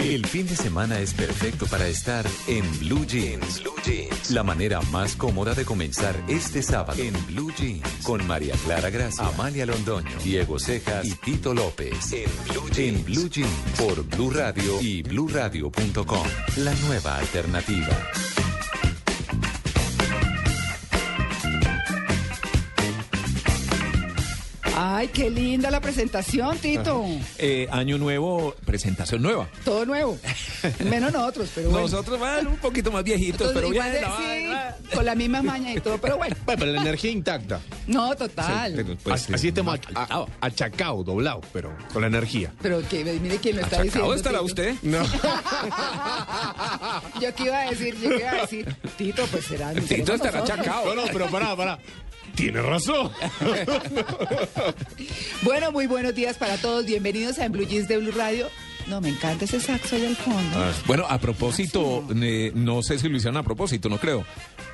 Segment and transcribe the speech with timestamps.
[0.00, 3.60] El fin de semana es perfecto para estar en Blue Jeans.
[3.60, 4.30] Blue Jeans.
[4.30, 7.82] La manera más cómoda de comenzar este sábado en Blue Jeans.
[8.04, 12.12] Con María Clara Gracia, Amalia Londoño, Diego Cejas y Tito López.
[12.12, 13.50] En Blue Jeans.
[13.76, 16.26] Por Blue Radio y BlueRadio.com.
[16.58, 18.27] La nueva alternativa.
[24.98, 27.04] Ay, qué linda la presentación, Tito.
[27.38, 29.48] Eh, año nuevo, presentación nueva.
[29.64, 30.18] Todo nuevo.
[30.84, 31.86] Menos nosotros, pero bueno.
[31.86, 34.02] Nosotros van un poquito más viejitos, Entonces, pero igual bien.
[34.02, 36.34] de- la sí, con la misma maña y todo, pero bueno.
[36.44, 37.60] Bueno, pero la energía intacta.
[37.86, 38.72] No, total.
[38.74, 42.52] Pero, pues, Así- Así estemos mal- a- a- achacados, doblados, pero con la energía.
[42.60, 44.14] Pero que mire quién lo está ¿Achacado diciendo.
[44.14, 44.46] estará Tito.
[44.46, 44.74] usted?
[44.82, 44.98] No.
[47.20, 48.76] Yo qué iba a decir, yo qué iba a decir.
[48.96, 49.72] Tito, pues será.
[49.74, 50.50] Tito estará nosotros.
[50.58, 50.94] achacado.
[50.94, 51.78] No, no, pero pará, pará.
[52.38, 53.10] Tiene razón.
[55.42, 56.84] Bueno, muy buenos días para todos.
[56.86, 58.48] Bienvenidos a En Blue Jeans de Blue Radio.
[58.86, 60.58] No, me encanta ese saxo ahí al fondo.
[60.86, 64.24] Bueno, a propósito, eh, no sé si lo hicieron a propósito, no creo.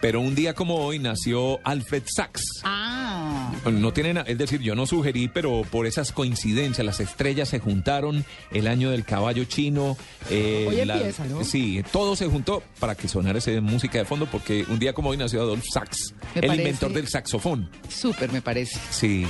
[0.05, 2.42] Pero un día como hoy nació Alfred Sachs.
[2.62, 3.50] Ah.
[3.72, 8.22] No tienen, es decir, yo no sugerí, pero por esas coincidencias, las estrellas se juntaron,
[8.50, 9.97] el año del caballo chino.
[10.28, 11.42] eh, Hoy empieza, ¿no?
[11.42, 15.08] Sí, todo se juntó para que sonara esa música de fondo, porque un día como
[15.08, 17.70] hoy nació Adolf Sachs, Me el inventor del saxofón.
[17.88, 18.78] Súper, me parece.
[18.91, 19.27] Sí.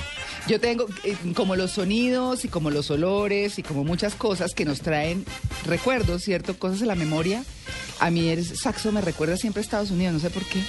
[0.48, 4.64] Yo tengo eh, como los sonidos y como los olores y como muchas cosas que
[4.64, 5.24] nos traen
[5.66, 6.58] recuerdos, ¿cierto?
[6.58, 7.44] Cosas en la memoria.
[8.00, 10.63] A mí el saxo me recuerda siempre a Estados Unidos, no sé por qué.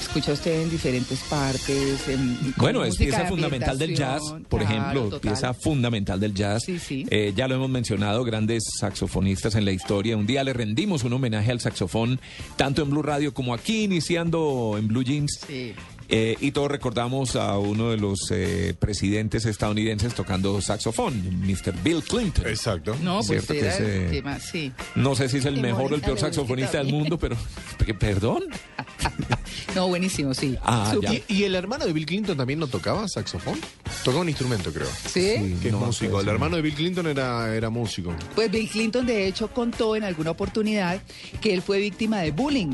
[0.00, 2.06] Escucha usted en diferentes partes.
[2.08, 5.20] en- Bueno, es pieza de fundamental del jazz, por claro, ejemplo, total.
[5.20, 6.64] pieza fundamental del jazz.
[6.66, 7.06] Sí, sí.
[7.08, 10.16] Eh, ya lo hemos mencionado, grandes saxofonistas en la historia.
[10.18, 12.20] Un día le rendimos un homenaje al saxofón,
[12.56, 15.40] tanto en Blue Radio como aquí, iniciando en Blue Jeans.
[15.46, 15.72] Sí.
[16.14, 21.72] Eh, y todos recordamos a uno de los eh, presidentes estadounidenses tocando saxofón, Mr.
[21.82, 22.46] Bill Clinton.
[22.46, 22.94] Exacto.
[23.02, 24.70] No, pues Cierto que era ese- el tema, sí.
[24.94, 27.34] No sé si es el Y mejor o el peor saxofonista del mundo, pero...
[27.98, 28.44] ¿Perdón?
[29.74, 30.56] No, buenísimo, sí.
[30.62, 30.94] Ah.
[31.28, 33.58] ¿Y, y el hermano de Bill Clinton también no tocaba saxofón?
[34.04, 34.86] Tocaba un instrumento, creo.
[35.06, 35.56] ¿Sí?
[35.62, 36.20] Que es No, músico.
[36.20, 38.14] El hermano de Bill Clinton era, era músico.
[38.34, 41.00] Pues Bill Clinton de hecho contó en alguna oportunidad
[41.40, 42.72] que él fue víctima de bullying,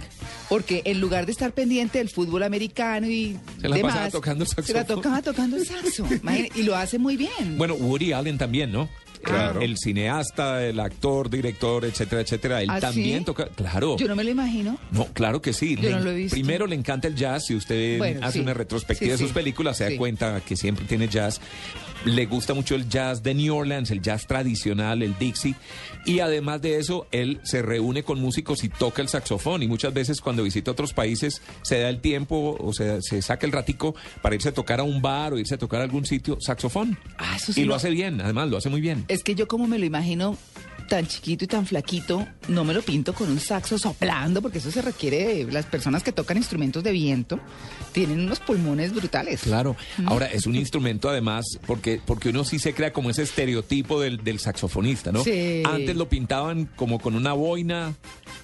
[0.48, 3.27] porque en lugar de estar pendiente del fútbol americano y
[3.60, 4.96] Se la demás, pasaba tocando el se la saxofón.
[4.96, 6.06] tocaba tocando el saxo,
[6.54, 7.56] y lo hace muy bien.
[7.56, 8.88] Bueno, Woody Allen también, ¿no?
[9.20, 9.60] Claro.
[9.60, 12.62] El cineasta, el actor, director, etcétera, etcétera.
[12.62, 13.24] Él ¿Ah, también sí?
[13.24, 13.48] toca.
[13.48, 13.96] Claro.
[13.96, 14.78] Yo no me lo imagino.
[14.92, 15.74] No, claro que sí.
[15.74, 16.34] Yo Le- no lo he visto.
[16.36, 17.46] Primero le encanta el jazz.
[17.46, 18.40] Si usted Bueno, hace sí.
[18.40, 19.34] una retrospectiva Sí, de sus sí.
[19.34, 21.40] películas, se da cuenta que siempre tiene jazz.
[22.04, 25.56] Le gusta mucho el jazz de New Orleans, el jazz tradicional, el Dixie.
[26.08, 29.62] Y además de eso, él se reúne con músicos y toca el saxofón.
[29.62, 33.46] Y muchas veces cuando visita otros países, se da el tiempo o sea, se saca
[33.46, 36.06] el ratico para irse a tocar a un bar o irse a tocar a algún
[36.06, 36.98] sitio saxofón.
[37.18, 39.04] Ah, eso sí y lo lo- hace bien, además, lo hace muy bien.
[39.08, 40.36] Es que yo como me lo imagino
[40.88, 44.70] tan chiquito y tan flaquito, no me lo pinto con un saxo soplando, porque eso
[44.70, 47.38] se requiere de las personas que tocan instrumentos de viento,
[47.92, 49.42] tienen unos pulmones brutales.
[49.42, 49.76] Claro.
[50.06, 54.24] Ahora, es un instrumento además, porque, porque uno sí se crea como ese estereotipo del,
[54.24, 55.22] del saxofonista, ¿no?
[55.22, 55.62] Sí.
[55.64, 57.94] Antes lo pintaban como con una boina,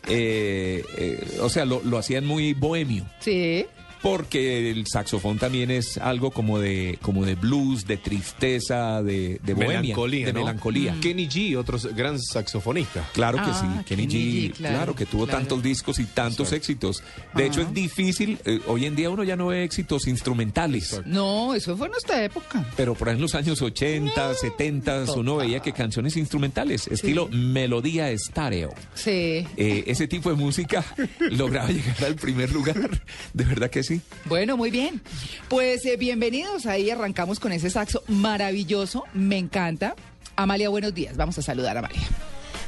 [0.08, 3.06] eh, eh, o sea, lo, lo hacían muy bohemio.
[3.20, 3.66] Sí.
[4.04, 9.54] Porque el saxofón también es algo como de, como de blues, de tristeza, de, de
[9.54, 10.40] bohemia, melancolía, de ¿no?
[10.40, 10.94] melancolía.
[11.00, 13.08] Kenny G, otro gran saxofonista.
[13.14, 15.38] Claro que Ah, sí, Kenny, Kenny G, G, claro, claro, que tuvo claro.
[15.38, 17.02] tantos discos y tantos éxitos.
[17.34, 20.84] De hecho, es difícil, eh, hoy en día uno ya no ve éxitos instrumentales.
[20.92, 21.08] Exacto.
[21.08, 22.62] No, eso fue en nuestra época.
[22.76, 28.10] Pero por ahí en los años 80, 70, uno veía que canciones instrumentales, estilo melodía
[28.10, 28.74] estéreo.
[28.92, 29.46] Sí.
[29.56, 30.84] Eh, ese tipo de música
[31.30, 33.00] lograba llegar al primer lugar.
[33.32, 33.93] De verdad que sí.
[34.26, 35.00] Bueno, muy bien.
[35.48, 36.66] Pues eh, bienvenidos.
[36.66, 39.04] Ahí arrancamos con ese saxo maravilloso.
[39.12, 39.94] Me encanta.
[40.36, 41.16] Amalia, buenos días.
[41.16, 42.02] Vamos a saludar a Amalia.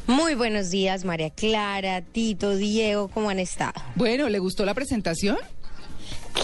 [0.07, 3.73] Muy buenos días, María Clara, Tito, Diego, ¿cómo han estado?
[3.97, 5.37] Bueno, ¿le gustó la presentación?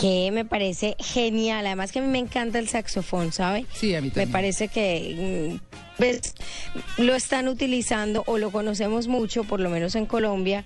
[0.01, 3.67] Que me parece genial, además que a mí me encanta el saxofón, ¿sabe?
[3.73, 4.33] Sí, a mí Me también.
[4.33, 6.35] parece que mm, pues,
[6.99, 10.65] lo están utilizando o lo conocemos mucho, por lo menos en Colombia,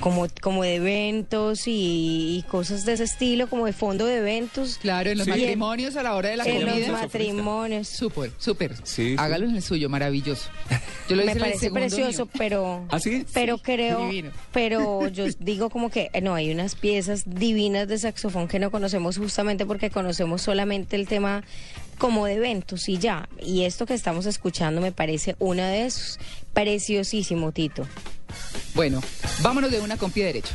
[0.00, 4.78] como, como de eventos y, y cosas de ese estilo, como de fondo de eventos.
[4.78, 5.30] Claro, en los Sí.
[5.30, 7.88] matrimonios a la hora de la en los matrimonios.
[7.88, 8.76] Súper, súper.
[8.82, 9.16] Sí, sí.
[9.18, 10.50] Hágalo en el suyo, maravilloso.
[11.08, 12.32] Yo lo hice Me en el parece precioso, mío.
[12.36, 13.24] pero ¿Ah, sí?
[13.32, 14.30] pero Sí, creo divino.
[14.52, 18.70] pero yo digo como que eh, no hay unas piezas divinas de saxofón que no
[18.70, 21.42] conocemos justamente porque conocemos solamente el tema
[21.98, 26.18] como de eventos y ya y esto que estamos escuchando me parece uno de esos
[26.52, 27.86] preciosísimo Tito
[28.74, 29.02] Bueno,
[29.42, 30.54] vámonos de una con pie derecho.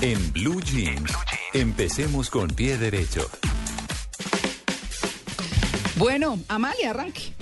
[0.00, 1.12] En Blue Jeans,
[1.52, 3.30] empecemos con pie derecho.
[5.96, 7.32] Bueno, Amalia, arranque.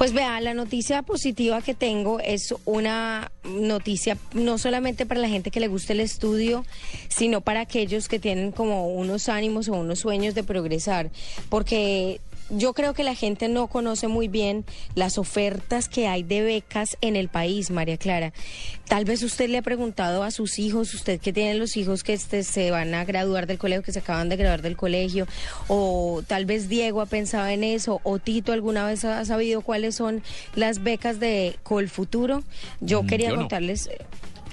[0.00, 5.50] Pues vea, la noticia positiva que tengo es una noticia no solamente para la gente
[5.50, 6.64] que le gusta el estudio,
[7.10, 11.10] sino para aquellos que tienen como unos ánimos o unos sueños de progresar,
[11.50, 14.64] porque yo creo que la gente no conoce muy bien
[14.94, 18.32] las ofertas que hay de becas en el país, María Clara.
[18.88, 22.12] Tal vez usted le ha preguntado a sus hijos, usted que tiene los hijos que
[22.12, 25.26] este, se van a graduar del colegio, que se acaban de graduar del colegio,
[25.68, 29.94] o tal vez Diego ha pensado en eso, o Tito alguna vez ha sabido cuáles
[29.94, 30.22] son
[30.54, 32.42] las becas de Colfuturo.
[32.80, 33.48] Yo Mm, quería yo no.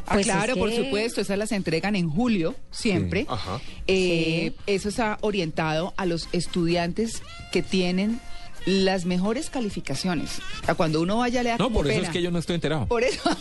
[0.08, 3.22] Ah, pues, claro, es por supuesto, esas las entregan en julio, siempre.
[3.22, 3.60] Sí, ajá.
[3.88, 7.22] Eh, Eso está orientado a los estudiantes
[7.52, 8.20] que tienen
[8.66, 10.40] las mejores calificaciones.
[10.62, 12.56] O sea, cuando uno vaya le da No, por eso es que yo no estoy
[12.56, 12.86] enterado.
[12.88, 13.22] Por eso.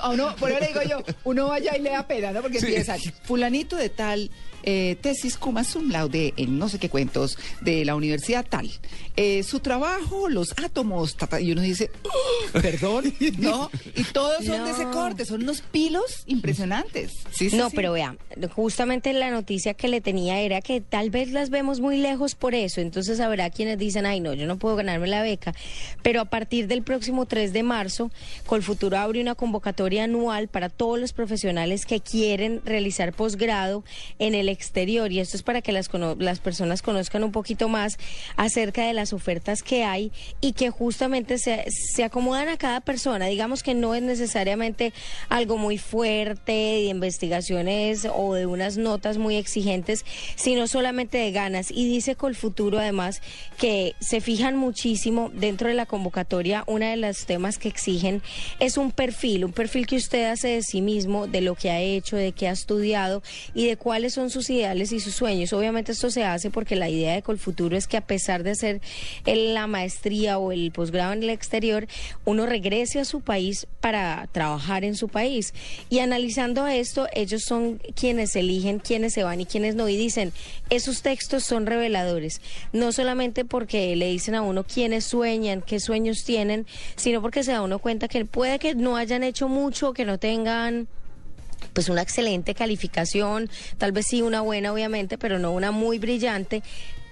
[0.00, 2.42] A uno, por eso le digo yo, uno vaya y le da pena, ¿no?
[2.42, 2.66] Porque Sí.
[2.66, 4.30] empiezan, fulanito de tal,
[4.66, 8.70] eh, tesis cum sum laude en no sé qué cuentos de la universidad tal.
[9.16, 13.70] Eh, su trabajo, los átomos, y uno dice, "Oh, perdón, ¿no?
[13.94, 17.12] Y todos son de ese corte, son unos pilos impresionantes.
[17.30, 17.76] Sí, sí, no, sí.
[17.76, 18.16] pero vea,
[18.54, 22.54] justamente la noticia que le tenía era que tal vez las vemos muy lejos por
[22.54, 25.54] eso, entonces habrá quienes dicen, ay no, yo no puedo ganarme la beca,
[26.02, 28.10] pero a partir del próximo 3 de marzo,
[28.46, 33.84] Colfuturo abre una convocatoria anual para todos los profesionales que quieren realizar posgrado
[34.18, 35.88] en el exterior y esto es para que las,
[36.18, 37.98] las personas conozcan un poquito más
[38.36, 40.10] acerca de las ofertas que hay
[40.40, 43.26] y que justamente se, se acomodan a cada persona.
[43.26, 44.92] Digamos que no es necesariamente
[45.28, 50.04] algo muy fuerte de investigaciones o de unas notas muy exigentes,
[50.34, 51.70] sino solamente de ganas.
[51.70, 53.20] Y dice Colfuturo además
[53.58, 58.22] que se fijan muchísimo dentro de la convocatoria, uno de los temas que exigen
[58.58, 61.80] es un perfil, un perfil que usted hace de sí mismo, de lo que ha
[61.80, 63.22] hecho, de qué ha estudiado
[63.54, 65.52] y de cuáles son sus ideales y sus sueños.
[65.52, 68.80] Obviamente esto se hace porque la idea de Colfuturo es que a pesar de hacer
[69.24, 71.86] la maestría o el posgrado en el exterior,
[72.24, 75.54] uno regrese a su país para trabajar en su país.
[75.90, 79.88] Y analizando esto, ellos son quienes eligen quiénes se van y quiénes no.
[79.88, 80.32] Y dicen,
[80.70, 82.40] esos textos son reveladores,
[82.72, 86.66] no solamente porque le dicen a uno quiénes sueñan, qué sueños tienen,
[86.96, 90.18] sino porque se da uno cuenta que puede que no hayan hecho mucho, que no
[90.18, 90.88] tengan
[91.72, 96.62] pues una excelente calificación, tal vez sí una buena obviamente, pero no una muy brillante,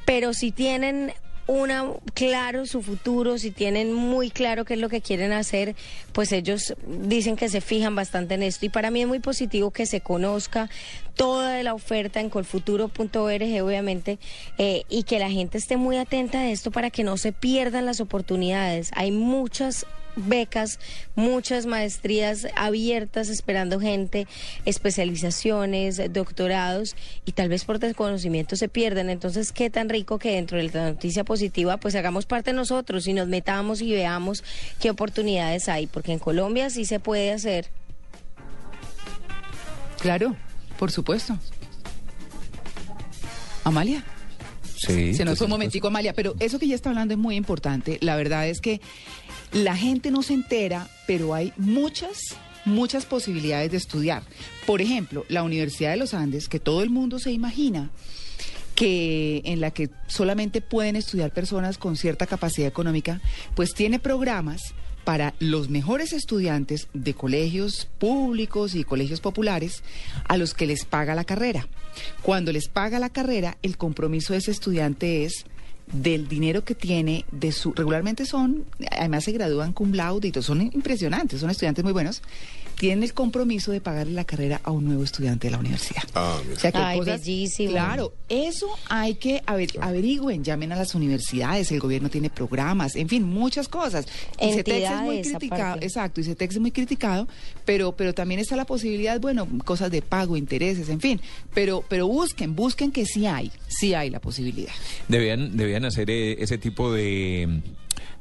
[0.05, 1.12] pero si tienen
[1.46, 5.75] una claro su futuro, si tienen muy claro qué es lo que quieren hacer,
[6.12, 9.70] pues ellos dicen que se fijan bastante en esto y para mí es muy positivo
[9.70, 10.70] que se conozca
[11.17, 14.19] toda la oferta en colfuturo.org obviamente
[14.58, 17.87] eh, y que la gente esté muy atenta a esto para que no se pierdan
[17.87, 18.90] las oportunidades.
[18.94, 20.78] Hay muchas becas,
[21.14, 24.26] muchas maestrías abiertas esperando gente,
[24.64, 29.11] especializaciones, doctorados y tal vez por desconocimiento se pierden.
[29.11, 33.12] Entonces, qué tan rico que dentro de la noticia positiva pues hagamos parte nosotros y
[33.12, 34.44] nos metamos y veamos
[34.81, 37.69] qué oportunidades hay, porque en Colombia sí se puede hacer.
[40.00, 40.37] Claro,
[40.78, 41.38] por supuesto.
[43.64, 44.05] Amalia.
[44.76, 45.14] Sí.
[45.14, 47.99] Se nos fue un momentico, Amalia, pero eso que ya está hablando es muy importante.
[48.02, 48.82] La verdad es que
[49.55, 54.23] la gente no se entera, pero hay muchas, muchas posibilidades de estudiar.
[54.67, 57.91] Por ejemplo, la Universidad de los Andes, que todo el mundo se imagina
[58.75, 63.21] que en la que solamente pueden estudiar personas con cierta capacidad económica,
[63.55, 64.75] pues tiene programas
[65.05, 69.85] para los mejores estudiantes de colegios públicos y colegios populares
[70.26, 71.69] a los que les paga la carrera.
[72.23, 75.45] Cuando les paga la carrera, el compromiso de ese estudiante es
[75.93, 80.43] del dinero que tiene, de su regularmente son, además se gradúan cum laude y todo,
[80.43, 82.23] son impresionantes, son estudiantes muy buenos,
[82.78, 86.02] tienen el compromiso de pagarle la carrera a un nuevo estudiante de la universidad.
[86.14, 86.40] Ah.
[86.54, 87.71] O sea, que hay Ay, cosas- bellísimo.
[87.71, 93.09] Claro, eso hay que aver- averigüen, llamen a las universidades, el gobierno tiene programas, en
[93.09, 94.07] fin, muchas cosas.
[94.40, 95.87] Y CETEX es muy criticado, aparte.
[95.87, 97.28] exacto, y CETEX es muy criticado,
[97.64, 101.21] pero, pero también está la posibilidad, bueno, cosas de pago, intereses, en fin,
[101.54, 104.73] pero, pero busquen, busquen que sí hay, sí hay la posibilidad.
[105.09, 107.61] Debían, debían hacer eh, ese tipo de,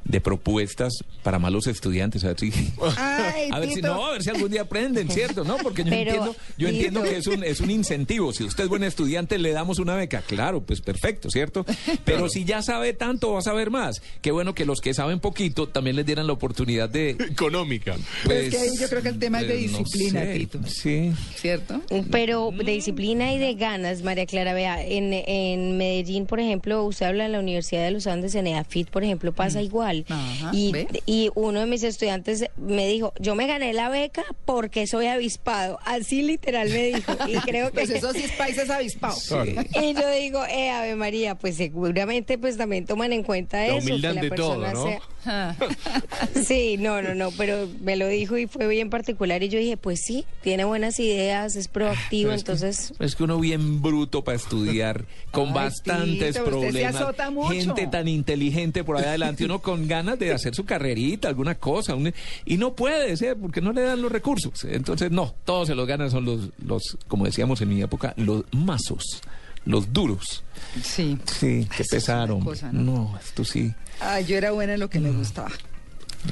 [0.04, 0.92] de propuestas
[1.22, 2.24] para malos estudiantes.
[2.24, 2.52] A ver si,
[2.96, 3.88] Ay, a ver si, Tito.
[3.88, 5.44] no, a ver si algún día aprenden, ¿cierto?
[5.44, 5.56] ¿No?
[5.58, 6.68] Porque yo Pero, entiendo, yo Tito.
[6.68, 8.32] entiendo que es un, es un incentivo.
[8.32, 10.22] Si usted es buen estudiante, le damos una beca.
[10.22, 11.64] Claro, pues perfecto, ¿cierto?
[12.04, 14.02] Pero si ya sabe tanto, va a saber más.
[14.20, 17.10] Qué bueno que los que saben poquito también les dieran la oportunidad de...
[17.10, 17.96] Económica.
[18.26, 20.38] Pero es que ahí yo creo que el tema es de pues, no disciplina, sé,
[20.38, 20.58] Tito.
[20.66, 21.12] Sí.
[21.36, 21.80] ¿Cierto?
[22.10, 27.06] Pero de disciplina y de ganas, María Clara, vea, en, en Medellín, por ejemplo, usted
[27.06, 29.93] habla de la Universidad de los Andes, en EAFIT, por ejemplo, pasa igual.
[29.94, 30.18] Virtual.
[30.20, 30.86] Ajá, y, ¿ve?
[31.06, 35.78] y uno de mis estudiantes me dijo, yo me gané la beca porque soy avispado.
[35.84, 37.12] Así literal me dijo.
[37.26, 37.74] Y creo que...
[37.74, 39.30] Pues eso sí es países avispados.
[39.82, 43.76] Y yo digo, eh, Ave María, pues seguramente pues también toman en cuenta La eso.
[43.86, 44.84] humildad que la de todo, persona ¿no?
[44.84, 45.00] sea-
[46.46, 49.76] Sí, no, no, no, pero me lo dijo y fue bien particular y yo dije,
[49.76, 52.92] pues sí, tiene buenas ideas, es proactivo, que- entonces...
[52.98, 56.94] Es que uno bien bruto para estudiar, con Ay, bastantes Tito, usted se problemas.
[56.96, 57.52] azota mucho.
[57.52, 61.94] Gente tan inteligente por ahí adelante, uno con ganas de hacer su carrerita, alguna cosa,
[61.94, 62.12] un-
[62.44, 64.64] y no puede ser porque no le dan los recursos.
[64.64, 68.44] Entonces, no, todos se los ganan son los, los, como decíamos en mi época, los
[68.52, 69.22] mazos,
[69.64, 70.42] los duros.
[70.82, 71.16] sí.
[71.26, 72.50] Sí, qué Eso es pesar, una hombre.
[72.50, 72.82] cosa, ¿no?
[72.82, 73.18] ¿no?
[73.18, 73.72] esto sí.
[74.00, 75.50] Ay, yo era buena en lo que me gustaba.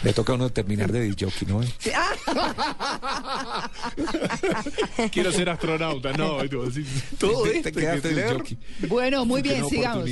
[0.02, 1.62] Le toca a uno terminar de disjockey, ¿no?
[1.62, 3.70] Sí, ah,
[5.12, 6.38] Quiero ser astronauta, no.
[7.18, 7.72] todo Te esto.
[7.72, 8.32] quedaste que de leer.
[8.38, 8.58] jockey.
[8.88, 10.08] bueno, muy bien, sigamos.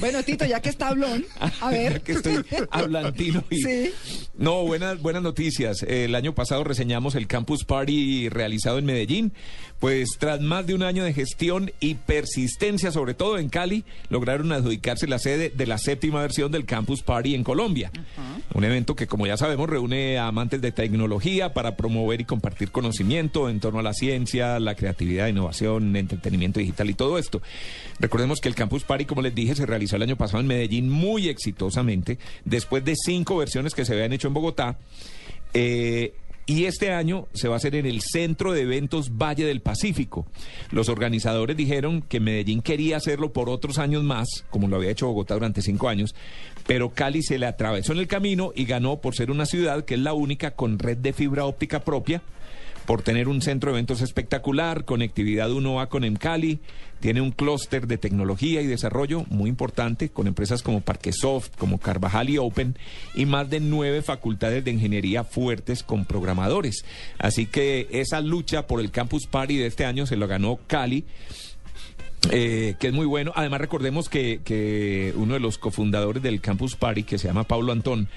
[0.00, 1.24] Bueno, Tito, ya que está hablón,
[1.60, 1.92] a ver.
[1.94, 3.56] Ya que estoy hablantino y...
[3.62, 3.92] Sí.
[4.36, 5.82] No, buenas, buenas noticias.
[5.82, 9.32] El año pasado reseñamos el Campus Party realizado en Medellín.
[9.78, 14.52] Pues tras más de un año de gestión y persistencia, sobre todo en Cali, lograron
[14.52, 17.90] adjudicarse la sede de la séptima versión del Campus Party en Colombia.
[18.52, 22.70] Un evento que, como ya sabemos, reúne a amantes de tecnología para promover y compartir
[22.70, 27.42] conocimiento en torno a la ciencia, la creatividad, innovación, entretenimiento digital y todo esto.
[27.98, 30.88] Recordemos que el Campus Party, como les dije, se realizó el año pasado en Medellín
[30.88, 34.78] muy exitosamente, después de cinco versiones que se habían hecho en Bogotá.
[35.52, 36.14] Eh,
[36.46, 40.26] y este año se va a hacer en el Centro de Eventos Valle del Pacífico.
[40.72, 45.06] Los organizadores dijeron que Medellín quería hacerlo por otros años más, como lo había hecho
[45.06, 46.14] Bogotá durante cinco años,
[46.70, 49.94] pero Cali se le atravesó en el camino y ganó por ser una ciudad que
[49.94, 52.22] es la única con red de fibra óptica propia
[52.86, 56.60] por tener un centro de eventos espectacular, conectividad 1A con Emcali,
[57.00, 62.30] tiene un clúster de tecnología y desarrollo muy importante con empresas como Parquesoft, como Carvajal
[62.30, 62.76] y Open
[63.16, 66.84] y más de nueve facultades de ingeniería fuertes con programadores.
[67.18, 71.04] Así que esa lucha por el Campus Party de este año se lo ganó Cali.
[72.30, 73.32] Eh, que es muy bueno.
[73.34, 77.72] Además, recordemos que, que uno de los cofundadores del Campus Party, que se llama Pablo
[77.72, 78.08] Antón,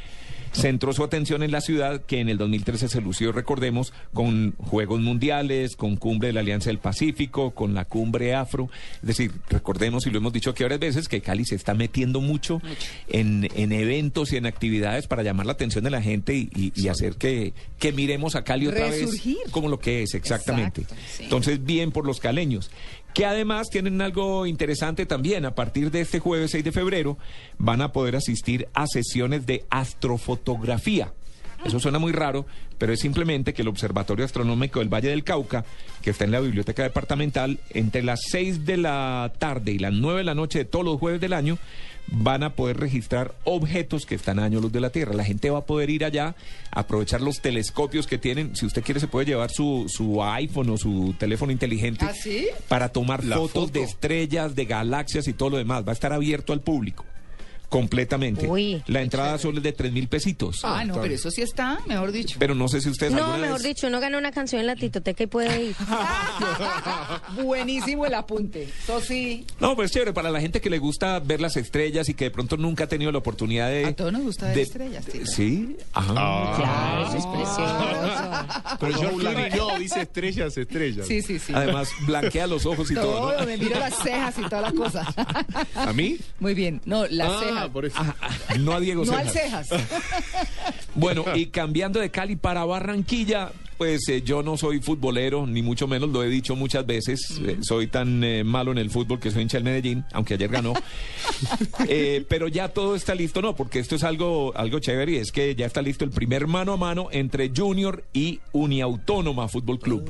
[0.55, 5.01] centró su atención en la ciudad que en el 2013 se lució, recordemos, con Juegos
[5.01, 8.69] Mundiales, con Cumbre de la Alianza del Pacífico, con la Cumbre Afro.
[9.01, 12.21] Es decir, recordemos, y lo hemos dicho aquí varias veces, que Cali se está metiendo
[12.21, 12.61] mucho
[13.07, 16.71] en, en eventos y en actividades para llamar la atención de la gente y, y-
[16.75, 19.37] y hacer que, que miremos a Cali otra Resurgir.
[19.43, 20.81] vez como lo que es, exactamente.
[20.81, 21.23] Exacto, sí.
[21.23, 22.69] Entonces, bien por los caleños.
[23.13, 25.45] Que además tienen algo interesante también.
[25.45, 27.17] A partir de este jueves 6 de febrero
[27.57, 31.13] van a poder asistir a sesiones de astrofotografía.
[31.65, 32.45] Eso suena muy raro,
[32.77, 35.63] pero es simplemente que el Observatorio Astronómico del Valle del Cauca,
[36.01, 40.19] que está en la Biblioteca Departamental, entre las 6 de la tarde y las 9
[40.19, 41.57] de la noche de todos los jueves del año,
[42.07, 45.13] van a poder registrar objetos que están a años luz de la Tierra.
[45.13, 46.35] La gente va a poder ir allá,
[46.71, 48.55] aprovechar los telescopios que tienen.
[48.55, 52.47] Si usted quiere, se puede llevar su, su iPhone o su teléfono inteligente ¿Ah, sí?
[52.67, 53.79] para tomar La fotos foto.
[53.79, 55.85] de estrellas, de galaxias y todo lo demás.
[55.85, 57.05] Va a estar abierto al público.
[57.73, 58.47] Completamente.
[58.47, 60.59] Uy, la entrada solo es de tres mil pesitos.
[60.61, 62.35] Ah, no, pero eso sí está, mejor dicho.
[62.37, 64.75] Pero no sé si ustedes No, mejor vez- dicho, uno gana una canción en la
[64.75, 65.75] titoteca y puede ir.
[67.43, 68.69] Buenísimo el apunte.
[68.83, 69.45] Eso sí.
[69.59, 72.31] No, pues chévere, para la gente que le gusta ver las estrellas y que de
[72.31, 73.85] pronto nunca ha tenido la oportunidad de...
[73.85, 75.25] A todos nos gusta ver de- estrellas, Tito.
[75.25, 76.13] Sí, ajá.
[76.13, 78.77] Claro, eso es precioso.
[78.79, 81.07] Pero Clooney no, dice estrellas, estrellas.
[81.07, 81.53] Sí, sí, sí.
[81.55, 83.45] Además, blanquea los ojos y todo, Todo, ¿no?
[83.47, 85.05] me miro las cejas y toda la cosa.
[85.75, 86.19] ¿A mí?
[86.39, 86.81] Muy bien.
[86.85, 87.62] No, las ah, cejas.
[87.69, 87.95] Por eso.
[87.99, 89.67] Ah, ah, no a Diego No al Cejas.
[89.67, 89.87] cejas.
[90.95, 95.87] Bueno, y cambiando de Cali para Barranquilla, pues eh, yo no soy futbolero, ni mucho
[95.87, 97.41] menos, lo he dicho muchas veces.
[97.43, 100.49] eh, soy tan eh, malo en el fútbol que soy hincha del Medellín, aunque ayer
[100.49, 100.73] ganó.
[101.87, 105.31] Eh, pero ya todo está listo, no, porque esto es algo, algo chévere y es
[105.31, 110.09] que ya está listo el primer mano a mano entre Junior y Uniautónoma Fútbol Club.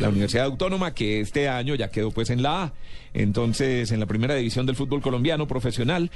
[0.00, 2.72] La Universidad Autónoma que este año ya quedó pues en la A.
[3.14, 6.10] Entonces, en la primera división del fútbol colombiano profesional,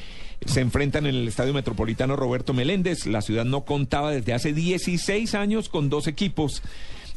[0.44, 3.06] se enfrentan en el Estadio Metropolitano Roberto Meléndez.
[3.06, 6.62] La ciudad no contaba desde hace 16 años con dos equipos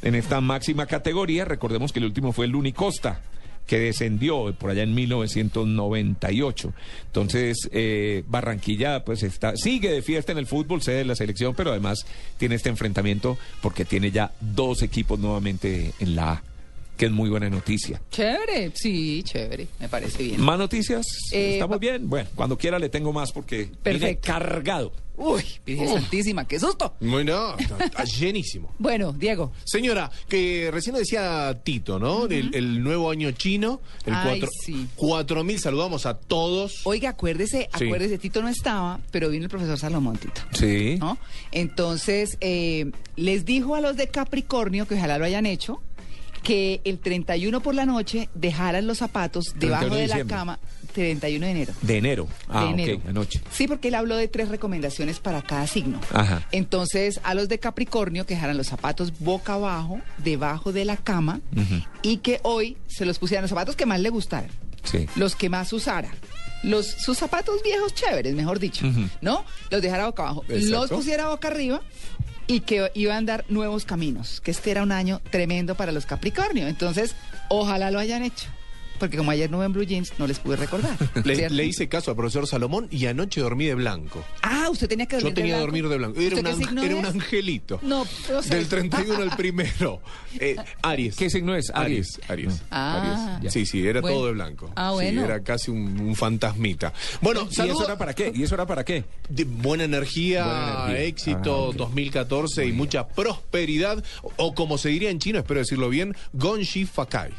[0.02, 1.46] en esta máxima categoría.
[1.46, 3.22] Recordemos que el último fue el Unicosta
[3.70, 6.74] que descendió por allá en 1998.
[7.06, 11.54] Entonces, eh, Barranquilla pues está, sigue de fiesta en el fútbol, sede de la selección,
[11.56, 12.08] pero además
[12.38, 16.42] tiene este enfrentamiento porque tiene ya dos equipos nuevamente en la
[17.00, 18.02] que es muy buena noticia.
[18.12, 19.68] Chévere, sí, chévere.
[19.80, 20.42] Me parece bien.
[20.42, 21.06] ¿Más noticias?
[21.32, 22.10] Eh, ¿Estamos bien?
[22.10, 24.28] Bueno, cuando quiera le tengo más porque viene Perfecto.
[24.28, 24.92] cargado.
[25.22, 26.94] Uy, Virgen Santísima, qué susto.
[27.02, 28.74] Bueno, está, está llenísimo.
[28.80, 29.52] Bueno, Diego.
[29.66, 32.26] Señora, que recién lo decía Tito, ¿no?
[32.26, 34.88] el, el nuevo año chino, el Ay, 4 sí.
[34.96, 36.82] 4000, saludamos a todos.
[36.86, 37.86] Oiga, acuérdese, Sí.
[37.86, 40.42] acuérdese, Tito no estaba, pero vino el profesor Salomón, Tito.
[40.54, 40.96] Sí.
[41.00, 41.18] ¿no?
[41.52, 45.82] Entonces, eh, les dijo a los de Capricornio, que ojalá lo hayan hecho,
[46.44, 50.60] que el 31 por la noche dejaran los zapatos 31 debajo de de la cama.
[50.94, 51.74] 31 de enero.
[51.84, 52.28] De enero.
[52.50, 52.98] Ah, de enero.
[52.98, 53.42] ok, anoche.
[53.52, 56.00] Sí, porque él habló de tres recomendaciones para cada signo.
[56.12, 56.48] Ajá.
[56.52, 61.42] Entonces, a los de Capricornio que dejaran los zapatos boca abajo, debajo de la cama,
[62.02, 64.50] y que hoy se los pusieran los zapatos que más le gustaran
[64.84, 65.06] Sí.
[65.16, 66.10] los que más usara.
[66.64, 68.86] Los, sus zapatos viejos chéveres, mejor dicho.
[69.22, 69.46] ¿no?
[69.70, 70.44] Los dejara boca abajo.
[70.50, 70.70] Exacto.
[70.72, 71.82] Los pusiera boca arriba
[72.50, 76.08] y que iba a andar nuevos caminos, que este era un año tremendo para los
[76.08, 76.68] Capricornio.
[76.68, 77.16] Entonces,
[77.48, 78.48] ojalá lo hayan hecho.
[79.00, 80.98] Porque como ayer no ven Blue Jeans, no les pude recordar.
[81.26, 84.24] Le, hice caso al profesor Salomón y anoche dormí de blanco.
[84.42, 86.20] Ah, usted tenía que dormir Yo tenía que de dormir de blanco.
[86.20, 87.80] Era, ¿Usted un, ang- era un angelito.
[87.82, 88.06] No.
[88.50, 90.02] Del 31 al primero.
[90.40, 91.16] Eh, Aries.
[91.16, 91.70] ¿Qué signo es?
[91.74, 92.20] Aries.
[92.28, 92.52] Aries.
[92.52, 92.62] Aries.
[92.72, 93.36] Ah.
[93.38, 93.54] Aries.
[93.54, 94.18] Sí, sí, era Bueno.
[94.18, 94.72] todo de blanco.
[94.76, 95.24] Ah, Sí, bueno.
[95.24, 96.94] era casi un, un fantasmita.
[97.22, 98.32] Bueno, ¿Y saludo- eso era para qué?
[98.36, 99.06] ¿Y eso era para qué?
[99.30, 101.04] de buena energía, Buena energía.
[101.06, 101.76] éxito Ah, ok.
[101.76, 106.86] 2014 y mucha prosperidad, o, o como se diría en chino, espero decirlo bien, Gonshi
[106.86, 107.32] Fakai.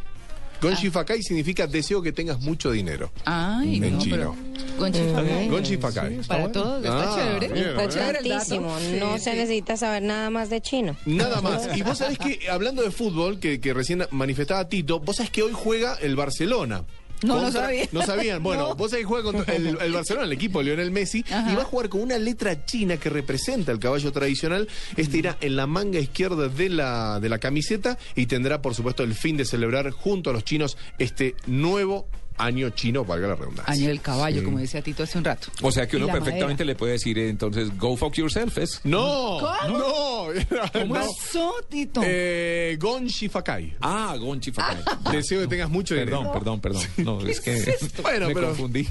[0.60, 0.90] Gonshi Ah.
[0.92, 3.10] Fakai significa deseo que tengas mucho dinero.
[3.24, 4.36] Ay, En no, chino.
[4.78, 5.48] Gonchi Fakai.
[5.48, 6.16] Gonshi Fakai.
[6.26, 7.48] Para todos, está Ah, chévere.
[7.54, 8.54] bien, está chévere dato.
[8.54, 8.78] Importantísimo.
[9.00, 9.36] No Sí, se sí.
[9.36, 10.96] necesita saber nada más de chino.
[11.06, 11.68] Nada más.
[11.76, 15.42] Y vos sabés que, hablando de fútbol, que, que recién manifestaba Tito, vos sabés que
[15.42, 16.84] hoy juega el Barcelona.
[17.22, 17.86] No, no sabía.
[17.92, 18.42] No sabían.
[18.50, 18.74] Bueno, No.
[18.74, 21.52] vos que juega contra el, el Barcelona, el equipo Lionel Messi, Ajá.
[21.52, 24.68] y va a jugar con una letra china que representa el caballo tradicional.
[24.96, 29.02] Este irá en la manga izquierda de la, de la camiseta y tendrá, por supuesto,
[29.02, 32.06] el fin de celebrar junto a los chinos este nuevo
[32.42, 33.72] año chino, valga la redundancia.
[33.72, 35.48] Año del caballo, como decía Tito hace un rato.
[35.62, 38.58] O sea que uno perfectamente le puede decir entonces, go fuck yourself.
[38.58, 38.80] Es.
[38.84, 39.78] No, ¿Cómo?
[39.78, 40.24] no,
[40.72, 41.00] ¿Cómo no.
[41.06, 42.00] pasó, Tito?
[42.04, 43.74] Eh, Gonshi Fakai.
[43.80, 44.82] Ah, Gonchi Fakai.
[45.12, 46.32] Deseo que tengas mucho Perdón, dinero.
[46.32, 46.82] perdón, perdón.
[46.98, 48.86] No, es que Bueno, me pero- confundí.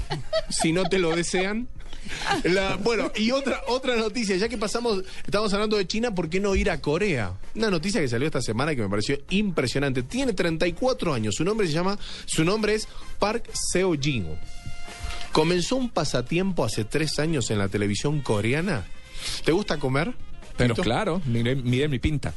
[0.48, 1.68] si no te lo desean.
[2.44, 6.40] La- bueno, y otra otra noticia, ya que pasamos, estamos hablando de China, ¿por qué
[6.40, 7.34] no ir a Corea?
[7.54, 10.02] Una noticia que salió esta semana que me pareció impresionante.
[10.02, 12.88] Tiene 34 años, su nombre se llama, su nombre es
[13.18, 14.26] Park Seo Jin.
[15.32, 18.84] Comenzó un pasatiempo hace tres años en la televisión coreana.
[19.44, 20.12] ¿Te gusta comer?
[20.56, 22.34] Pero claro, miren, miren mi pinta.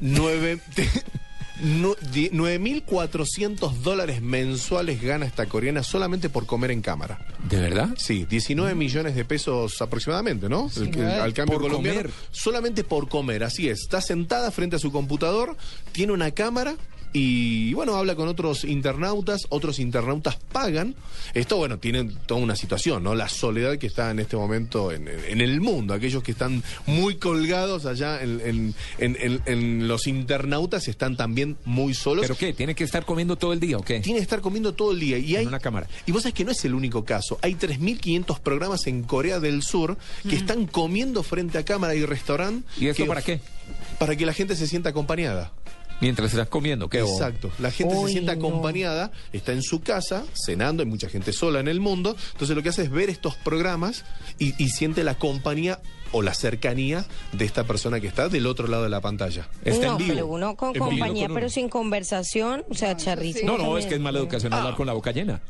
[0.00, 0.58] Nueve-
[1.62, 7.18] 9.400 dólares mensuales gana esta coreana solamente por comer en cámara.
[7.48, 7.90] ¿De verdad?
[7.96, 10.70] Sí, 19 millones de pesos aproximadamente, ¿no?
[10.76, 12.00] El al cambio Por colombiano.
[12.02, 12.12] comer.
[12.30, 13.80] Solamente por comer, así es.
[13.82, 15.56] Está sentada frente a su computador,
[15.92, 16.74] tiene una cámara
[17.16, 19.42] y, bueno, habla con otros internautas.
[19.48, 20.96] Otros internautas pagan.
[21.32, 23.14] Esto, bueno, tiene toda una situación, ¿no?
[23.14, 25.94] La soledad que está en este momento en, en- en el mundo.
[25.94, 31.56] Aquellos que están muy colgados allá en, en- en- en- en los internautas están también
[31.64, 32.22] muy solos.
[32.26, 32.52] ¿Pero qué?
[32.52, 34.00] ¿Tiene que estar comiendo todo el día o qué?
[34.00, 35.16] Tiene que estar comiendo todo el día.
[35.16, 35.86] Y En hay, una cámara.
[36.06, 37.38] Y vos sabés que no es el único caso.
[37.42, 39.96] Hay 3.500 programas en Corea del Sur
[40.28, 42.66] que están comiendo frente a cámara y restaurante.
[42.76, 43.40] ¿Y esto que- para qué?
[44.00, 45.52] Para que la gente se sienta acompañada.
[46.00, 47.00] Mientras estás comiendo, ¿qué?
[47.00, 47.50] Exacto.
[47.58, 48.46] La gente se sienta no.
[48.46, 52.16] acompañada, está en su casa, cenando, hay mucha gente sola en el mundo.
[52.32, 54.04] Entonces lo que hace es ver estos programas
[54.38, 55.80] y, y siente la compañía
[56.12, 59.48] o la cercanía de esta persona que está del otro lado de la pantalla.
[59.64, 60.14] Está no, en vivo.
[60.14, 61.34] pero uno con En vivo, compañía, con uno.
[61.34, 63.56] pero sin conversación, o sea, charrísimo.
[63.56, 65.40] No, no, es que es mala educación hablar con la boca llena.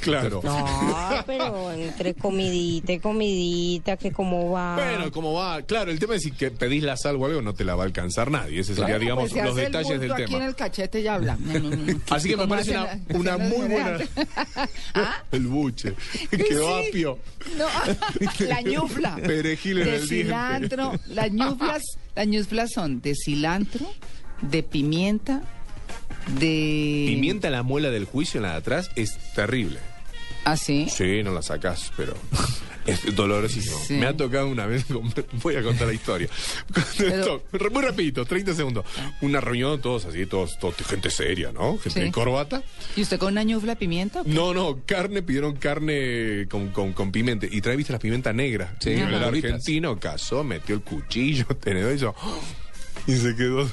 [0.00, 0.40] Claro.
[0.44, 4.76] No, pero entre comidita y comidita, que cómo va.
[4.76, 5.62] Bueno, ¿cómo va?
[5.62, 7.82] Claro, el tema es si que pedís la sal o algo, no te la va
[7.82, 8.60] a alcanzar nadie.
[8.60, 10.46] Ese sería, digamos, pues se los el detalles del bulto aquí en tema.
[10.46, 11.38] el cachete y habla.
[12.10, 12.76] Así que me parece
[13.10, 13.68] una, muy buena.
[13.68, 14.08] generales.
[15.32, 15.94] El buche.
[16.30, 16.88] ¿Qué Quedó sí?
[16.88, 17.18] apio.
[17.58, 17.66] No,
[18.46, 19.16] la ñufla.
[19.16, 20.24] Perejil en de el diente.
[20.24, 20.92] cilantro.
[21.08, 21.82] Las ñuflas,
[22.14, 23.86] las ñuflas son de cilantro,
[24.42, 25.42] de pimienta,
[26.38, 27.04] de...
[27.08, 29.78] Pimienta en la muela del juicio, en la de atrás, es terrible.
[30.44, 30.88] ¿Ah, sí?
[30.90, 32.14] Sí, no la sacás, pero
[32.86, 33.78] es dolorosísimo.
[33.86, 33.94] Sí.
[33.94, 34.84] Me ha tocado una vez,
[35.42, 36.28] voy a contar la historia.
[36.98, 38.84] Pero- Esto, muy rapidito, 30 segundos.
[39.22, 41.78] Una reunión, todos así, todos, todos gente seria, ¿no?
[41.78, 42.06] Gente Sí.
[42.06, 42.62] en corbata.
[42.94, 44.20] ¿Y usted con una ñufla pimienta?
[44.26, 47.46] No, no, carne, pidieron carne con, con, con pimienta.
[47.50, 48.76] Y trae, viste, la pimienta negra.
[48.80, 52.14] Sí, el argentino casó, metió el cuchillo, tenedor.
[53.06, 53.66] Y se quedó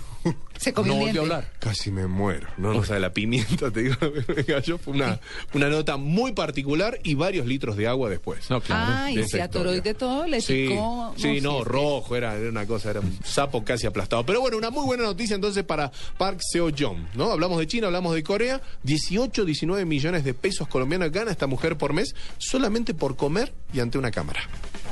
[0.57, 1.35] Se comió no volvió a diente.
[1.35, 1.53] hablar.
[1.59, 2.47] Casi me muero.
[2.57, 3.95] No, no sabe la pimienta, te digo.
[4.35, 4.77] Me cayó.
[4.77, 5.19] Fue una,
[5.53, 8.47] una nota muy particular y varios litros de agua después.
[8.51, 8.93] No, claro.
[8.95, 11.13] Ah, de y se atoró y de todo, le Sí, picó.
[11.17, 14.23] sí, no, rojo, era, era una cosa, era un sapo casi aplastado.
[14.25, 17.31] Pero bueno, una muy buena noticia entonces para Park Seo-jong, ¿no?
[17.31, 21.75] Hablamos de China, hablamos de Corea, 18, 19 millones de pesos colombianos gana esta mujer
[21.77, 24.41] por mes solamente por comer y ante una cámara.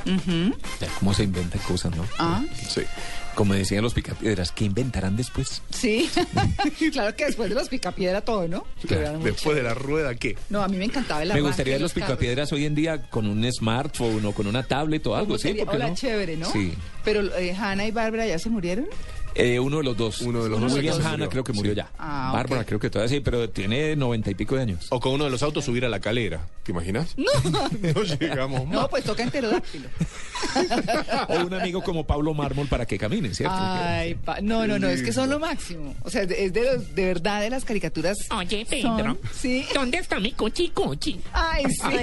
[0.04, 2.04] Ya, ¿Cómo se inventan cosas, no?
[2.18, 2.82] Ah, Sí.
[3.34, 5.62] Como decían los picapiedras, ¿qué inventarán después?
[5.70, 6.10] sí.
[6.92, 8.66] claro que después de los picapiedra todo, ¿no?
[9.22, 10.36] Después de la rueda, ¿qué?
[10.50, 12.08] No, a mí me encantaba el Me gustaría los carros.
[12.08, 15.48] picapiedras hoy en día con un smartphone o con una tablet o algo, ¿Cómo ¿sí?
[15.48, 15.64] sería?
[15.64, 15.94] ¿Por qué Hola, no?
[15.94, 16.50] chévere, ¿no?
[16.52, 16.74] Sí.
[17.04, 18.86] Pero eh, Hannah y Bárbara ya se murieron.
[19.34, 20.20] Eh, uno de los dos.
[20.22, 21.76] Uno de los dos William Hanna creo que murió Sí.
[21.76, 21.90] ya.
[21.98, 24.86] Ah, Bárbara creo que todavía sí, pero tiene noventa y pico de años.
[24.90, 27.14] O con uno de los autos subir a la calera, ¿te imaginas?
[27.16, 27.30] No.
[27.94, 28.74] no llegamos más.
[28.74, 29.88] No, pues toca enterodáctilo.
[31.28, 33.54] O un amigo como Pablo Mármol para que camine, ¿cierto?
[33.58, 35.94] Ay, pa- no, no, no, es que son lo máximo.
[36.02, 38.16] O sea, es de, los- de verdad de las caricaturas.
[38.30, 39.18] Oye, son- Pedro.
[39.32, 39.64] Sí.
[39.74, 41.20] ¿Dónde está mi cochi cochi?
[41.32, 41.96] Ay, sí.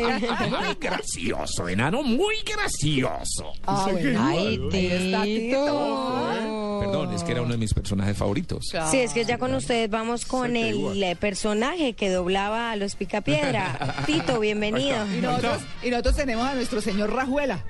[0.49, 3.51] Muy gracioso, enano, muy gracioso.
[3.65, 4.23] Ah, bueno.
[4.25, 4.59] Ay.
[4.71, 6.79] Tito.
[6.79, 8.65] Perdón, es que era uno de mis personajes favoritos.
[8.91, 12.95] Sí, es que ya con ustedes vamos con el eh, personaje que doblaba a los
[12.95, 13.95] Picapiedra.
[14.05, 15.05] Tito, bienvenido.
[15.15, 17.63] Y nosotros, y nosotros tenemos a nuestro señor Rajuela.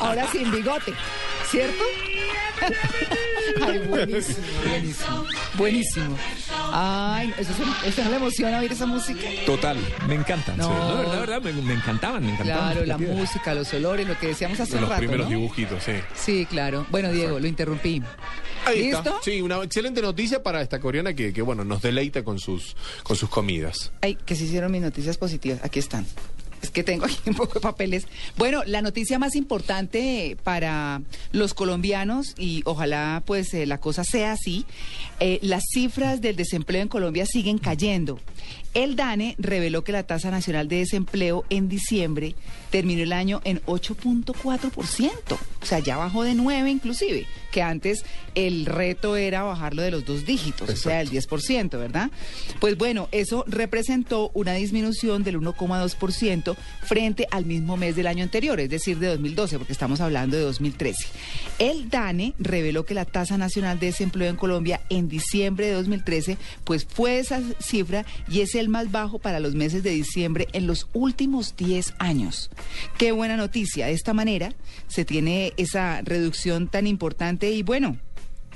[0.00, 0.92] Ahora sin bigote.
[1.50, 1.82] ¿Cierto?
[3.62, 4.36] Ay, buenísimo,
[4.68, 5.26] buenísimo.
[5.54, 6.16] Buenísimo.
[6.72, 7.52] Ay, ¿eso,
[7.84, 9.20] eso no le emociona oír esa música?
[9.46, 10.56] Total, me encantan.
[10.56, 10.64] No.
[10.64, 10.70] sí.
[10.72, 12.72] No, de verdad, me, me encantaban, me encantaban.
[12.72, 14.98] Claro, la música, los olores, lo que decíamos hace los rato.
[15.00, 15.36] primeros ¿no?
[15.36, 15.92] dibujitos, sí.
[16.14, 16.86] Sí, claro.
[16.90, 18.02] Bueno, Diego, lo interrumpí.
[18.66, 18.98] Ahí ¿Listo?
[18.98, 19.12] está.
[19.22, 23.16] Sí, una excelente noticia para esta coreana que, que, bueno, nos deleita con sus, con
[23.16, 23.90] sus comidas.
[24.02, 25.60] Ay, que se hicieron mis noticias positivas.
[25.64, 26.06] Aquí están.
[26.62, 28.06] Es que tengo aquí un poco de papeles.
[28.36, 34.32] Bueno, la noticia más importante para los colombianos, y ojalá pues eh, la cosa sea
[34.32, 34.66] así,
[35.20, 38.20] eh, las cifras del desempleo en Colombia siguen cayendo.
[38.72, 42.36] El DANE reveló que la tasa nacional de desempleo en diciembre
[42.70, 45.38] terminó el año en 8.4%.
[45.60, 50.04] O sea, ya bajó de 9 inclusive, que antes el reto era bajarlo de los
[50.04, 52.10] dos dígitos, o sea, el 10%, ¿verdad?
[52.60, 58.60] Pues bueno, eso representó una disminución del 1,2% frente al mismo mes del año anterior,
[58.60, 61.06] es decir, de 2012, porque estamos hablando de 2013.
[61.58, 66.38] El DANE reveló que la tasa nacional de desempleo en Colombia en diciembre de 2013,
[66.64, 70.66] pues fue esa cifra y es el más bajo para los meses de diciembre en
[70.66, 72.50] los últimos 10 años.
[72.98, 73.86] Qué buena noticia.
[73.86, 74.54] De esta manera
[74.88, 77.96] se tiene esa reducción tan importante y bueno.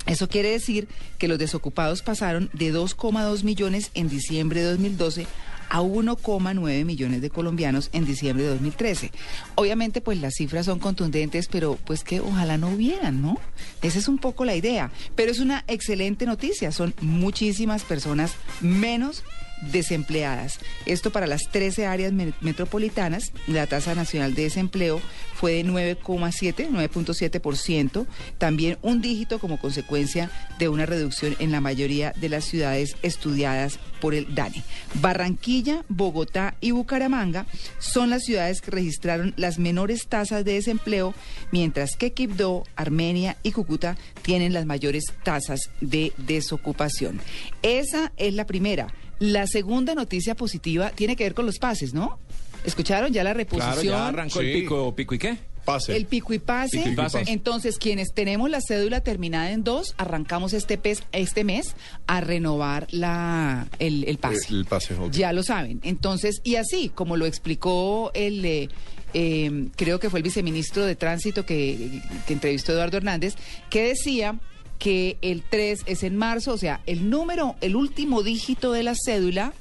[0.05, 5.25] Eso quiere decir que los desocupados pasaron de 2,2 millones en diciembre de 2012
[5.69, 9.11] a 1,9 millones de colombianos en diciembre de 2013.
[9.55, 13.39] Obviamente, pues las cifras son contundentes, pero pues que ojalá no hubieran, ¿no?
[13.81, 14.91] Esa es un poco la idea.
[15.15, 16.71] Pero es una excelente noticia.
[16.71, 19.23] Son muchísimas personas menos
[19.61, 20.59] desempleadas.
[20.85, 25.01] Esto para las 13 áreas me- metropolitanas, la tasa nacional de desempleo
[25.33, 28.05] fue de 9,7, 9.7%,
[28.37, 33.79] también un dígito como consecuencia de una reducción en la mayoría de las ciudades estudiadas
[33.99, 34.63] por el DANE.
[34.95, 37.45] Barranquilla, Bogotá y Bucaramanga
[37.79, 41.13] son las ciudades que registraron las menores tasas de desempleo,
[41.51, 47.19] mientras que Quibdó, Armenia y Cúcuta tienen las mayores tasas de desocupación.
[47.61, 48.87] Esa es la primera.
[49.19, 52.19] La segunda noticia positiva tiene que ver con los pases, ¿no?
[52.65, 53.85] ¿Escucharon ya la Claro, reposición?
[53.93, 54.47] ya arrancó Sí.
[54.47, 55.37] el pico, pico y qué.
[55.65, 55.95] Pase.
[55.97, 56.77] El pico y pase.
[56.77, 57.23] Pico y pase.
[57.27, 61.75] Entonces, quienes tenemos la cédula terminada en dos, arrancamos este, pes- este mes
[62.05, 64.47] a renovar la, el, el pase.
[64.53, 65.11] El pase, ok.
[65.11, 65.79] Ya lo saben.
[65.83, 68.69] Entonces, y así, como lo explicó el, eh,
[69.15, 73.33] eh, creo que fue el viceministro de Tránsito que, que entrevistó a Eduardo Hernández,
[73.71, 74.39] que decía
[74.85, 78.93] que el 3 es en marzo, o sea, el número, el último dígito de la
[78.93, 79.51] cédula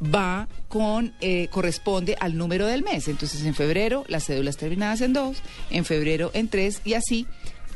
[0.00, 3.08] va con, eh, corresponde al número del mes.
[3.08, 5.38] Entonces, en febrero, las cédulas terminadas en dos,
[5.70, 7.26] en febrero en tres, y así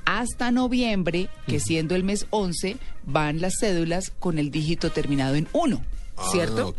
[0.05, 5.49] hasta noviembre, que siendo el mes 11, van las cédulas con el dígito terminado en
[5.53, 5.83] uno,
[6.17, 6.77] Ah, ¿cierto?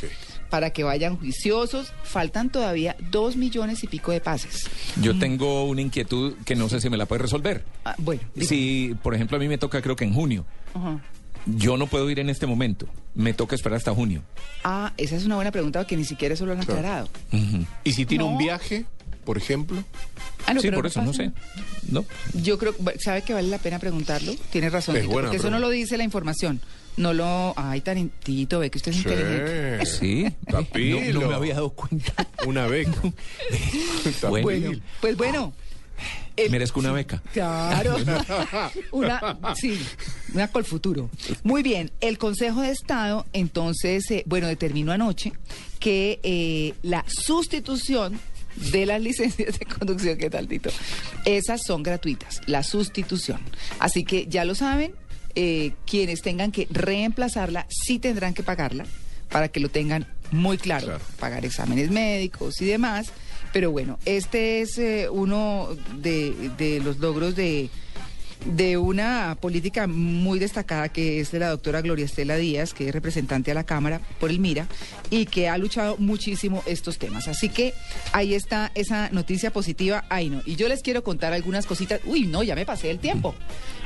[0.56, 4.70] Para que vayan juiciosos, faltan todavía dos millones y pico de pases.
[5.02, 7.66] Yo tengo una inquietud que no sé si me la puede resolver.
[7.84, 8.22] Ah, bueno.
[8.40, 10.46] Si, por ejemplo, a mí me toca creo que en junio.
[10.74, 11.02] Ajá.
[11.46, 12.88] Yo no puedo ir en este momento.
[13.16, 14.22] Me toca esperar hasta junio.
[14.64, 17.10] Ah, esa es una buena pregunta porque ni siquiera eso lo han aclarado.
[17.84, 18.30] ¿Y si tiene No.
[18.30, 18.86] un viaje,
[19.26, 19.84] por ejemplo?
[20.48, 21.34] Ah, no, sí, por eso, no sé.
[21.92, 22.06] No.
[22.34, 24.34] Yo creo, ¿sabe que vale la pena preguntarlo?
[24.54, 26.62] Tiene razón, Es Tito, buena porque eso no lo dice la información.
[26.98, 27.54] No lo...
[27.58, 29.86] Ay, tan Tito, ve que usted es inteligente.
[29.86, 30.26] Sí.
[30.52, 30.62] No,
[31.22, 32.14] no me había dado cuenta.
[32.46, 32.92] Una beca.
[34.30, 34.44] Bueno.
[34.44, 35.54] Bueno, pues bueno.
[36.38, 37.22] el- Merezco una beca.
[37.34, 37.98] Claro.
[38.92, 39.80] Una, sí.
[40.34, 41.10] una Colfuturo.
[41.44, 45.34] Muy bien, el Consejo de Estado entonces, eh, bueno, determinó anoche
[45.80, 48.20] que eh, la sustitución
[48.72, 50.70] de las licencias de conducción, ¿qué tal, Tito?
[51.26, 53.40] Esas son gratuitas, la sustitución.
[53.80, 54.94] Así que ya lo saben,
[55.36, 58.86] eh, quienes tengan que reemplazarla sí tendrán que pagarla
[59.30, 61.02] para que lo tengan muy claro, Claro.
[61.20, 63.08] pagar exámenes médicos y demás.
[63.54, 65.70] Pero bueno, este es eh, uno
[66.02, 67.70] de, de los logros de,
[68.46, 72.94] de una política muy destacada que es de la doctora Gloria Estela Díaz, que es
[72.94, 74.68] representante a la Cámara por el MIRA
[75.10, 77.28] y que ha luchado muchísimo estos temas.
[77.28, 77.74] Así que
[78.12, 80.06] ahí está esa noticia positiva.
[80.10, 80.42] Ay, no.
[80.46, 82.02] Y yo les quiero contar algunas cositas.
[82.06, 83.34] Uy, no, ya me pasé el tiempo.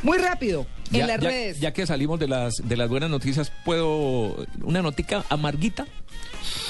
[0.03, 1.59] Muy rápido, en las ya- redes.
[1.59, 5.85] Ya que salimos de las, de las buenas noticias, ¿puedo una notica amarguita?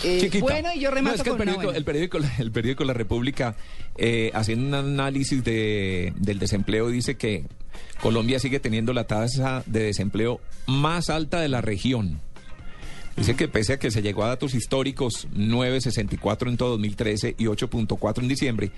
[0.04, 2.84] Eh, bueno, y yo remato No, es que el con periódico, el periódico, el periódico
[2.86, 3.56] La República,
[3.98, 7.46] eh, haciendo un análisis de, del desempleo, dice que
[8.02, 12.22] Colombia sigue teniendo la tasa de desempleo más alta de la región.
[13.18, 17.46] Dice que pese a que se llegó a datos históricos 9.64 en todo 2013 y
[17.46, 18.72] 8.4 en diciembre,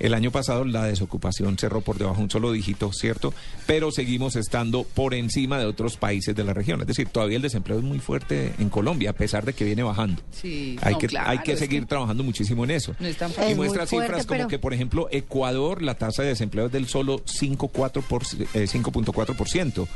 [0.00, 3.32] el año pasado la desocupación cerró por debajo de un solo dígito, ¿cierto?
[3.66, 6.80] Pero seguimos estando por encima de otros países de la región.
[6.80, 9.82] Es decir, todavía el desempleo es muy fuerte en Colombia, a pesar de que viene
[9.82, 10.22] bajando.
[10.30, 12.94] Sí, hay, no, que, claro, hay que seguir que- trabajando muchísimo en eso.
[13.00, 16.22] No es tan y muestra fuerte, cifras como pero- que, por ejemplo, Ecuador, la tasa
[16.22, 18.02] de desempleo es del solo 5.4%.
[18.02, 18.22] por-
[18.54, 19.88] eh, 5.4%.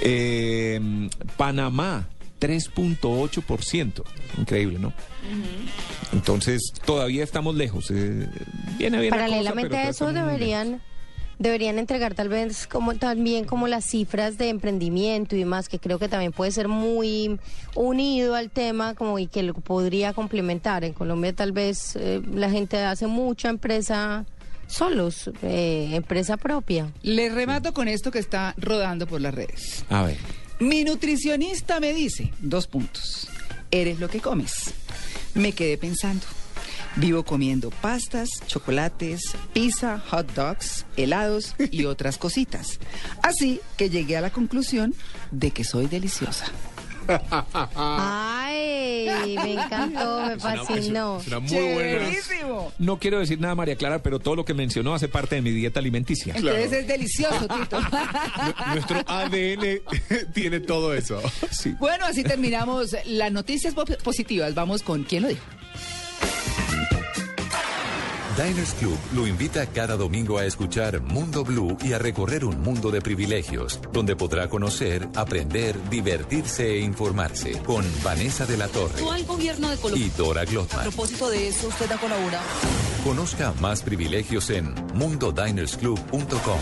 [0.00, 2.08] Eh, Panamá,
[2.40, 4.02] 3.8%.
[4.38, 4.92] Increíble, ¿no?
[6.12, 7.90] Entonces, todavía estamos lejos.
[7.90, 8.28] eh,
[8.78, 10.80] viene bien cosa, Paralelamente a eso deberían
[11.38, 15.98] deberían entregar tal vez como también como las cifras de emprendimiento y demás que creo
[15.98, 17.40] que también puede ser muy
[17.74, 22.50] unido al tema como y que lo podría complementar en Colombia tal vez eh, la
[22.50, 24.24] gente hace mucha empresa
[24.68, 29.84] solos eh, empresa propia Les remato con esto que está rodando por las redes.
[29.90, 30.43] A ver.
[30.60, 33.28] Mi nutricionista me dice, dos puntos,
[33.72, 34.72] eres lo que comes.
[35.34, 36.24] Me quedé pensando,
[36.94, 39.20] vivo comiendo pastas, chocolates,
[39.52, 42.78] pizza, hot dogs, helados y otras cositas.
[43.22, 44.94] Así que llegué a la conclusión
[45.32, 46.46] de que soy deliciosa.
[47.76, 52.18] Ay me encantó me fascinó Es una muy.
[52.78, 55.50] No quiero decir nada, María Clara, pero todo lo que mencionó hace parte de mi
[55.50, 56.34] dieta alimenticia.
[56.36, 56.80] Entonces Claro.
[56.80, 57.80] es delicioso, Tito.
[57.80, 57.88] Nu-
[58.74, 59.80] Nuestro ADN
[60.34, 61.20] tiene todo eso.
[61.50, 61.74] Sí.
[61.78, 64.54] bueno, así terminamos las noticias po- positivas.
[64.54, 65.42] Vamos con quién lo dijo.
[68.36, 72.90] Diners Club lo invita cada domingo a escuchar Mundo Blue y a recorrer un mundo
[72.90, 79.24] de privilegios, donde podrá conocer, aprender, divertirse e informarse con Vanessa de la Torre al
[79.24, 80.06] gobierno de Colombia.
[80.06, 80.82] y Dora A Glotman.
[80.82, 82.44] propósito de eso, usted ha colaborado.
[83.04, 86.58] Conozca más privilegios en mundodinersclub.com.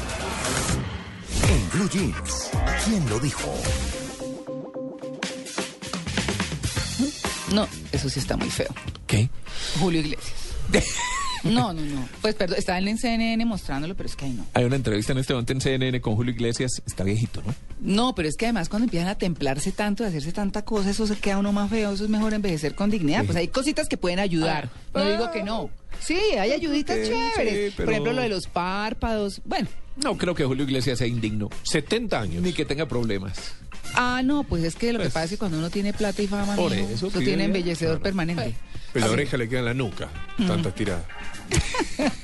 [1.49, 2.51] En Blue Jeans,
[2.85, 3.51] ¿quién lo dijo?
[7.53, 8.75] No, eso sí está muy feo.
[9.07, 9.31] ¿Qué?
[9.81, 10.33] Julio Iglesias.
[11.53, 12.09] No, no, no.
[12.21, 14.47] Pues perdón, está en CNN mostrándolo, pero es que ahí no.
[14.55, 16.81] Hay una entrevista en este momento en CNN con Julio Iglesias.
[16.87, 17.55] Está viejito, ¿no?
[17.81, 21.07] No, pero es que además cuando empiezan a templarse tanto, a hacerse tanta cosa, eso
[21.07, 23.25] se queda uno más feo, eso es mejor envejecer con dignidad.
[23.25, 24.71] Pues hay cositas que pueden ayudar.
[24.95, 25.71] No digo que no.
[26.01, 27.71] Sí, hay ayuditas chéveres.
[27.71, 29.41] sí, pero- Por ejemplo, lo de los párpados.
[29.45, 29.69] Bueno.
[30.03, 31.51] No creo que Julio Iglesias sea indigno.
[31.65, 32.43] 70 años.
[32.43, 33.55] Ni que tenga problemas.
[33.95, 36.23] Ah, no, pues es que lo que Pues, pasa es que cuando uno tiene plata
[36.23, 38.03] y fama, mijo, eso, eso tiene embellecedor Claro.
[38.03, 38.55] permanente.
[38.93, 40.09] Pero la oreja le queda en la nuca.
[40.47, 41.05] Tanta estirada.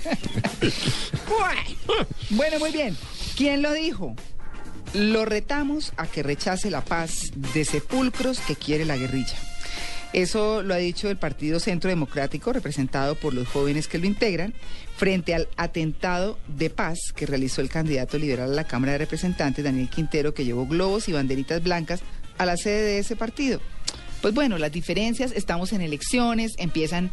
[2.30, 2.96] Bueno, muy bien.
[3.36, 4.14] ¿Quién lo dijo?
[4.94, 9.36] Lo retamos a que rechace la paz de sepulcros que quiere la guerrilla.
[10.12, 14.54] Eso lo ha dicho el Partido Centro Democrático, representado por los jóvenes que lo integran,
[14.96, 19.64] frente al atentado de paz que realizó el candidato liberal a la Cámara de Representantes,
[19.64, 22.00] Daniel Quintero, que llevó globos y banderitas blancas
[22.38, 23.60] a la sede de ese partido.
[24.22, 27.10] Pues bueno, las diferencias, estamos en elecciones, empiezan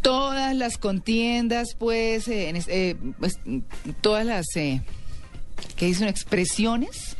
[0.00, 3.38] todas las contiendas, pues, eh, en eh, pues,
[4.00, 4.82] todas las, eh,
[5.76, 6.08] ¿qué dicen?
[6.08, 7.16] Expresiones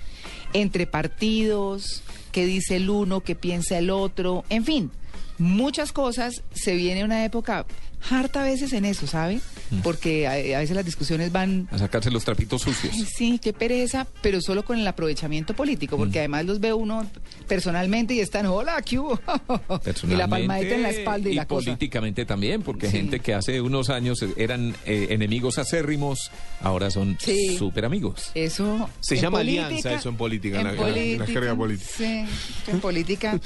[0.52, 2.02] entre partidos,
[2.34, 4.90] qué dice el uno, qué piensa el otro, en fin,
[5.38, 6.42] muchas cosas.
[6.52, 7.64] Se viene una época
[8.10, 9.40] harta a veces en eso, ¿sabe?
[9.82, 12.92] Porque a, a veces las discusiones van A sacarse los trapitos sucios.
[12.94, 17.06] Ay, sí, qué pereza, pero solo con el aprovechamiento político, porque además los ve uno
[17.48, 19.18] personalmente y están, hola, ¿qué hubo?
[20.04, 21.64] y la palmadita en la espalda y, la cosa.
[21.66, 22.98] políticamente también, porque Sí.
[22.98, 27.56] gente que hace unos años eran eh, enemigos acérrimos, ahora son Sí.
[27.58, 28.30] súper amigos.
[28.34, 28.88] Eso.
[29.00, 31.90] Se llama política- alianza eso en política, en la- la jerga política.
[31.96, 32.24] Sí,
[32.68, 33.40] en política,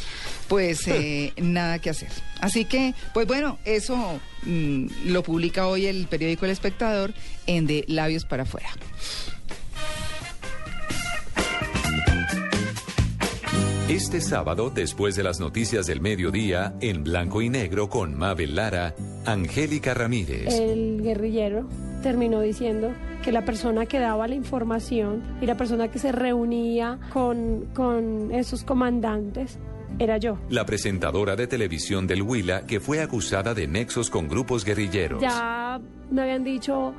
[0.48, 2.10] pues eh, nada que hacer.
[2.40, 7.12] Así que, pues bueno, eso mm, lo publica hoy el periódico El Espectador
[7.46, 8.68] en De Labios para Afuera.
[13.88, 18.94] Este sábado, después de las noticias del mediodía, en blanco y negro con Mabel Lara,
[19.24, 20.52] Angélica Ramírez.
[20.52, 21.66] El guerrillero
[22.02, 22.92] terminó diciendo
[23.24, 28.30] que la persona que daba la información y la persona que se reunía con, con
[28.32, 29.58] esos comandantes
[29.98, 30.38] era yo.
[30.48, 35.20] La presentadora de televisión del Huila que fue acusada de nexos con grupos guerrilleros.
[35.20, 35.80] Ya
[36.10, 36.94] me habían dicho,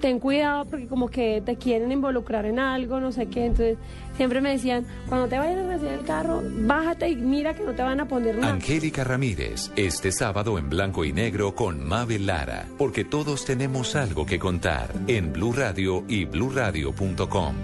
[0.00, 3.46] ten cuidado porque como que te quieren involucrar en algo, no sé qué.
[3.46, 3.78] Entonces
[4.16, 7.72] siempre me decían, cuando te vayas a recibir el carro, bájate y mira que no
[7.72, 8.52] te van a poner nada.
[8.52, 14.26] Angélica Ramírez, este sábado en blanco y negro con Mabel Lara, porque todos tenemos algo
[14.26, 17.54] que contar en Blue Radio y bluradio.com.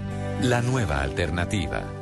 [0.41, 2.00] La nueva alternativa.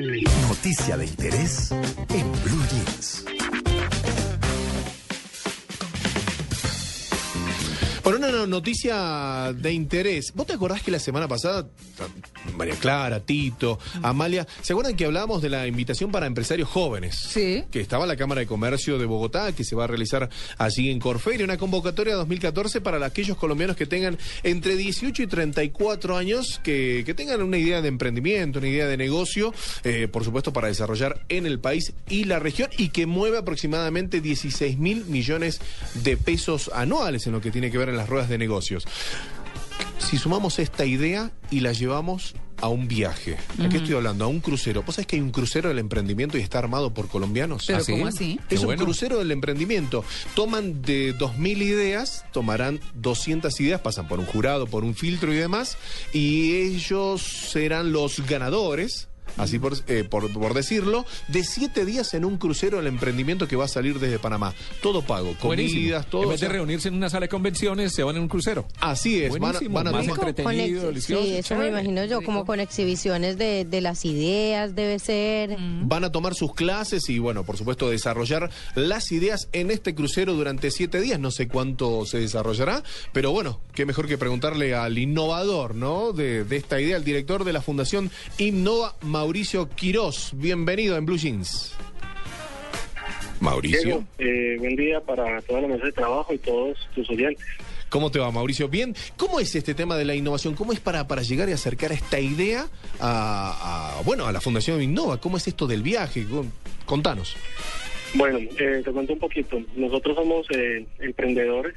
[0.00, 3.49] Noticia de interés en Blue Jeans.
[8.40, 11.66] Por una no- noticia de interés, ¿vos te acordás que la semana pasada,
[12.56, 17.16] María Clara, Tito, Amalia, ¿se acuerdan que hablábamos de la invitación para empresarios jóvenes?
[17.18, 17.64] Sí.
[17.70, 21.00] Que estaba la Cámara de Comercio de Bogotá, que se va a realizar allí en
[21.00, 27.02] Corferia, una convocatoria 2014 para aquellos colombianos que tengan entre 18 y 34 años, que,
[27.04, 29.52] que tengan una idea de emprendimiento, una idea de negocio,
[29.84, 34.20] eh, por supuesto para desarrollar en el país y la región, y que mueve aproximadamente
[34.20, 35.60] 16 mil millones
[36.04, 38.84] de pesos anuales en lo que tiene que ver en las ruedas de negocios.
[39.98, 44.24] Si sumamos esta idea y la llevamos a un viaje, ¿a qué estoy hablando?
[44.24, 44.82] A un crucero.
[44.82, 47.64] ¿Vos sabés que hay un crucero del emprendimiento y está armado por colombianos?
[47.66, 47.84] Pero ¿Ah?
[47.88, 48.38] ¿cómo así?
[48.48, 48.84] Qué Es un bueno.
[48.84, 50.04] crucero del emprendimiento.
[50.34, 55.36] Toman de 2.000 ideas, tomarán 200 ideas, pasan por un jurado, por un filtro y
[55.36, 55.76] demás,
[56.12, 59.08] y ellos serán los ganadores.
[59.36, 63.56] Así por, eh, por, por decirlo, de siete días en un crucero del emprendimiento que
[63.56, 64.54] va a salir desde Panamá.
[64.82, 65.80] Todo pago, Buenísimo.
[65.80, 66.22] comidas, todo.
[66.22, 68.66] En o vez de reunirse en una sala de convenciones, se van en un crucero.
[68.80, 71.22] así es, van, a- van a más entretenido, Con delicioso.
[71.24, 75.56] sí, eso me imagino yo, como con exhibiciones de, de las ideas, debe ser.
[75.82, 80.34] Van a tomar sus clases y, bueno, por supuesto, desarrollar las ideas en este crucero
[80.34, 81.18] durante siete días.
[81.20, 86.12] No sé cuánto se desarrollará, pero bueno, qué mejor que preguntarle al innovador, ¿no?
[86.12, 90.32] De, de esta idea, al director de la Fundación Innova, Mauricio Quirós.
[90.34, 91.72] Bienvenido en Blue Jeans.
[93.40, 93.80] Mauricio.
[93.82, 97.42] Diego, eh, buen día para toda la mesa de trabajo y todos tus oyentes.
[97.88, 98.68] ¿Cómo te va, Mauricio?
[98.68, 98.94] Bien.
[99.16, 100.54] ¿Cómo es este tema de la innovación?
[100.54, 102.66] ¿Cómo es para, para llegar y acercar esta idea
[103.00, 105.18] a, a, bueno, a la Fundación Innova?
[105.22, 106.26] ¿Cómo es esto del viaje?
[106.26, 106.52] Con-
[106.84, 107.34] Contanos.
[108.12, 109.58] Bueno, eh, te cuento un poquito.
[109.74, 111.74] Nosotros somos eh, emprendedores.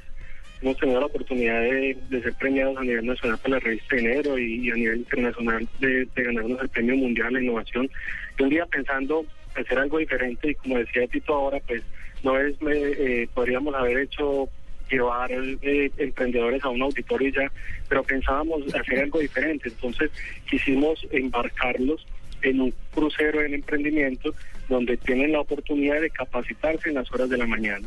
[0.64, 4.70] Hemos tenido la oportunidad de, ser premiados a nivel nacional por la revista Enero y,
[4.70, 7.90] a nivel internacional de, ganarnos el Premio Mundial de Innovación.
[8.38, 11.82] Y un día pensando hacer algo diferente y como decía Tito ahora, pues
[12.22, 14.48] no es, me- eh, podríamos haber hecho
[14.90, 17.52] llevar eh, emprendedores a un auditorio ya,
[17.86, 19.68] pero pensábamos hacer algo diferente.
[19.68, 20.10] Entonces
[20.48, 22.06] quisimos embarcarlos
[22.40, 24.34] en un crucero en emprendimiento
[24.68, 27.86] donde tienen la oportunidad de capacitarse en las horas de la mañana.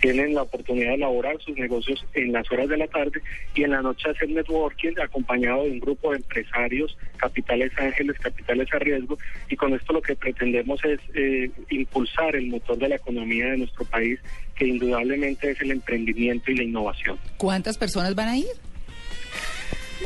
[0.00, 3.22] Tienen la oportunidad de elaborar sus negocios en las horas de la tarde
[3.54, 8.68] y en la noche hacer networking acompañado de un grupo de empresarios, capitales ángeles, capitales
[8.72, 9.18] a riesgo.
[9.48, 13.58] Y con esto lo que pretendemos es eh, impulsar el motor de la economía de
[13.58, 14.20] nuestro país,
[14.54, 17.18] que indudablemente es el emprendimiento y la innovación.
[17.38, 18.46] ¿Cuántas personas van a ir?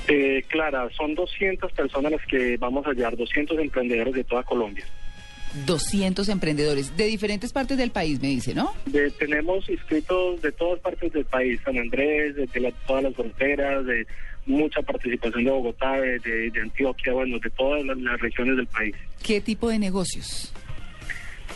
[0.09, 4.85] Eh, Clara, son 200 personas las que vamos a hallar, 200 emprendedores de toda Colombia.
[5.67, 8.73] 200 emprendedores de diferentes partes del país, me dice, ¿no?
[8.87, 13.85] De- tenemos inscritos de todas partes del país, San Andrés, de, la- todas las fronteras,
[13.87, 14.07] de
[14.47, 18.67] mucha participación de Bogotá, de, de- de Antioquia, bueno, de todas las, las regiones del
[18.67, 18.95] país.
[19.23, 20.53] ¿Qué tipo de negocios?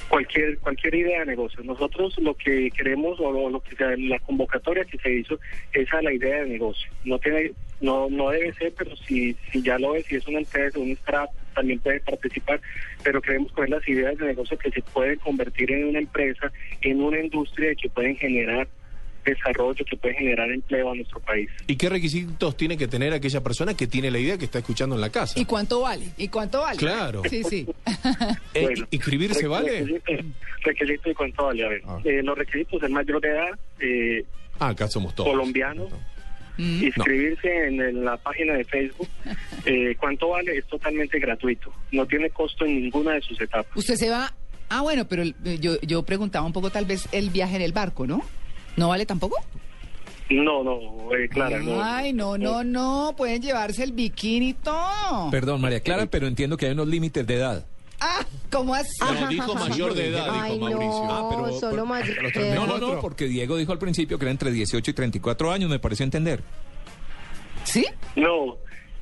[0.09, 1.62] Cualquier cualquier idea de negocio.
[1.64, 5.40] Nosotros lo que queremos o lo, lo que sea, la convocatoria que se hizo
[5.72, 6.90] es a la idea de negocio.
[7.04, 7.52] No tiene
[7.85, 10.90] no no debe ser, pero si si ya lo es, si es una empresa, un
[10.92, 12.61] startup, también puede participar,
[13.03, 17.01] pero queremos coger las ideas de negocio que se pueden convertir en una empresa, en
[17.01, 18.66] una industria que pueden generar
[19.25, 21.49] desarrollo, que pueden generar empleo a nuestro país.
[21.66, 24.97] ¿Y qué requisitos tiene que tener aquella persona que tiene la idea que está escuchando
[24.97, 25.40] en la casa?
[25.40, 26.05] ¿Y cuánto vale?
[26.18, 26.77] ¿Y cuánto vale?
[26.79, 27.23] Claro.
[27.31, 27.66] Sí, sí.
[28.55, 29.81] Eh, Bueno, ¿Inscribirse requ- vale?
[29.81, 30.27] Requisitos,
[30.62, 31.64] requisitos y cuánto vale.
[31.64, 32.01] A ver, Ah.
[32.05, 34.25] eh, los requisitos, el mayor de edad, eh,
[34.61, 35.31] Ah, acá somos todos.
[35.31, 35.88] colombiano,
[36.57, 36.85] Mm.
[36.85, 39.09] inscribirse en, el- la página de Facebook.
[39.67, 40.59] Eh, ¿Cuánto vale?
[40.59, 41.73] Es totalmente gratuito.
[41.90, 43.75] No tiene costo en ninguna de sus etapas.
[43.75, 44.31] Usted se va...
[44.69, 47.73] Ah, bueno, pero el- yo, yo preguntaba un poco tal vez el viaje en el
[47.73, 48.21] barco, ¿no?
[48.77, 49.37] ¿No vale tampoco?
[50.29, 51.83] No, no, eh, Clara, no.
[51.83, 53.14] Ay, no, no, no.
[53.17, 55.31] Pueden llevarse el bikini y todo.
[55.31, 57.67] Perdón, María Clara, pero entiendo que hay unos límites de edad.
[58.07, 58.88] Ah, ¿cómo así?
[59.01, 61.05] No, dijo mayor de edad, Ay, dijo Mauricio.
[61.05, 62.67] no, Ah, pero- solo mayor los de edad.
[62.67, 65.79] No, no, porque Diego dijo al principio que era entre 18 y 34 años, me
[65.79, 66.43] pareció entender.
[67.64, 67.87] ¿Sí?
[68.17, 68.57] No,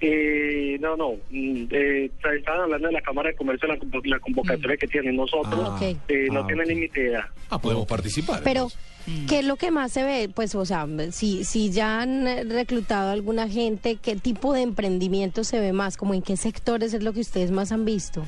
[0.04, 1.12] Eh, no, no.
[1.30, 5.14] mm, Eh, estaban hablando de la Cámara de Comercio, la, convo- la convocatoria que tienen
[5.14, 5.60] nosotros.
[5.64, 6.68] Ah, eh, no Ah, tienen ok.
[6.70, 7.24] límite de edad.
[7.50, 8.40] Ah, podemos participar.
[8.42, 8.62] Pero,
[9.06, 9.28] entonces.
[9.28, 10.28] ¿qué es lo que más se ve?
[10.34, 15.44] Pues, o sea, si, si ya han reclutado a alguna gente, ¿qué tipo de emprendimiento
[15.44, 15.96] se ve más?
[15.96, 18.26] ¿Como en qué sectores es lo que ustedes más han visto?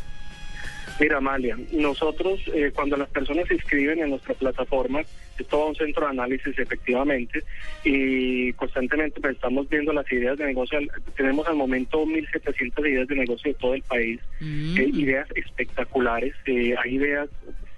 [1.00, 5.74] Mira, Amalia, nosotros eh, cuando las personas se inscriben en nuestra plataforma, es todo un
[5.74, 7.42] centro de análisis efectivamente
[7.82, 10.78] y constantemente pues, estamos viendo las ideas de negocio.
[11.16, 14.76] Tenemos al momento 1.700 ideas de negocio de todo el país, Mm.
[14.78, 17.28] eh, ideas espectaculares, eh, hay ideas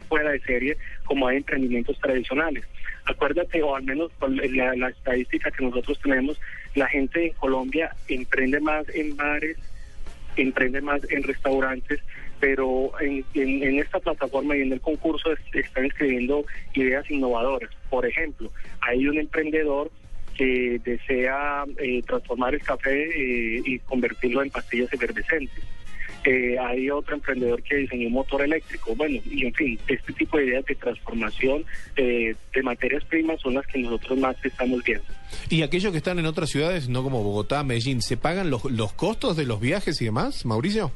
[0.09, 2.65] fuera de serie como hay emprendimientos tradicionales.
[3.07, 6.39] Acuérdate, o al menos la, la estadística que nosotros tenemos,
[6.75, 9.57] la gente en Colombia emprende más en bares,
[10.37, 12.01] emprende más en restaurantes,
[12.41, 17.71] pero en, en- esta plataforma y en el concurso es- están escribiendo ideas innovadoras.
[17.91, 19.91] Por ejemplo, hay un emprendedor
[20.37, 25.65] que desea eh, transformar el café eh, y convertirlo en pastillas efervescentes.
[26.25, 28.97] Eh, hay otro emprendedor que diseñó un motor eléctrico.
[28.97, 31.65] Bueno, y en fin, este tipo de ideas de transformación
[31.97, 35.05] eh, de materias primas son las que nosotros más estamos viendo.
[35.49, 38.93] ¿Y aquellos que están en otras ciudades, no como Bogotá, Medellín, se pagan los, los
[38.93, 40.91] costos de los viajes y demás, Mauricio?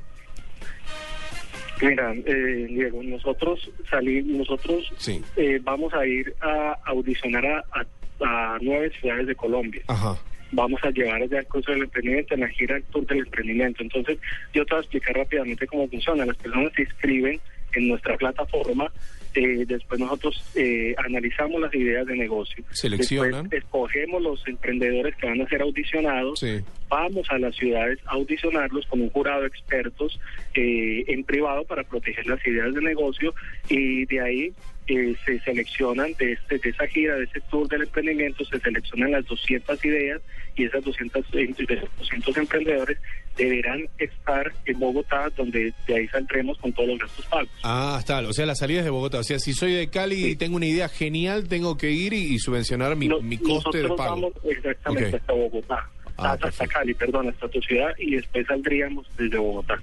[1.83, 5.23] Mira, eh, Diego, nosotros salir, nosotros Sí.
[5.37, 7.87] eh, vamos a ir a audicionar a, a-
[8.23, 9.81] a nueve ciudades de Colombia.
[9.89, 10.17] Ajá.
[10.53, 13.83] Vamos a llevar allá el curso del emprendimiento, en la gira el tour del emprendimiento.
[13.83, 14.19] Entonces,
[14.53, 16.27] yo te voy a explicar rápidamente cómo funciona.
[16.27, 17.41] Las personas se inscriben
[17.75, 18.91] en nuestra plataforma,
[19.35, 22.65] eh, después nosotros eh, analizamos las ideas de negocio.
[22.71, 23.49] Seleccionan.
[23.49, 26.61] Después escogemos los emprendedores que van a ser audicionados Sí.
[26.89, 30.19] vamos a las ciudades a audicionarlos con un jurado de expertos
[30.55, 33.35] eh, en privado para proteger las ideas de negocio
[33.69, 34.53] y de ahí
[34.87, 39.13] eh, se seleccionan de, este, de esa gira, de ese tour del emprendimiento, se seleccionan
[39.13, 40.21] las 200 ideas
[40.57, 42.99] y esas 200, eh, de esos 200 emprendedores
[43.45, 47.49] deberán estar en Bogotá, donde de ahí saldremos con todos los gastos pagos.
[47.63, 48.19] Ah, está.
[48.21, 49.19] O sea, las salidas de Bogotá.
[49.19, 52.35] O sea, si soy de Cali y tengo una idea genial, tengo que ir y,
[52.35, 54.11] y subvencionar mi, No- mi coste de pago.
[54.11, 59.07] vamos exactamente hasta Bogotá, Ah, hasta, hasta Cali, perdón, hasta tu ciudad y después saldríamos
[59.17, 59.81] desde Bogotá.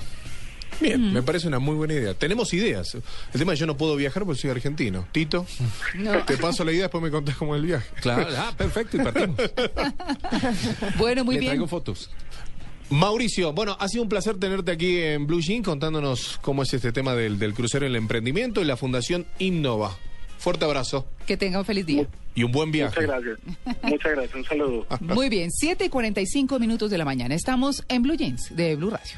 [0.82, 2.13] Bien, me parece una muy buena idea.
[2.13, 2.95] Tenemos ideas.
[2.95, 5.07] El tema es que yo no puedo viajar porque soy argentino.
[5.11, 5.45] Tito,
[5.95, 6.23] No.
[6.25, 7.89] te paso la idea, después me contás cómo es el viaje.
[8.01, 9.38] Claro, ah, perfecto, y partimos.
[10.97, 11.49] Bueno, muy Le bien.
[11.51, 12.09] traigo fotos.
[12.89, 16.91] Mauricio, bueno, ha sido un placer tenerte aquí en Blue Jean contándonos cómo es este
[16.91, 19.95] tema del, del crucero en el emprendimiento y la Fundación Innova.
[20.39, 22.07] Fuerte abrazo Que tenga un feliz día.
[22.34, 23.01] y un buen viaje.
[23.01, 23.84] Muchas gracias.
[23.84, 24.36] Muchas gracias.
[24.36, 24.88] Un saludo.
[25.01, 27.36] Muy bien, 7 y 45 minutos de la mañana.
[27.36, 29.17] Estamos en Blue Jeans de Blue Radio.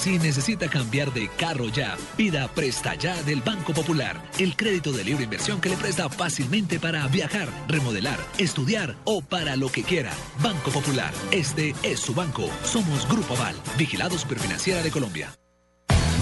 [0.00, 5.04] Si necesita cambiar de carro ya, pida Presta Ya del Banco Popular, el crédito de
[5.04, 10.10] libre inversión que le presta fácilmente para viajar, remodelar, estudiar o para lo que quiera.
[10.42, 12.48] Banco Popular, este es su banco.
[12.64, 15.34] Somos Grupo Aval, Vigilados Superfinanciera de Colombia.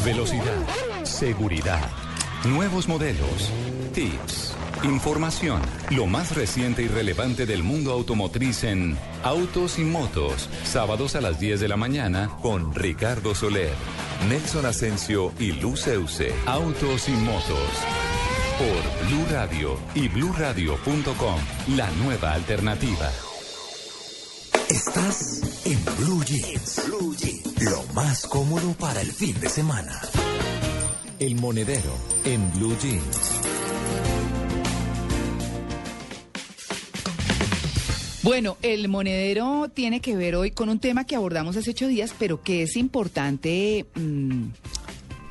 [0.05, 1.89] Velocidad, seguridad,
[2.47, 3.53] nuevos modelos,
[3.95, 5.61] tips, información,
[5.91, 11.41] lo más reciente y relevante del mundo automotriz en Autos y Motos, sábados a las
[11.41, 13.73] 10 de la mañana con Ricardo Soler,
[14.29, 16.33] Nelson Asensio y Luz Euse.
[16.47, 17.69] Autos y Motos
[18.59, 21.41] por Blue Radio y bluradio.com,
[21.77, 23.09] la nueva alternativa.
[24.69, 26.83] Estás en Blue Jeans.
[26.87, 27.63] Blue Jeans.
[27.63, 30.01] Lo más cómodo para el fin de semana.
[31.21, 33.39] El Monedero en Blue Jeans.
[38.29, 42.15] Bueno, el monedero tiene que ver hoy con un tema que abordamos hace ocho días,
[42.19, 44.49] pero que es importante, mm,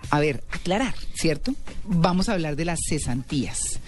[0.09, 1.53] a ver, aclarar, ¿cierto?
[1.83, 3.79] Vamos a hablar de las cesantías.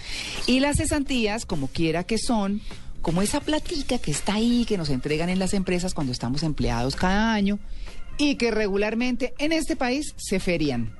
[0.46, 2.62] Y las cesantías, como quiera que son,
[3.02, 6.94] como esa platica que está ahí, que nos entregan en las empresas cuando estamos empleados
[6.94, 7.58] cada año
[8.16, 10.94] y que regularmente en este país se ferian.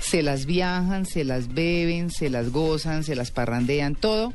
[0.00, 4.34] Se las viajan, se las beben, se las gozan, se las parrandean, todo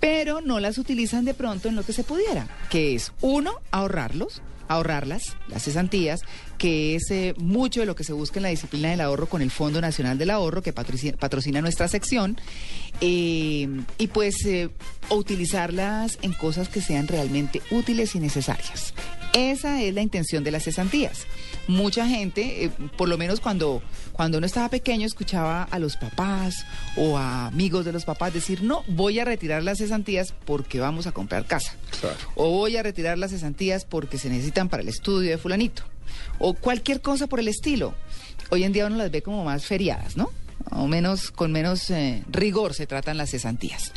[0.00, 4.42] pero no las utilizan de pronto en lo que se pudiera, que es, uno, ahorrarlos,
[4.68, 6.20] ahorrarlas, las cesantías,
[6.58, 9.42] que es eh, mucho de lo que se busca en la disciplina del ahorro con
[9.42, 12.38] el Fondo Nacional del Ahorro, que patrocina, nuestra sección,
[13.00, 14.70] eh, y pues eh,
[15.10, 18.92] utilizarlas en cosas que sean realmente útiles y necesarias.
[19.32, 21.26] Esa es la intención de las cesantías.
[21.66, 26.64] Mucha gente, eh, por lo menos cuando, cuando uno estaba pequeño, escuchaba a los papás
[26.96, 31.06] o a amigos de los papás decir, no, voy a retirar las cesantías porque vamos
[31.06, 31.74] a comprar casa.
[32.34, 35.82] O voy a retirar las cesantías porque se necesitan para el estudio de fulanito.
[36.38, 37.94] O cualquier cosa por el estilo.
[38.50, 40.30] Hoy en día uno las ve como más feriadas, ¿no?
[40.70, 43.92] O menos, con menos eh, rigor se tratan las cesantías.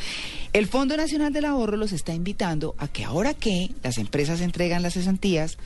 [0.54, 4.82] El Fondo Nacional del Ahorro los está invitando a que ahora que las empresas entregan
[4.82, 5.58] las cesantías,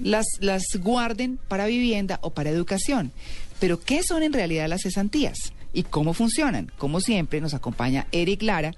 [0.00, 3.10] las, las guarden para vivienda o para educación.
[3.58, 5.52] Pero, ¿qué son en realidad las cesantías?
[5.72, 6.70] ¿Y cómo funcionan?
[6.78, 8.74] Como siempre, nos acompaña Eric Lara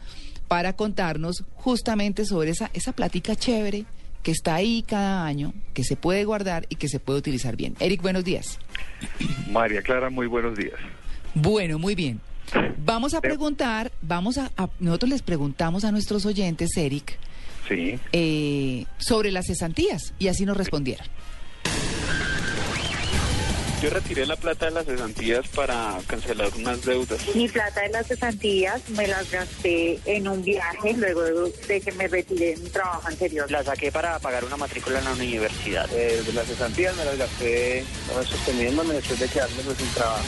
[0.49, 3.85] para contarnos justamente sobre esa, esa plática chévere
[4.23, 7.77] que está ahí cada año, que se puede guardar y que se puede utilizar bien.
[7.81, 8.59] Eric, buenos días.
[9.51, 10.77] María Clara, muy buenos días.
[11.35, 12.21] Bueno, muy bien.
[12.79, 17.19] Vamos a preguntar, vamos a, a nosotros les preguntamos a nuestros oyentes, Eric,
[17.69, 17.99] Sí.
[18.13, 21.07] eh, sobre las cesantías y así nos respondieron.
[23.83, 27.21] Yo retiré la plata de las cesantías para cancelar unas deudas.
[27.35, 31.23] Mi plata de las cesantías me las gasté en un viaje luego
[31.69, 33.51] de que me retiré de mi trabajo anterior.
[33.51, 35.87] La saqué para pagar una matrícula en la universidad.
[35.93, 37.85] Eh, de las cesantías me las gasté
[38.27, 40.25] sosteniéndome después de quedarme pues, sin trabajo.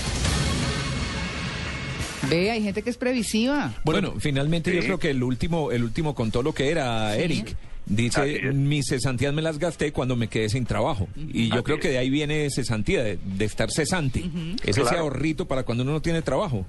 [2.31, 3.73] Ve, hay gente que es previsiva.
[3.85, 7.23] Bueno, finalmente yo creo que el último, el último contó lo que era Sí.
[7.23, 7.57] Eric.
[7.89, 11.09] Dice, mis cesantías me las gasté cuando me quedé sin trabajo.
[11.17, 11.83] Y yo Así creo es.
[11.83, 14.25] que de ahí viene cesantía, de, de estar cesante.
[14.65, 16.67] Es ese ahorrito para cuando uno no tiene trabajo.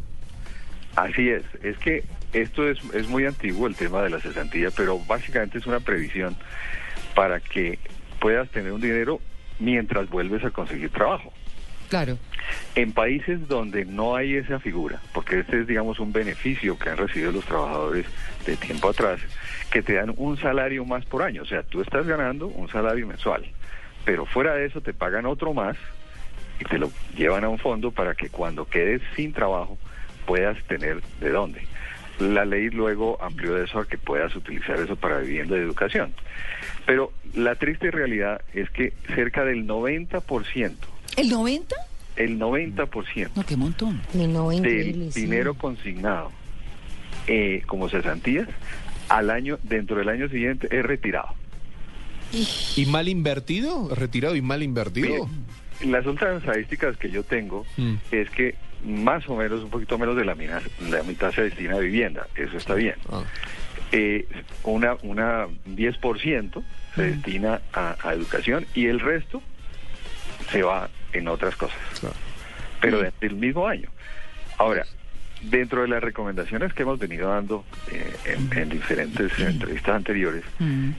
[0.96, 5.00] Así es, es que esto es, es muy antiguo el tema de la cesantía, pero
[5.08, 6.36] básicamente es una previsión
[7.16, 7.80] para que
[8.20, 9.20] puedas tener un dinero
[9.60, 11.34] mientras vuelves a conseguir trabajo.
[11.90, 12.18] Claro.
[12.76, 16.98] En países donde no hay esa figura, porque este es, digamos, un beneficio que han
[16.98, 18.06] recibido los trabajadores
[18.46, 19.20] de tiempo atrás,
[19.72, 21.44] que te dan un salario más por año.
[21.44, 23.46] O sea, tú estás ganando un salario mensual,
[24.06, 25.78] pero fuera de eso te pagan otro más
[26.60, 29.78] y te lo llevan a un fondo para que cuando quedes sin trabajo
[30.26, 31.62] puedas tener de dónde.
[32.20, 36.14] La ley luego amplió eso a que puedas utilizar eso para vivienda y educación.
[36.86, 40.76] Pero la triste realidad es que cerca del 90%,
[41.18, 41.76] ¿El 90?
[42.16, 44.02] el 90%, No, qué montón.
[44.14, 46.32] del dinero consignado
[47.28, 48.48] eh, como cesantías
[49.10, 51.30] al año dentro del año siguiente es retirado.
[52.76, 53.94] ¿Y mal invertido?
[53.94, 55.30] ¿Retirado y mal invertido?
[55.86, 57.96] Las últimas estadísticas que yo tengo Mm.
[58.12, 61.76] es que más o menos, un poquito menos de la, mina- la mitad se destina
[61.76, 62.96] a vivienda, eso está bien.
[63.12, 63.24] Ah.
[63.92, 64.28] Eh,
[64.64, 66.64] una, una 10%
[66.96, 69.42] se destina a, a educación y el resto
[70.52, 71.78] se va en otras cosas,
[72.82, 73.90] pero del mismo año.
[74.58, 74.86] Ahora,
[75.42, 80.44] dentro de las recomendaciones que hemos venido dando eh, en, en diferentes entrevistas anteriores,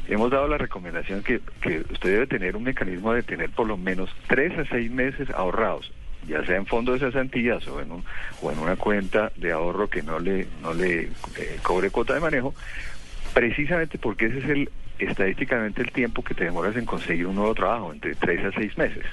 [0.08, 3.76] hemos dado la recomendación que, que usted debe tener un mecanismo de tener por lo
[3.76, 5.90] menos tres a seis meses ahorrados,
[6.28, 8.04] ya sea en fondos de cesantías o en, un-
[8.42, 11.00] o en una cuenta de ahorro que no le, no le
[11.36, 12.54] eh, cobre cuota de manejo,
[13.34, 17.54] precisamente porque ese es el estadísticamente el tiempo que te demoras en conseguir un nuevo
[17.54, 19.04] trabajo, entre tres a seis meses.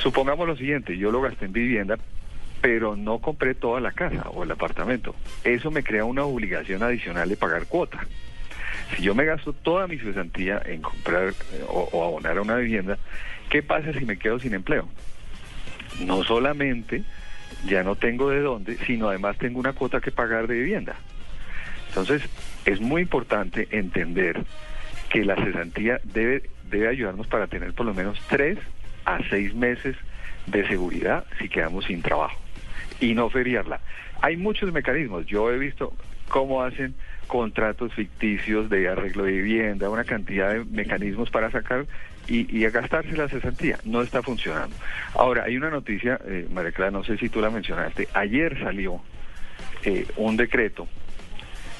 [0.00, 1.98] Supongamos lo siguiente, yo lo gasté en vivienda,
[2.60, 5.14] pero no compré toda la casa o el apartamento.
[5.44, 8.06] Eso me crea una obligación adicional de pagar cuota.
[8.96, 12.56] Si yo me gasto toda mi cesantía en comprar eh, o, o abonar a una
[12.56, 12.98] vivienda,
[13.50, 14.88] ¿qué pasa si me quedo sin empleo?
[16.00, 17.04] No solamente
[17.66, 20.96] ya no tengo de dónde, sino además tengo una cuota que pagar de vivienda.
[21.88, 22.22] Entonces,
[22.64, 24.42] es muy importante entender
[25.08, 28.58] que la cesantía debe, debe ayudarnos para tener por lo menos tres
[29.04, 29.96] a seis meses
[30.46, 32.38] de seguridad si quedamos sin trabajo
[33.00, 33.80] y no feriarla.
[34.20, 35.26] Hay muchos mecanismos.
[35.26, 35.92] Yo he visto
[36.28, 36.94] cómo hacen
[37.26, 41.86] contratos ficticios de arreglo de vivienda, una cantidad de mecanismos para sacar
[42.28, 43.78] y, y a gastarse la cesantía.
[43.84, 44.76] No está funcionando.
[45.14, 48.08] Ahora, hay una noticia, eh, María Clara, no sé si tú la mencionaste.
[48.14, 49.00] Ayer salió
[49.84, 50.88] eh, un decreto,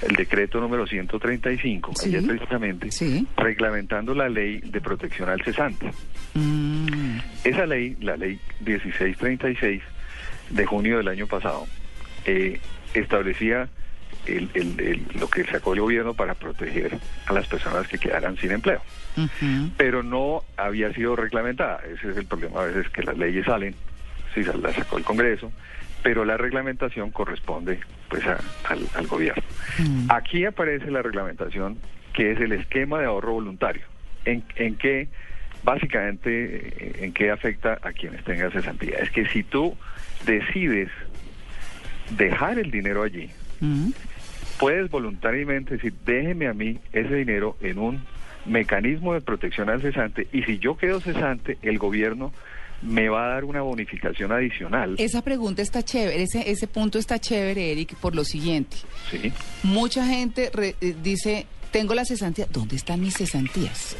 [0.03, 2.91] el decreto número 135, ayer precisamente,
[3.37, 5.91] reglamentando la ley de protección al cesante.
[6.35, 7.19] Mm.
[7.45, 9.83] Esa ley, la ley 1636
[10.51, 11.67] de junio del año pasado,
[12.27, 12.61] eh,
[12.93, 13.69] establecía
[14.27, 18.37] el- el- el- lo que sacó el gobierno para proteger a las personas que quedaran
[18.37, 18.81] sin empleo.
[19.77, 21.81] Pero no había sido reglamentada.
[21.87, 23.75] Ese es el problema a veces que las leyes salen,
[24.35, 25.53] sí, se las sacó el Congreso,
[26.05, 28.39] pero la reglamentación corresponde pues a-
[28.69, 29.43] al, al gobierno.
[30.11, 31.79] Aquí aparece la reglamentación
[32.13, 33.83] que es el esquema de ahorro voluntario.
[34.27, 35.09] ¿En, en qué,
[35.65, 38.99] básicamente, en qué afecta a quienes tengan cesantía?
[38.99, 39.77] Es que si tú
[40.27, 40.91] decides
[42.17, 43.31] dejar el dinero allí,
[44.59, 48.05] puedes voluntariamente decir, déjeme a mí ese dinero en un
[48.45, 52.33] mecanismo de protección al cesante y si yo quedo cesante, el gobierno
[52.83, 54.95] me va a dar una bonificación adicional.
[54.99, 58.77] Esa pregunta está chévere, ese, ese punto está chévere, Eric, por lo siguiente.
[59.11, 59.33] Sí.
[59.62, 62.47] Mucha gente re- eh, dice, tengo la cesantía.
[62.51, 63.97] ¿Dónde están mis cesantías?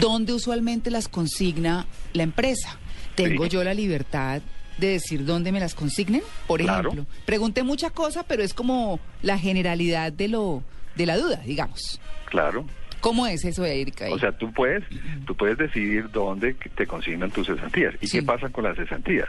[0.00, 2.78] ¿Dónde usualmente las consigna la empresa?
[3.14, 3.50] ¿Tengo Sí.
[3.50, 4.42] yo la libertad
[4.78, 6.22] de decir dónde me las consignen?
[6.46, 6.90] Por Claro.
[6.90, 10.62] ejemplo, pregunté mucha cosa, pero es como la generalidad de lo
[10.96, 12.00] de la duda, digamos.
[12.26, 12.66] Claro.
[13.00, 14.06] ¿Cómo es eso, Erika?
[14.10, 14.84] O sea, tú puedes,
[15.26, 17.94] tú puedes decidir dónde te consignan tus cesantías.
[18.00, 19.28] ¿Y qué pasa con las cesantías?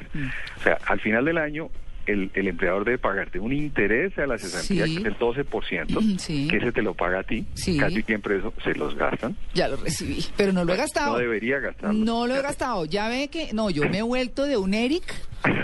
[0.59, 1.69] O sea, al final del año,
[2.11, 4.95] el, el empleador debe pagarte un interés a la cesantía, Sí.
[4.95, 6.47] que es el 12%, Sí.
[6.49, 7.45] que ese te lo paga a ti.
[7.53, 7.77] Sí.
[7.77, 9.35] Casi siempre eso se los gastan.
[9.53, 11.13] Ya lo recibí, pero no lo he gastado.
[11.13, 11.93] No debería gastarlo.
[12.05, 12.85] No lo he gastado.
[12.85, 15.13] Ya ve que, no, yo me he vuelto de un Eric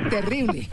[0.10, 0.68] terrible.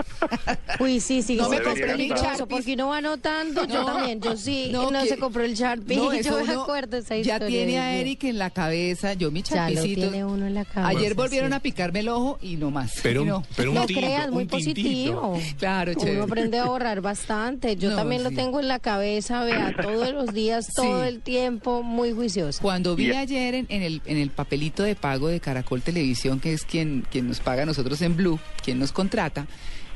[0.79, 2.43] Uy, sí, sí, No sí, me compré mi Sharpies.
[2.49, 3.87] porque uno va anotando, yo No.
[3.87, 7.15] también, yo sí, no, No, que- se compró el Sharpie, No, yo me acuerdo esa
[7.17, 7.95] Ya historia, tiene Dios a.
[7.95, 11.51] Eric en la cabeza, yo mi Ya lo tiene uno en la cabeza, Ayer volvieron
[11.51, 11.57] sí.
[11.57, 13.01] a picarme el ojo y no más.
[13.03, 13.43] Pero no.
[13.57, 14.57] pero un no tinto, creas, muy tintito.
[14.73, 15.41] positivo.
[15.63, 16.17] Claro, chévere.
[16.17, 17.77] Uno aprende a ahorrar bastante.
[17.77, 18.35] Yo No, también lo sí.
[18.35, 21.09] tengo en la cabeza, vea, todos los días, todo Sí.
[21.09, 22.61] el tiempo, muy juiciosa.
[22.61, 26.53] Cuando vi ayer en, en el, en el papelito de pago de Caracol Televisión, que
[26.53, 29.47] es quien, quien nos paga a nosotros en Blue, quien nos contrata,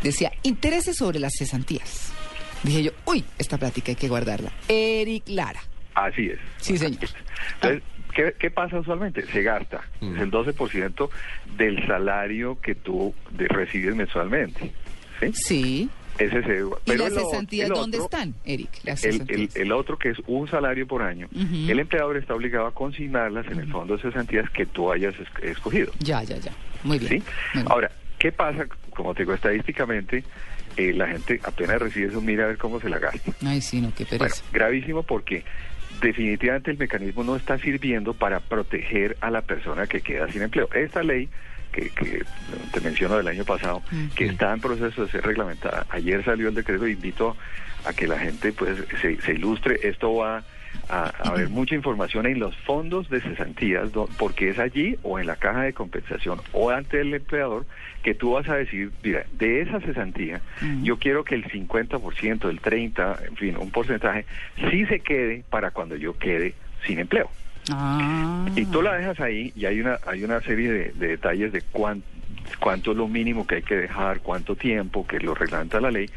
[0.05, 2.13] decía intereses sobre las cesantías.
[2.63, 4.53] Dije yo, uy, esta plática hay que guardarla.
[4.69, 5.61] Eric Lara.
[5.95, 6.39] Así es.
[6.59, 7.01] Sí, señor.
[7.55, 7.83] Entonces,
[8.15, 9.27] ¿qué, qué pasa usualmente?
[9.33, 9.81] Se gasta.
[10.01, 11.09] Es el 12%
[11.57, 14.73] del salario que tú recibes mensualmente.
[15.21, 15.33] ¿Sí?
[15.35, 15.91] Sí.
[16.19, 18.71] Ese se, ¿Y pero las el cesantías el dónde están, Eric?
[18.85, 22.67] Las El, el- el otro que es un salario por año, el empleador está obligado
[22.67, 25.93] a consignarlas en el fondo de cesantías que tú hayas es- escogido.
[25.99, 26.53] Ya, ya, ya.
[26.85, 27.23] Muy bien.
[27.53, 27.63] ¿sí?
[27.67, 28.65] Ahora, ¿qué pasa?
[28.95, 30.25] Como te digo, estadísticamente,
[30.79, 33.33] eh, la gente apenas recibe eso, mira a ver cómo se la gasta.
[33.45, 34.43] Ay, sí, no, qué Bueno, pereza.
[34.55, 35.45] gravísimo porque
[36.01, 40.69] definitivamente el mecanismo no está sirviendo para proteger a la persona que queda sin empleo.
[40.75, 41.29] Esta ley
[41.77, 42.25] que, que
[42.73, 43.83] te menciono del año pasado,
[44.15, 47.37] que está en proceso de ser reglamentada, ayer salió el decreto, invito
[47.85, 50.43] a que la gente pues se, se ilustre, esto va
[50.89, 55.19] a, a haber mucha información en los fondos de cesantías, do- porque es allí o
[55.19, 57.67] en la caja de compensación o ante el empleador
[58.03, 60.41] que tú vas a decir, mira, de esa cesantía,
[60.83, 64.25] yo quiero que el 50%, el 30%, en fin, un porcentaje,
[64.71, 66.55] sí se quede para cuando yo quede
[66.87, 67.31] sin empleo.
[67.73, 68.47] Ah.
[68.55, 71.63] Y tú la dejas ahí y hay una hay una serie de, de detalles de
[71.63, 72.03] cuán-
[72.61, 76.09] cuánto es lo mínimo que hay que dejar, cuánto tiempo, que lo reglamenta la ley.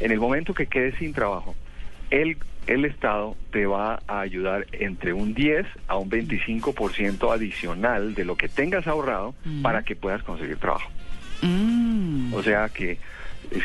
[0.00, 1.54] En el momento que quedes sin trabajo,
[2.10, 2.36] el,
[2.66, 8.36] el Estado te va a ayudar entre un 10 a un 25% adicional de lo
[8.36, 10.90] que tengas ahorrado para que puedas conseguir trabajo.
[11.42, 12.32] Mm.
[12.34, 12.98] O sea que eh,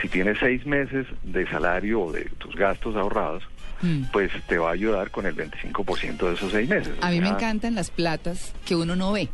[0.02, 3.44] si tienes seis meses de salario o de tus gastos ahorrados,
[3.84, 4.06] Mm.
[4.14, 6.94] pues te va a ayudar con el 25% de esos seis meses.
[7.02, 9.28] A mí me encantan las platas que uno no ve.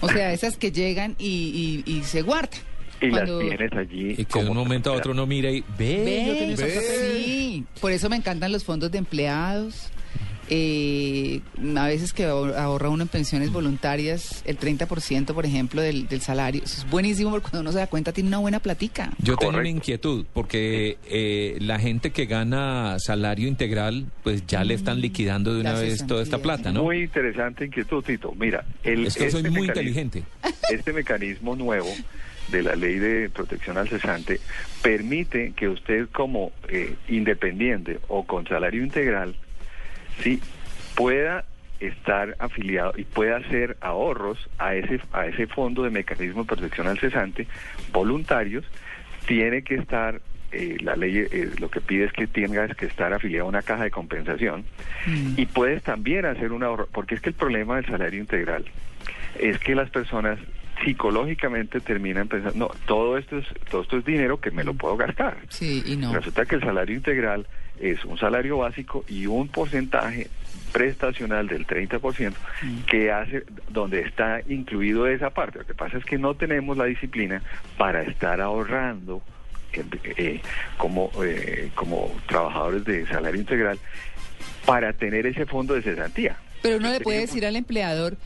[0.00, 2.60] O sea, esas que llegan y, y- y se guardan.
[3.00, 4.14] Y Cuando- las tienes allí.
[4.18, 6.02] Y que de un momento a otro uno mira y ve.
[6.04, 6.66] Ve, yo.
[6.66, 9.90] Sí, por eso me encantan los fondos de empleados.
[10.50, 11.40] Eh,
[11.76, 16.20] a veces que ahor- ahorra uno en pensiones voluntarias el 30%, por ejemplo, del, del
[16.20, 16.62] salario.
[16.64, 19.10] Eso es buenísimo porque cuando uno se da cuenta tiene una buena platica.
[19.18, 24.74] Yo tengo una inquietud, porque eh, la gente que gana salario integral, pues ya le
[24.74, 26.84] están liquidando de una vez toda esta plata, ¿no?
[26.84, 28.32] Muy interesante inquietud, Tito.
[28.38, 30.22] Mira, el, Es que soy muy inteligente.
[30.70, 31.88] Este mecanismo nuevo
[32.50, 34.38] de la ley de protección al cesante
[34.82, 39.34] permite que usted como eh, independiente o con salario integral,
[40.22, 40.40] sí,
[40.94, 41.44] pueda
[41.80, 46.88] estar afiliado y pueda hacer ahorros a ese a ese fondo de mecanismo de protección
[46.88, 47.46] al cesante
[47.92, 48.64] voluntarios
[49.26, 53.12] tiene que estar eh, la ley eh, lo que pide es que tengas que estar
[53.12, 54.64] afiliado a una caja de compensación
[55.36, 58.64] y puedes también hacer un ahorro porque es que el problema del salario integral
[59.38, 60.40] es que las personas
[60.84, 64.96] psicológicamente terminan pensando, no, todo esto es, todo esto es dinero que me lo puedo
[64.96, 65.36] gastar.
[65.48, 66.12] Sí, y no.
[66.12, 67.46] Resulta que el salario integral
[67.80, 70.28] es un salario básico y un porcentaje
[70.72, 72.34] prestacional del 30%
[72.86, 75.60] que hace donde está incluido esa parte.
[75.60, 77.42] Lo que pasa es que no tenemos la disciplina
[77.78, 79.22] para estar ahorrando
[79.72, 79.82] eh,
[80.16, 80.40] eh,
[80.76, 83.78] como eh, como trabajadores de salario integral
[84.66, 86.36] para tener ese fondo de cesantía.
[86.62, 88.16] Pero uno le puede decir al empleador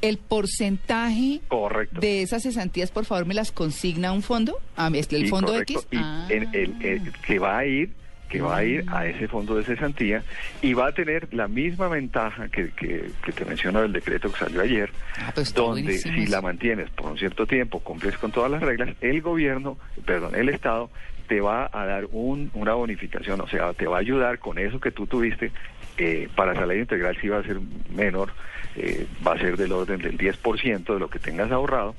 [0.00, 2.00] el porcentaje Correcto.
[2.00, 5.52] de esas cesantías, por favor, me las consigna a un fondo, a el Sí, fondo
[5.52, 5.74] correcto.
[5.74, 5.86] X.
[5.92, 6.26] Y Ah.
[6.28, 7.90] el- el- el que va a ir
[8.32, 10.22] que va a ir a ese fondo de cesantía
[10.62, 14.38] y va a tener la misma ventaja que, que, que te menciono del decreto que
[14.38, 14.90] salió ayer,
[15.34, 19.20] pues donde si la mantienes por un cierto tiempo, cumples con todas las reglas, el
[19.20, 19.76] gobierno,
[20.06, 20.88] perdón, el Estado
[21.28, 24.80] te va a dar un, una bonificación, o sea, te va a ayudar con eso
[24.80, 25.52] que tú tuviste,
[25.98, 27.58] eh, para salario integral sí va a ser
[27.94, 28.32] menor,
[28.76, 31.94] eh, va a ser del orden del 10% de lo que tengas ahorrado,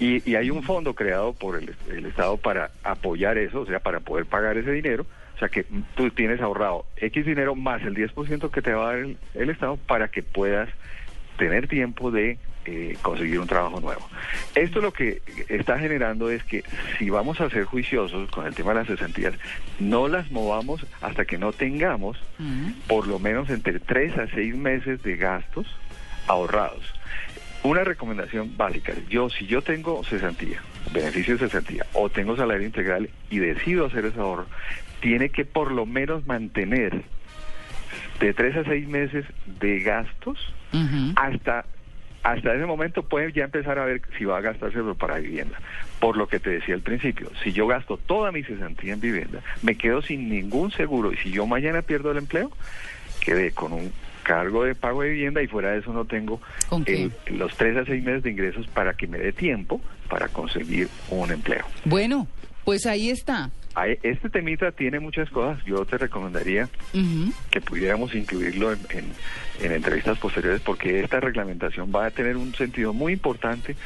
[0.00, 3.78] y, y hay un fondo creado por el, el Estado para apoyar eso, o sea,
[3.78, 5.06] para poder pagar ese dinero.
[5.34, 5.64] O sea, que
[5.94, 9.50] tú tienes ahorrado X dinero más el 10% que te va a dar el, el
[9.50, 10.68] Estado para que puedas
[11.36, 14.08] tener tiempo de eh, conseguir un trabajo nuevo.
[14.54, 16.62] Esto lo que está generando es que
[16.96, 19.34] si vamos a ser juiciosos con el tema de las cesantías,
[19.80, 22.22] no las movamos hasta que no tengamos
[22.86, 25.66] por lo menos entre 3 a 6 meses de gastos
[26.28, 26.84] ahorrados.
[27.64, 30.62] Una recomendación básica, yo si yo tengo cesantía,
[30.92, 34.46] beneficio de cesantía, o tengo salario integral y decido hacer ese ahorro,
[35.02, 37.02] tiene que por lo menos mantener
[38.20, 39.26] de tres a seis meses
[39.60, 40.38] de gastos
[41.16, 41.66] hasta
[42.22, 45.58] hasta ese momento puede ya empezar a ver si va a gastárselo para vivienda.
[45.98, 49.40] Por lo que te decía al principio, si yo gasto toda mi cesantía en vivienda,
[49.62, 52.52] me quedo sin ningún seguro y si yo mañana pierdo el empleo,
[53.20, 53.92] quedé con un
[54.22, 56.40] cargo de pago de vivienda y fuera de eso no tengo
[57.28, 60.88] el- los tres a seis meses de ingresos para que me dé tiempo para conseguir
[61.10, 61.64] un empleo.
[61.84, 62.28] Bueno,
[62.64, 63.50] pues ahí está.
[64.02, 65.64] Este temita tiene muchas cosas.
[65.64, 66.68] Yo te recomendaría
[67.50, 69.12] que pudiéramos incluirlo en, en-
[69.62, 73.76] en entrevistas posteriores porque esta reglamentación va a tener un sentido muy importante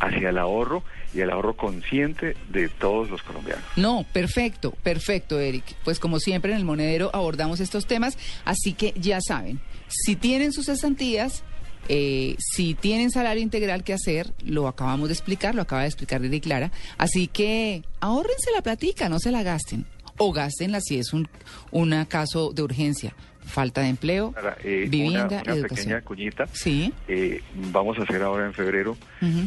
[0.00, 0.82] hacia el ahorro
[1.14, 3.62] y el ahorro consciente de todos los colombianos.
[3.76, 5.64] No, perfecto, perfecto, Eric.
[5.84, 10.52] Pues como siempre en el monedero abordamos estos temas, así que ya saben, si tienen
[10.52, 11.44] sus cesantías,
[11.88, 16.24] eh, si tienen salario integral que hacer, lo acabamos de explicar, lo acaba de explicar
[16.24, 19.86] Eric Clara, así que ahórrense la platica, no se la gasten,
[20.18, 21.28] o gástenla si es un,
[21.70, 23.14] un caso de urgencia,
[23.44, 25.68] falta de empleo, Ahora, eh, vivienda, una, una educación.
[25.68, 26.46] pequeña cuñita.
[26.52, 26.92] Sí.
[27.08, 28.96] Eh, vamos a hacer ahora en febrero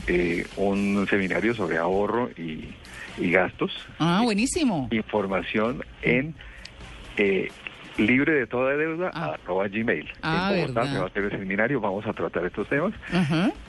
[0.08, 2.70] eh, un seminario sobre ahorro y,
[3.18, 3.72] y gastos.
[4.00, 4.90] Ah, buenísimo.
[4.92, 6.36] Información en
[7.18, 7.48] eh,
[7.98, 10.10] libre de toda deuda arroba gmail.
[10.22, 10.94] Ah, en Bogotá verdad.
[10.94, 12.94] se va a hacer el seminario, vamos a tratar estos temas.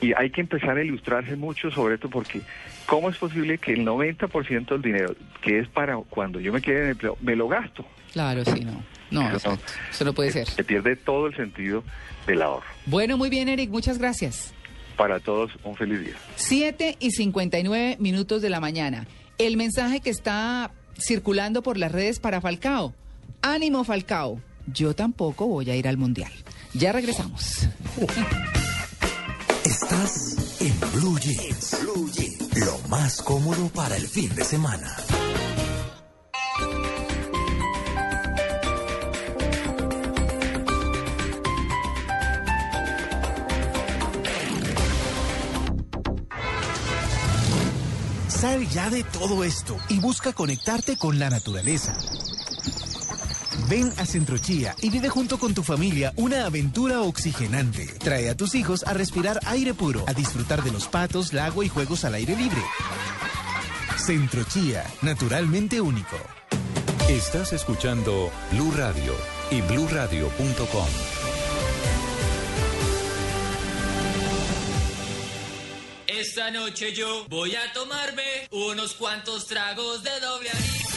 [0.01, 2.41] Y hay que empezar a ilustrarse mucho sobre esto porque
[2.85, 6.83] ¿cómo es posible que el 90% del dinero que es para cuando yo me quede
[6.83, 7.85] en empleo, me lo gasto?
[8.13, 8.83] Claro, sí, no.
[9.11, 9.59] No, Eso no-.
[9.89, 10.47] Eso no puede ser.
[10.47, 11.83] Se pierde todo el sentido
[12.25, 12.65] del ahorro.
[12.85, 14.53] Bueno, muy bien, Eric, muchas gracias.
[14.97, 16.15] Para todos, un feliz día.
[16.35, 19.05] 7 y 59 minutos de la mañana.
[19.37, 22.93] El mensaje que está circulando por las redes para Falcao.
[23.41, 24.41] Ánimo, Falcao.
[24.65, 26.31] Yo tampoco voy a ir al Mundial.
[26.73, 27.67] Ya regresamos.
[29.63, 31.77] Estás en Blue Jeans.
[31.81, 32.65] Blue Jeans.
[32.65, 34.95] Lo más cómodo para el fin de semana.
[48.27, 51.97] Sal ya de todo esto y busca conectarte con la naturaleza.
[53.69, 57.85] Ven a Centrochía y vive junto con tu familia una aventura oxigenante.
[57.99, 61.69] Trae a tus hijos a respirar aire puro, a disfrutar de los patos, lago y
[61.69, 62.61] juegos al aire libre.
[63.97, 66.17] Centrochía, naturalmente único.
[67.09, 69.13] Estás escuchando Blue Radio
[69.51, 70.87] y bluradio.com.
[76.07, 80.96] Esta noche yo voy a tomarme unos cuantos tragos de doble anís.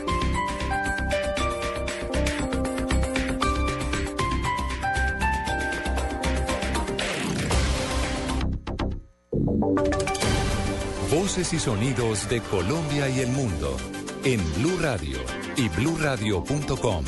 [11.11, 13.77] Voces y sonidos de Colombia y el mundo
[14.23, 15.17] en Blue Radio
[15.55, 17.05] y bluradio.com,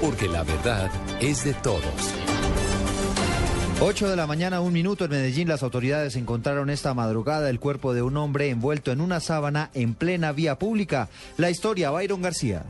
[0.00, 0.90] porque la verdad
[1.20, 2.14] es de todos.
[3.80, 7.92] 8 de la mañana, un minuto en Medellín, las autoridades encontraron esta madrugada el cuerpo
[7.92, 11.08] de un hombre envuelto en una sábana en plena vía pública.
[11.36, 12.64] La historia, Byron García.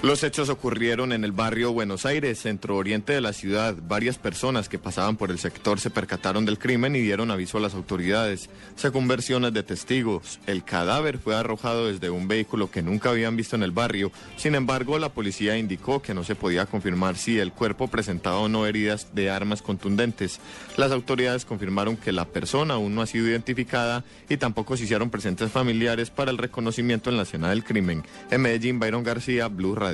[0.00, 3.74] Los hechos ocurrieron en el barrio Buenos Aires, centro oriente de la ciudad.
[3.88, 7.60] Varias personas que pasaban por el sector se percataron del crimen y dieron aviso a
[7.60, 8.48] las autoridades.
[8.76, 13.56] Según versiones de testigos, el cadáver fue arrojado desde un vehículo que nunca habían visto
[13.56, 14.12] en el barrio.
[14.36, 18.48] Sin embargo, la policía indicó que no se podía confirmar si el cuerpo presentaba o
[18.48, 20.38] no heridas de armas contundentes.
[20.76, 25.10] Las autoridades confirmaron que la persona aún no ha sido identificada y tampoco se hicieron
[25.10, 28.04] presentes familiares para el reconocimiento en la escena del crimen.
[28.30, 29.87] En Medellín, Byron García, Blue.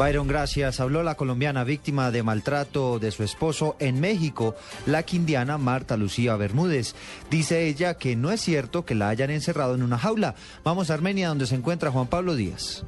[0.00, 0.80] Byron, gracias.
[0.80, 4.54] Habló la colombiana víctima de maltrato de su esposo en México,
[4.86, 6.94] la quindiana Marta Lucía Bermúdez.
[7.30, 10.36] Dice ella que no es cierto que la hayan encerrado en una jaula.
[10.64, 12.82] Vamos a Armenia, donde se encuentra Juan Pablo Díaz.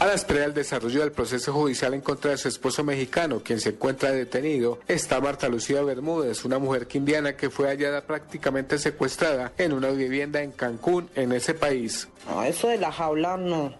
[0.00, 3.60] A la espera del desarrollo del proceso judicial en contra de su esposo mexicano, quien
[3.60, 9.52] se encuentra detenido, está Marta Lucía Bermúdez, una mujer quindiana que fue hallada prácticamente secuestrada
[9.58, 12.08] en una vivienda en Cancún, en ese país.
[12.26, 13.74] No, eso de la jaula no.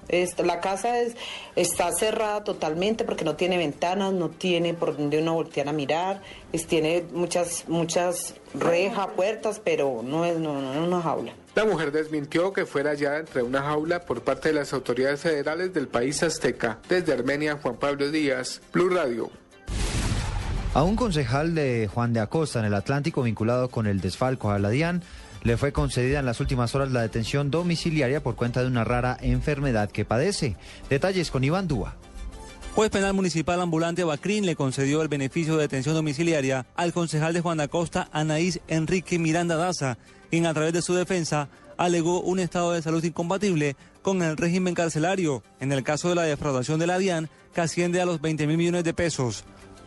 [0.44, 1.16] la casa es,
[1.56, 6.20] está cerrada totalmente porque no tiene ventanas, no tiene por donde uno voltear a mirar,
[6.52, 11.32] es, tiene muchas, muchas rejas, puertas, pero no es, no, no es una jaula.
[11.54, 15.74] La mujer desmintió que fuera hallada entre una jaula por parte de las autoridades federales
[15.74, 16.78] del país azteca.
[16.88, 19.30] Desde Armenia, Juan Pablo Díaz, Blue Radio.
[20.72, 24.58] A un concejal de Juan de Acosta en el Atlántico vinculado con el desfalco a
[24.60, 25.02] la DIAN
[25.42, 29.16] le fue concedida en las últimas horas la detención domiciliaria por cuenta de una rara
[29.20, 30.56] enfermedad que padece.
[30.88, 31.96] Detalles con Iván Dúa.
[32.74, 37.40] Juez Penal Municipal Ambulante Bacrín le concedió el beneficio de detención domiciliaria al concejal de
[37.40, 39.98] Juan Acosta, Anaís Enrique Miranda Daza,
[40.30, 44.74] quien a través de su defensa alegó un estado de salud incompatible con el régimen
[44.74, 48.46] carcelario en el caso de la defraudación de la DIAN que asciende a los 20
[48.46, 49.44] mil millones de pesos.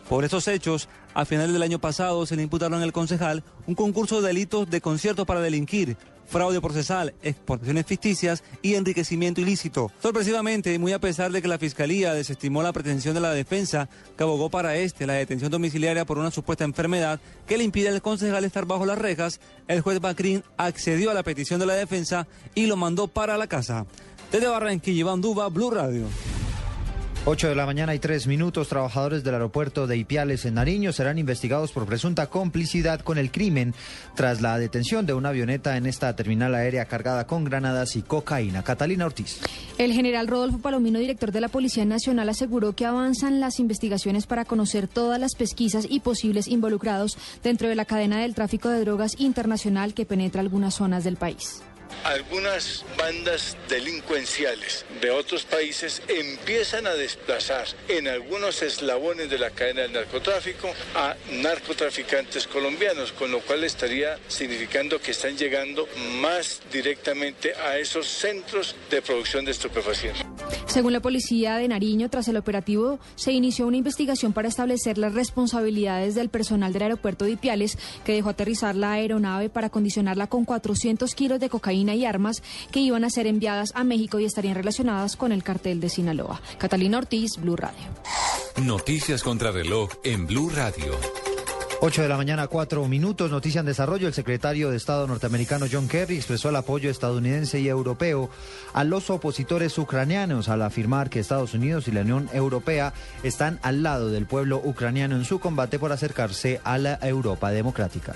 [0.08, 4.20] Por estos hechos, a finales del año pasado se le imputaron al concejal un concurso
[4.20, 5.96] de delitos de concierto para delinquir,
[6.26, 9.90] fraude procesal, exportaciones ficticias y enriquecimiento ilícito.
[10.02, 14.22] Sorpresivamente, muy a pesar de que la Fiscalía desestimó la pretensión de la defensa, que
[14.22, 18.44] abogó para este la detención domiciliaria por una supuesta enfermedad que le impide al concejal
[18.44, 22.66] estar bajo las rejas, el juez Bacrín accedió a la petición de la defensa y
[22.66, 23.86] lo mandó para la casa.
[24.32, 26.06] Desde Barranquilla, Iván Duba, Blue Radio.
[27.26, 31.16] 8 de la mañana y 3 minutos, trabajadores del aeropuerto de Ipiales en Nariño serán
[31.16, 33.72] investigados por presunta complicidad con el crimen
[34.14, 38.62] tras la detención de una avioneta en esta terminal aérea cargada con granadas y cocaína.
[38.62, 39.40] Catalina Ortiz.
[39.78, 44.44] El general Rodolfo Palomino, director de la Policía Nacional, aseguró que avanzan las investigaciones para
[44.44, 49.18] conocer todas las pesquisas y posibles involucrados dentro de la cadena del tráfico de drogas
[49.18, 51.62] internacional que penetra algunas zonas del país
[52.02, 59.82] algunas bandas delincuenciales de otros países empiezan a desplazar en algunos eslabones de la cadena
[59.82, 65.86] del narcotráfico a narcotraficantes colombianos, con lo cual estaría significando que están llegando
[66.20, 70.24] más directamente a esos centros de producción de estupefacientes.
[70.66, 75.14] Según la policía de Nariño, tras el operativo se inició una investigación para establecer las
[75.14, 80.44] responsabilidades del personal del aeropuerto de Ipiales que dejó aterrizar la aeronave para condicionarla con
[80.44, 84.54] 400 kilos de cocaína y armas que iban a ser enviadas a México y estarían
[84.54, 86.40] relacionadas con el cartel de Sinaloa.
[86.56, 87.84] Catalina Ortiz, Blue Radio.
[88.62, 91.33] Noticias contra reloj en Blue Radio.
[91.80, 93.30] 8 de la mañana, 4 minutos.
[93.30, 94.06] Noticia en desarrollo.
[94.06, 98.30] El secretario de Estado norteamericano John Kerry expresó el apoyo estadounidense y europeo
[98.72, 103.82] a los opositores ucranianos al afirmar que Estados Unidos y la Unión Europea están al
[103.82, 108.14] lado del pueblo ucraniano en su combate por acercarse a la Europa democrática.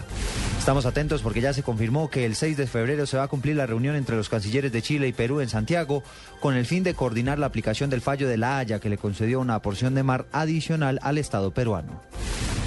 [0.58, 3.56] Estamos atentos porque ya se confirmó que el 6 de febrero se va a cumplir
[3.56, 6.02] la reunión entre los cancilleres de Chile y Perú en Santiago
[6.40, 9.40] con el fin de coordinar la aplicación del fallo de la Haya que le concedió
[9.40, 12.00] una porción de mar adicional al Estado peruano.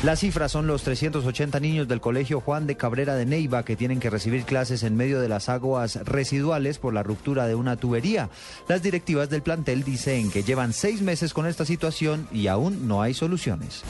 [0.04, 4.00] Las cifras son los 380 niños del Colegio Juan de Cabrera de Neiva que tienen
[4.00, 8.32] que recibir clases en medio de las aguas residuales por la ruptura de una tubería.
[8.68, 13.04] Las directivas del plantel dicen que llevan seis meses con esta situación y aún no
[13.04, 13.84] hay soluciones.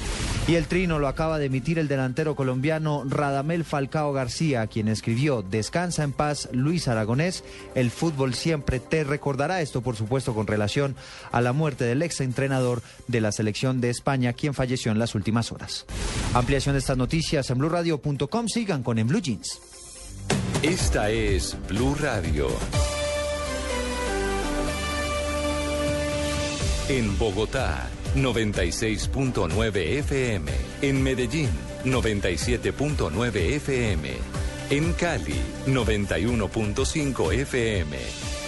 [0.49, 5.43] Y el trino lo acaba de emitir el delantero colombiano Radamel Falcao García, quien escribió
[5.43, 10.97] Descansa en paz Luis Aragonés, el fútbol siempre te recordará esto, por supuesto, con relación
[11.31, 15.15] a la muerte del ex entrenador de la selección de España, quien falleció en las
[15.15, 15.85] últimas horas.
[16.33, 18.47] Ampliación de estas noticias en blueradio.com.
[18.47, 19.59] Sigan con En Blue Jeans.
[20.63, 22.47] Esta es Blue Radio.
[26.87, 30.51] En Bogotá, 96.9 FM.
[30.81, 31.49] En Medellín,
[31.85, 34.09] 97.9 FM.
[34.69, 35.35] En Cali,
[35.67, 37.97] 91.5 FM.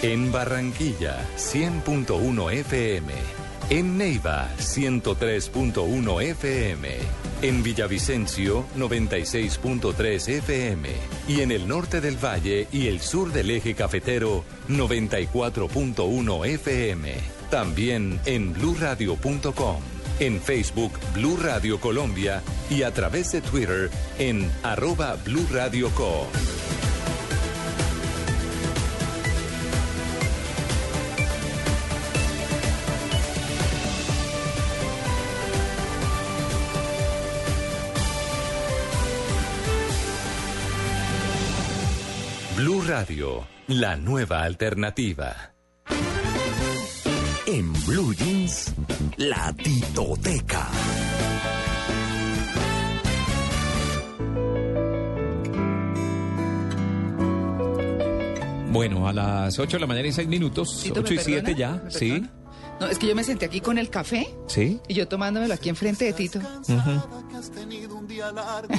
[0.02, 3.12] En Barranquilla, 100.1 FM.
[3.70, 7.23] En Neiva, 103.1 FM.
[7.44, 10.88] En Villavicencio, 96.3 FM.
[11.28, 17.12] Y en el norte del valle y el sur del eje cafetero, 94.1 FM.
[17.50, 19.76] También en bluradio.com.
[20.20, 25.46] En Facebook, Blue Radio Colombia y a través de Twitter en arroba Blue.
[42.96, 45.52] Radio, la nueva alternativa.
[47.44, 48.72] En Blue Jeans,
[49.16, 50.68] la titoteca.
[58.70, 61.42] Bueno, a las 8 de la mañana y 6 minutos, Tito, ¿me 8 y 7
[61.42, 61.58] perdona?
[61.58, 62.24] ya, ¿Me ¿sí?
[62.78, 64.80] No, es que yo me senté aquí con el café ¿Sí?
[64.86, 66.38] y yo tomándomelo aquí enfrente de Tito.
[66.38, 67.02] Ujú.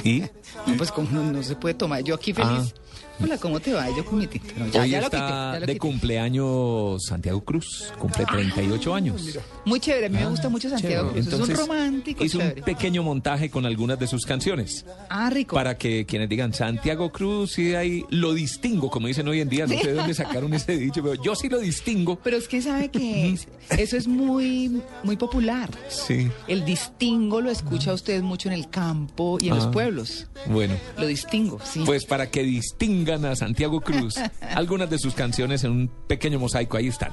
[0.04, 0.20] ¿Y?
[0.66, 2.02] No, pues como no, no se puede tomar.
[2.02, 2.74] Yo aquí feliz.
[3.18, 3.88] Hola, ¿cómo te va?
[3.96, 4.46] Yo con mi Tito.
[4.58, 4.82] No, ya, Ah.
[4.84, 5.78] Hoy ya lo está quité, ya lo de quité.
[5.78, 9.38] cumpleaños Santiago Cruz, cumple 38 años.
[9.64, 11.26] Muy chévere, a mí me gusta mucho Santiago Cruz.
[11.26, 12.60] es un romántico hizo chévere.
[12.60, 14.84] un pequeño montaje con algunas de sus canciones.
[15.08, 15.56] Ah, rico.
[15.56, 19.66] Para que quienes digan Santiago Cruz, y ahí lo distingo, como dicen hoy en día,
[19.66, 19.80] no Sí.
[19.80, 22.16] sé de dónde sacaron ese dicho, pero yo sí lo distingo.
[22.22, 25.70] Pero es que sabe que es- eso es muy, muy popular.
[25.88, 26.28] Sí.
[26.48, 29.70] El distingo lo escucha usted mucho en el campo y en los Ah.
[29.70, 30.26] pueblos.
[30.48, 31.82] Bueno, Lo distingo, sí.
[31.86, 32.44] pues para que
[33.06, 37.12] distingan a Santiago Cruz, algunas de sus canciones en un pequeño mosaico, ahí están.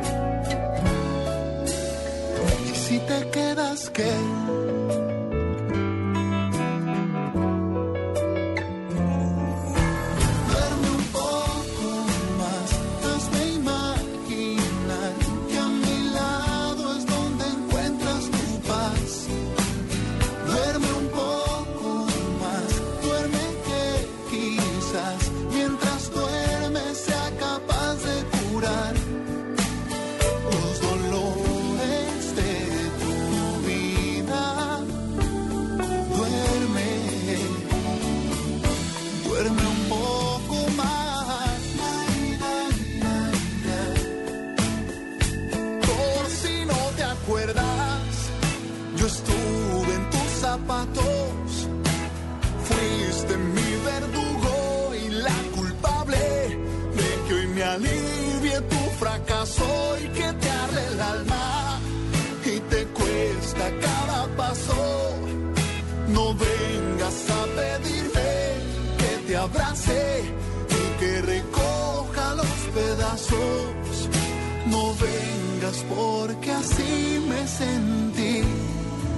[3.11, 4.70] te quedas, ¿qué?
[75.89, 78.41] Porque así me sentí.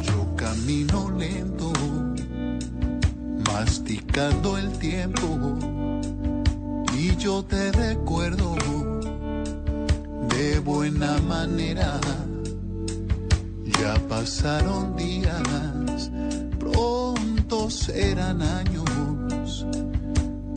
[0.03, 1.71] Yo camino lento,
[3.49, 5.57] masticando el tiempo.
[6.97, 8.55] Y yo te recuerdo
[10.29, 11.99] de buena manera.
[13.79, 16.09] Ya pasaron días,
[16.59, 19.65] pronto serán años.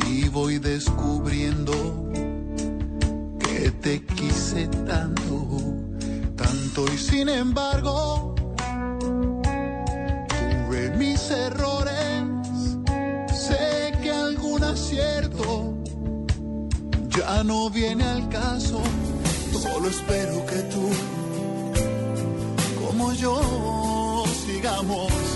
[0.08, 1.72] Y voy descubriendo
[3.40, 5.75] que te quise tanto,
[6.36, 8.34] tanto y sin embargo
[10.28, 12.24] tuve mis errores,
[13.32, 15.74] sé que algún acierto
[17.08, 18.80] ya no viene al caso,
[19.52, 20.90] solo espero que tú
[22.86, 25.35] como yo sigamos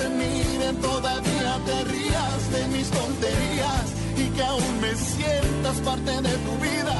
[0.00, 3.86] te mire, todavía te rías de mis tonterías
[4.16, 6.96] y que aún me sientas parte de tu vida,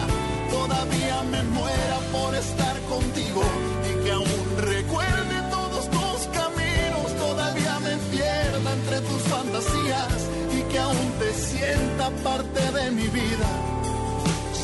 [0.50, 3.42] todavía me muera por estar contigo
[3.90, 4.42] y que aún
[4.74, 10.18] recuerde todos tus caminos, todavía me pierda entre tus fantasías
[10.58, 13.50] y que aún te sienta parte de mi vida.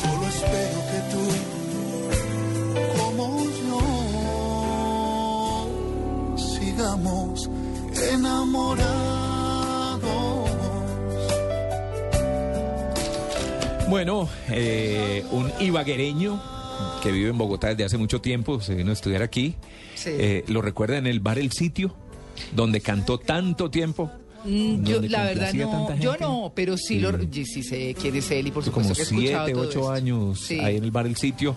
[0.01, 1.25] Solo espero que tú,
[2.97, 3.23] como
[3.69, 3.81] yo,
[6.37, 7.49] sigamos
[8.13, 9.07] enamorados.
[13.89, 16.41] Bueno, eh, un ibaguereño
[17.01, 19.55] que vive en Bogotá desde hace mucho tiempo, se vino a estudiar aquí.
[19.95, 20.09] Sí.
[20.13, 21.95] Eh, ¿Lo recuerda en el bar El Sitio?
[22.53, 24.11] Donde cantó tanto tiempo.
[24.47, 28.31] Mm, Yo, la verdad, no, yo no, pero sí, lo, y sí sé quién es
[28.31, 29.91] él y por como supuesto que he escuchado siete, todo ocho esto.
[29.91, 30.59] años Sí.
[30.59, 31.55] ahí en el bar El Sitio.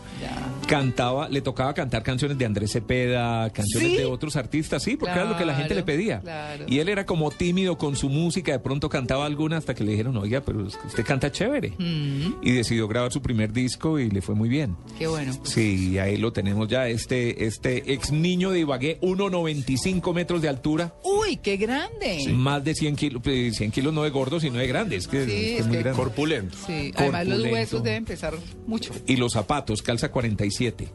[0.67, 3.97] Cantaba, le tocaba cantar canciones de Andrés Cepeda, canciones ¿Sí?
[3.97, 6.21] de otros artistas, sí, porque era lo que la gente le pedía.
[6.21, 6.65] claro.
[6.69, 9.93] Y él era como tímido con su música, de pronto cantaba alguna hasta que le
[9.93, 11.71] dijeron, oiga, pero usted canta chévere.
[11.79, 14.77] Mm, Y decidió grabar su primer disco y le fue muy bien.
[14.99, 15.33] qué bueno.
[15.45, 20.95] Sí, ahí lo tenemos ya, este, este ex niño de Ibagué, 1,95 metros de altura,
[21.03, 22.27] Uy, qué grande.
[22.33, 25.25] más de 100 kilos, pues, 100 kilos no de gordo, sino de grande, es que,
[25.27, 25.97] Sí, es es es muy que- grande.
[26.03, 26.57] Corpulento.
[26.67, 27.53] Sí, además los Corpulento.
[27.53, 28.35] huesos deben pesar
[28.67, 28.93] mucho.
[29.07, 30.89] Y los zapatos, calza 47.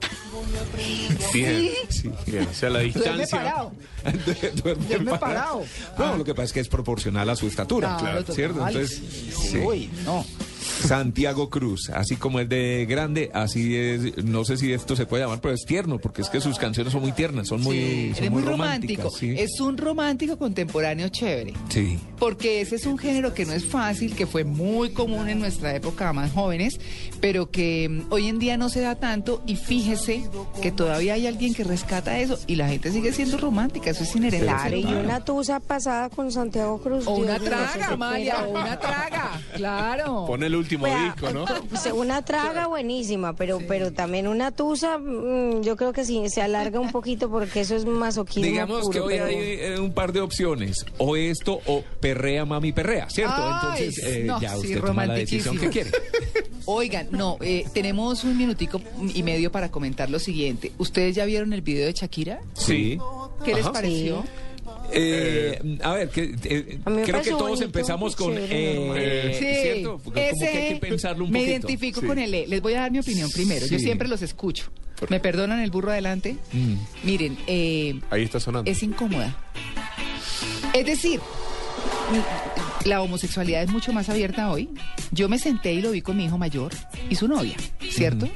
[1.34, 2.10] Bien, Sí.
[2.26, 2.48] bien.
[2.50, 3.38] O sea, la Duerme distancia.
[3.38, 3.72] parado.
[4.64, 5.20] Duerme parado.
[5.20, 5.66] parado.
[5.98, 8.56] No, lo que pasa es que es proporcional a su estatura, Claro, ¿cierto?
[8.60, 8.76] total.
[8.76, 9.02] Entonces,
[9.52, 9.58] sí.
[9.58, 10.26] Uy, no.
[10.66, 15.24] Santiago Cruz, así como es de grande, así es, no sé si esto se puede
[15.24, 18.14] llamar, pero es tierno, porque es que sus canciones son muy tiernas, son muy, Sí,
[18.16, 19.10] son muy muy romántico.
[19.12, 19.36] Sí.
[19.38, 21.54] Es un romántico contemporáneo chévere.
[21.70, 21.98] Sí.
[22.20, 25.76] Porque ese es un género que no es fácil, que fue muy común en nuestra
[25.76, 26.80] época más jóvenes,
[27.22, 30.24] pero que mm, hoy en día no se da tanto y fíjese
[30.62, 34.16] que todavía hay alguien que rescata eso y la gente sigue siendo romántica, eso es
[34.16, 34.46] inherente.
[34.46, 37.06] Claro, y una tusa pasada con Santiago Cruz.
[37.08, 40.26] O Dios una traga, Amalia, queda- o una traga, claro.
[40.28, 41.46] Pon el último Vea, disco, ¿no?
[41.70, 46.42] pues, Una traga buenísima, pero pero también una tusa, mm, yo creo que sí, se
[46.42, 49.94] alarga un poquito porque eso es masoquismo Digamos puro, que hoy pero- hay eh, un
[49.94, 53.36] par de opciones, o esto o perrea mami perrea, ¿cierto?
[53.38, 55.92] Ay, Entonces eh, no, ya sí, usted toma la decisión que quiere.
[56.66, 58.82] Oigan, no, eh, tenemos un minutico
[59.14, 60.72] y medio para comentar lo siguiente.
[60.80, 62.42] ¿Ustedes ya vieron el video de Shakira?
[62.54, 62.98] Sí.
[63.44, 64.24] ¿Qué les pareció?
[64.92, 68.34] Eh, a ver, que, eh, A me creo que todos bonito, empezamos con...
[68.36, 70.00] chévere, eh, Sí, ¿Cierto?
[70.04, 70.34] Como que hay
[70.74, 71.52] que pensarlo un Me poquito.
[71.68, 72.08] identifico Sí.
[72.08, 72.48] con el E.
[72.48, 73.66] Les voy a dar mi opinión primero.
[73.68, 74.72] Yo siempre los escucho.
[75.10, 76.38] ¿Me perdonan el burro adelante?
[76.54, 76.76] Mm.
[77.04, 78.70] Miren, eh, Ahí está sonando.
[78.72, 79.36] es incómoda.
[80.74, 81.20] Es decir,
[82.86, 84.70] la homosexualidad es mucho más abierta hoy.
[85.12, 86.72] Yo me senté y lo vi con mi hijo mayor
[87.10, 87.56] y su novia,
[87.90, 88.28] ¿cierto?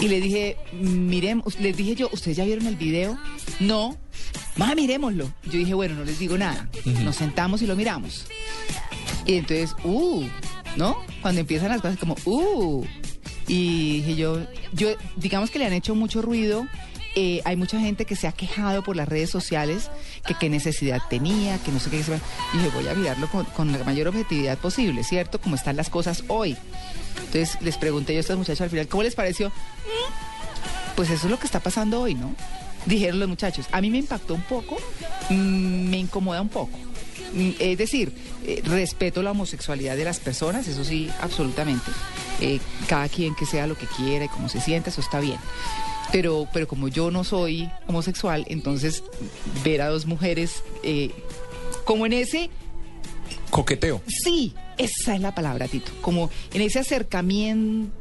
[0.00, 3.18] Y le dije, miren, les dije yo, ¿ustedes ya vieron el video?
[3.60, 3.96] No.
[4.56, 5.32] Más miremoslo.
[5.44, 6.68] Yo dije, bueno, no les digo nada.
[7.02, 8.26] Nos sentamos y lo miramos.
[9.26, 10.24] Y entonces, uh,
[10.76, 10.96] ¿no?
[11.20, 12.84] Cuando empiezan las cosas como, uh.
[13.46, 14.40] Y dije yo,
[14.72, 16.66] yo, digamos que le han hecho mucho ruido.
[17.14, 19.90] eh, hay mucha gente que se ha quejado por las redes sociales
[20.26, 21.96] que qué necesidad tenía, que no sé qué.
[21.98, 25.40] Y dije, voy a mirarlo con, con la mayor objetividad posible, ¿cierto?
[25.40, 26.56] Como están las cosas hoy.
[27.16, 29.48] Entonces les pregunté yo a estos muchachos al final, ¿cómo les pareció?
[29.48, 32.34] "Mm, Pues eso es lo que está pasando hoy, ¿no?
[32.84, 33.66] Dijeron los muchachos.
[33.72, 34.76] A mí me impactó un poco,
[35.30, 36.76] mm, me incomoda un poco.
[37.32, 38.12] Mm, Es decir,
[38.44, 41.90] eh, respeto la homosexualidad de las personas, eso sí, absolutamente.
[42.40, 45.38] Eh, cada quien que sea lo que quiera y como se sienta, eso está bien.
[46.12, 49.02] Pero, pero como yo no soy homosexual, entonces
[49.64, 51.10] ver a dos mujeres eh,
[51.84, 52.50] como en ese
[53.52, 54.00] Coqueteo.
[54.08, 55.92] Sí, esa es la palabra, Tito.
[56.00, 57.92] Como en ese acercamiento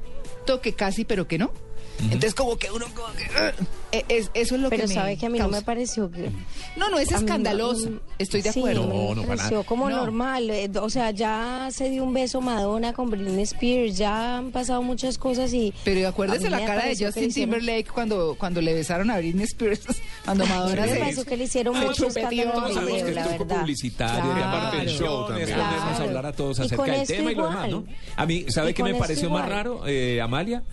[0.62, 1.52] que casi, pero que no.
[2.00, 2.86] Entonces, como que uno.
[2.96, 3.52] como que, ah,
[3.92, 4.94] eh, es- eso es lo Pero que me.
[4.94, 6.32] sabe que a mí no me pareció que...
[6.76, 7.90] No, no es no- escandalosa.
[8.18, 9.14] Estoy de Sí, acuerdo.
[9.16, 9.98] me pareció como No.
[9.98, 10.50] normal.
[10.50, 14.82] eh, O sea, ya se dio un beso Madonna con Britney Spears, ya han pasado
[14.82, 15.74] muchas cosas y...
[15.84, 19.44] Pero acuérdese la me cara de Justin hicieron- Timberlake cuando, cuando le besaron a Britney
[19.46, 19.82] Spears,
[20.26, 21.00] cuando Madonna me se...
[21.00, 23.60] pareció que le hicieron mucho escándalo Todos sabemos que la verdad.
[23.60, 24.40] publicitario, Claro.
[24.40, 25.48] y aparte del show también.
[25.50, 25.64] Claro.
[25.66, 27.86] ponernos a hablar a todos Y acerca del tema y lo demás, ¿no?
[28.16, 30.64] A mí, ¿sabe qué me pareció más raro, eh, Amalia?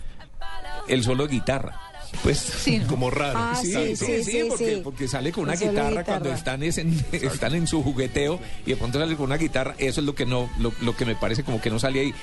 [0.89, 1.79] El solo de guitarra.
[2.23, 3.37] Pues como raro.
[3.39, 4.81] Ah, sí, sí, sí, sí, sí, sí, porque, sí.
[4.83, 6.03] porque sale con una guitarra.
[6.03, 9.75] cuando están, es en, están en su jugueteo y de pronto sale con una guitarra,
[9.77, 12.13] eso es lo que no, lo, lo que me parece como que no sale ahí.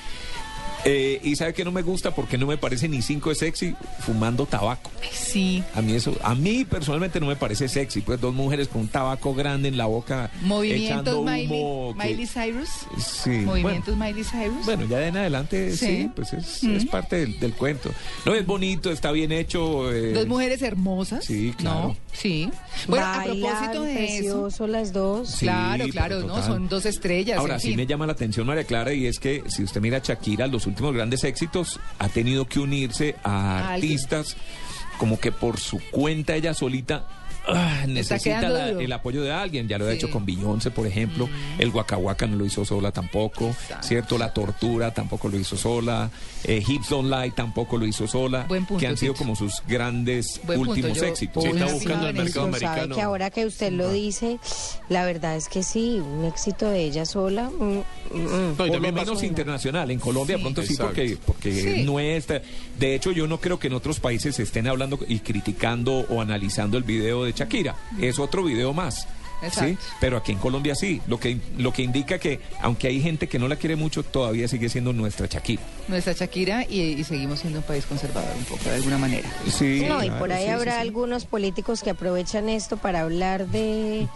[0.85, 3.75] Eh, y sabe que no me gusta porque no me parece ni cinco de sexy
[3.99, 4.89] fumando tabaco.
[5.11, 5.63] Sí.
[5.73, 8.87] A mí eso, a mí personalmente no me parece sexy, pues dos mujeres con un
[8.87, 11.95] tabaco grande en la boca Movimientos echando Miley, humo.
[11.99, 12.69] que- Miley Cyrus.
[13.03, 13.29] Sí.
[13.29, 14.65] Movimientos Miley Cyrus.
[14.65, 16.11] Bueno, ya de en adelante sí, Sí.
[16.15, 16.75] pues es, Mm.
[16.75, 17.89] es parte del, del cuento.
[18.25, 19.91] No, es bonito, está bien hecho.
[19.91, 21.25] eh, Dos mujeres hermosas.
[21.25, 21.89] Sí, claro.
[21.89, 22.49] No, sí.
[22.87, 24.13] Bueno, a propósito de eso.
[24.15, 25.29] precioso las dos.
[25.31, 26.43] Sí, claro, claro, ¿no?
[26.45, 27.39] Son dos estrellas.
[27.39, 27.77] Ahora en sí fin.
[27.77, 30.66] me llama la atención María Clara y es que si usted mira a Shakira, los
[30.67, 34.35] últimos grandes éxitos ha tenido que unirse a artistas
[34.97, 37.05] como que por su cuenta ella solita
[37.47, 39.67] ah, necesita la- el apoyo de alguien.
[39.67, 39.95] Ya lo ha Sí.
[39.97, 41.27] hecho con Beyoncé, por ejemplo.
[41.27, 41.61] Mm.
[41.61, 43.55] El Waka no lo hizo sola tampoco.
[43.81, 44.17] ¿Cierto?
[44.17, 46.09] La Tortura tampoco lo hizo sola.
[46.43, 48.45] Eh, Hips Don't Lie tampoco lo hizo sola.
[48.47, 51.43] Buen punto, que han sido como sus grandes Buen punto, últimos yo éxitos.
[51.43, 52.95] voy está buscando el mercado eso, sabe americano.
[52.95, 54.39] que ahora que usted lo dice,
[54.89, 57.49] la verdad es que sí, un éxito de ella sola.
[57.49, 57.63] mm,
[58.17, 59.91] mm, Por lo también menos internacional.
[59.91, 60.41] En Colombia Sí.
[60.41, 60.93] pronto sí, Exacto.
[60.95, 61.83] porque, porque Sí.
[61.83, 62.41] no está.
[62.79, 66.21] De hecho, yo no creo que en otros países se estén hablando y criticando o
[66.21, 67.75] analizando el video de Shakira.
[68.01, 69.07] Es otro video más.
[69.41, 69.69] Exacto.
[69.69, 69.77] ¿sí?
[69.99, 73.37] Pero aquí en Colombia sí, lo que, lo que indica que aunque hay gente que
[73.37, 75.61] no la quiere mucho, todavía sigue siendo nuestra Shakira.
[75.87, 79.29] Nuestra Shakira y, y seguimos siendo un país conservador un poco, de alguna manera.
[79.51, 80.81] Sí, No, y claro, por ahí sí, habrá sí, sí.
[80.87, 84.07] algunos políticos que aprovechan esto para hablar de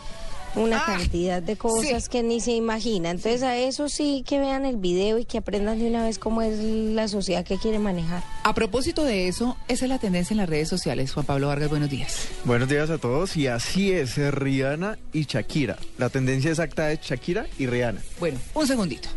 [0.55, 3.09] una cantidad de cosas que ni se imagina.
[3.11, 6.41] Entonces a eso sí que vean el video y que aprendan de una vez cómo
[6.41, 8.23] es la sociedad que quiere manejar.
[8.43, 11.13] A propósito de eso, esa es la tendencia en las redes sociales.
[11.13, 12.27] Juan Pablo Vargas, buenos días.
[12.45, 15.77] Buenos días a todos y así es Rihanna y Shakira.
[15.97, 18.01] La tendencia exacta es Shakira y Rihanna.
[18.19, 19.09] Bueno, un segundito.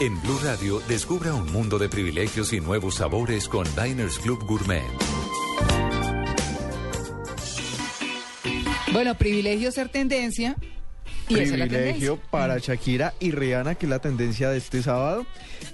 [0.00, 4.82] En Blue Radio, descubra un mundo de privilegios y nuevos sabores con Diners Club Gourmet.
[8.92, 10.56] Bueno, privilegio ser tendencia.
[11.28, 12.30] Y esa es la Privilegio tendencia.
[12.30, 15.24] para Shakira y Rihanna, que es la tendencia de este sábado.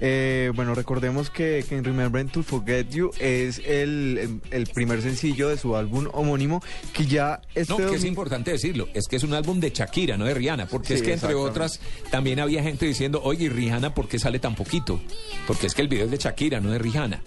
[0.01, 5.48] Eh, bueno, recordemos que, que en Remembering to Forget You es el, el primer sencillo
[5.48, 6.62] de su álbum homónimo,
[6.93, 10.16] que ya este No, que es importante decirlo, es que es un álbum de Shakira,
[10.16, 11.51] no de Rihanna, porque es que entre exactamente.
[11.51, 15.01] otras también había gente diciendo, oye, ¿y Rihanna por qué sale tan poquito?
[15.47, 17.23] Porque es que el video es de Shakira, no de Rihanna.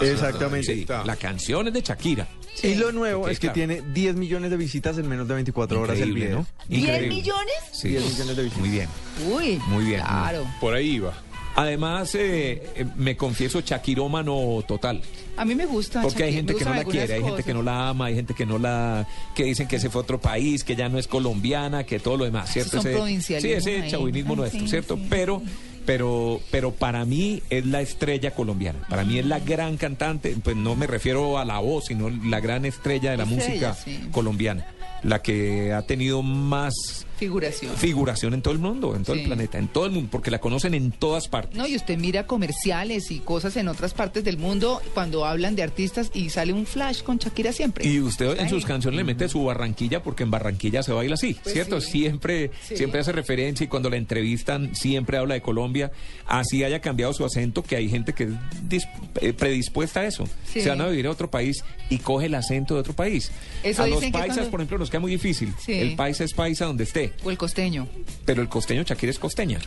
[0.00, 0.74] Exactamente.
[0.74, 2.26] Sí, la canción es de Shakira.
[2.62, 3.54] Y lo nuevo es que claro.
[3.54, 6.38] tiene 10 millones de visitas en menos de 24 horas el Increíble, video.
[6.68, 6.76] ¿no?
[6.76, 7.08] Increíble.
[7.08, 7.54] millones?
[7.72, 7.88] Sí.
[7.88, 8.60] 10 millones de visitas.
[8.60, 8.88] Muy bien,
[9.30, 10.00] Uy, muy bien.
[10.00, 10.44] claro.
[10.60, 11.14] Por ahí iba.
[11.60, 15.02] Además, eh, eh, me confieso chaquirómano total.
[15.36, 16.00] A mí me gusta.
[16.00, 18.32] Porque hay gente que no la quiere, hay gente que no la ama, hay gente
[18.32, 19.06] que no la...
[19.34, 22.16] que dicen que se fue a otro país, que ya no es colombiana, que todo
[22.16, 22.80] lo demás, ¿cierto?
[22.80, 24.98] son Ese- Sí, ese chauvinismo nuestro, ¿cierto?
[25.10, 25.42] pero,
[25.84, 28.78] pero, pero para mí es la estrella colombiana.
[28.88, 32.40] Para mí es la gran cantante, pues no me refiero a la voz, sino la
[32.40, 34.08] gran estrella de la Estrella, música sí.
[34.12, 34.66] colombiana.
[35.02, 37.76] La que ha tenido más Figuración.
[37.76, 39.22] figuración en todo el mundo, en todo Sí.
[39.22, 41.56] el planeta, en todo el mundo, porque la conocen en todas partes.
[41.56, 45.62] No, y usted mira comerciales y cosas en otras partes del mundo cuando hablan de
[45.62, 47.86] artistas y sale un flash con Shakira siempre.
[47.86, 51.34] Y usted en sus canciones le mete su Barranquilla porque en Barranquilla se baila así,
[51.42, 51.80] Pues ¿cierto?
[51.80, 51.90] sí.
[52.00, 52.76] Siempre, Sí.
[52.78, 55.92] siempre hace referencia y cuando la entrevistan siempre habla de Colombia.
[56.26, 58.28] Así haya cambiado su acento, que hay gente que
[58.70, 58.88] es
[59.20, 60.24] eh, predispuesta a eso.
[60.46, 63.30] Se van a vivir a otro país y coge el acento de otro país.
[63.62, 65.52] Eso a los paisas, cuando- por ejemplo, nos queda muy difícil.
[65.66, 67.88] El paisa es paisa donde esté, O el costeño.
[68.24, 69.58] pero el costeño Shakira es costeña,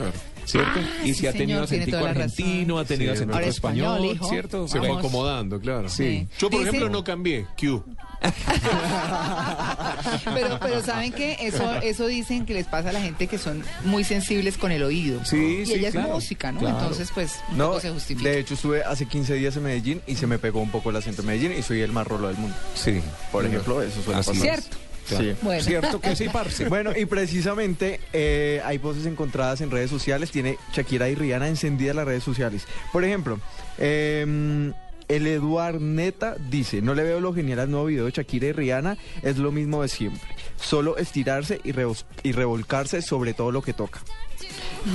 [0.46, 0.80] ¿cierto?
[0.80, 4.30] Ah, y sí, si ha tenido acentico argentino, ha tenido Sí, acentico español, español, hijo.
[4.30, 4.68] ¿cierto?
[4.68, 5.04] Se fue Vamos.
[5.06, 5.90] acomodando, claro.
[5.90, 6.28] Sí.
[6.40, 7.46] Yo, por Dicen- ejemplo, no cambié.
[7.60, 7.84] Q.
[10.34, 13.64] Pero, pero saben que eso, eso dicen que les pasa a la gente que son
[13.86, 15.24] muy sensibles con el oído.
[15.26, 16.60] Sí, y sí, ella claro, es música, ¿no?
[16.60, 16.78] claro.
[16.80, 18.30] Entonces, pues, un No, poco se justifica.
[18.30, 20.96] de hecho estuve hace 15 días en Medellín y se me pegó un poco el
[20.96, 22.56] acento de Medellín y soy el más rolo del mundo.
[22.76, 23.02] Sí.
[23.32, 24.44] Por ejemplo, eso suele Así pasar.
[24.44, 24.78] Cierto.
[25.06, 25.36] Sí.
[25.42, 25.64] Bueno.
[25.64, 26.70] Cierto que sí, parce.
[26.74, 30.32] Bueno, y precisamente eh, hay voces encontradas en redes sociales.
[30.32, 32.66] Tiene Shakira y Rihanna encendidas las redes sociales.
[32.92, 33.40] Por ejemplo,
[33.78, 34.74] eh,
[35.08, 38.52] el Eduard Neta dice, no le veo lo genial al nuevo video de Shakira y
[38.52, 40.30] Rihanna, es lo mismo de siempre.
[40.58, 44.02] Solo estirarse y revolcarse sobre todo lo que toca.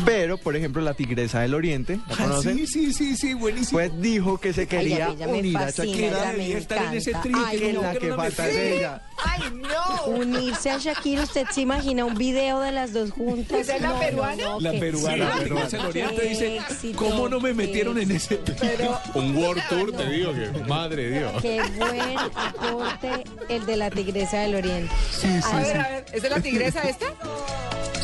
[0.04, 2.60] Pero, por ejemplo, la Tigresa del Oriente, ¿la conocen?
[2.62, 3.78] Ah, sí, sí, sí, buenísimo.
[3.78, 6.06] Pues dijo que se quería Ay, a mí ella me unir a Shakira.
[6.08, 7.28] ella me Debería estar en ese encanta.
[7.28, 7.82] trío, Ay, que no.
[7.82, 9.02] la que falta es ella.
[9.24, 10.04] ¡Ay, no!
[10.12, 13.58] Unirse a Shakira, ¿usted se imagina un video de las dos juntas?
[13.60, 14.42] ¿Esa es la No, no, peruana?
[14.42, 17.54] no, La qué peruana, la peruana del Oriente Qué dice, éxito, ¿cómo no me qué
[17.54, 21.32] metieron en ese Pero, Un World Tour, te digo que, madre de Dios.
[21.42, 24.92] Qué buen aporte el de la Tigresa del Oriente.
[25.44, 27.06] a ver, a ver, ¿esa es la tigresa esta?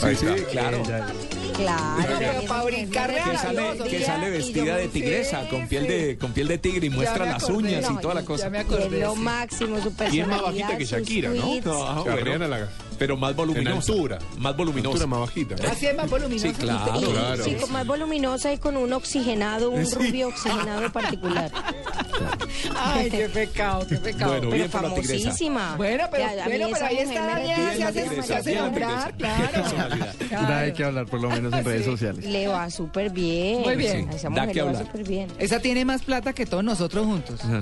[0.03, 0.83] Ahí está, claro.
[0.85, 1.07] ella-
[1.55, 1.83] Claro.
[2.03, 5.89] pero a Que la sale, que sale vestida de tigresa, sí, con piel sí.
[5.89, 8.45] de con piel de tigre y muestra las uñas y No, toda la cosa.
[8.45, 8.85] ya me Y acordé.
[8.87, 11.43] es lo máximo, su Y es más bajita que Shakira, ¿no?
[11.45, 11.69] Ah, Se
[12.11, 12.13] bueno.
[12.13, 12.69] Adriana la-
[12.99, 13.71] Pero más voluminosa.
[13.71, 14.19] En altura.
[14.39, 14.89] Más voluminosa.
[14.95, 15.55] altura más bajita.
[15.71, 16.47] Así es más voluminoso.
[16.49, 17.01] Sí, claro.
[17.01, 17.45] Y- Claro.
[17.45, 21.51] Sí, con más voluminosa y con un oxigenado, un rubio oxigenado particular.
[22.77, 24.33] Ay, qué pecado, qué pecado.
[24.33, 25.15] Bueno, Pero bien por la tigresa.
[25.25, 25.77] famosísima.
[25.77, 29.63] Bueno, pero, Ya, bueno, ahí está Daniela, se la hace, se hace nombrar, claro.
[30.29, 30.55] Claro.
[30.55, 31.91] hay que hablar por lo menos en redes Sí.
[31.91, 32.25] sociales.
[32.25, 33.61] Le va súper bien.
[33.63, 34.09] Muy bien.
[34.09, 34.87] A esa Da mujer que le va hablar.
[34.87, 35.29] súper bien.
[35.39, 37.41] Esa tiene más plata que todos nosotros juntos.
[37.45, 37.61] Ah,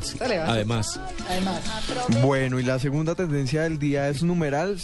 [0.48, 1.60] Además, Además.
[2.22, 4.80] Bueno, y la segunda tendencia del día es numeral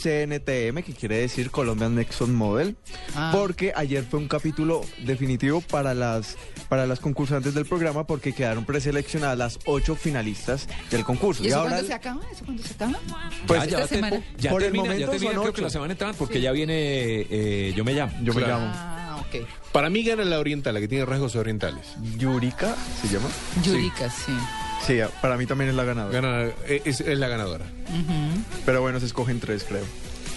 [0.49, 2.77] CNTM, que quiere decir Colombian Nexon Model,
[3.15, 3.31] Ah.
[3.35, 6.37] porque ayer fue un capítulo definitivo para las
[6.69, 11.43] para las concursantes del programa porque quedaron preseleccionadas las ocho finalistas del concurso.
[11.43, 12.20] ¿Y eso ahora cuándo se acaba?
[12.31, 12.99] ¿Eso cuándo se acaba?
[13.47, 14.23] Pues ya, esta ya, te- semana.
[14.39, 15.62] ya Por el termina, ya momento termina, son creo que ocho.
[15.62, 16.75] la semana entrante porque ya viene
[17.31, 18.12] eh, Yo me llamo.
[18.23, 18.59] yo me Claro.
[18.59, 19.47] llamo Ah, ok.
[19.73, 21.87] Para mí gana la oriental, la que tiene rasgos orientales.
[22.19, 23.29] Yurika, ¿se llama?
[23.62, 24.33] Yurika, sí.
[24.87, 26.20] Sí, para mí también es la ganadora.
[26.20, 27.65] Gana, eh, es, es la ganadora.
[28.66, 29.85] Pero bueno, se escogen tres, creo.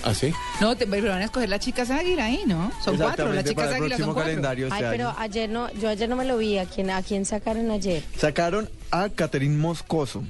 [0.04, 0.34] ¿Ah, sí?
[0.60, 2.72] No, te, pero van a escoger las chicas águila ahí, ¿no?
[2.84, 4.24] Son cuatro, las chicas águila son cuatro.
[4.24, 5.20] calendario este Ay, pero año.
[5.20, 6.58] ayer no, yo ayer no me lo vi.
[6.58, 8.04] ¿A quién, a quién sacaron ayer?
[8.18, 10.24] Sacaron a Catherine Moscoso.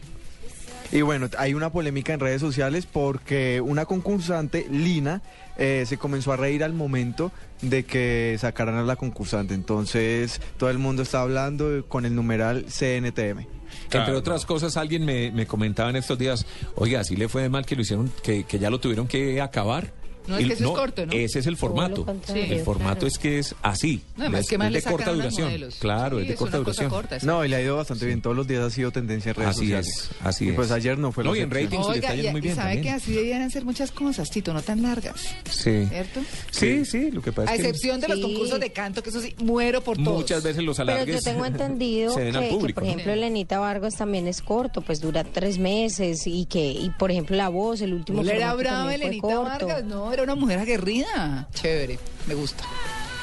[0.92, 5.22] Y bueno, hay una polémica en redes sociales porque una concursante, Lina,
[5.58, 7.32] eh, se comenzó a reír al momento
[7.62, 9.54] de que sacaran a la concursante.
[9.54, 13.48] Entonces, todo el mundo está hablando con el numeral CNTM.
[13.92, 16.46] Entre otras cosas, alguien me, me comentaba en estos días,
[16.76, 19.42] oiga, así le fue de mal que lo hicieron, que, que ya lo tuvieron que
[19.42, 20.01] acabar.
[20.32, 21.12] No, es Y que eso es corto, ¿no?
[21.14, 22.06] Ese es el formato.
[22.06, 23.08] Lo el formato claro.
[23.08, 24.02] es que es así.
[24.18, 25.48] No, además, es, ¿qué más es de corta duración.
[25.48, 25.76] modelos?
[25.80, 26.90] Claro, Sí, es de es corta duración.
[26.90, 27.18] corta.
[27.24, 28.22] No, y le ha ido bastante bien.
[28.22, 29.88] Todos los días ha sido tendencia en redes Así sociales.
[29.88, 30.74] es, así y pues es.
[30.74, 32.56] ayer no fue No, la y en ratings le está yendo y, muy y bien
[32.56, 32.84] sabe también.
[32.84, 35.86] que así debían hacer muchas cosas, Tito, no tan largas, Sí.
[35.90, 36.22] ¿cierto?
[36.52, 39.10] Sí, sí, lo que pasa A es que excepción de los concursos de canto, que
[39.10, 40.18] eso sí, muero por todos.
[40.18, 44.28] muchas veces los Pero alargues yo tengo entendido que, que, por ejemplo, Lenita Vargas también
[44.28, 48.18] es corto, pues dura tres meses y que, y por ejemplo, La Voz, el último
[48.18, 49.68] No le era brava corto.
[49.68, 51.48] Vargas, no, era una mujer aguerrida.
[51.54, 52.64] Chévere, me gusta,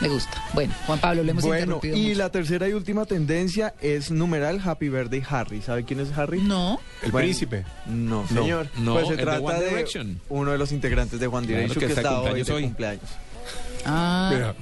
[0.00, 0.42] me gusta.
[0.54, 2.18] Bueno, Juan Pablo, lo hemos Bueno, interrumpido y mucho.
[2.18, 5.62] la tercera y última tendencia es numeral Happy Birthday Harry.
[5.62, 6.40] ¿Sabe quién es Harry?
[6.40, 7.64] No, El Bueno, príncipe.
[7.86, 8.68] No, señor.
[8.78, 11.80] no, pues se el de trata One de, uno de los integrantes de Claro, Direction
[11.80, 12.62] que que, está está hoy cumpleaños de hoy.
[12.64, 13.10] cumpleaños.
[13.86, 14.54] ah.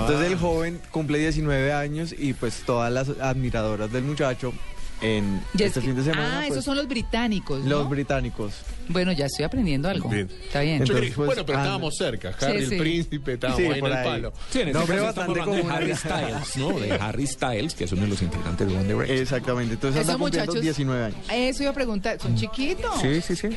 [0.00, 4.52] Entonces el joven cumple 19 años y pues todas las admiradoras del muchacho
[5.02, 7.70] en este es- fin de semana ah, pues, esos son los británicos, ¿no?
[7.70, 8.52] los británicos.
[8.88, 10.08] Bueno, ya estoy aprendiendo algo.
[10.08, 10.28] Bien.
[10.44, 10.82] Está bien.
[10.82, 11.68] Entonces, Sí, pues, bueno, pero anda.
[11.70, 12.34] estábamos cerca.
[12.40, 12.74] Harry, Sí, sí.
[12.74, 14.04] el príncipe, estábamos Sí, ahí en el ahí.
[14.04, 14.32] palo.
[14.50, 15.72] Sí, en este caso estamos hablando de.
[15.74, 16.80] Harry Styles, ¿no?
[16.80, 19.18] De Harry Styles, que es uno de los integrantes de One Direction.
[19.18, 19.74] Exactamente.
[19.74, 21.18] Entonces Esos anda cumpliendo muchachos- 19 años.
[21.32, 23.00] Eso iba a preguntar, ¿son chiquitos?
[23.00, 23.48] Sí, sí, sí.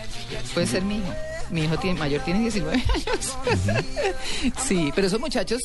[0.54, 1.14] Puede ser mi hijo.
[1.50, 3.38] Mi hijo tiene, mayor tiene 19 años.
[4.66, 5.60] sí, pero esos muchachos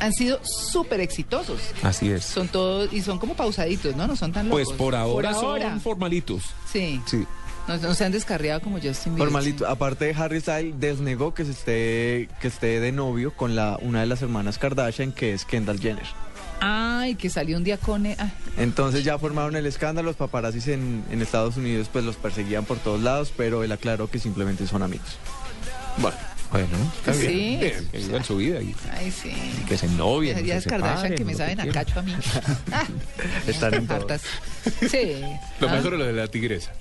[0.00, 1.60] han sido súper exitosos.
[1.82, 2.24] Así es.
[2.24, 4.06] Son todos, y son como pausaditos, ¿no?
[4.06, 4.64] No son tan locos.
[4.64, 5.70] Pues por ahora, ahora.
[5.70, 6.42] son formalitos.
[6.72, 7.26] Sí, Sí.
[7.66, 9.24] no, no se han descarriado como Justin Bieber.
[9.32, 9.66] Normalito.
[9.68, 14.00] Aparte de Harry Styles desnegó que se esté que esté de novio con la una
[14.00, 16.06] de las hermanas Kardashian que es Kendall Jenner.
[16.60, 18.04] Ay, que salió un día con...
[18.04, 22.16] eh, ah, Entonces ya formaron el escándalo, los paparazzis en, en Estados Unidos pues los
[22.16, 25.06] perseguían por todos lados, pero él aclaró que simplemente son amigos.
[25.98, 26.16] Bueno,
[26.50, 27.26] Bueno, está Sí.
[27.26, 27.60] bien.
[27.60, 29.30] Bien, Que vivan su vida y, ay, sí.
[29.60, 30.38] y que se novien.
[30.48, 31.84] Es se Kardashian que me saben a quieran.
[31.84, 32.14] cacho a mí.
[32.72, 32.86] Ah,
[33.46, 34.22] Están en hartas.
[34.90, 35.20] Sí.
[35.60, 36.72] lo Ah, mejor es lo de la tigresa.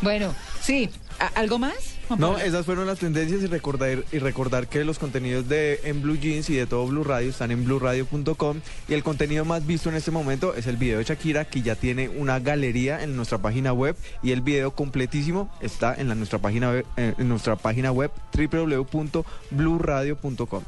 [0.00, 0.88] Bueno, sí.
[1.18, 1.74] ¿A- ¿Algo más?
[2.16, 6.16] No, esas fueron las tendencias y recordar, y recordar que los contenidos de En Blue
[6.16, 9.96] Jeans y de todo Blue Radio están en blueradio.com y el contenido más visto en
[9.96, 13.72] este momento es el video de Shakira que ya tiene una galería en nuestra página
[13.74, 17.92] web y el video completísimo está en la, nuestra página web, eh, en nuestra página
[17.92, 20.62] web www.blueradio.com.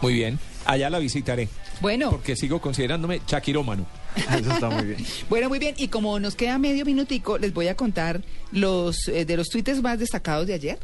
[0.00, 0.38] Muy bien.
[0.64, 1.48] Allá la visitaré.
[1.80, 2.10] Bueno.
[2.10, 3.86] Porque sigo considerándome chaquirómano.
[4.40, 5.04] Eso está muy bien.
[5.28, 5.74] Bueno, muy bien.
[5.78, 8.22] Y como nos queda medio minutico, les voy a contar
[8.52, 10.78] los eh, de los tweets más destacados de ayer,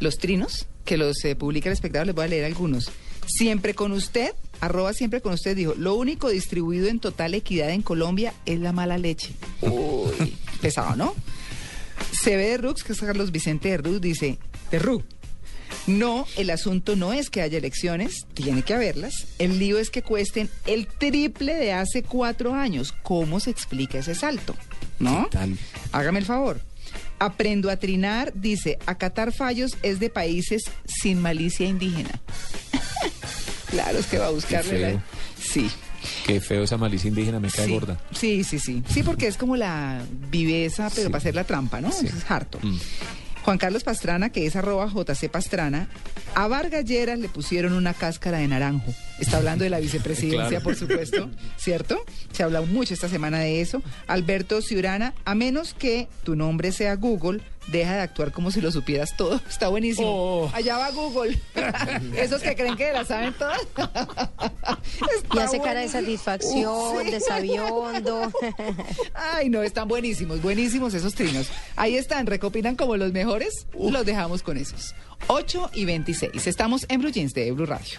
[0.00, 2.90] los trinos, que los eh, publica el espectador, les voy a leer algunos.
[3.26, 7.82] Siempre con usted, arroba siempre con usted, dijo, lo único distribuido en total equidad en
[7.82, 9.32] Colombia es la mala leche.
[9.60, 11.14] Uy, pesado, ¿no?
[12.12, 14.38] Se ve de Rux, que es Carlos Vicente de Rux, dice,
[14.70, 15.04] de Rux.
[15.86, 19.26] No, el asunto no es que haya elecciones, tiene que haberlas.
[19.38, 22.92] El lío es que cuesten el triple de hace cuatro años.
[23.02, 24.54] ¿Cómo se explica ese salto?
[24.98, 25.28] ¿No?
[25.92, 26.60] Hágame el favor.
[27.20, 32.20] Aprendo a trinar, dice, acatar fallos es de países sin malicia indígena.
[33.70, 35.02] claro, es que va a buscarle la...
[35.40, 35.70] Sí.
[36.24, 37.72] Qué feo esa malicia indígena, me cae sí.
[37.72, 38.00] gorda.
[38.14, 38.82] Sí, sí, sí.
[38.88, 40.00] Sí, porque es como la
[40.30, 41.08] viveza, pero Sí.
[41.08, 41.90] para hacer la trampa, ¿no?
[41.90, 42.06] Sí.
[42.06, 42.58] Es harto.
[42.62, 42.78] Mm.
[43.48, 45.88] Juan Carlos Pastrana, que es arroba JC Pastrana,
[46.34, 48.92] a Vargas Lleras le pusieron una cáscara de naranjo.
[49.18, 50.64] Está hablando de la vicepresidencia, Claro.
[50.64, 52.04] por supuesto, ¿cierto?
[52.30, 53.82] Se ha hablado mucho esta semana de eso.
[54.06, 58.70] Alberto Ciurana, a menos que tu nombre sea Google, deja de actuar como si lo
[58.72, 59.40] supieras todo.
[59.48, 60.08] Está buenísimo.
[60.44, 60.50] Oh.
[60.52, 61.38] Allá va Google.
[62.16, 63.60] Esos que creen que la saben todas.
[65.34, 67.10] Y hace cara de satisfacción, Sí.
[67.10, 68.32] de sabiondo.
[69.14, 71.48] Ay, no, están buenísimos, buenísimos esos trinos.
[71.76, 74.94] Ahí están, recopilan como los mejores, los dejamos con esos.
[75.28, 76.46] 8 y 26.
[76.46, 77.98] Estamos en Blue Jeans de Blue Radio.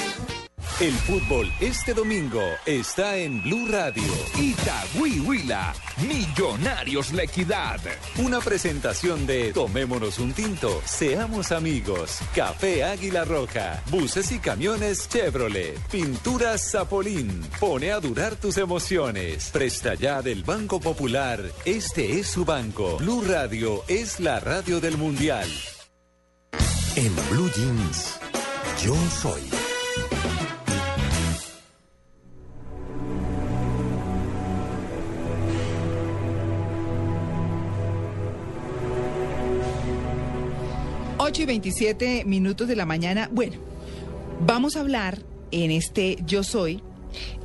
[0.81, 4.01] El fútbol este domingo está en Blue Radio.
[4.39, 5.21] Itagüí
[6.07, 7.79] Millonarios La Equidad.
[8.17, 12.17] Una presentación de Tomémonos un tinto, seamos amigos.
[12.33, 17.43] Café Águila Roja, buses y camiones Chevrolet, pinturas Zapolín.
[17.59, 19.51] Pone a durar tus emociones.
[19.53, 21.43] Presta ya del Banco Popular.
[21.63, 22.97] Este es su banco.
[22.97, 25.47] Blue Radio es la radio del Mundial.
[26.95, 28.17] En Blue Jeans,
[28.83, 29.60] yo soy.
[41.31, 43.29] Ocho y 27 minutos de la mañana.
[43.31, 43.55] Bueno,
[44.45, 45.19] vamos a hablar
[45.51, 46.83] en este Yo Soy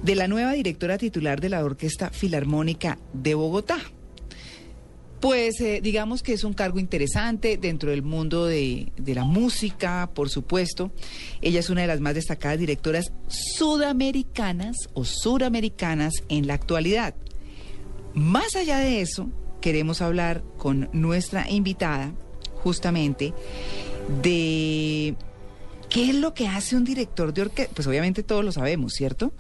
[0.03, 3.79] de la nueva directora titular de la Orquesta Filarmónica de Bogotá.
[5.21, 10.11] Pues eh, digamos que es un cargo interesante dentro del mundo de, de la música,
[10.13, 10.91] por supuesto.
[11.41, 17.15] Ella es una de las más destacadas directoras sudamericanas o suramericanas en la actualidad.
[18.15, 19.31] Más allá de eso,
[19.61, 22.15] queremos hablar con nuestra invitada,
[22.67, 23.33] justamente,
[24.25, 25.15] de
[25.89, 27.73] qué es lo que hace un director de orquesta.
[27.77, 29.33] Pues obviamente todos lo sabemos, ¿cierto?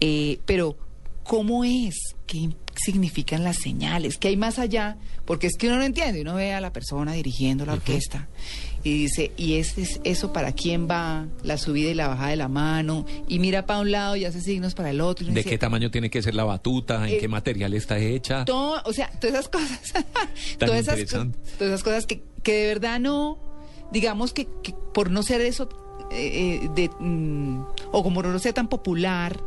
[0.00, 0.76] Eh, pero,
[1.22, 2.14] ¿cómo es?
[2.26, 4.18] ¿Qué significan las señales?
[4.18, 4.98] ¿Qué hay más allá?
[5.24, 8.28] Porque es que uno no entiende, uno ve a la persona dirigiendo la orquesta
[8.84, 11.26] y dice, ¿y este es eso para quién va?
[11.42, 14.42] La subida y la bajada de la mano, y mira para un lado y hace
[14.42, 15.24] signos para el otro.
[15.24, 17.08] y ¿De dice, qué tamaño tiene que ser la batuta?
[17.08, 18.44] ¿En Eh, qué material está hecha?
[18.44, 19.92] todo, o sea, todas esas cosas.
[20.58, 21.08] Tan todas, esas,
[21.58, 23.38] todas esas cosas que, que de verdad no,
[23.90, 25.68] digamos que, que por no ser eso,
[26.10, 29.40] eh, eh, de, mm, o como no sea tan popular,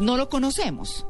[0.00, 1.06] no lo conocemos.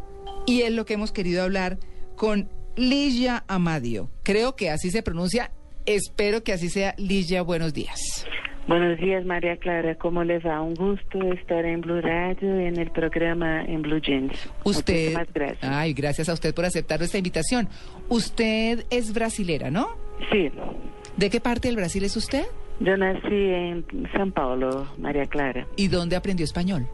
[0.46, 1.78] Y es lo que hemos querido hablar
[2.16, 4.10] con Ligia Amadio.
[4.22, 5.50] Creo que así se pronuncia.
[5.86, 6.94] Espero que así sea.
[6.98, 8.26] Ligia, buenos días.
[8.66, 9.94] Buenos días, María Clara.
[9.96, 10.62] ¿Cómo les va?
[10.62, 14.32] Un gusto estar en Blue Radio en el programa en Blue Jeans.
[14.64, 14.94] Usted.
[14.94, 15.62] Muchísimas gracias.
[15.62, 17.68] Ay, gracias a usted por aceptar nuestra invitación.
[18.08, 19.88] Usted es brasilera, ¿no?
[20.32, 20.50] Sí.
[21.18, 22.44] ¿De qué parte del Brasil es usted?
[22.80, 23.84] Yo nací en
[24.16, 25.66] San Paulo, María Clara.
[25.76, 26.88] ¿Y dónde aprendió español?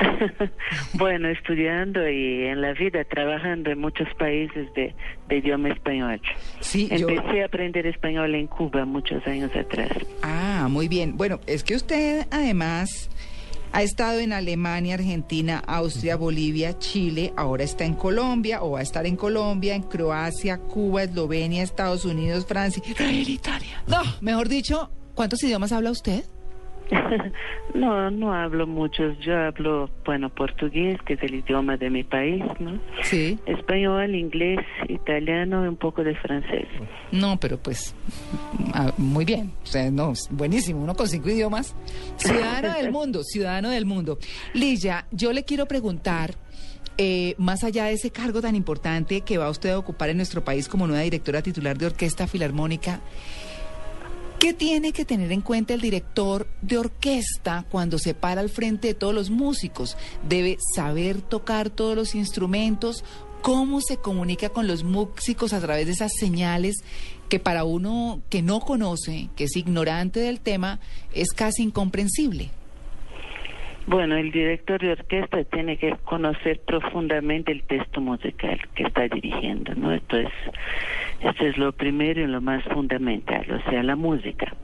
[0.94, 4.94] Bueno, estudiando y en la vida trabajando en muchos países de,
[5.28, 6.20] de idioma español.
[6.60, 9.90] Sí, yo- Empecé a aprender español en Cuba muchos años atrás.
[10.22, 11.16] Ah, muy bien.
[11.16, 13.10] Bueno, es que usted además
[13.72, 18.82] ha estado en Alemania, Argentina, Austria, Bolivia, Chile, ahora está en Colombia o va a
[18.82, 23.82] estar en Colombia, en Croacia, Cuba, Eslovenia, Estados Unidos, Francia, Israel, Italia.
[23.86, 26.24] No, mejor dicho, ¿cuántos idiomas habla usted?
[27.74, 29.16] No, no hablo muchos.
[29.20, 32.80] Yo hablo, bueno, portugués, que es el idioma de mi país, ¿no?
[33.02, 33.38] Sí.
[33.46, 34.58] Español, inglés,
[34.88, 36.66] italiano y un poco de francés.
[37.12, 37.94] No, pero pues
[38.74, 39.52] ah, muy bien.
[39.62, 40.82] O sea, no, buenísimo.
[40.82, 41.74] Uno con cinco idiomas.
[42.16, 44.18] Ciudadano del mundo, ciudadano del mundo.
[44.52, 46.34] Lilla, yo le quiero preguntar,
[46.98, 50.44] eh, más allá de ese cargo tan importante que va usted a ocupar en nuestro
[50.44, 53.00] país como nueva directora titular de Orquesta Filarmónica,
[54.40, 58.88] ¿qué tiene que tener en cuenta el director de orquesta cuando se para al frente
[58.88, 59.98] de todos los músicos?
[60.26, 63.04] ¿Debe saber tocar todos los instrumentos?
[63.42, 66.76] ¿Cómo se comunica con los músicos a través de esas señales
[67.28, 70.80] que para uno que no conoce, que es ignorante del tema,
[71.12, 72.50] es casi incomprensible?
[73.86, 79.74] Bueno, el director de orquesta tiene que conocer profundamente el texto musical que está dirigiendo,
[79.74, 79.92] ¿no?
[79.92, 80.28] Esto es,
[81.20, 84.54] esto es lo primero y lo más fundamental, o sea, la música.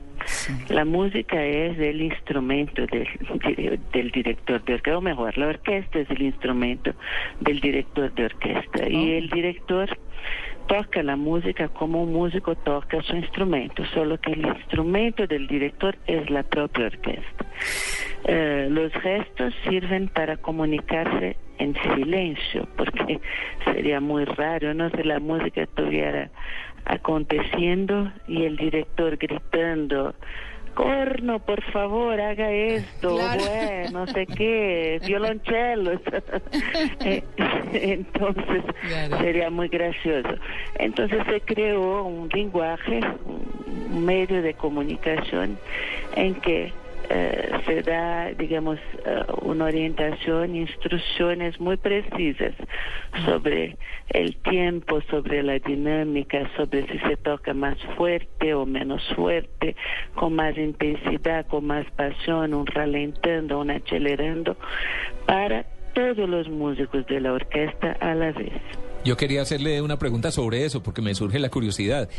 [0.69, 6.09] La música es el instrumento del, del director de orquesta, o mejor, la orquesta es
[6.09, 6.93] el instrumento
[7.39, 8.89] del director de orquesta.
[8.89, 9.97] Y el director
[10.67, 15.97] toca la música como un músico toca su instrumento, solo que el instrumento del director
[16.05, 17.45] es la propia orquesta.
[18.25, 23.19] Eh, los gestos sirven para comunicarse en silencio, porque
[23.65, 26.29] sería muy raro, no si la música estuviera
[26.85, 30.15] aconteciendo y el director gritando
[30.77, 35.99] corno, por favor, haga esto, bueno, no sé qué, violonchelo.
[36.99, 37.23] Eh,
[37.73, 38.63] Entonces
[39.19, 40.29] sería muy gracioso.
[40.77, 45.57] Entonces se creó un lenguaje, un medio de comunicación
[46.15, 46.71] en que
[47.09, 52.53] eh, se da, digamos, eh, una orientación, instrucciones muy precisas
[53.25, 53.77] sobre
[54.09, 59.75] el tiempo, sobre la dinámica, sobre si se toca más fuerte o menos fuerte,
[60.15, 64.57] con más intensidad, con más pasión, un ralentando, un acelerando,
[65.25, 68.53] para todos los músicos de la orquesta a la vez.
[69.05, 72.09] Yo quería hacerle una pregunta sobre eso porque me surge la curiosidad.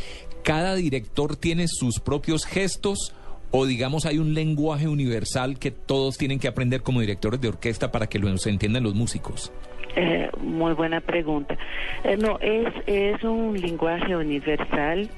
[0.42, 3.14] ¿Cada director tiene sus propios gestos
[3.50, 7.90] o digamos hay un lenguaje universal que todos tienen que aprender como directores de orquesta
[7.90, 9.52] para que lo entiendan los músicos?
[9.96, 11.56] Eh, muy buena pregunta.
[12.04, 15.08] Eh, no, es, es un lenguaje universal,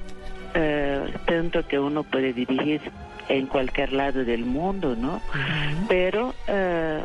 [0.54, 2.80] eh, tanto que uno puede dirigir
[3.28, 5.20] en cualquier lado del mundo, ¿no?
[5.88, 7.02] Pero eh,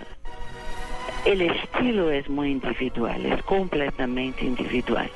[1.26, 5.10] el estilo es muy individual, es completamente individual.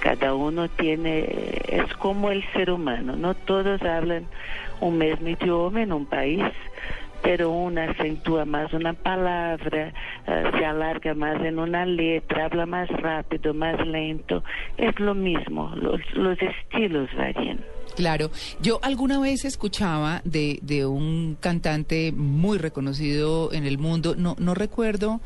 [0.00, 1.24] Cada uno tiene,
[1.66, 4.26] es como el ser humano, no todos hablan
[4.80, 6.42] un mismo idioma en un país,
[7.22, 9.92] pero uno acentúa más una palabra,
[10.26, 14.44] eh, se alarga más en una letra, habla más rápido, más lento.
[14.76, 17.60] Es lo mismo, los, los estilos varían.
[17.96, 18.30] Claro,
[18.60, 24.54] yo alguna vez escuchaba de, de un cantante muy reconocido en el mundo, no, no
[24.54, 25.20] recuerdo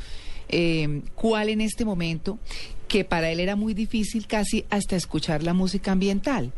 [0.49, 2.39] eh, cuál en este momento,
[2.87, 6.53] que para él era muy difícil casi hasta escuchar la música ambiental,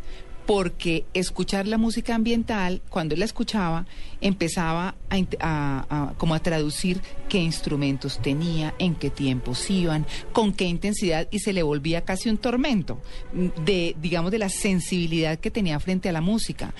[0.51, 3.87] porque escuchar la música ambiental, cuando él la escuchaba,
[4.21, 10.07] empezaba a, int- a- a- como a traducir qué instrumentos tenía, en qué tiempos iban,
[10.33, 13.01] con qué intensidad, y se le volvía casi un tormento
[13.33, 16.75] mm, de, digamos, de la sensibilidad que tenía frente a la música.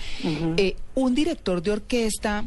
[0.57, 2.43] Eh, un director de orquesta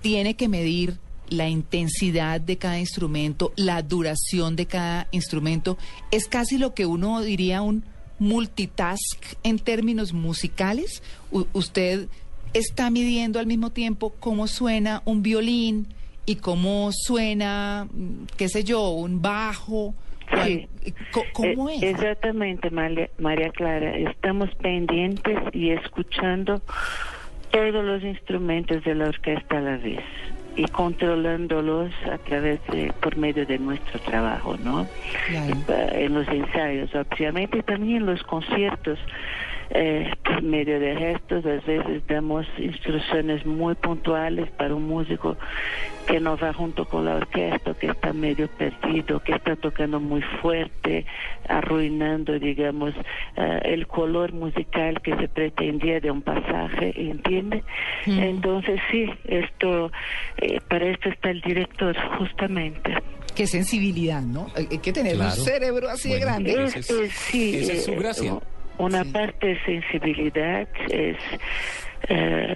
[0.00, 0.96] tiene que medir
[1.28, 5.76] la intensidad de cada instrumento, la duración de cada instrumento.
[6.10, 7.84] Es casi lo que uno diría un
[8.24, 11.02] multitask en términos musicales.
[11.30, 12.08] U- usted
[12.52, 15.86] está midiendo al mismo tiempo cómo suena un violín
[16.26, 19.94] y cómo suena, mm, qué sé yo, un bajo.
[20.46, 20.66] Sí.
[21.12, 21.82] Co- ¿Cómo Eh, es?
[21.82, 23.96] Exactamente, María, María Clara.
[23.96, 26.62] Estamos pendientes y escuchando
[27.50, 30.00] todos los instrumentos de la orquesta a la vez
[30.56, 34.88] y controlándolos a través de, por medio de nuestro trabajo, ¿no?
[35.30, 38.98] Eh, En los ensayos, obviamente, y también en los conciertos.
[39.70, 45.36] Eh, por medio de gestos, a veces damos instrucciones muy puntuales para un músico
[46.06, 50.20] que no va junto con la orquesta, que está medio perdido, que está tocando muy
[50.42, 51.06] fuerte,
[51.48, 52.92] arruinando, digamos,
[53.36, 57.62] eh, el color musical que se pretendía de un pasaje, ¿entiende?
[58.06, 59.90] Entonces sí, esto,
[60.38, 62.94] eh, para esto está el director, justamente.
[63.34, 64.46] Qué sensibilidad, ¿no?
[64.54, 65.30] Hay que tener Claro.
[65.38, 66.64] un cerebro así de grande.
[66.64, 67.96] Es- es- sí, eh,
[68.78, 71.16] Una parte es sensibilidad, es
[72.08, 72.54] eh,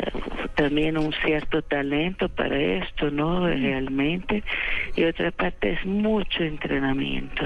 [0.56, 3.46] también un cierto talento para esto, ¿no?
[3.46, 4.42] Realmente.
[4.96, 7.44] Y otra parte es mucho entrenamiento.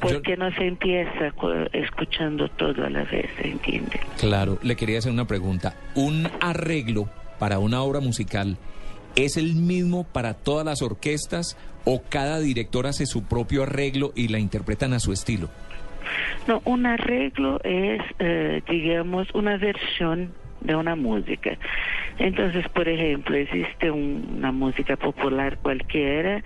[0.00, 4.00] Yo- Porque no se empieza cu- escuchando todo a la vez, ¿entiende?
[4.18, 5.74] Claro, le quería hacer una pregunta.
[5.94, 8.56] ¿Un arreglo para una obra musical
[9.16, 14.28] es el mismo para todas las orquestas o cada director hace su propio arreglo y
[14.28, 15.50] la interpretan a su estilo?
[16.46, 20.34] No, un arreglo es, eh, digamos, una versión
[20.64, 21.58] de una música.
[22.18, 26.42] Entonces, por ejemplo, existe un- una música popular cualquiera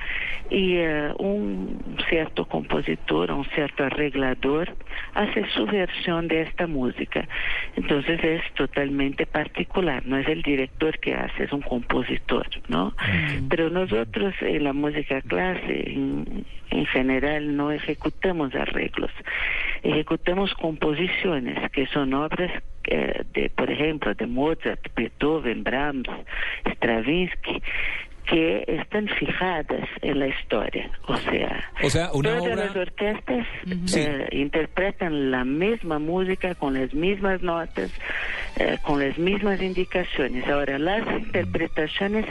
[0.50, 4.76] y eh, un cierto compositor, un cierto arreglador
[5.14, 7.28] hace su versión de esta música.
[7.74, 12.94] Entonces es totalmente particular, no es el director que hace, es un compositor, ¿no?
[13.48, 19.10] Pero nosotros en la música clase, en, en general, no ejecutamos arreglos,
[19.82, 22.50] ejecutamos composiciones que son obras
[22.86, 26.08] eh, de, por ejemplo, de Mozart, Beethoven, Brahms,
[26.74, 27.62] Stravinsky,
[28.26, 30.90] que están fijadas en la historia.
[31.06, 33.46] O sea, O sea, todas obra- las orquestas
[33.96, 37.92] eh, interpretan la misma música con las mismas notas,
[38.58, 40.44] eh, con las mismas indicaciones.
[40.48, 42.26] Ahora, las interpretaciones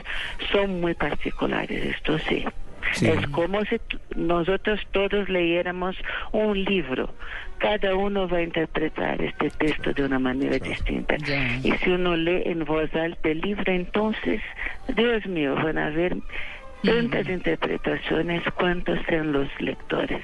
[0.52, 2.44] son muy particulares, esto sí.
[2.93, 3.07] Sí.
[3.07, 3.79] Es como si
[4.15, 5.95] nosotros todos leyéramos
[6.31, 7.09] un libro.
[7.59, 11.15] Cada uno va a interpretar este texto de una manera distinta.
[11.63, 14.41] Y si uno lee en voz alta el libro, entonces,
[14.95, 16.17] Dios mío, van a haber
[16.85, 20.21] tantas interpretaciones cuantos sean los lectores.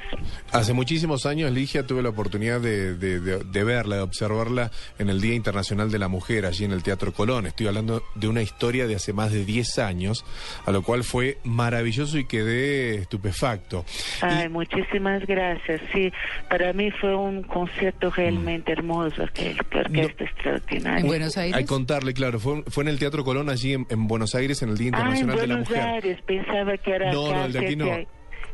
[0.51, 5.09] Hace muchísimos años, Ligia, tuve la oportunidad de, de- de- de verla, de observarla en
[5.09, 7.45] el Día Internacional de la Mujer, allí en el Teatro Colón.
[7.45, 10.25] Estoy hablando de una historia de hace más de 10 años,
[10.65, 13.85] a lo cual fue maravilloso y quedé estupefacto.
[14.21, 15.81] Ay, muchísimas gracias.
[15.93, 16.11] Sí,
[16.49, 21.55] para mí fue un concierto realmente hermoso, aquel, que orquesta extraordinaria.
[21.55, 24.69] Al contarle, claro, fue, fue en el Teatro Colón, allí en, en Buenos Aires, en
[24.69, 25.83] el Día Ah, en Internacional de la Buenos Mujer.
[25.87, 26.17] Aires,
[26.51, 27.85] pensaba que era No, no, el de aquí no.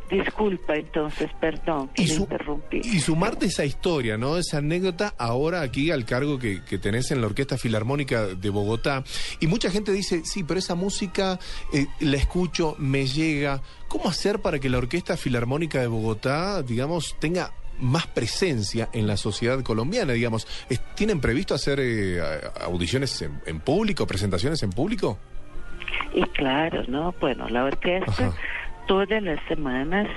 [0.10, 2.78] Disculpa, entonces, perdón, que Y su- interrumpí.
[2.82, 4.38] Y sumarte esa historia, ¿no?
[4.38, 9.04] Esa anécdota ahora aquí al cargo que, que tenés en la Orquesta Filarmónica de Bogotá.
[9.42, 11.38] Y mucha gente dice, sí, pero esa música
[11.74, 13.62] eh, la escucho, me llega.
[13.90, 19.18] ¿Cómo hacer para que la Orquesta Filarmónica de Bogotá, digamos, tenga más presencia en la
[19.18, 20.48] sociedad colombiana, digamos?
[20.96, 22.22] ¿Tienen previsto hacer eh,
[22.62, 25.20] audiciones en, en público, presentaciones en público?
[26.14, 27.14] Y claro, ¿no?
[27.20, 28.32] Bueno, la orquesta
[28.88, 30.08] todas las semanas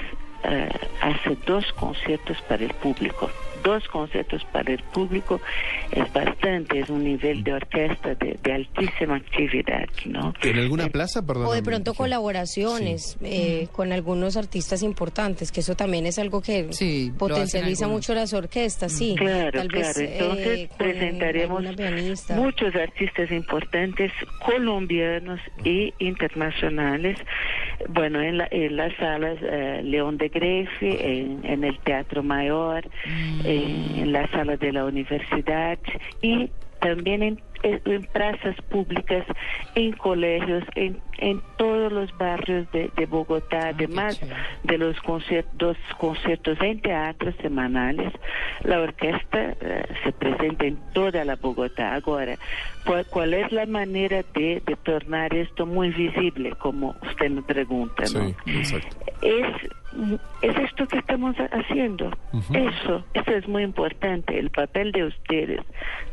[0.44, 0.68] eh,
[1.02, 3.30] hace dos conciertos para el público.
[3.62, 5.40] Dos conciertos para el público
[5.92, 10.34] es bastante, es un nivel de orquesta de, de altísima actividad, ¿no?
[10.42, 11.46] ¿En alguna plaza, perdón?
[11.46, 16.68] O de pronto colaboraciones eh, con algunos artistas importantes, que eso también es algo que
[17.18, 18.02] potencializa algunos.
[18.08, 19.14] mucho las orquestas, sí.
[19.18, 20.10] Claro, Tal vez, claro.
[20.12, 21.62] Entonces eh, con presentaremos
[22.36, 24.12] muchos artistas importantes
[24.44, 27.18] colombianos y internacionales.
[27.88, 32.84] Bueno, en, la- en las salas eh, León de Grefe, en, en el Teatro Mayor,
[33.44, 35.78] en, en la sala de la universidad
[36.22, 36.50] y
[36.80, 39.26] también en, en- plazas públicas,
[39.74, 44.16] en colegios, en, en todos los barrios de, de Bogotá, además
[44.64, 48.10] de los conciertos, conciertos en teatros semanales,
[48.64, 52.00] la orquesta eh, se presenta en toda la Bogotá.
[52.02, 52.38] Ahora,
[52.86, 58.04] ¿cuál, cuál es la manera de, de tornar esto muy visible, como usted me pregunta?
[58.14, 58.34] ¿no?
[58.46, 58.96] exacto.
[59.20, 59.46] es,
[60.42, 62.10] es esto que estamos haciendo.
[62.52, 64.38] Eso, eso es muy importante.
[64.38, 65.60] El papel de ustedes,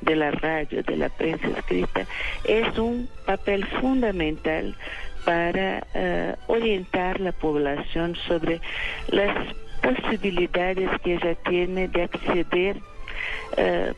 [0.02, 2.06] de la radio, de la prensa escrita,
[2.44, 4.76] es un papel fundamental
[5.26, 8.62] para eh, orientar la población sobre
[9.10, 9.36] las
[9.82, 12.78] posibilidades que ella tiene de acceder
[13.58, 13.94] eh,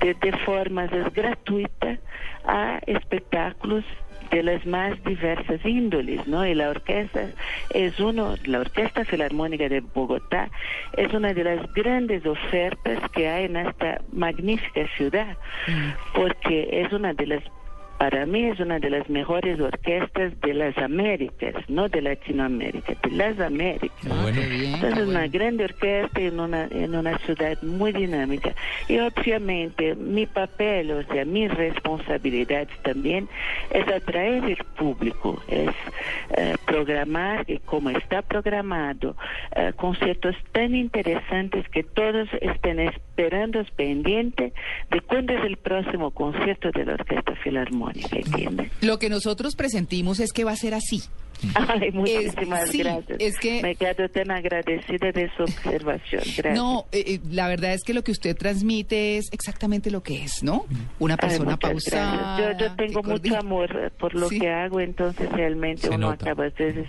[0.00, 1.98] de, de forma gratuita
[2.44, 3.84] a espectáculos
[4.32, 6.44] de las más diversas índoles, ¿no?
[6.44, 7.28] Y la orquesta
[7.70, 10.50] es uno, la Orquesta Filarmónica de Bogotá
[10.96, 15.36] es una de las grandes ofertas que hay en esta magnífica ciudad,
[16.14, 17.42] porque es una de las
[18.02, 23.10] para mí es una de las mejores orquestas de las Américas, no de Latinoamérica, de
[23.12, 23.96] las Américas.
[24.04, 28.56] Entonces es una grande orquesta en una, en una ciudad muy dinámica.
[28.88, 33.28] Y obviamente mi papel, o sea, mi responsabilidad también
[33.70, 35.70] es atraer el público, es
[36.36, 39.14] eh, programar, y como está programado,
[39.54, 44.52] eh, conciertos tan interesantes que todos estén esperando pendiente
[44.90, 47.91] de cuándo es el próximo concierto de la Orquesta Filarmónica,
[48.80, 51.02] Lo que nosotros presentimos es que va a ser así.
[51.54, 53.18] Ay, muchísimas sí, gracias.
[53.20, 56.22] es que- Me quedo tan agradecida de su observación.
[56.36, 56.54] Gracias.
[56.56, 60.22] No, eh, eh, la verdad es que lo que usted transmite es exactamente lo que
[60.24, 60.66] es, ¿no?
[60.98, 62.38] Una Ay, persona muchas pausada.
[62.58, 64.38] Yo, yo tengo mucho amor eh, por lo Sí.
[64.40, 66.26] que hago, entonces realmente Se uno nota.
[66.26, 66.86] acaba a veces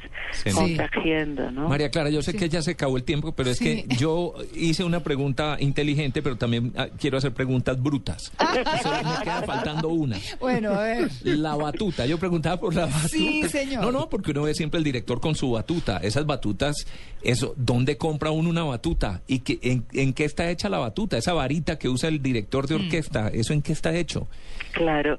[0.53, 1.67] contagiando, ¿no?
[1.69, 3.84] María Clara, yo sé que ya se acabó el tiempo, pero es Sí.
[3.85, 8.31] que yo hice una pregunta inteligente, pero también ah, quiero hacer preguntas brutas.
[8.84, 10.17] Solo me queda faltando una.
[10.39, 11.09] Bueno, a ver.
[11.23, 12.05] La batuta.
[12.05, 13.07] Yo preguntaba por la batuta.
[13.09, 13.84] Sí, señor.
[13.84, 15.97] No, no, porque uno ve siempre el director con su batuta.
[15.97, 16.75] Esas batutas,
[17.21, 19.21] eso, ¿dónde compra uno una batuta?
[19.27, 21.17] ¿Y qué, en, en qué está hecha la batuta?
[21.17, 22.67] Esa varita que usa el director Mm.
[22.67, 24.27] de orquesta, ¿eso en qué está hecho?
[24.73, 25.17] Claro.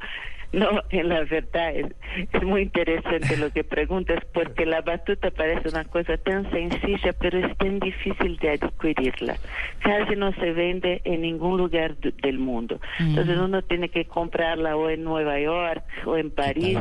[0.53, 1.87] No, en la verdad es,
[2.33, 7.39] es muy interesante lo que preguntas porque la batuta parece una cosa tan sencilla, pero
[7.39, 9.37] es tan difícil de adquirirla.
[9.81, 12.81] Casi no se vende en ningún lugar del mundo.
[12.99, 16.79] Entonces uno tiene que comprarla o en Nueva York o en París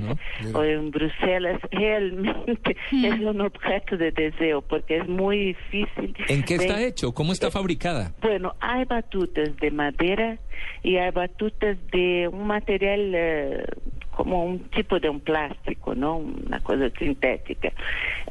[0.53, 1.59] o en Bruselas.
[1.71, 6.15] Realmente es un objeto de deseo porque es muy difícil.
[6.27, 7.13] ¿En qué está de- hecho?
[7.13, 8.13] ¿Cómo está fabricada?
[8.21, 10.37] bueno, hay batutas de madera
[10.81, 16.17] y hay batutas de un material eh, uh, como un tipo de un plástico, ¿no?
[16.17, 17.71] Una cosa sintética,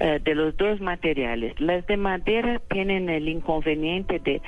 [0.01, 1.59] eh, de los dos materiales.
[1.61, 4.41] Las de madera tienen el inconveniente de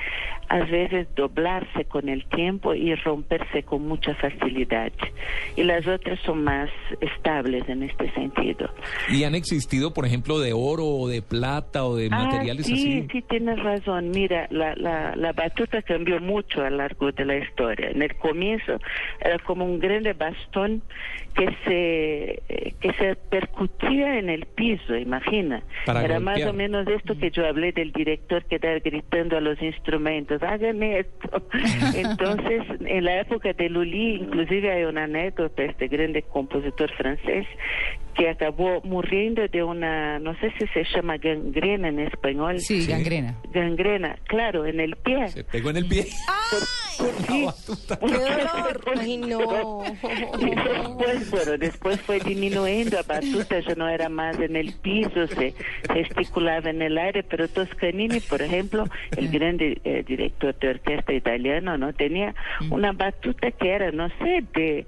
[0.47, 4.91] a veces doblarse con el tiempo y romperse con mucha facilidad.
[5.55, 6.69] Y las otras son más
[7.01, 8.69] estables en este sentido.
[9.09, 12.73] ¿Y han existido, por ejemplo, de oro o de plata o de materiales ah, sí,
[12.73, 13.07] así?
[13.11, 14.11] Sí, tienes razón.
[14.11, 17.89] Mira, la, la, la batuta cambió mucho a lo largo de la historia.
[17.89, 18.79] En el comienzo
[19.19, 20.81] era como un grande bastón
[21.35, 25.61] que se eh, que se percutía en el piso, imagina.
[25.85, 29.41] Para Era más o menos esto que yo hablé del director que estaba gritando a
[29.41, 31.43] los instrumentos, hagan esto.
[31.95, 37.45] Entonces, en la época de Lully, inclusive hay una anécdota, este grande compositor francés,
[38.15, 42.59] que acabó muriendo de una, no sé si se llama gangrena en español.
[42.59, 42.91] Sí, Sí.
[42.91, 43.35] gangrena.
[43.51, 45.27] Gangrena, claro, en el pie.
[45.29, 46.05] Se pegó en el pie.
[47.27, 47.45] Sí.
[47.99, 48.81] ¡Qué dolor!
[48.97, 49.83] ¡Ay, no!
[50.39, 55.27] Y después, bueno, después fue disminuyendo, a batuta ya no era más en el piso,
[55.27, 55.53] se
[55.93, 58.85] gesticulaba en el aire, pero Toscanini, por ejemplo,
[59.17, 61.91] el grande eh, director de orquesta italiano, ¿no?
[61.91, 62.33] Tenía
[62.71, 64.87] una batuta que era, no sé, de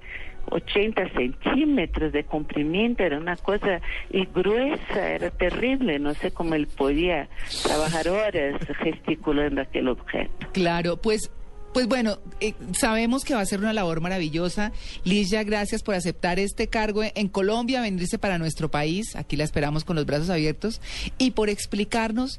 [0.50, 3.80] 80 centímetros de comprimiento, era una cosa
[4.10, 7.28] y gruesa, era terrible, no sé cómo él podía
[7.62, 10.46] trabajar horas gesticulando aquel objeto.
[10.52, 11.30] Claro, pues,
[11.72, 14.72] pues bueno, eh, sabemos que va a ser una labor maravillosa.
[15.04, 19.16] Ligia, gracias por aceptar este cargo en Colombia, venirse para nuestro país.
[19.16, 20.80] Aquí la esperamos con los brazos abiertos
[21.18, 22.38] y por explicarnos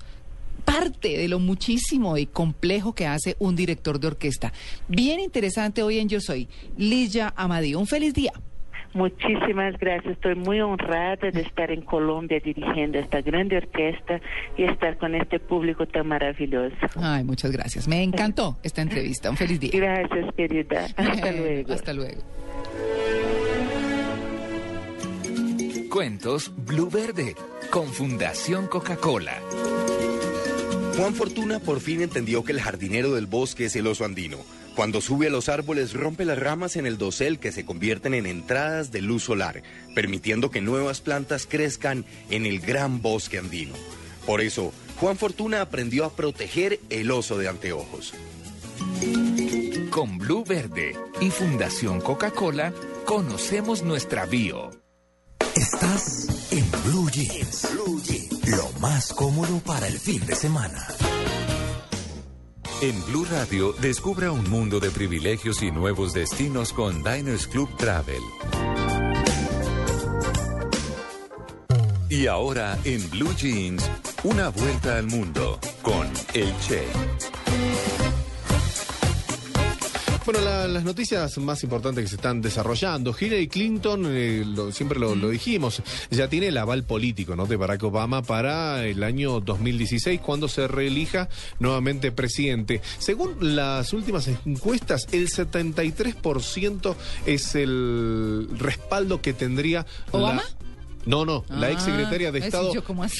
[0.70, 4.54] parte de lo muchísimo y complejo que hace un director de orquesta.
[4.88, 6.48] Bien interesante hoy en Yo Soy.
[6.78, 8.32] Ligia Amadío, un feliz día.
[8.94, 10.14] Muchísimas gracias.
[10.14, 14.20] Estoy muy honrada de estar en Colombia dirigiendo esta grande orquesta
[14.58, 16.76] y estar con este público tan maravilloso.
[16.96, 17.88] Ay, muchas gracias.
[17.88, 19.30] Me encantó esta entrevista.
[19.30, 19.72] Un feliz día.
[19.74, 20.88] Gracias, querida.
[20.96, 21.74] Hasta luego.
[21.74, 22.22] Hasta luego.
[25.92, 27.36] Cuentos Blue Verde
[27.72, 29.34] con Fundación Coca-Cola.
[31.00, 34.38] Juan Fortuna por fin entendió que el jardinero del bosque es el oso andino.
[34.76, 38.26] Cuando sube a los árboles rompe las ramas en el dosel que se convierten en
[38.26, 39.64] entradas de luz solar,
[39.96, 43.76] permitiendo que nuevas plantas crezcan en el gran bosque andino.
[44.26, 48.14] Por eso, Juan Fortuna aprendió a proteger el oso de anteojos.
[49.92, 52.74] Con Blue Verde y Fundación Coca-Cola
[53.06, 54.72] conocemos nuestra bio.
[55.56, 57.70] Estás en Blue Jeans.
[58.50, 60.88] Lo más cómodo para el fin de semana.
[62.82, 68.24] En Blue Radio, descubra un mundo de privilegios y nuevos destinos con Diners Club Travel.
[72.10, 73.88] Y ahora en Blue Jeans,
[74.24, 76.88] una vuelta al mundo con El Che.
[80.32, 83.16] Bueno, la- las noticias más importantes que se están desarrollando.
[83.20, 85.82] Hillary Clinton, eh, lo- siempre lo, lo dijimos,
[86.12, 87.48] ya tiene el aval político ¿no?
[87.48, 92.80] de Barack Obama para el año 2016, cuando se reelija nuevamente presidente.
[93.00, 96.96] Según las últimas encuestas, el 73%
[97.26, 100.44] es el respaldo que tendría ¿Obama?
[100.44, 100.59] la...
[101.06, 102.72] No, no, la Ah, ex secretaria de es Estado.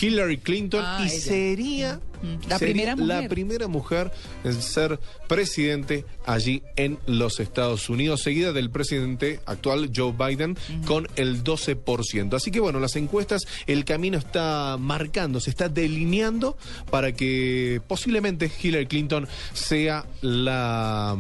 [0.02, 1.20] Hillary Clinton Ah, y ella.
[1.20, 3.24] sería Mm, la sería primera mujer.
[3.24, 4.12] la primera mujer
[4.44, 5.00] en ser
[5.30, 12.36] presidente allí en los Estados Unidos, seguida del presidente actual Joe Biden con el 12%.
[12.36, 16.58] Así que bueno, las encuestas, el camino está marcando, se está delineando
[16.92, 21.18] para que posiblemente Hillary Clinton sea la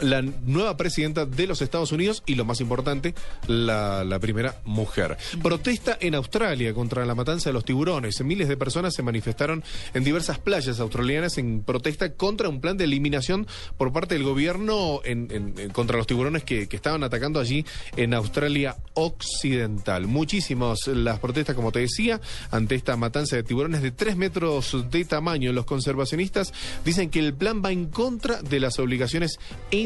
[0.00, 3.14] la nueva presidenta de los Estados Unidos y lo más importante,
[3.46, 5.16] la, la primera mujer.
[5.42, 8.20] Protesta en Australia contra la matanza de los tiburones.
[8.22, 9.62] Miles de personas se manifestaron
[9.94, 13.46] en diversas playas australianas en protesta contra un plan de eliminación
[13.76, 17.64] por parte del gobierno en- en- en- contra los tiburones que, que estaban atacando allí
[17.96, 20.06] en Australia Occidental.
[20.06, 22.20] Muchísimas las protestas, como te decía,
[22.50, 25.52] ante esta matanza de tiburones de tres metros de tamaño.
[25.52, 26.52] Los conservacionistas
[26.84, 29.38] dicen que el plan va en contra de las obligaciones
[29.70, 29.81] internacionales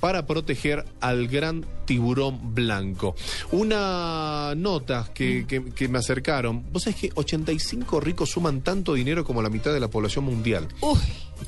[0.00, 3.14] para proteger al gran tiburón blanco.
[3.50, 6.64] Una nota que, que- que me acercaron.
[6.72, 10.68] Vos sabés que 85 ricos suman tanto dinero como la mitad de la población mundial.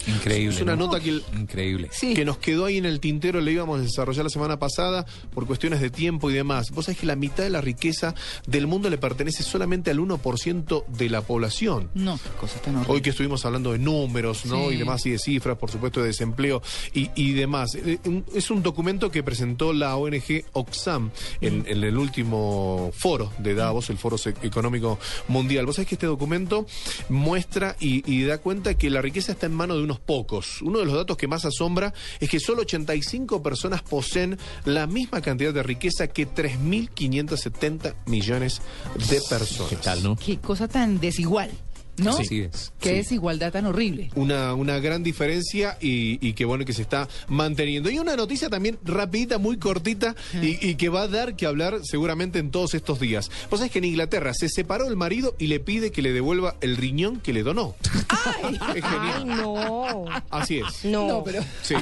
[0.06, 0.54] Increíble.
[0.56, 0.86] Es una ¿no?
[0.86, 1.90] nota que, Increíble.
[2.00, 5.46] que nos quedó ahí en el tintero, le íbamos a desarrollar la semana pasada por
[5.46, 6.70] cuestiones de tiempo y demás.
[6.70, 8.14] Vos sabés que la mitad de la riqueza
[8.46, 11.90] del mundo le pertenece solamente al 1% de la población.
[11.94, 12.94] No, cosa tan horrible.
[12.94, 14.68] Hoy que estuvimos hablando de números, ¿no?
[14.68, 14.74] Sí.
[14.74, 16.62] Y demás, y de cifras, por supuesto, de desempleo
[16.94, 17.74] y, y demás.
[17.74, 17.98] Eh,
[18.34, 21.10] Es un documento que presentó la ONG Oxfam
[21.40, 24.98] en, en el último foro de Davos, el Foro Económico
[25.28, 25.66] Mundial.
[25.66, 26.66] Vos sabés que este documento
[27.08, 30.62] muestra y, y da cuenta que la riqueza está en manos de de unos pocos.
[30.62, 35.20] Uno de los datos que más asombra es que solo 85 personas poseen la misma
[35.20, 38.62] cantidad de riqueza que 3.570 millones
[39.08, 39.70] de personas.
[39.70, 40.16] ¿Qué tal, no?
[40.16, 41.50] Qué cosa tan desigual,
[42.00, 42.10] ¿no?
[42.16, 42.72] Así es.
[42.80, 42.94] Qué Sí.
[42.96, 44.10] desigualdad tan horrible.
[44.14, 47.90] Una, una gran diferencia y, y que bueno que se está manteniendo.
[47.90, 51.80] Y una noticia también rapidita, muy cortita y, y que va a dar que hablar
[51.84, 53.30] seguramente en todos estos días.
[53.50, 56.56] Vos sabés que en Inglaterra se separó el marido y le pide que le devuelva
[56.60, 57.74] el riñón que le donó.
[58.74, 60.04] Es Ay, no.
[60.30, 60.84] Así es.
[60.84, 61.06] No.
[61.08, 61.74] No, pero- Sí.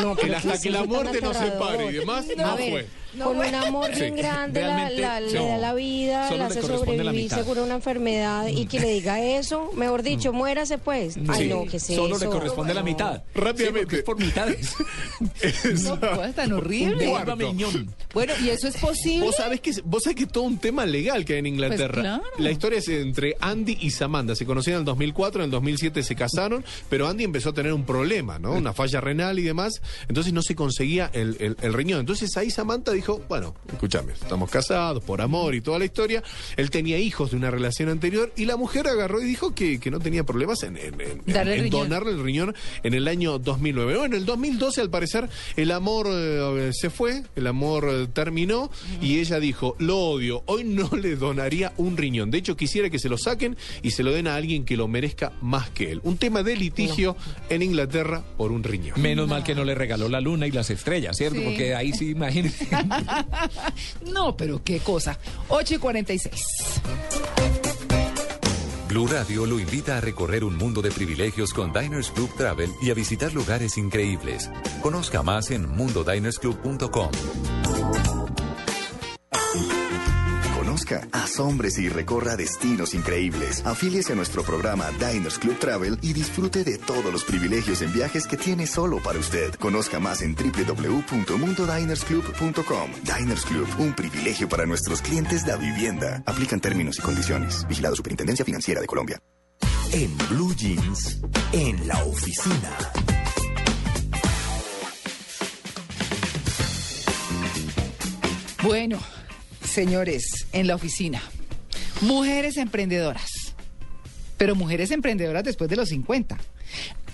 [0.00, 3.24] No, Que pero hasta qué que la muerte nos separe y demás, no, ver, fue.
[3.24, 4.00] Con un amor Sí.
[4.02, 7.74] bien grande, la, la- le da la vida, Solo la le hace sobrevivir seguro una
[7.74, 11.16] enfermedad y que le diga eso, mejor dicho, muérase pues.
[11.28, 11.48] Ay, Sí.
[11.48, 12.24] no, que es Solo eso?
[12.26, 13.22] le corresponde la mitad.
[13.34, 13.96] Rápidamente.
[13.96, 14.74] Sí, por mitades.
[15.84, 17.12] No, cosa tan horrible.
[18.12, 19.26] Bueno, ¿y eso es posible?
[19.26, 21.92] Vos sabés que vos sabés que es todo un tema legal que hay en Inglaterra.
[21.94, 22.22] Pues claro.
[22.38, 24.34] La historia es entre Andy y Samantha.
[24.34, 27.72] Se conocían en el 2004, en el 2007 se casaron, pero Andy empezó a tener
[27.72, 28.52] un problema, ¿no?
[28.52, 29.80] Una falla renal y demás.
[30.08, 32.00] Entonces no se conseguía el, el- el riñón.
[32.00, 36.22] Entonces ahí Samantha dijo, bueno, escúchame, estamos casados por amor y toda la historia.
[36.56, 39.90] Él tenía hijos de una relación anterior y la mujer agarró y dijo que, que
[39.90, 43.98] no tenía problemas en, en- en- Darle el donarle el riñón en el año 2009.
[43.98, 48.70] Bueno, en el 2012 al parecer el amor eh, se fue, el amor eh, terminó
[49.00, 52.30] y ella dijo, lo odio, hoy no le donaría un riñón.
[52.30, 54.88] De hecho, quisiera que se lo saquen y se lo den a alguien que lo
[54.88, 56.00] merezca más que él.
[56.04, 57.16] Un tema de litigio
[57.48, 59.00] en Inglaterra por un riñón.
[59.00, 61.38] Menos mal que no le regaló la luna y las estrellas, ¿cierto?
[61.38, 61.44] Sí.
[61.44, 62.66] Porque ahí sí, imagínense.
[64.12, 65.18] No, pero qué cosa.
[65.48, 66.32] 8 y 46.
[68.88, 72.90] Blue Radio lo invita a recorrer un mundo de privilegios con Diners Club Travel y
[72.90, 74.50] a visitar lugares increíbles.
[74.82, 77.10] Conozca más en mundodinersclub.com.
[80.80, 81.06] Conozca,
[81.78, 83.64] y recorra destinos increíbles.
[83.66, 88.26] Afíliese a nuestro programa Diners Club Travel y disfrute de todos los privilegios en viajes
[88.26, 89.52] que tiene solo para usted.
[89.54, 92.90] Conozca más en www.mundodinersclub.com.
[93.02, 96.22] Diners Club, un privilegio para nuestros clientes de vivienda.
[96.26, 97.66] Aplican términos y condiciones.
[97.68, 99.20] Vigilado Superintendencia Financiera de Colombia.
[99.92, 101.18] En Blue Jeans,
[101.52, 102.70] en la oficina.
[108.62, 108.98] Bueno,
[109.70, 111.22] señores, en la oficina.
[112.00, 113.54] Mujeres emprendedoras.
[114.36, 116.36] Pero mujeres emprendedoras después de los 50.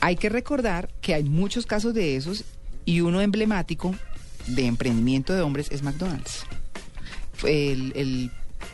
[0.01, 2.45] Hay que recordar que hay muchos casos de esos
[2.85, 3.95] y uno emblemático
[4.47, 6.45] de emprendimiento de hombres es McDonald's.
[7.45, 8.31] El, el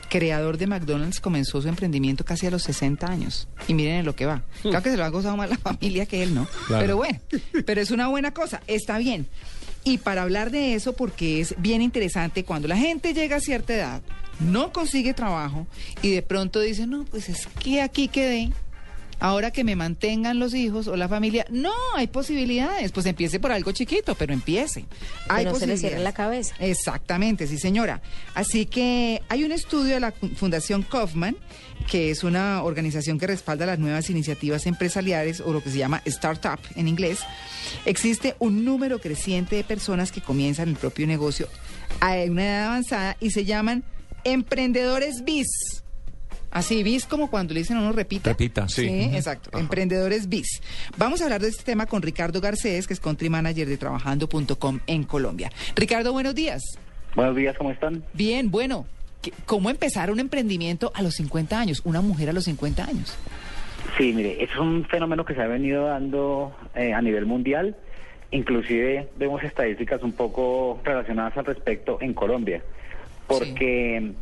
[0.08, 3.48] creador de McDonald's comenzó su emprendimiento casi a los 60 años.
[3.66, 4.42] Y miren en lo que va.
[4.60, 6.46] Claro que se lo ha gozado más la familia que él, ¿no?
[6.66, 6.82] Claro.
[6.82, 7.20] Pero bueno,
[7.64, 9.26] pero es una buena cosa, está bien.
[9.84, 13.74] Y para hablar de eso, porque es bien interesante, cuando la gente llega a cierta
[13.74, 14.02] edad,
[14.40, 15.66] no consigue trabajo
[16.02, 18.50] y de pronto dice, no, pues es que aquí quedé,
[19.22, 23.52] ahora que me mantengan los hijos o la familia, no, hay posibilidades, pues empiece por
[23.52, 24.84] algo chiquito, pero empiece.
[25.28, 26.56] Hay no se le cierre la cabeza.
[26.58, 28.02] Exactamente, sí señora.
[28.34, 31.36] Así que hay un estudio de la Fundación Kaufman,
[31.88, 36.02] que es una organización que respalda las nuevas iniciativas empresariales o lo que se llama
[36.04, 37.20] startup en inglés.
[37.84, 41.46] Existe un número creciente de personas que comienzan el propio negocio
[42.00, 43.84] a una edad avanzada y se llaman
[44.24, 45.81] emprendedores bis.
[46.52, 48.30] Así, bis como cuando le dicen a uno repita.
[48.30, 48.86] Repita, sí.
[48.86, 49.16] Ujú.
[49.16, 49.58] exacto.
[49.58, 50.60] Emprendedores bis.
[50.98, 54.80] Vamos a hablar de este tema con Ricardo Garcés, que es country manager de trabajando.com
[54.86, 55.50] en Colombia.
[55.74, 56.62] Ricardo, buenos días.
[57.14, 58.04] Buenos días, ¿cómo están?
[58.12, 58.86] Bien, bueno,
[59.22, 61.80] ¿qué- ¿cómo empezar un emprendimiento a los 50 años?
[61.84, 63.16] Una mujer a los 50 años.
[63.98, 67.76] Sí, mire, es un fenómeno que se ha venido dando eh, a nivel mundial.
[68.30, 72.62] Inclusive vemos estadísticas un poco relacionadas al respecto en Colombia,
[73.26, 74.12] porque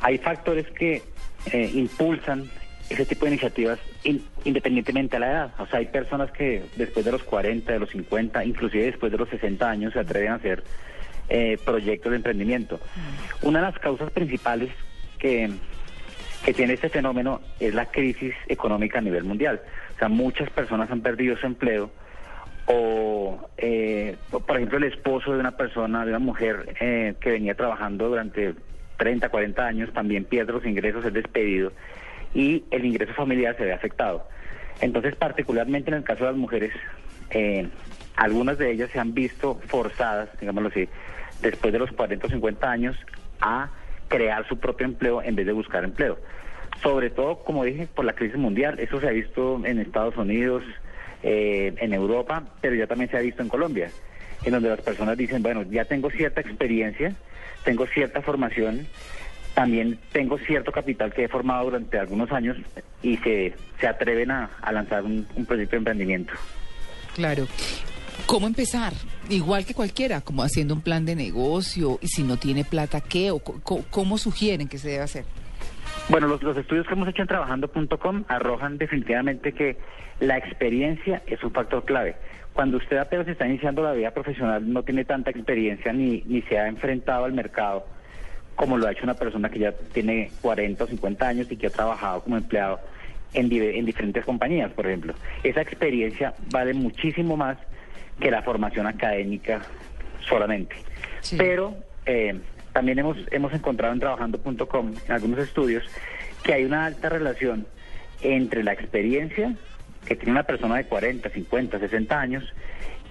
[0.00, 1.02] hay factores que
[1.52, 2.44] eh, impulsan
[2.90, 5.50] ese tipo de iniciativas in- independientemente de la edad.
[5.58, 9.18] O sea, hay personas que después de los 40, de los 50, inclusive después de
[9.18, 10.62] los 60 años se atreven a hacer
[11.28, 12.80] eh, proyectos de emprendimiento.
[13.42, 14.70] Una de las causas principales
[15.18, 15.50] que,
[16.44, 19.62] que tiene este fenómeno es la crisis económica a nivel mundial.
[19.96, 21.90] O sea, muchas personas han perdido su empleo
[22.66, 27.54] o, eh, por ejemplo, el esposo de una persona, de una mujer eh, que venía
[27.54, 28.54] trabajando durante
[28.96, 31.72] 30, 40 años, también pierde los ingresos, es despedido
[32.34, 34.26] y el ingreso familiar se ve afectado.
[34.80, 36.72] Entonces, particularmente en el caso de las mujeres,
[37.30, 37.68] eh,
[38.16, 40.88] algunas de ellas se han visto forzadas, digámoslo así,
[41.40, 42.96] después de los 40 o 50 años,
[43.40, 43.70] a
[44.08, 46.18] crear su propio empleo en vez de buscar empleo.
[46.82, 48.78] Sobre todo, como dije, por la crisis mundial.
[48.78, 50.62] Eso se ha visto en Estados Unidos,
[51.22, 53.90] eh, en Europa, pero ya también se ha visto en Colombia,
[54.44, 57.14] en donde las personas dicen, bueno, ya tengo cierta experiencia,
[57.64, 58.86] tengo cierta formación,
[59.54, 62.56] también tengo cierto capital que he formado durante algunos años
[63.02, 66.32] y se, se atreven a, a lanzar un, un proyecto de emprendimiento.
[67.14, 67.46] Claro.
[68.26, 68.92] ¿Cómo empezar?
[69.28, 73.30] Igual que cualquiera, como haciendo un plan de negocio y si no tiene plata, ¿qué?
[73.30, 75.24] ¿O cómo sugieren que se debe hacer?
[76.08, 79.76] Bueno, los, los estudios que hemos hecho en trabajando.com arrojan definitivamente que
[80.20, 82.16] la experiencia es un factor clave.
[82.52, 86.58] Cuando usted apenas está iniciando la vida profesional, no tiene tanta experiencia ni, ni se
[86.58, 87.86] ha enfrentado al mercado
[88.54, 91.68] como lo ha hecho una persona que ya tiene 40 o 50 años y que
[91.68, 92.80] ha trabajado como empleado
[93.34, 95.14] en, en diferentes compañías, por ejemplo.
[95.42, 97.58] Esa experiencia vale muchísimo más
[98.20, 99.62] que la formación académica
[100.28, 100.76] solamente.
[101.36, 101.74] Pero
[102.06, 102.38] eh,
[102.72, 105.84] también hemos, hemos encontrado en trabajando.com, en algunos estudios,
[106.42, 107.66] que hay una alta relación
[108.20, 109.56] entre la experiencia
[110.06, 112.44] que tiene una persona de 40, 50, 60 años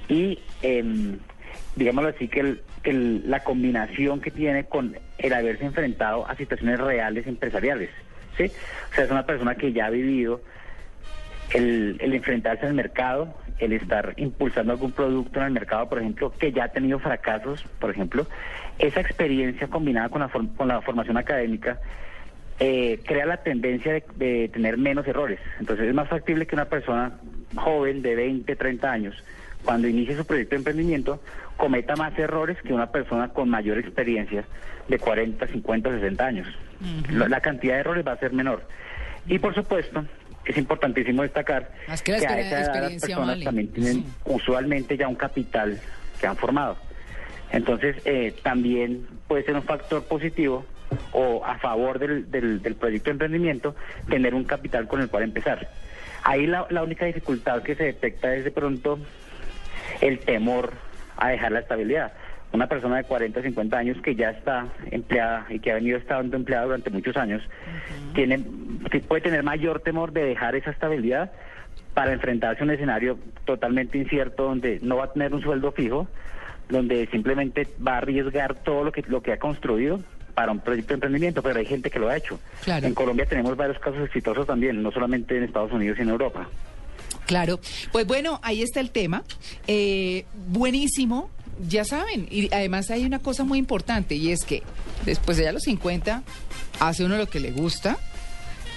[0.08, 1.20] y, em,
[1.76, 6.80] digámoslo así, que, el- que la combinación que tiene con el haberse enfrentado a situaciones
[6.80, 7.90] reales empresariales.
[8.38, 8.52] ¿sí?
[8.92, 10.42] O sea, es una persona que ya ha vivido
[11.54, 16.34] el, el enfrentarse al mercado, el estar impulsando algún producto en el mercado, por ejemplo,
[16.40, 18.28] que ya ha tenido fracasos, por ejemplo,
[18.80, 21.80] esa experiencia combinada con la, con la formación académica
[22.64, 25.40] eh, crea la tendencia de, de tener menos errores.
[25.60, 27.14] Entonces es más factible que una persona
[27.56, 29.16] joven de 20, 30 años,
[29.66, 31.20] cuando inicie su proyecto de emprendimiento,
[31.58, 34.46] cometa más errores que una persona con mayor experiencia
[34.88, 36.48] de 40, 50, 60 años.
[37.12, 38.64] La, la cantidad de errores va a ser menor.
[39.26, 40.06] Y por supuesto,
[40.46, 41.72] es importantísimo destacar
[42.04, 43.44] que a esa edad las personas vale.
[43.44, 45.80] también tienen usualmente ya un capital
[46.20, 46.78] que han formado.
[47.52, 50.64] Entonces, eh, también puede ser un factor positivo
[51.12, 53.76] o a favor del, del, del proyecto de emprendimiento
[54.10, 55.70] tener un capital con el cual empezar.
[56.24, 59.00] Ahí la, la única dificultad que se detecta es de pronto
[60.02, 60.74] el temor
[61.18, 62.14] a dejar la estabilidad.
[62.54, 66.36] Una persona de 40, 50 años que ya está empleada y que ha venido estando
[66.36, 67.42] empleada durante muchos años,
[68.14, 68.44] tiene,
[69.08, 71.32] puede tener mayor temor de dejar esa estabilidad
[71.94, 76.08] para enfrentarse a un escenario totalmente incierto donde no va a tener un sueldo fijo,
[76.70, 80.02] donde simplemente va a arriesgar todo lo que, lo que ha construido
[80.32, 82.40] para un proyecto de emprendimiento, pero hay gente que lo ha hecho.
[82.64, 82.88] Claro.
[82.88, 86.48] En Colombia tenemos varios casos exitosos también, no solamente en Estados Unidos y en Europa.
[87.26, 87.60] Claro.
[87.92, 89.24] Pues bueno, ahí está el tema.
[89.68, 91.30] Eh, buenísimo.
[91.68, 94.64] Ya saben, y además hay una cosa muy importante y es que
[95.06, 96.24] después de ya los 50
[96.80, 98.00] hace uno lo que le gusta,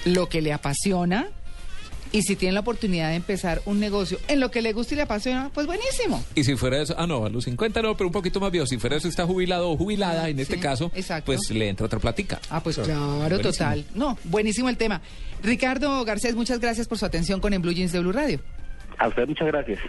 [0.03, 1.29] lo que le apasiona
[2.15, 4.95] y si tiene la oportunidad de empezar un negocio en lo que le gusta y
[4.95, 6.23] le apasiona, pues buenísimo.
[6.33, 8.65] Y si fuera eso, ah, no, a los 50 no, pero un poquito más viejo.
[8.65, 10.89] Si fuera eso, está jubilado o jubilada, en este caso,
[11.25, 12.39] pues le entra otra platica.
[12.49, 13.41] Ah, pues claro, Buenísimo.
[13.51, 13.85] total.
[13.95, 15.01] No, buenísimo el tema.
[15.43, 18.39] Ricardo Garcés, muchas gracias por su atención con En Blue Jeans de Blue Radio.
[18.97, 19.79] A usted muchas gracias.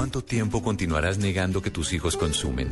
[0.00, 2.70] ¿Cuánto tiempo continuarás negando que tus hijos consumen?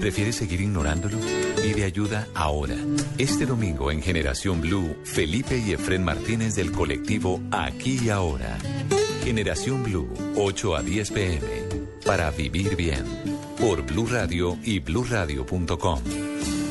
[0.00, 1.18] ¿Prefieres seguir ignorándolo?
[1.60, 2.74] Pide ayuda ahora.
[3.18, 8.56] Este domingo en Generación Blue, Felipe y Efren Martínez del colectivo Aquí y Ahora.
[9.22, 11.46] Generación Blue, 8 a 10 pm.
[12.06, 13.04] Para vivir bien.
[13.60, 16.00] Por Blue Radio y bluradio.com.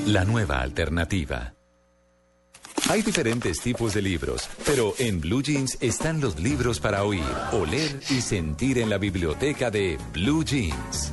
[0.08, 1.54] La nueva alternativa.
[2.90, 8.00] Hay diferentes tipos de libros, pero en Blue Jeans están los libros para oír, oler
[8.10, 11.12] y sentir en la biblioteca de Blue Jeans.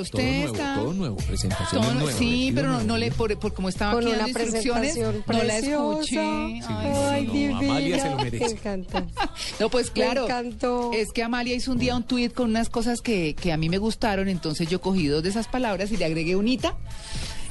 [0.00, 0.74] Usted Todo nuevo, está...
[0.74, 2.12] todo nuevo, presentación Todo- nueva.
[2.18, 5.58] sí, pero no, no le, por, por como estaba Con aquí dando instrucciones, no la
[5.58, 6.20] escuché.
[6.20, 7.32] Ay, Ay, sí.
[7.32, 7.58] divina.
[7.58, 8.44] Amalia se lo merece.
[8.44, 9.06] Me encantó.
[9.60, 10.22] No, pues claro.
[10.22, 10.90] Me encantó.
[10.92, 13.68] Es que Amalia hizo un día un tuit con unas cosas que, que a mí
[13.68, 16.76] me gustaron, entonces yo cogí dos de esas palabras y le agregué unita.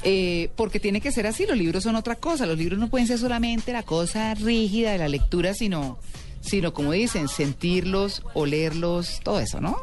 [0.02, 3.06] eh, porque tiene que ser así, los libros son otra cosa, los libros no pueden
[3.06, 5.98] ser solamente la cosa rígida de la lectura, sino,
[6.44, 9.80] sino como dicen, sentirlos, olerlos, todo eso, ¿no?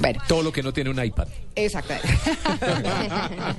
[0.00, 1.28] Bueno, Todo lo que no tiene un iPad.
[1.54, 2.08] exactamente.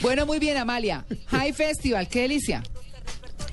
[0.00, 1.04] bueno, muy bien, Amalia.
[1.28, 2.62] High Festival, qué delicia.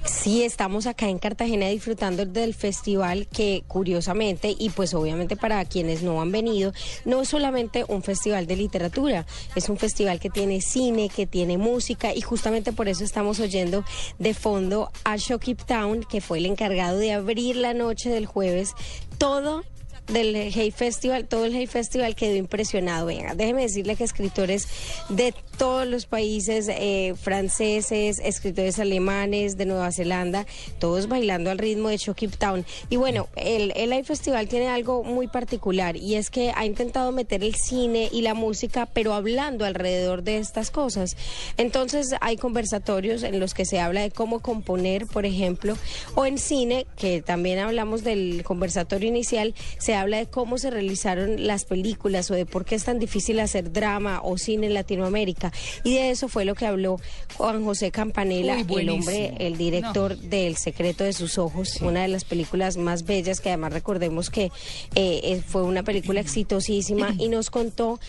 [0.05, 6.03] Sí, estamos acá en Cartagena disfrutando del festival que curiosamente y pues obviamente para quienes
[6.03, 6.73] no han venido,
[7.05, 9.25] no es solamente un festival de literatura,
[9.55, 13.85] es un festival que tiene cine, que tiene música y justamente por eso estamos oyendo
[14.17, 18.73] de fondo a Shockip Town, que fue el encargado de abrir la noche del jueves
[19.17, 19.63] todo
[20.09, 23.05] del Hey Festival, todo el Hey Festival quedó impresionado.
[23.05, 24.67] Venga, déjeme decirle que escritores
[25.09, 30.45] de todos los países, eh, franceses, escritores alemanes, de Nueva Zelanda,
[30.79, 32.65] todos bailando al ritmo de Shock Town.
[32.89, 37.11] Y bueno, el, el Hey Festival tiene algo muy particular y es que ha intentado
[37.11, 41.15] meter el cine y la música, pero hablando alrededor de estas cosas.
[41.57, 45.77] Entonces hay conversatorios en los que se habla de cómo componer, por ejemplo,
[46.15, 51.45] o en cine, que también hablamos del conversatorio inicial, se habla de cómo se realizaron
[51.47, 55.51] las películas o de por qué es tan difícil hacer drama o cine en Latinoamérica.
[55.83, 56.99] Y de eso fue lo que habló
[57.35, 62.01] Juan José Campanella, Uy, el hombre, el director de El secreto de sus ojos, una
[62.01, 64.51] de las películas más bellas que además recordemos que eh,
[64.95, 67.99] eh, fue una película exitosísima y nos contó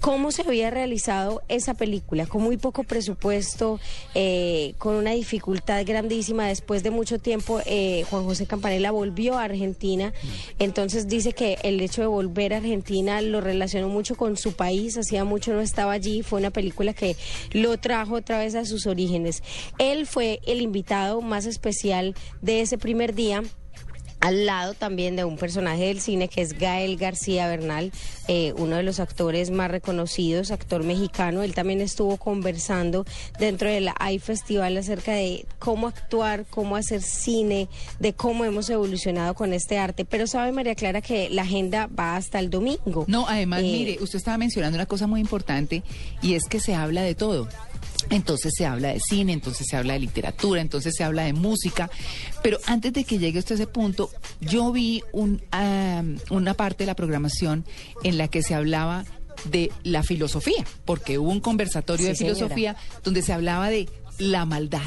[0.00, 3.80] cómo se había realizado esa película, con muy poco presupuesto,
[4.14, 6.46] eh, con una dificultad grandísima.
[6.46, 10.12] Después de mucho tiempo, eh, Juan José Campanella volvió a Argentina.
[10.58, 14.96] Entonces dice que el hecho de volver a Argentina lo relacionó mucho con su país,
[14.96, 17.16] hacía mucho no estaba allí, fue una película que
[17.52, 19.42] lo trajo otra vez a sus orígenes.
[19.78, 23.42] Él fue el invitado más especial de ese primer día
[24.20, 27.92] al lado también de un personaje del cine que es Gael García Bernal,
[28.26, 31.42] eh, uno de los actores más reconocidos, actor mexicano.
[31.42, 33.04] Él también estuvo conversando
[33.38, 37.68] dentro del AI Festival acerca de cómo actuar, cómo hacer cine,
[38.00, 40.04] de cómo hemos evolucionado con este arte.
[40.04, 43.04] Pero sabe María Clara que la agenda va hasta el domingo.
[43.06, 45.82] No, además, Eh, mire, usted estaba mencionando una cosa muy importante
[46.22, 47.48] y es que se habla de todo.
[48.10, 51.90] Entonces se habla de cine, entonces se habla de literatura, entonces se habla de música.
[52.42, 54.10] Pero antes de que llegue usted a ese punto,
[54.40, 57.64] yo vi un, ah, una parte de la programación
[58.04, 59.04] en la que se hablaba
[59.50, 62.34] de la filosofía, porque hubo un conversatorio Sí, de señora.
[62.36, 63.88] filosofía donde se hablaba de
[64.18, 64.80] la maldad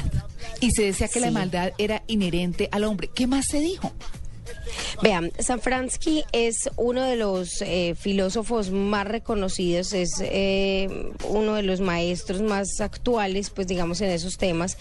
[0.60, 3.08] y se decía que la maldad era inherente al hombre.
[3.14, 3.92] ¿Qué más se dijo?
[5.02, 11.80] Vean, Sanfransky es uno de los eh, filósofos más reconocidos, es eh, uno de los
[11.80, 14.78] maestros más actuales, pues digamos, en esos temas,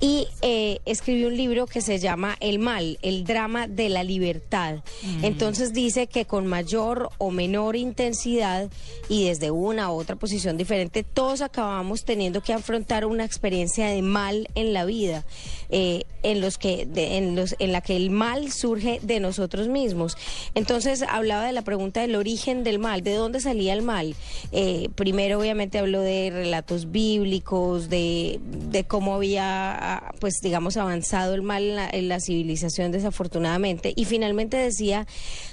[0.00, 4.82] y eh, escribió un libro que se llama El mal, el drama de la libertad.
[5.02, 5.24] Mm.
[5.24, 8.70] Entonces dice que con mayor o menor intensidad
[9.08, 14.02] y desde una u otra posición diferente, todos acabamos teniendo que afrontar una experiencia de
[14.02, 15.24] mal en la vida,
[15.70, 19.68] eh, en los que, de- en los, en la que el mal surge de nosotros
[19.68, 20.16] mismos.
[20.54, 24.14] Entonces hablaba de la pregunta del origen del mal, de dónde salía el mal.
[24.52, 28.40] Eh, primero, obviamente, habló de relatos bíblicos, de,
[28.70, 33.92] de cómo había, ah, pues, digamos, avanzado el mal en la, en la civilización, desafortunadamente.
[33.96, 35.06] Y finalmente decía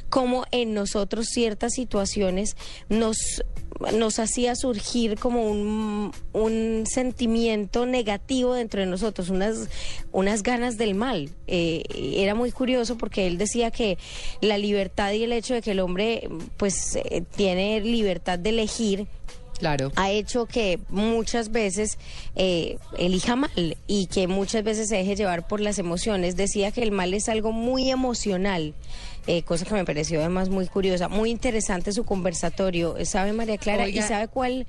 [0.09, 2.55] cómo en nosotros ciertas situaciones
[2.89, 3.43] nos
[3.93, 9.69] nos hacía surgir como un, un sentimiento negativo dentro de nosotros, unas,
[10.11, 11.29] unas ganas del mal.
[11.47, 11.83] Eh,
[12.15, 13.97] era muy curioso porque él decía que
[14.41, 16.27] la libertad y el hecho de que el hombre
[16.57, 19.07] pues eh, tiene libertad de elegir
[19.59, 19.91] Claro.
[19.95, 21.97] ha hecho que muchas veces
[22.35, 26.35] eh, elija mal y que muchas veces se deje llevar por las emociones.
[26.35, 28.75] Decía que el mal es algo muy emocional,
[29.27, 32.95] eh, cosa que me pareció además muy curiosa, muy interesante su conversatorio.
[33.05, 33.83] ¿Sabe María Clara?
[33.83, 34.03] Oiga.
[34.03, 34.65] ¿Y sabe cuál?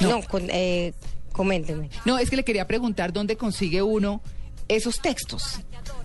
[0.00, 0.92] No, con- eh,
[1.32, 1.88] coménteme.
[2.04, 4.20] No, es que le quería preguntar dónde consigue uno
[4.68, 5.60] esos textos.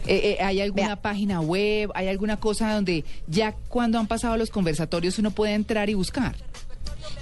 [0.06, 1.92] Eh, eh, ¿Hay alguna página web?
[1.96, 6.36] ¿Hay alguna cosa donde ya cuando han pasado los conversatorios uno puede entrar y buscar?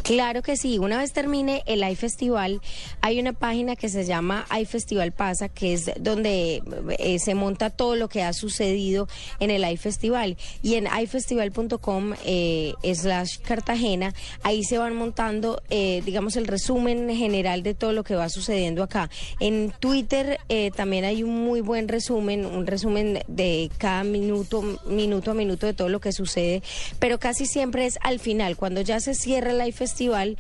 [0.04, 0.80] Claro que sí.
[0.80, 2.62] Una vez termine el iFestival,
[3.02, 6.62] hay una página que se llama iFestival Pasa, que es donde
[6.98, 9.08] eh, se monta todo lo que ha sucedido
[9.40, 10.38] en el iFestival.
[10.62, 17.64] Y en ifestival.com eh, slash Cartagena, ahí se van montando, eh, digamos, el resumen general
[17.64, 19.10] de todo lo que va sucediendo acá.
[19.40, 25.32] En Twitter eh, también hay un muy buen resumen, un resumen de cada minuto, minuto
[25.32, 26.62] a minuto de todo lo que sucede,
[27.00, 30.38] pero casi siempre es al final, cuando ya se cierra el iFestival,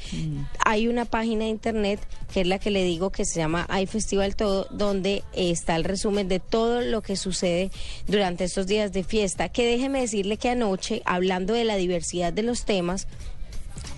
[0.66, 2.00] hay una página de internet
[2.34, 6.28] que es la que le digo que se llama iFestival Todo, donde está el resumen
[6.28, 7.72] de todo lo que sucede
[8.08, 9.50] durante estos días de fiesta.
[9.50, 13.08] Que déjeme decirle que anoche, hablando de la diversidad de los temas,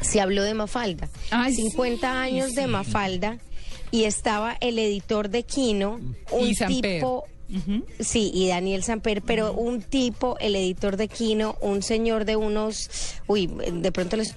[0.02, 1.10] se habló de Mafalda.
[1.56, 3.40] 50 años de Mafalda
[3.92, 6.00] y estaba el editor de Kino,
[6.32, 7.26] un Y tipo
[8.00, 12.90] Sí, y Daniel Samper, pero un tipo, el editor de Kino, un señor de unos,
[13.28, 14.36] uy, de pronto les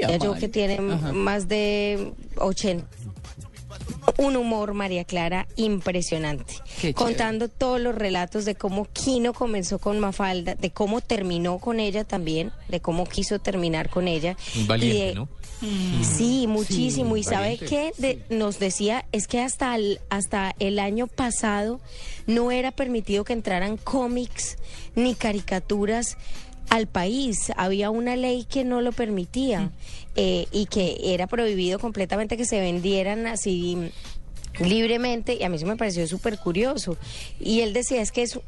[0.00, 1.12] ya yo que tiene Ajá.
[1.12, 2.86] más de 80.
[4.18, 6.54] un humor, María Clara, impresionante.
[6.94, 12.04] Contando todos los relatos de cómo Kino comenzó con Mafalda, de cómo terminó con ella
[12.04, 14.36] también, de cómo quiso terminar con ella.
[14.54, 15.28] Y valiente, de- ¿no?
[16.04, 17.16] Sí, muchísimo.
[17.16, 17.66] y sabe valiente.
[17.66, 21.80] qué De- nos decía, es que hasta el, hasta el año pasado
[22.26, 24.56] no era permitido que entraran cómics
[24.94, 26.16] ni caricaturas
[26.70, 27.52] al país.
[27.56, 29.70] Había una ley que no lo permitía
[30.16, 33.90] eh, y que era prohibido completamente que se vendieran así
[34.60, 36.96] libremente y a mí eso me pareció súper curioso.
[37.40, 38.38] Y él decía es que es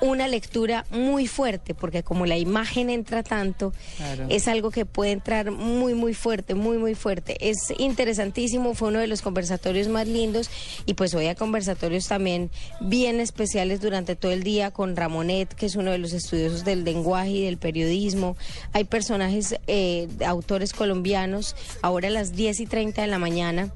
[0.00, 4.26] una lectura muy fuerte porque como la imagen entra tanto, Claro.
[4.28, 7.36] es algo que puede entrar muy, muy fuerte, muy, muy fuerte.
[7.48, 10.50] Es interesantísimo, fue uno de los conversatorios más lindos
[10.86, 12.50] y pues hoy hay conversatorios también
[12.80, 16.84] bien especiales durante todo el día con Ramonet, que es uno de los estudiosos del
[16.84, 18.36] lenguaje y del periodismo.
[18.72, 23.72] Hay personajes, eh, autores colombianos, ahora a las 10 y 30 de la mañana.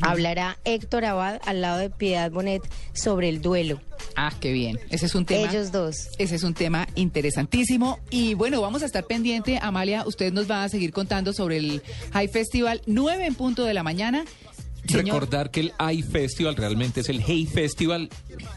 [0.00, 2.62] Hablará Héctor Abad al lado de Piedad Bonet
[2.92, 3.80] sobre el duelo.
[4.16, 4.78] Ah, qué bien.
[4.90, 5.50] Ese es un tema.
[5.50, 6.10] Ellos dos.
[6.18, 7.98] Ese es un tema interesantísimo.
[8.10, 9.58] Y bueno, vamos a estar pendiente.
[9.60, 11.82] Amalia, usted nos va a seguir contando sobre el
[12.12, 14.24] High Festival, 9 en punto de la mañana.
[14.88, 18.08] Señor, Recordar que el I Festival realmente es el Hey Festival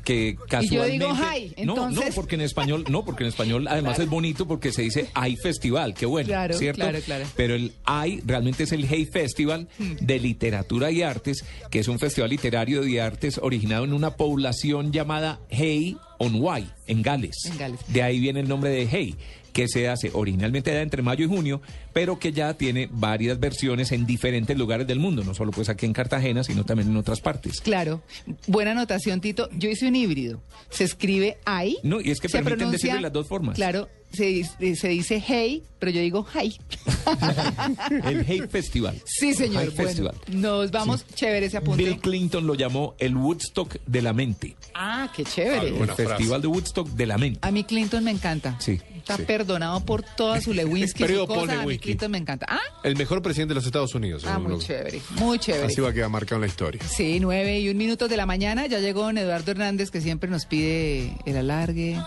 [0.03, 4.09] que casualmente digo Hay, no no porque en español no porque en español además es
[4.09, 7.25] bonito porque se dice I Festival qué bueno Claro, cierto claro, claro.
[7.35, 11.99] pero el I realmente es el Hey Festival de literatura y artes que es un
[11.99, 17.35] festival literario de artes originado en una población llamada Hey on Wye en Gales.
[17.45, 17.79] En Gales.
[17.87, 19.15] de ahí viene el nombre de Hey
[19.53, 21.61] que se hace originalmente entre mayo y junio,
[21.95, 25.85] pero que ya tiene varias versiones en diferentes lugares del mundo, no solo pues aquí
[25.85, 27.61] en Cartagena, sino también en otras partes.
[27.61, 28.01] Claro,
[28.47, 29.47] buena anotación, Tito.
[29.57, 30.41] Yo hice un híbrido.
[30.69, 31.77] Se escribe ay.
[31.83, 33.55] No, y es que se permiten pronuncia- decirlo de las dos formas.
[33.55, 36.57] Claro, se, dis- se dice hey, pero yo digo hi.
[38.05, 39.01] El Hey Festival.
[39.05, 39.63] Sí, señor.
[39.63, 40.15] Hey Bueno, Festival.
[40.29, 41.81] nos vamos, chévere ese apunte.
[41.83, 44.55] Bill Clinton lo llamó el Woodstock de la mente.
[44.73, 45.69] Ah, qué chévere.
[45.69, 47.39] el Festival de Woodstock de la mente.
[47.41, 48.57] A mí Clinton me encanta.
[48.59, 48.79] Sí.
[48.97, 49.23] Está sí.
[49.23, 51.45] perdonado por toda su Lewinsky, Periodo su cosa.
[51.47, 51.77] Paul A mí
[52.09, 52.45] Me encanta.
[52.49, 54.23] Ah, El mejor presidente de los Estados Unidos.
[54.27, 55.65] ah muy lo- chévere, muy chévere.
[55.67, 56.81] Así va a quedar marcado en la historia.
[56.87, 58.65] Sí, nueve y un minuto de la mañana.
[58.67, 61.99] Ya llegó don Eduardo Hernández, que siempre nos pide el alargue.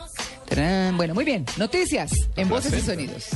[0.48, 0.96] Tarán.
[0.96, 1.44] Bueno, muy bien.
[1.56, 3.26] Noticias en Voces y Sonidos.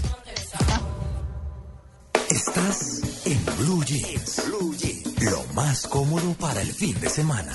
[2.31, 4.43] Estás en Blue Jeans.
[4.47, 5.23] Blue Jeans.
[5.31, 7.53] Lo más cómodo para el fin de semana.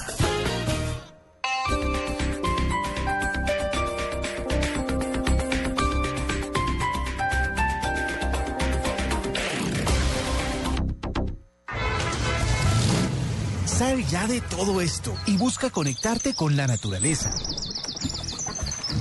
[13.77, 17.31] Sal ya de todo esto y busca conectarte con la naturaleza.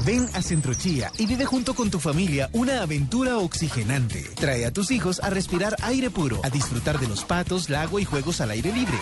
[0.05, 4.23] Ven a Centrochía y vive junto con tu familia una aventura oxigenante.
[4.35, 8.05] Trae a tus hijos a respirar aire puro, a disfrutar de los patos, lago y
[8.05, 8.99] juegos al aire libre.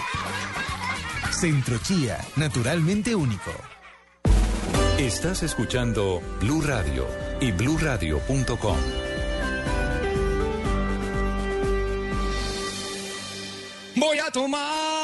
[1.32, 3.51] Centrochía, naturalmente único.
[4.96, 7.05] Estás escuchando Blue Radio
[7.40, 8.78] y bluradio.com.
[13.96, 15.03] Voy a tomar,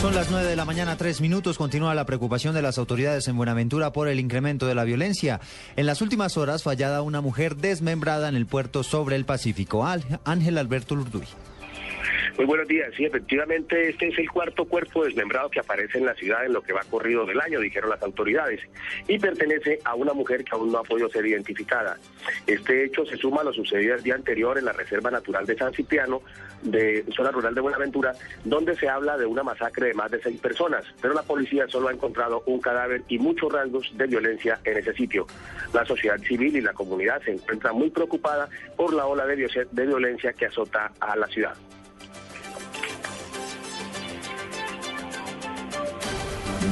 [0.00, 1.58] Son las 9 de la mañana, tres minutos.
[1.58, 5.40] Continúa la preocupación de las autoridades en Buenaventura por el incremento de la violencia.
[5.76, 9.86] En las últimas horas, fallada una mujer desmembrada en el puerto sobre el Pacífico.
[10.24, 11.26] Ángel Alberto Lurduy.
[12.38, 12.90] Muy buenos días.
[12.96, 16.62] Sí, efectivamente, este es el cuarto cuerpo desmembrado que aparece en la ciudad en lo
[16.62, 18.60] que va corrido del año, dijeron las autoridades,
[19.06, 21.98] y pertenece a una mujer que aún no ha podido ser identificada.
[22.46, 25.58] Este hecho se suma a lo sucedido el día anterior en la Reserva Natural de
[25.58, 26.22] San Cipriano,
[26.62, 28.14] de zona rural de Buenaventura,
[28.44, 31.88] donde se habla de una masacre de más de seis personas, pero la policía solo
[31.88, 35.26] ha encontrado un cadáver y muchos rasgos de violencia en ese sitio.
[35.72, 39.86] La sociedad civil y la comunidad se encuentran muy preocupada por la ola de de
[39.86, 41.54] violencia que azota a la ciudad.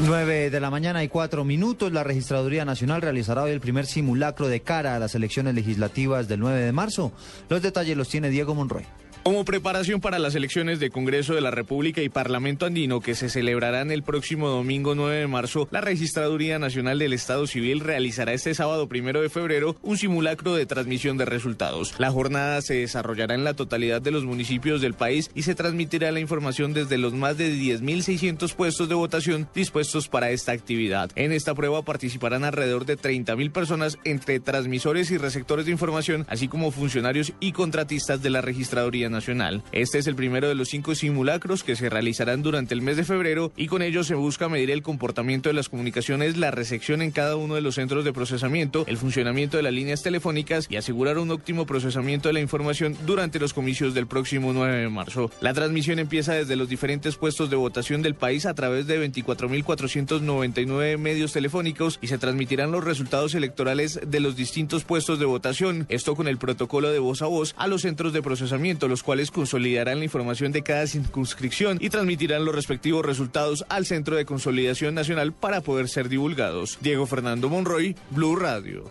[0.05, 1.93] 9 de la mañana y cuatro minutos.
[1.93, 6.41] La Registraduría Nacional realizará hoy el primer simulacro de cara a las elecciones legislativas del
[6.41, 7.13] 9 de marzo.
[7.49, 8.85] Los detalles los tiene Diego Monroy.
[9.23, 13.29] Como preparación para las elecciones de Congreso de la República y Parlamento Andino que se
[13.29, 18.55] celebrarán el próximo domingo 9 de marzo, la Registraduría Nacional del Estado Civil realizará este
[18.55, 21.95] sábado primero de febrero un simulacro de transmisión de resultados.
[21.99, 26.11] La jornada se desarrollará en la totalidad de los municipios del país y se transmitirá
[26.11, 31.11] la información desde los más de 10.600 puestos de votación dispuestos para esta actividad.
[31.17, 36.49] En esta prueba participarán alrededor de 30.000 personas entre transmisores y receptores de información, así
[36.49, 39.63] como funcionarios y contratistas de la Registraduría Nacional.
[39.73, 43.05] Este es el primero de los cinco simulacros que se realizarán durante el mes de
[43.05, 47.11] febrero y con ello se busca medir el comportamiento de las comunicaciones, la recepción en
[47.11, 51.19] cada uno de los centros de procesamiento, el funcionamiento de las líneas telefónicas y asegurar
[51.19, 55.31] un óptimo procesamiento de la información durante los comicios del próximo 9 de marzo.
[55.41, 60.99] La transmisión empieza desde los diferentes puestos de votación del país a través de 24.499
[60.99, 66.15] medios telefónicos y se transmitirán los resultados electorales de los distintos puestos de votación, esto
[66.17, 69.99] con el protocolo de voz a voz a los centros de procesamiento, los cuales consolidarán
[69.99, 75.33] la información de cada circunscripción y transmitirán los respectivos resultados al Centro de Consolidación Nacional
[75.33, 76.79] para poder ser divulgados.
[76.81, 78.91] Diego Fernando Monroy, Blue Radio.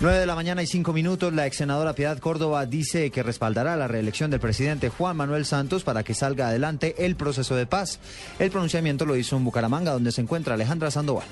[0.00, 3.76] 9 de la mañana y 5 minutos, la ex senadora Piedad Córdoba dice que respaldará
[3.76, 7.98] la reelección del presidente Juan Manuel Santos para que salga adelante el proceso de paz.
[8.38, 11.26] El pronunciamiento lo hizo en Bucaramanga, donde se encuentra Alejandra Sandoval.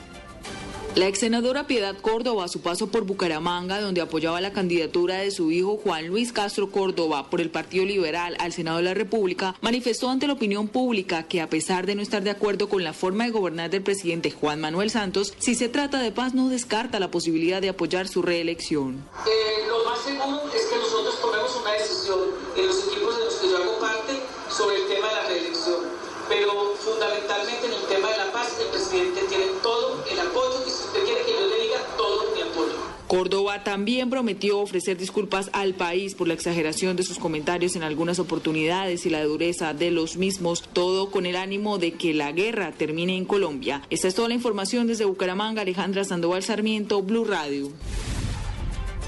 [0.97, 5.31] La ex senadora Piedad Córdoba, a su paso por Bucaramanga, donde apoyaba la candidatura de
[5.31, 9.55] su hijo Juan Luis Castro Córdoba por el Partido Liberal al Senado de la República,
[9.60, 12.94] manifestó ante la opinión pública que a pesar de no estar de acuerdo con la
[12.94, 16.98] forma de gobernar del presidente Juan Manuel Santos, si se trata de paz no descarta
[16.98, 19.06] la posibilidad de apoyar su reelección.
[19.27, 22.20] Eh, lo más seguro es que nosotros tomemos una decisión
[22.56, 24.14] en los equipos de los que yo hago parte
[24.48, 26.06] sobre el tema de la reelección.
[26.28, 29.45] Pero fundamentalmente en el tema de la paz, el presidente tiene
[33.64, 39.06] También prometió ofrecer disculpas al país por la exageración de sus comentarios en algunas oportunidades
[39.06, 43.16] y la dureza de los mismos, todo con el ánimo de que la guerra termine
[43.16, 43.82] en Colombia.
[43.90, 47.70] Esta es toda la información desde Bucaramanga, Alejandra Sandoval Sarmiento, Blue Radio.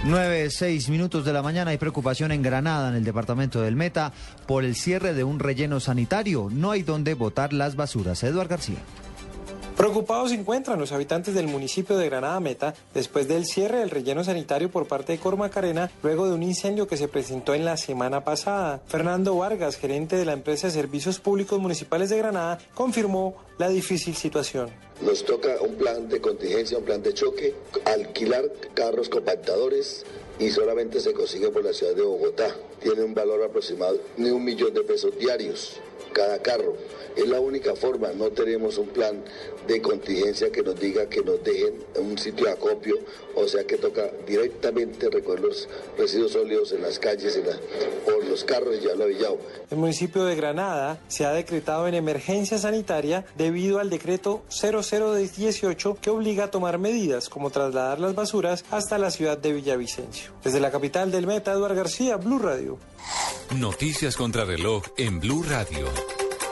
[0.04, 4.12] 9, 6 minutos de la mañana hay preocupación en Granada, en el departamento del Meta,
[4.46, 6.48] por el cierre de un relleno sanitario.
[6.52, 8.22] No hay donde botar las basuras.
[8.22, 8.78] Eduard García.
[9.78, 14.24] Preocupados se encuentran los habitantes del municipio de Granada Meta después del cierre del relleno
[14.24, 18.24] sanitario por parte de Cormacarena luego de un incendio que se presentó en la semana
[18.24, 18.80] pasada.
[18.88, 24.16] Fernando Vargas, gerente de la empresa de Servicios Públicos Municipales de Granada, confirmó la difícil
[24.16, 24.68] situación.
[25.00, 30.04] Nos toca un plan de contingencia, un plan de choque, alquilar carros compactadores
[30.40, 32.52] y solamente se consigue por la ciudad de Bogotá.
[32.82, 35.80] Tiene un valor aproximado de un millón de pesos diarios
[36.18, 36.74] cada carro.
[37.14, 39.22] Es la única forma, no tenemos un plan
[39.68, 42.96] de contingencia que nos diga que nos dejen en un sitio de acopio,
[43.36, 47.56] o sea que toca directamente recoger los residuos sólidos en las calles en la,
[48.06, 49.38] o los carros y ya lo Villao.
[49.70, 56.10] El municipio de Granada se ha decretado en emergencia sanitaria debido al decreto 0018 que
[56.10, 60.32] obliga a tomar medidas como trasladar las basuras hasta la ciudad de Villavicencio.
[60.42, 62.78] Desde la capital del Meta, Eduardo García, Blue Radio.
[63.56, 65.86] Noticias contra reloj en Blue Radio.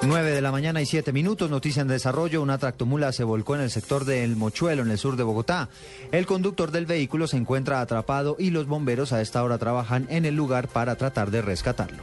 [0.02, 3.62] 9 de la mañana y 7 minutos, noticia en desarrollo, una tractomula se volcó en
[3.62, 5.68] el sector del Mochuelo, en el sur de Bogotá.
[6.12, 10.26] El conductor del vehículo se encuentra atrapado y los bomberos a esta hora trabajan en
[10.26, 12.02] el lugar para tratar de rescatarlo.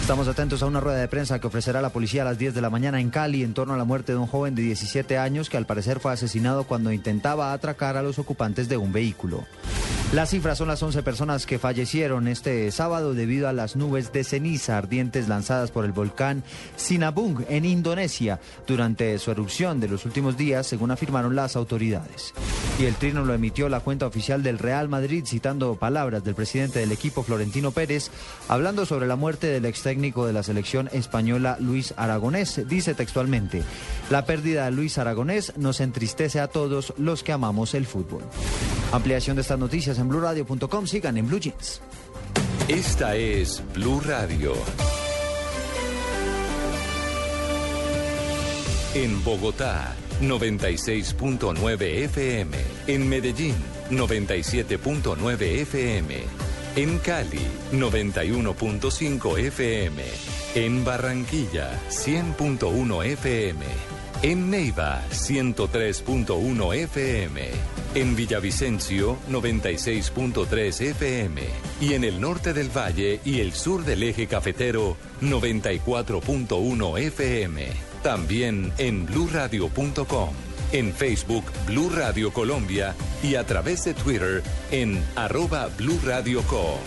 [0.00, 2.60] Estamos atentos a una rueda de prensa que ofrecerá la policía a las 10 de
[2.60, 5.48] la mañana en Cali en torno a la muerte de un joven de 17 años
[5.48, 9.46] que al parecer fue asesinado cuando intentaba atracar a los ocupantes de un vehículo.
[10.12, 14.24] Las cifras son las 11 personas que fallecieron este sábado debido a las nubes de
[14.24, 16.44] ceniza ardientes lanzadas por el volcán
[16.76, 22.34] Sinabung en Indonesia durante su erupción de los últimos días, según afirmaron las autoridades.
[22.78, 26.80] Y el trino lo emitió la cuenta oficial del Real Madrid citando palabras del presidente
[26.80, 28.10] del equipo Florentino Pérez
[28.48, 32.68] hablando sobre la muerte del ex técnico de la selección española Luis Aragonés.
[32.68, 33.62] Dice textualmente,
[34.10, 38.24] la pérdida de Luis Aragonés nos entristece a todos los que amamos el fútbol.
[38.92, 40.86] Ampliación de estas noticias en blurradio.com.
[40.86, 41.80] Sigan en Blue Jeans.
[42.68, 44.54] Esta es Blue Radio.
[48.94, 52.56] En Bogotá, 96.9 FM.
[52.86, 53.54] En Medellín,
[53.90, 56.14] 97.9 FM.
[56.76, 60.02] En Cali, 91.5 FM.
[60.54, 63.91] En Barranquilla, 100.1 FM.
[64.22, 67.40] En Neiva, 103.1 FM.
[67.96, 71.42] En Villavicencio, 96.3 FM.
[71.80, 77.66] Y en el norte del valle y el sur del eje cafetero, 94.1 FM.
[78.04, 80.30] También en bluradio.com,
[80.70, 82.94] en Facebook Blue Radio Colombia
[83.24, 85.68] y a través de Twitter en arroba
[86.48, 86.78] Co.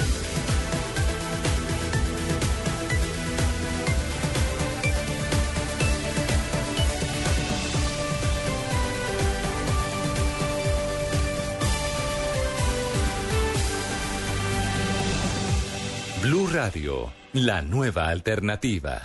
[16.56, 19.02] Radio, la nueva alternativa.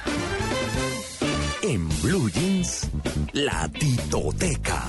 [1.63, 2.89] En Blue Jeans,
[3.33, 4.85] la titoteca.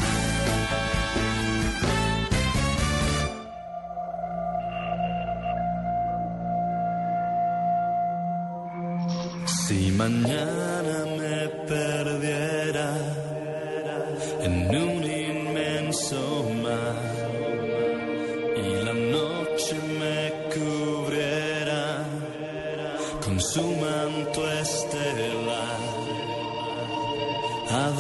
[9.48, 13.31] Si mañana me perdiera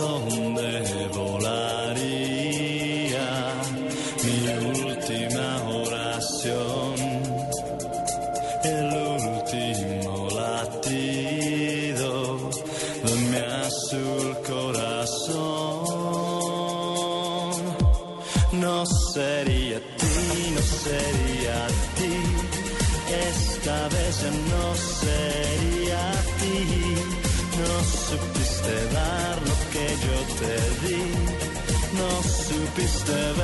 [0.01, 0.50] ¿a
[30.41, 31.01] yo te di.
[31.93, 33.41] No supiste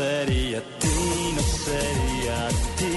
[0.00, 0.98] sería ti,
[1.36, 2.38] no sería
[2.78, 2.96] ti,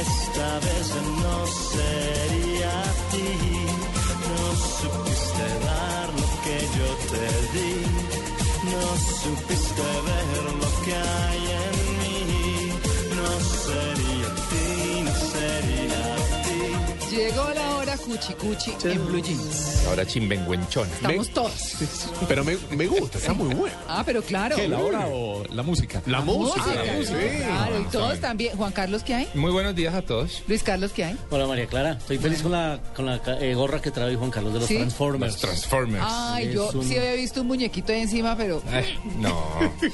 [0.00, 0.86] esta vez
[1.22, 1.36] no
[1.74, 2.74] sería
[3.12, 3.30] ti.
[4.30, 4.42] No
[4.78, 7.74] supiste dar lo que yo te di,
[8.72, 8.84] no
[9.22, 12.18] supiste ver lo que hay en mí.
[13.18, 13.30] No
[13.66, 14.66] sería ti,
[15.06, 16.06] no sería
[16.46, 17.16] ti.
[17.16, 19.86] Llegó la hora cuchi cuchi en Blue Jeans.
[19.88, 20.88] Ahora chimbenguenchón.
[20.88, 21.69] Estamos todos.
[22.28, 23.74] Pero me, me gusta, está muy bueno.
[23.88, 24.56] Ah, pero claro.
[24.56, 26.02] ¿Qué, la hora o la música?
[26.06, 26.60] La música.
[26.66, 27.36] Música, Ah, música, sí.
[27.44, 28.56] claro, y todos también.
[28.56, 29.28] Juan Carlos, ¿qué hay?
[29.34, 30.42] Muy buenos días a todos.
[30.46, 31.16] Luis Carlos, ¿qué hay?
[31.30, 34.52] Hola María Clara, estoy feliz con la, con la eh, gorra que trae Juan Carlos
[34.54, 34.76] de los ¿Sí?
[34.76, 35.32] Transformers.
[35.32, 36.04] Los Transformers.
[36.06, 38.62] Ay, yo un- sí había visto un muñequito ahí encima, pero...
[38.70, 39.42] Ay, no,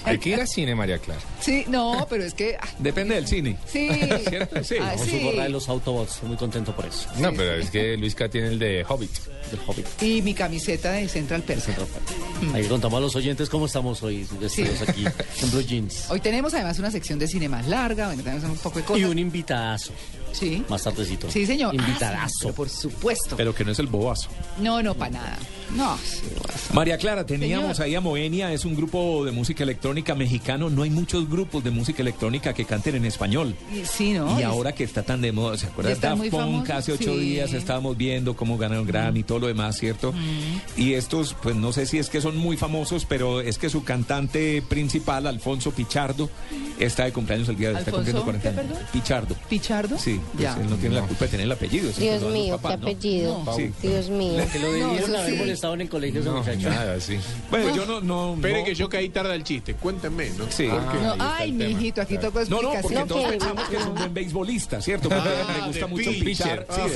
[0.04, 1.20] hay que ir al cine, María Clara.
[1.40, 2.56] Sí, no, pero es que...
[2.60, 3.56] ah, Depende del cine.
[3.66, 3.88] Sí.
[4.28, 4.62] ¿Cierto?
[4.64, 4.76] Sí.
[4.80, 7.08] Ah, Con su gorra de los Autobots, estoy muy contento por eso.
[7.18, 9.10] No, pero es que Luisca tiene el de Hobbit.
[9.50, 9.86] Del Hobbit.
[10.02, 11.42] Y mi camiseta de Central
[11.84, 12.54] Perk.
[12.54, 15.04] Ahí contamos a los oyentes cómo estamos hoy vestidos aquí
[15.42, 16.06] en Blue Jeans.
[16.10, 19.02] Hoy tenemos además una sección de cine más larga, bueno, tenemos un poco de cosas.
[19.02, 19.92] Y un invitadazo.
[20.38, 20.62] Sí.
[20.68, 21.30] Más tardecito.
[21.30, 21.74] Sí, señor.
[21.74, 22.32] Ah, sí, Invitadazo.
[22.42, 23.36] pero por supuesto.
[23.36, 24.28] Pero que no es el bobazo.
[24.60, 25.38] No, no, para nada.
[25.74, 26.20] No, sí,
[26.72, 27.82] María Clara, teníamos Señor.
[27.88, 30.70] ahí a Moenia, es un grupo de música electrónica mexicano.
[30.70, 33.54] No hay muchos grupos de música electrónica que canten en español.
[33.72, 34.36] y- sí, ¿no?
[34.38, 35.98] Y Es- ahora que está tan de moda, ¿se acuerdan?
[36.00, 37.18] Daft muy Punk famosos, hace ocho sí.
[37.20, 40.14] días estábamos viendo cómo ganaron Grammy y todo lo demás, ¿cierto?
[40.76, 43.82] Y estos, pues no sé si es que son muy famosos, pero es que su
[43.82, 46.30] cantante principal, Alfonso Pichardo,
[46.78, 48.90] está de cumpleaños el día de hoy, está ¿Alfonso cumpliendo 40 qué, años.
[48.92, 49.36] Pichardo.
[49.48, 49.98] ¿Pichardo?
[49.98, 51.90] Sí, pues él no tiene la culpa de tener el apellido.
[51.92, 52.74] Dios mío, qué ¿no?
[52.74, 53.44] apellido.
[53.56, 53.70] Sí.
[53.82, 54.44] Dios mío.
[54.52, 55.36] Que lo No, debieron eso haber sí.
[55.38, 56.68] molestado en el colegio ese No, muchacho.
[56.70, 57.18] nada, sí.
[57.50, 58.00] Bueno, yo no...
[58.00, 59.74] no Espere no- que yo caí tarde al chiste.
[59.74, 60.44] Cuéntenme, ¿no?
[60.50, 60.66] Sí.
[60.66, 63.08] No, está ay, mijito, aquí tocó No, no, porque explicación.
[63.08, 65.08] todos pensamos que es un buen beisbolista, ¿cierto?
[65.08, 66.24] Porque Ah, me gusta mucho pitcher.
[66.24, 66.66] pichar.
[66.70, 66.88] Ah,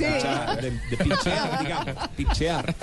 [0.61, 2.09] Sí, de, pichear, digamos.
[2.17, 2.75] Pichear.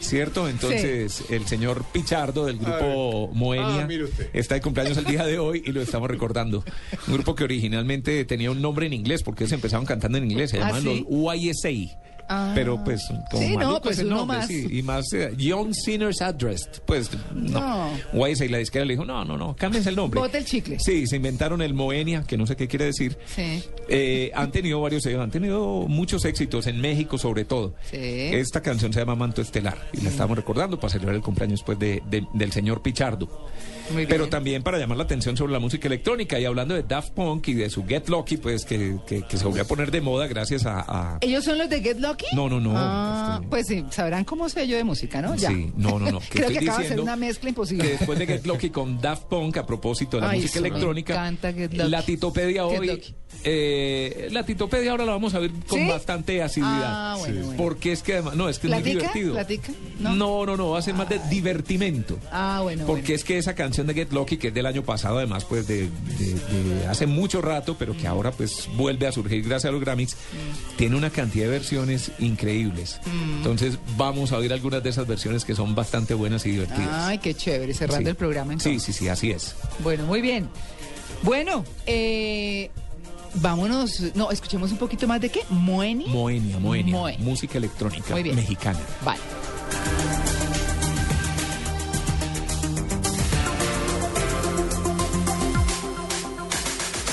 [0.00, 0.48] ¿Cierto?
[0.48, 4.30] Entonces, el señor Pichardo del grupo Moenia Ah, usted.
[4.32, 6.64] está de cumpleaños el día de hoy y lo estamos recordando.
[7.06, 9.52] Un grupo que originalmente tenía un nombre en inglés porque ellos
[9.84, 10.50] cantando en inglés.
[10.50, 11.06] Se Ah, llamaban ¿sí?
[11.10, 11.98] los YSA.
[12.30, 12.52] Ah.
[12.54, 13.00] Pero pues
[13.30, 14.46] como Sí, no, pues es el nombre, más.
[14.48, 17.58] sí, y más eh, Young Sinners Addressed, pues no.
[17.58, 17.90] No.
[18.12, 20.20] Waze y la disquera le dijo, no, no, no, cámbiense el nombre.
[20.20, 20.76] Bote el chicle.
[20.78, 23.16] Sí, se inventaron el Moenia, que no sé qué quiere decir.
[23.34, 23.62] Sí.
[23.88, 27.74] Eh, han tenido varios, eh, han tenido muchos éxitos en México sobre todo.
[27.90, 27.96] Sí.
[27.96, 31.78] Esta canción se llama Manto Estelar y la estamos recordando para celebrar el cumpleaños pues
[31.78, 33.26] de, de- del señor Pichardo.
[34.08, 37.48] Pero también para llamar la atención sobre la música electrónica y hablando de Daft Punk
[37.48, 40.26] y de su Get Lucky, pues que, que- que se volvió a poner de moda
[40.26, 40.80] gracias a...
[40.86, 42.26] a- ¿Ellos son los de Get Lucky?
[42.34, 42.72] No, no, no.
[42.76, 45.34] Ah, pues sí, sabrán cómo sé yo de música, ¿no?
[45.36, 45.48] Ya.
[45.48, 46.20] Sí, no, no, no.
[46.30, 47.84] Creo que acaba de ser una mezcla imposible.
[47.84, 50.60] Que después de Get Lucky con Daft Punk, a propósito de la Ay, música sí,
[50.62, 51.90] me electrónica, encanta Get Lucky.
[51.90, 52.86] la Titopedia Get hoy...
[52.88, 53.14] Lucky.
[53.44, 55.88] Eh, la Titopedia ahora la vamos a ver con ¿Sí?
[55.88, 56.82] bastante asiduidad.
[57.12, 57.56] Ah, bueno, bueno.
[57.62, 59.34] Porque es que además, no, es que es muy divertido.
[59.34, 59.72] ¿Platica?
[60.00, 62.18] No, no, no, va a ser más de divertimento.
[62.32, 62.84] Ah, bueno.
[62.86, 65.66] Porque es que esa canción de Get Lucky, que es del año pasado, además, pues
[65.66, 65.82] de,
[66.18, 69.80] de- de hace mucho rato, pero que ahora pues vuelve a surgir gracias a los
[69.80, 70.16] Grammys,
[70.76, 73.00] tiene una cantidad de versiones increíbles.
[73.06, 73.36] Mm.
[73.38, 76.88] Entonces vamos a oír algunas de esas versiones que son bastante buenas y divertidas.
[76.92, 78.10] Ay, qué chévere, cerrando Sí.
[78.10, 78.82] el programa Sí, entonces.
[78.96, 79.54] sí, sí, así es.
[79.80, 80.48] Bueno, muy bien.
[81.22, 82.70] Bueno, eh,
[83.34, 84.02] vámonos.
[84.14, 85.42] No, escuchemos un poquito más de qué.
[85.50, 86.06] Moeni.
[86.06, 87.16] Moenia, Moenia, Moe.
[87.18, 88.36] música electrónica Muy bien.
[88.36, 88.78] mexicana.
[89.04, 89.20] Vale.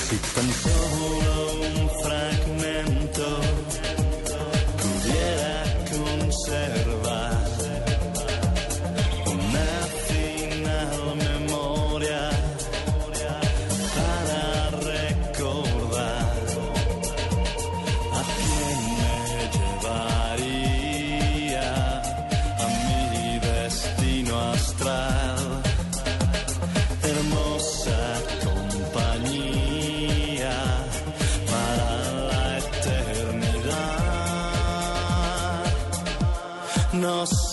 [0.08, 1.05] Si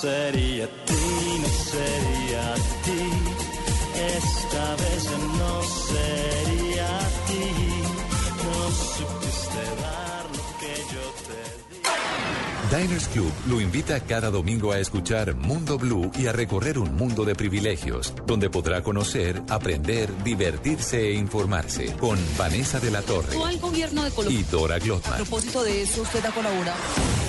[0.03, 0.67] sería
[12.73, 17.23] Diners Club lo invita cada domingo a escuchar Mundo Blue y a recorrer un mundo
[17.23, 23.45] de privilegios, donde podrá conocer, aprender, divertirse e informarse con Vanessa de la Torre No
[23.45, 24.39] al gobierno de Colombia.
[24.39, 25.17] y Dora A Glotman.
[25.17, 26.77] propósito de eso, usted ha colaborado.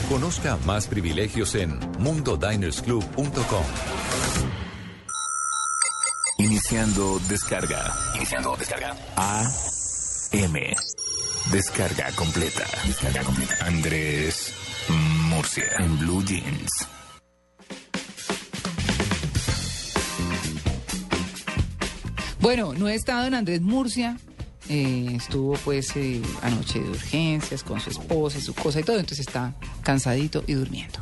[0.08, 3.64] Conozca más privilegios en mundodinersclub.com.
[6.38, 7.94] Iniciando descarga.
[8.16, 8.96] Iniciando descarga.
[9.16, 9.44] A
[10.32, 10.74] M.
[11.52, 12.64] Descarga completa.
[12.86, 13.66] Descarga completa.
[13.66, 14.54] Andrés
[15.34, 15.64] Murcia.
[15.80, 16.70] En Blue Jeans.
[22.40, 24.18] Bueno, no he estado en Andrés Murcia.
[24.68, 28.98] eh, estuvo pues eh, anoche de urgencias con su esposa y su cosa y todo,
[28.98, 31.00] entonces está cansadito y durmiendo.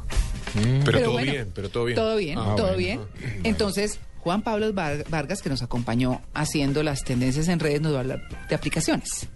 [0.84, 1.96] Pero, todo bueno, bien, pero todo bien.
[1.96, 2.76] Todo bien, Ah, todo bueno.
[2.76, 3.00] bien.
[3.44, 7.96] Entonces, Juan Pablo Var- Vargas, que nos acompañó haciendo las tendencias en redes, nos va
[7.96, 9.26] a hablar de aplicaciones.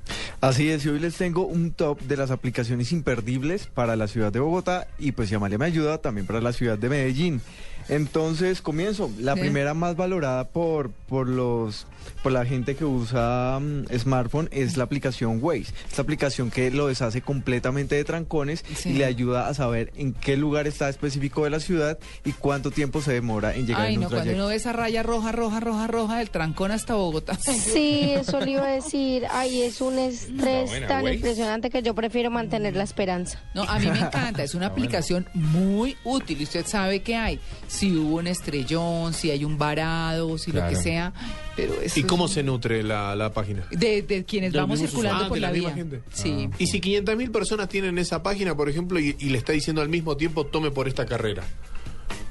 [0.41, 4.33] Así es, y hoy les tengo un top de las aplicaciones imperdibles para la ciudad
[4.33, 7.41] de Bogotá y pues si Amalia me ayuda, también para la ciudad de Medellín.
[7.89, 9.11] Entonces, comienzo.
[9.19, 9.41] La Sí.
[9.41, 11.87] primera más valorada por, por los
[12.23, 15.73] por la gente que usa mm, smartphone es la aplicación Waze.
[15.89, 18.91] Esta aplicación que lo deshace completamente de trancones Sí.
[18.91, 22.71] y le ayuda a saber en qué lugar está específico de la ciudad y cuánto
[22.71, 24.39] tiempo se demora en llegar Ay, en un no, cuando trayecto.
[24.41, 27.35] uno ve esa raya roja, roja, roja, roja del trancón hasta Bogotá.
[27.43, 29.25] Sí, eso le iba a decir.
[29.33, 31.17] Ay, es un estrés buena, tan güey.
[31.17, 33.43] impresionante que yo prefiero mantener la esperanza.
[33.55, 36.41] No, a mí me encanta, es una aplicación muy útil.
[36.41, 37.41] y Usted sabe que hay,
[37.77, 41.13] si hubo un estrellón, si hay un varado, si lo que sea.
[41.55, 43.67] Pero eso ¿Y cómo es- se nutre la, la página?
[43.71, 45.75] de, de quienes De vamos circulando por Ah, la, de la vía.
[45.75, 46.01] gente.
[46.13, 46.49] Sí.
[46.59, 49.89] Y si 500.000 personas tienen esa página, por ejemplo, y, y le está diciendo al
[49.89, 51.45] mismo tiempo, tome por esta carrera.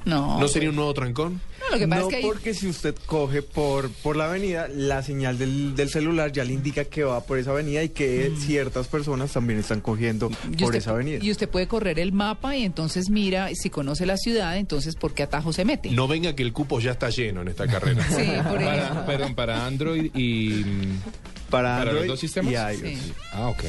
[0.06, 0.38] No.
[0.40, 1.40] ¿No sería un nuevo trancón?
[1.60, 4.26] No, lo que pasa No, es que hay- porque si usted coge por, por la
[4.26, 7.88] avenida, la señal del, del celular ya le indica que va por esa avenida y
[7.88, 11.18] que ciertas personas también están cogiendo Y por usted, esa avenida.
[11.22, 15.12] y usted puede correr el mapa y entonces mira si conoce la ciudad, entonces por
[15.12, 15.90] qué atajo se mete.
[15.90, 18.06] No venga que el cupo ya está lleno en esta carrera.
[18.16, 20.62] Sí, por Para, perdón, para Android y.
[20.64, 21.00] mm,
[21.50, 22.52] Para los dos sistemas.
[22.52, 22.80] y iOS.
[23.02, 23.12] Sí.
[23.32, 23.64] Ah, ok.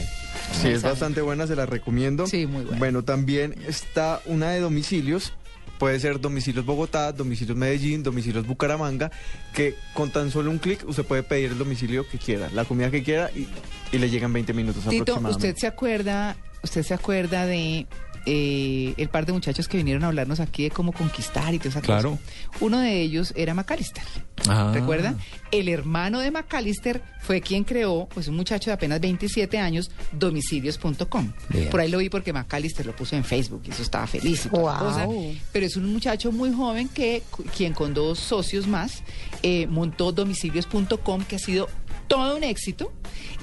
[0.62, 2.28] Sí, es bastante buena, se la recomiendo.
[2.28, 2.78] Sí, muy buena.
[2.78, 5.34] Bueno, también está una de domicilios.
[5.78, 9.12] Puede ser domicilios Bogotá, domicilios Medellín, domicilios Bucaramanga,
[9.54, 12.90] que con tan solo un clic usted puede pedir el domicilio que quiera, la comida
[12.90, 13.48] que quiera y,
[13.92, 15.50] y le llegan 20 minutos Tito, aproximadamente.
[15.50, 17.88] ¿usted se acuerda usted se acuerda de
[18.30, 21.70] eh, el par de muchachos que vinieron a hablarnos aquí de cómo conquistar y toda
[21.70, 22.12] esa Claro.
[22.12, 22.22] cosa.
[22.66, 24.04] Uno de ellos era McAllister.
[24.50, 24.72] Ah.
[24.74, 25.16] ¿Recuerda?
[25.52, 31.32] El hermano de McAllister fue quien creó, pues un muchacho de apenas 27 años, domicilios.com.
[31.72, 34.46] Por ahí lo vi porque McAllister lo puso en Facebook y eso estaba feliz.
[34.46, 35.14] y toda la Guau.
[35.14, 35.40] cosa.
[35.54, 37.24] Pero es un muchacho muy joven que,
[37.56, 39.04] quien con dos socios más,
[39.44, 41.70] eh, montó domicilios.com, que ha sido
[42.08, 42.92] todo un éxito.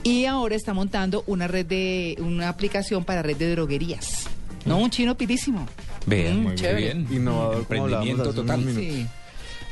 [0.02, 4.26] Y ahora está montando una red de, una aplicación para red de droguerías.
[4.64, 5.66] No, un chino pilísimo.
[6.06, 6.80] Vean, Mm, muy chévere.
[6.80, 7.06] bien.
[7.10, 8.64] Innovador, Emprendimiento total.
[8.74, 9.06] Sí.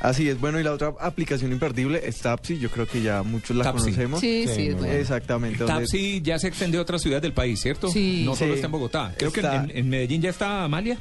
[0.01, 3.57] Así es, bueno, y la otra aplicación imperdible es Tapsi, yo creo que ya muchos
[3.57, 3.85] la Tapsi.
[3.85, 4.21] conocemos.
[4.21, 4.93] Sí, sí, es bueno.
[4.93, 5.59] Exactamente.
[5.59, 7.89] donde- Tapsi ya se extendió a otras ciudades del país, ¿cierto?
[7.89, 8.23] Sí.
[8.25, 8.57] No solo Sí.
[8.57, 9.15] está en Bogotá.
[9.17, 10.99] Creo Está- que en, en Medellín ya está Amalia.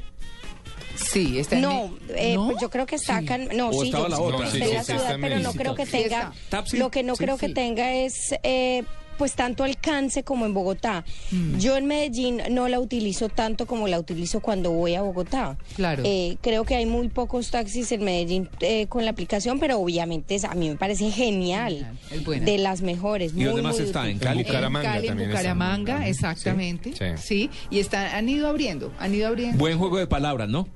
[0.96, 2.46] Sí, está en No, mi- eh, ¿No?
[2.48, 3.36] pues yo creo que está acá.
[3.36, 4.46] en- No, O sí, yo la otra.
[4.46, 6.32] está Sí, en sí, la sí, ciudad, en pero no creo que Sí, tenga.
[6.74, 7.48] Lo que no sí, creo sí.
[7.48, 8.36] que tenga es.
[8.44, 8.84] eh,
[9.22, 11.06] pues tanto alcance como en Bogotá.
[11.30, 11.60] Mm.
[11.60, 15.60] Yo en Medellín no la utilizo tanto como la utilizo cuando voy a Bogotá.
[15.76, 16.02] Claro.
[16.03, 20.34] Eh, creo que hay muy pocos taxis en Medellín eh, con la aplicación, pero obviamente
[20.34, 21.95] es- a mí me parece genial.
[22.10, 22.45] Es buena.
[22.45, 23.34] De las mejores.
[23.34, 23.99] ¿Y muy, dónde más muy está?
[24.02, 24.11] útil.
[24.14, 24.39] ¿En Cali?
[24.39, 25.18] En Bucaramanga Cali, en.
[25.19, 26.93] Bucaramanga, exactamente.
[26.98, 27.06] Sí.
[27.22, 27.49] Sí.
[27.69, 29.56] y están, han ido abriendo, han ido abriendo.
[29.60, 30.68] Buen juego de palabras, ¿no?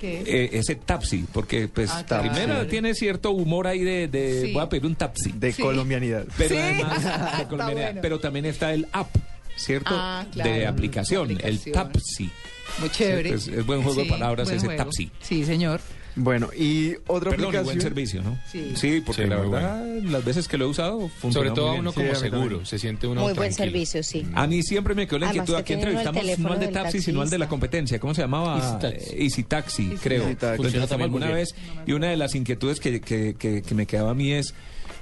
[0.00, 0.22] ¿Qué?
[0.26, 2.30] Eh, ese Tapsi, porque pues Ah, claro.
[2.32, 4.52] primero tiene cierto humor ahí de, de Sí.
[4.52, 5.32] voy a pedir un Tapsi.
[5.32, 5.60] de Sí.
[5.62, 6.24] colombianidad.
[6.38, 6.56] Pero Sí.
[6.60, 7.86] además, de colombianidad.
[7.88, 8.00] bueno.
[8.00, 9.14] pero también está el app,
[9.56, 9.90] ¿cierto?
[9.92, 10.50] Ah, claro.
[10.50, 11.72] De aplicación, La el aplicación.
[11.74, 12.30] Tapsi.
[12.78, 13.38] Muy chévere.
[13.38, 14.82] Sí, pues, es buen juego de palabras ese juego.
[14.84, 15.10] Tapsi.
[15.20, 15.80] Sí, señor.
[16.16, 17.64] Bueno, y otra Perdón, y aplicación.
[17.64, 18.38] buen servicio, ¿no?
[18.50, 19.02] Sí.
[19.06, 21.70] porque Sí, la muy verdad, las veces que lo he usado, funciona Sobre todo muy
[21.70, 21.80] a bien.
[21.82, 24.26] uno como seguro, se siente uno Muy buen servicio, sí.
[24.34, 25.54] A mí siempre me quedó la inquietud.
[25.54, 27.98] Aquí entrevistamos no al de taxi, sino al de la competencia.
[28.00, 28.80] ¿Cómo se llamaba?
[28.82, 30.24] Easy Eh, Easy Taxi, creo.
[30.24, 30.62] Easy Taxi.
[30.62, 31.38] Funciona también alguna bien.
[31.38, 31.54] vez.
[31.86, 34.52] Y una de las inquietudes que, que, que, que me quedaba a mí es,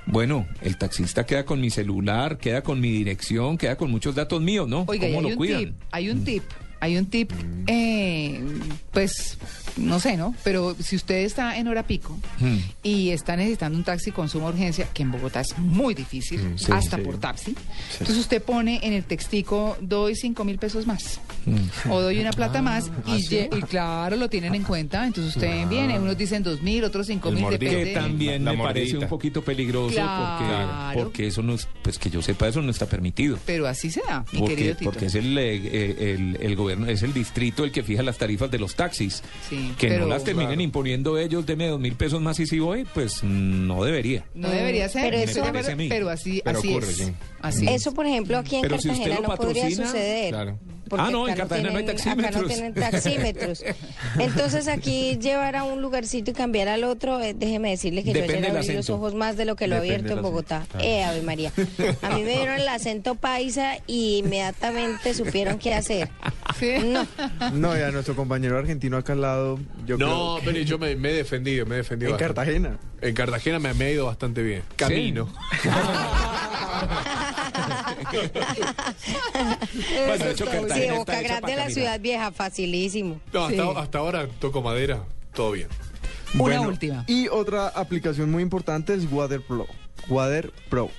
[0.07, 4.41] bueno, el taxista queda con mi celular, queda con mi dirección, queda con muchos datos
[4.43, 4.85] míos, ¿no?
[4.87, 5.61] Oiga, y ¿Cómo hay lo un cuidan?
[5.65, 6.43] tip, hay un tip,
[6.81, 7.31] hay un tip,
[7.67, 8.41] eh,
[8.93, 9.39] pues,
[9.77, 10.35] no sé, ¿no?
[10.43, 12.57] Pero si usted está en hora pico Hmm.
[12.83, 16.59] y está necesitando un taxi con suma urgencia, que en Bogotá es muy difícil, Mm,
[16.59, 17.03] sí, hasta sí.
[17.03, 17.55] por taxi,
[17.93, 21.21] entonces usted pone en el textico, doy cinco mil pesos más.
[21.47, 21.91] Mm.
[21.91, 25.07] O doy una Ah, plata más y, lle- y claro, lo tienen en cuenta.
[25.07, 27.85] Entonces usted viene, unos dicen dos mil, otros cinco El mil, depende.
[27.85, 30.93] Que también La me parece un poquito peligroso Claro.
[30.95, 33.39] porque, porque eso no es, pues que yo sepa, eso no está permitido.
[33.47, 34.91] Pero así se da, mi Porque, querido Tito.
[34.91, 38.19] porque es el, eh, eh, el, el gobierno, es el distrito el que fija las
[38.19, 39.23] tarifas de los taxis.
[39.49, 40.63] Sí, que pero- no las terminen Claro.
[40.63, 44.25] imponiendo ellos, deme dos mil pesos más y si voy, pues no debería.
[44.35, 45.43] No debería ser, Pero eso-
[45.89, 46.97] pero así, Pero así ocurre, es.
[46.97, 47.13] sí.
[47.41, 47.73] Así es.
[47.83, 50.31] Eso, por ejemplo, aquí en Pero si usted Cartagena lo no podría suceder.
[50.31, 50.59] claro.
[50.89, 52.49] Porque Ah, no, en Cartagena no hay tienen- Acá no taxímetros.
[52.53, 53.65] tienen taxímetros.
[54.19, 58.35] Entonces, aquí llevar a un lugarcito y cambiar al otro, eh, déjeme decirle que Depende
[58.35, 60.67] yo ayer abrí los ojos más de lo que lo he abierto en Bogotá.
[60.81, 61.53] Eh, Ave María.
[62.03, 66.09] A mí me dieron el acento paisa y inmediatamente supieron qué hacer.
[66.85, 67.07] No.
[67.53, 70.53] No, y a nuestro compañero argentino acá al lado, yo No, creo...
[70.53, 72.11] pero yo me, me he defendido, me he defendido.
[72.11, 72.35] En bastante.
[72.35, 72.79] Cartagena.
[73.01, 74.63] En Cartagena me, me ha ido bastante bien.
[74.77, 75.29] Camino.
[80.07, 83.21] Bueno, de hecho, Sí, Boca Grande la ciudad vieja, facilísimo.
[83.33, 83.71] No, hasta, Sí.
[83.77, 85.05] hasta ahora toco madera,
[85.35, 85.69] todo bien.
[86.35, 87.05] Una Bueno, última.
[87.07, 89.67] Y otra aplicación muy importante es Water Pro.
[90.09, 90.91] Water Pro.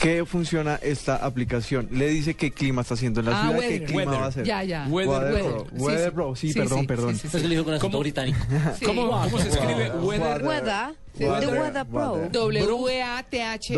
[0.00, 1.88] ¿Qué funciona esta aplicación?
[1.90, 3.78] Le dice qué clima está haciendo en la Ah, ciudad, weather.
[3.80, 4.20] qué clima Weather.
[4.22, 4.44] va a ser.
[4.44, 4.86] Ya, ya.
[4.88, 5.32] Weather.
[5.42, 5.66] Pro.
[5.70, 6.10] Sí, Weather sí.
[6.14, 6.36] Pro.
[6.36, 7.16] Sí, Sí, perdón, sí, perdón.
[7.50, 8.38] dijo con británico.
[8.78, 8.84] Sí.
[8.84, 9.90] ¿Cómo, cómo se escribe?
[9.92, 10.44] Weather.
[10.44, 10.94] Weather.
[11.18, 12.12] The Weather Pro.
[12.12, 12.30] Water.
[12.32, 13.74] W-A-T-H-R.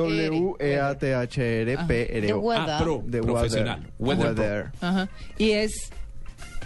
[0.99, 2.27] W-E-A-T-H-R-P-R-O.
[2.27, 2.70] The Weather.
[2.70, 3.86] Ah, pro, De profesional.
[3.99, 4.27] Weather.
[4.27, 4.45] Weather Pro.
[4.45, 4.70] Weather.
[4.81, 5.09] Ajá.
[5.39, 5.90] Y es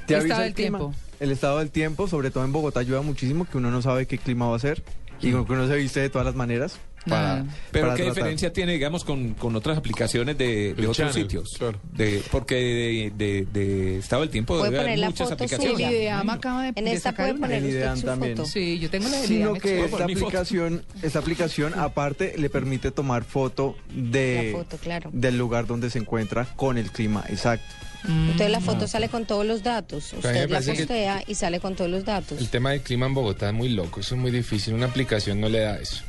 [0.06, 0.94] Te estado avisa del el tiempo.
[1.20, 4.18] El estado del tiempo, sobre todo en Bogotá, ayuda muchísimo que uno no sabe qué
[4.18, 4.82] clima va a ser
[5.20, 6.78] y que uno se viste de todas las maneras.
[7.06, 7.44] Para.
[7.72, 8.14] Pero para ¿qué tratar.
[8.14, 11.54] diferencia tiene, digamos, con, con otras aplicaciones de, de El otros channel, sitios?
[11.58, 11.80] claro.
[11.92, 15.46] De, porque de, de, de estado del tiempo debe haber poner la muchas foto El
[15.46, 15.76] aplicaciones.
[15.76, 15.90] suya.
[15.92, 18.36] Ideama acaba de, En de esta puede poner El usted Ideam su también.
[18.36, 18.48] foto.
[18.48, 23.24] Sí, yo tengo la de Sino que esta aplicación, esta aplicación aparte le permite tomar
[23.24, 25.10] foto de La foto, claro.
[25.12, 27.66] del lugar donde se encuentra con el clima exacto.
[28.04, 28.64] Entonces la Mm.
[28.64, 30.12] foto sale con todos los datos.
[30.12, 32.36] Usted la postea y sale con todos los datos.
[32.40, 35.40] El tema del clima en Bogotá es muy loco, eso es muy difícil, una aplicación
[35.40, 36.02] no le da eso.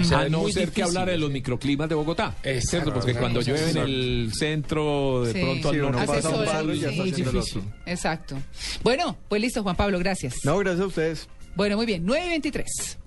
[0.00, 2.34] O sea, a es no ser que hablar de los microclimas de Bogotá.
[2.42, 2.70] Exacto.
[2.70, 2.94] ¿Cierto?
[2.94, 5.40] Porque cuando llueve en el centro, de Sí.
[5.40, 7.62] pronto Sí, al norte pasa un palo y ya está haciendo el otro.
[7.86, 8.36] Exacto.
[8.82, 10.34] Bueno, pues listo, Juan Pablo, gracias.
[10.44, 11.28] No, gracias a ustedes.
[11.54, 12.98] Bueno, muy bien, 9 y 23.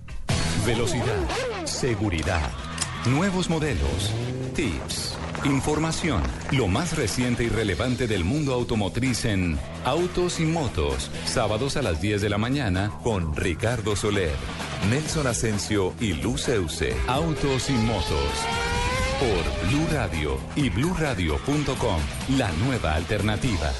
[0.66, 2.50] Velocidad, seguridad,
[3.06, 4.10] nuevos modelos,
[4.56, 5.14] tips,
[5.44, 6.22] información,
[6.52, 12.00] lo más reciente y relevante del mundo automotriz en Autos y Motos, sábados a las
[12.00, 14.34] 10 de la mañana con Ricardo Soler,
[14.88, 16.96] Nelson Asensio y Luceuse.
[17.06, 18.30] Autos y Motos
[19.20, 22.00] por Blue Radio y bluradio.com,
[22.38, 23.72] la nueva alternativa.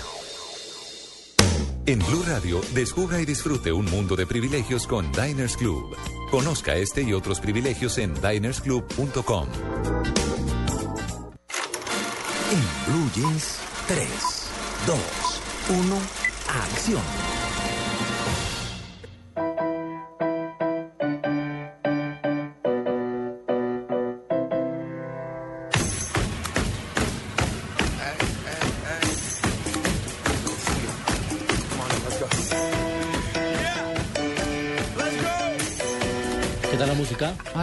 [1.87, 5.97] En Blue Radio, descubra y disfrute un mundo de privilegios con Diners Club.
[6.31, 9.47] Conozca este y otros privilegios en dinersclub.com.
[12.49, 13.59] En Blue Jeans,
[13.89, 14.09] 3,
[14.87, 14.99] 2,
[15.69, 15.99] 1,
[16.49, 17.36] acción.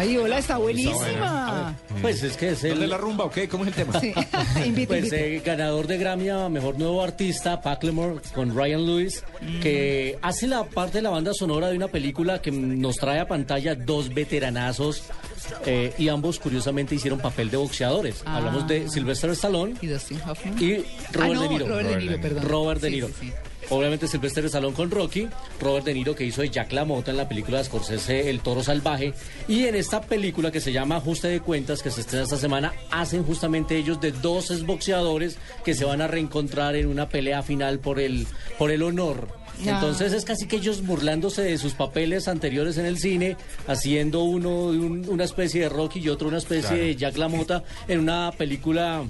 [0.04, 1.76] Ay, hola, está buenísima.
[2.02, 2.72] Pues es que es el...
[2.72, 3.48] ¿Dónde la rumba o qué?
[3.48, 4.00] ¿Cómo es el tema?
[4.02, 4.14] Sí.
[4.66, 5.38] invite, Pues invite.
[5.38, 9.24] eh, ganador de Grammy a Mejor Nuevo Artista, Packlemore, con Ryan Lewis,
[9.62, 13.28] que hace la parte de la banda sonora de una película que nos trae a
[13.28, 15.04] pantalla dos veteranazos
[15.66, 18.24] eh, y ambos curiosamente hicieron papel de boxeadores.
[18.26, 18.38] Ah.
[18.38, 20.62] Hablamos de Sylvester Stallone Y Dustin Hoffman.
[20.62, 20.76] y
[21.14, 21.68] Robert Ah, no, De Niro.
[21.68, 22.44] Robert De Niro, perdón.
[22.44, 23.08] Robert De Sí, Niro.
[23.08, 23.32] sí, sí.
[23.70, 25.28] Obviamente Sylvester Stallone con Rocky,
[25.60, 28.62] Robert De Niro que hizo de Jack LaMotta en la película de Scorsese El Toro
[28.64, 29.14] Salvaje
[29.48, 32.74] y en esta película que se llama Ajuste de Cuentas que se estrena esta semana
[32.92, 37.80] hacen justamente ellos de dos exboxeadores que se van a reencontrar en una pelea final
[37.80, 38.28] por el
[38.58, 39.28] por el honor.
[39.66, 44.72] Entonces es casi que ellos burlándose de sus papeles anteriores en el cine, haciendo uno
[44.72, 46.84] de un- una especie de Rocky y otro una especie Claro.
[46.84, 49.04] de Jack LaMotta en una película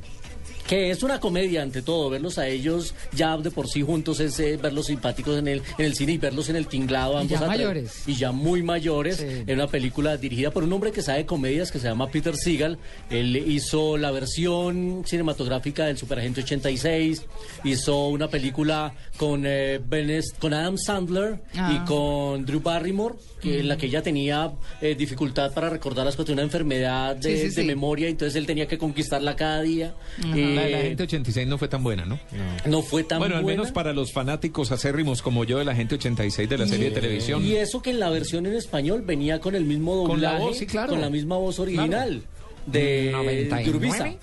[0.67, 4.40] que es una comedia ante todo, verlos a ellos ya de por sí juntos es
[4.40, 7.45] eh, verlos simpáticos en el, en el cine y verlos en el tinglado ambos ya
[7.45, 8.03] atra- mayores.
[8.08, 9.25] y ya muy mayores Sí.
[9.48, 12.77] en una película dirigida por un hombre que sabe comedias que se llama Peter Seagal.
[13.09, 17.24] Él hizo la versión cinematográfica del Superagente 86,
[17.64, 21.72] hizo una película con eh, Ben Es- con Adam Sandler Ah.
[21.82, 24.51] y con Drew Barrymore, que en la que ella tenía
[24.82, 27.67] eh, dificultad para recordar las cosas, tenía una enfermedad de, Sí, sí, de sí.
[27.67, 29.93] memoria, entonces él tenía que conquistarla cada día.
[30.24, 32.19] La de la Eh, gente 86 no fue tan buena, ¿no?
[32.66, 33.59] no fue tan bueno, al buena.
[33.61, 36.95] menos para los fanáticos acérrimos como yo de la gente 86 de la serie de
[37.00, 37.45] televisión.
[37.45, 40.38] Y eso que en la versión en español venía con el mismo doblaje, Con la
[40.40, 40.90] voz, sí, claro.
[40.90, 42.24] con la misma voz original
[42.66, 43.64] de, 99.
[43.64, 44.14] de Urbisa.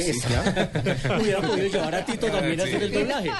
[0.00, 0.12] Sí,
[1.20, 3.30] Hubiera podido llevar a Tito también a hacer el doblaje.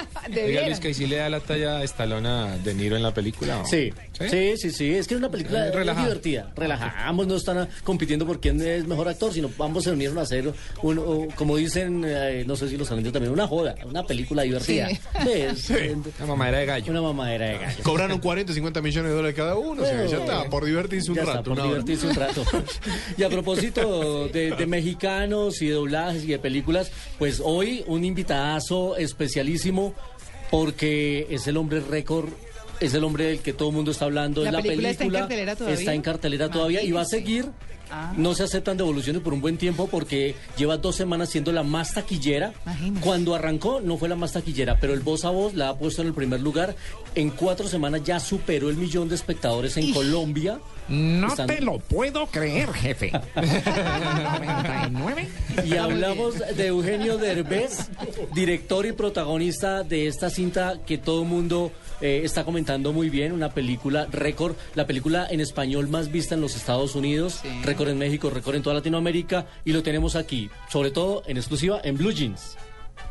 [0.45, 3.03] Oiga, Luis, que ahí sí le da la talla a Stallone a De Niro en
[3.03, 3.61] la película.
[3.61, 3.67] ¿o?
[3.67, 3.93] Sí,
[4.31, 6.07] sí, sí, sí, es que es una película Eh, relajada.
[6.07, 7.07] divertida, relajada.
[7.09, 10.23] Ambos no están ah, compitiendo por quién es mejor actor, sino ambos se unieron a
[10.23, 14.05] hacer, un, o, como dicen, eh, no sé si los talentos también, una joda, una
[14.05, 14.89] película divertida.
[14.89, 14.99] Sí.
[15.23, 15.71] Sí, es-
[16.19, 16.91] Una mamadera de gallo.
[16.91, 17.83] Una mamadera de gallo.
[17.83, 19.83] Cobraron 40, 50 millones de dólares cada uno.
[19.83, 21.51] o sea, Bueno, ya está, por divertirse un ya está, rato.
[21.51, 21.69] por hora.
[21.69, 22.45] divertirse un rato.
[23.17, 28.05] y a propósito de, de mexicanos y de doblajes y de películas, pues hoy un
[28.05, 29.95] invitadazo especialísimo
[30.51, 32.29] porque es el hombre récord.
[32.81, 34.43] Es el hombre del que todo el mundo está hablando.
[34.43, 35.79] ¿La es la película está en película cartelera todavía?
[35.79, 37.47] está en cartelera todavía y va a seguir.
[37.95, 38.15] Ah.
[38.17, 41.93] No se aceptan devoluciones por un buen tiempo porque lleva dos semanas siendo la más
[41.93, 42.55] taquillera.
[42.65, 43.05] Imagínese.
[43.05, 46.01] Cuando arrancó no fue la más taquillera, pero el voz a voz la ha puesto
[46.03, 46.75] en el primer lugar.
[47.15, 50.59] En cuatro semanas ya superó el millón de espectadores en Colombia.
[50.89, 53.13] No Están- te lo puedo creer, jefe.
[53.37, 55.29] 99.
[55.67, 57.89] Y hablamos de Eugenio Derbez,
[58.35, 63.33] director y protagonista de esta cinta que todo el mundo eh, está comentando muy bien,
[63.33, 67.99] una película récord, la película en español más vista en los Estados Unidos, récord en
[67.99, 72.13] México, récord en toda Latinoamérica, y lo tenemos aquí, sobre todo en exclusiva en Blue
[72.13, 72.57] Jeans.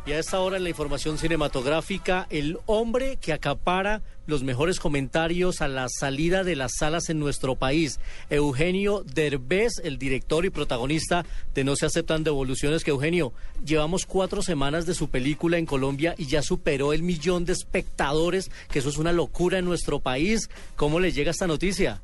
[0.04, 5.62] Y a esta hora en la información cinematográfica, el hombre que acapara los mejores comentarios
[5.62, 8.00] a la salida de las salas en nuestro país,
[8.32, 11.24] Eugenio Derbez, el director y protagonista
[11.54, 13.32] de No se aceptan devoluciones, que Eugenio,
[13.64, 18.50] llevamos cuatro semanas de su película en Colombia y ya superó el millón de espectadores,
[18.72, 20.50] que eso es una locura en nuestro país.
[20.78, 22.02] ¿Cómo le llega esta noticia?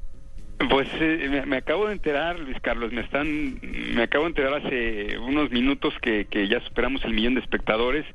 [0.70, 5.18] Pues eh, me, acabo de enterar, Luis Carlos, me están, me acabo de enterar hace
[5.20, 8.06] unos minutos que, que ya superamos el millón de espectadores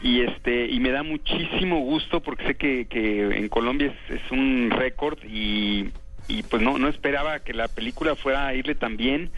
[0.00, 4.30] y este y me da muchísimo gusto porque sé que, que en Colombia es, es
[4.30, 5.88] un récord y,
[6.28, 9.30] y pues no no esperaba que la película fuera a irle tan bien.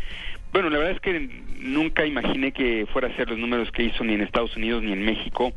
[0.52, 4.05] Bueno, la verdad es que nunca imaginé que fuera a ser los números que hizo
[4.05, 5.55] ni en Estados Unidos ni en México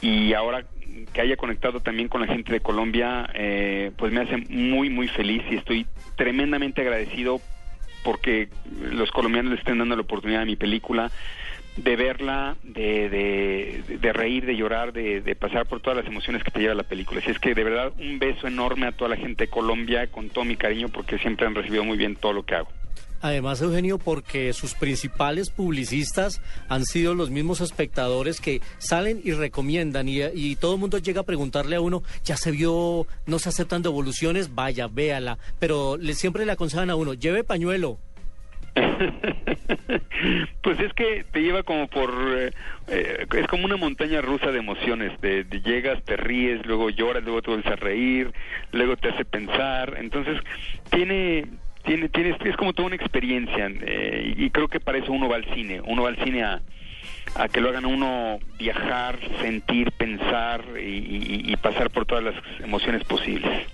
[0.00, 0.64] y ahora
[1.12, 5.08] que haya conectado también con la gente de Colombia, eh, pues me hace muy, muy
[5.08, 7.40] feliz y estoy tremendamente agradecido
[8.04, 8.48] porque
[8.80, 11.10] los colombianos le estén dando la oportunidad a mi película
[11.76, 16.50] de verla, de, de, reír, de llorar, de, de pasar por todas las emociones que
[16.50, 17.20] te lleva la película.
[17.20, 20.28] Así es que de verdad un beso enorme a toda la gente de Colombia con
[20.28, 22.68] todo mi cariño porque siempre han recibido muy bien todo lo que hago.
[23.22, 30.08] Además, Eugenio, porque sus principales publicistas han sido los mismos espectadores que salen y recomiendan
[30.08, 33.48] y, y todo el mundo llega a preguntarle a uno, ya se vio, no se
[33.48, 37.98] aceptan devoluciones, vaya, véala, pero le, siempre le aconsejan a uno, lleve pañuelo,
[40.62, 42.10] Pues es que te lleva como por...
[42.10, 42.52] eh,
[42.88, 45.20] eh, es como una montaña rusa de emociones.
[45.20, 48.32] De, de llegas, te ríes, luego lloras, luego te vuelves a reír,
[48.70, 49.96] luego te hace pensar.
[49.98, 50.38] Entonces,
[50.90, 51.46] tiene...
[51.84, 55.36] Tiene, tiene, es como toda una experiencia eh, y, creo que para eso uno va
[55.36, 55.80] al cine.
[55.84, 56.62] Uno va al cine a,
[57.34, 63.02] a que lo hagan uno viajar, sentir, pensar y- y pasar por todas las emociones
[63.04, 63.66] posibles.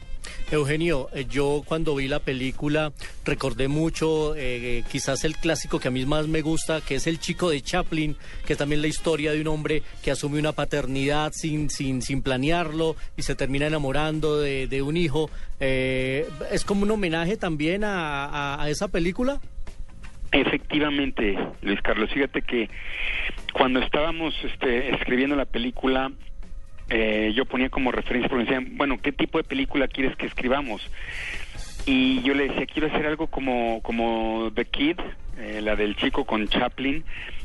[0.50, 2.92] Eugenio, eh, yo cuando vi la película
[3.24, 7.18] recordé mucho eh, quizás el clásico que a mí más me gusta, que es El
[7.18, 8.16] chico de Chaplin,
[8.46, 12.22] que es también la historia de un hombre que asume una paternidad sin, sin, sin
[12.22, 15.30] planearlo y se termina enamorando de, de un hijo.
[15.60, 19.40] Eh, ¿Es como un homenaje también a, a- a esa película?
[20.32, 22.68] Efectivamente, Luis Carlos, fíjate que
[23.54, 26.12] cuando estábamos este, escribiendo la película,
[26.90, 30.26] eh, yo ponía como referencia, porque me decían, bueno, ¿qué tipo de película quieres que
[30.26, 30.82] escribamos?
[31.86, 34.98] Y yo le decía, quiero hacer algo como, como The Kid,
[35.38, 37.04] eh, la del chico con Chaplin,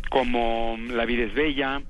[0.10, 1.82] como La vida es bella,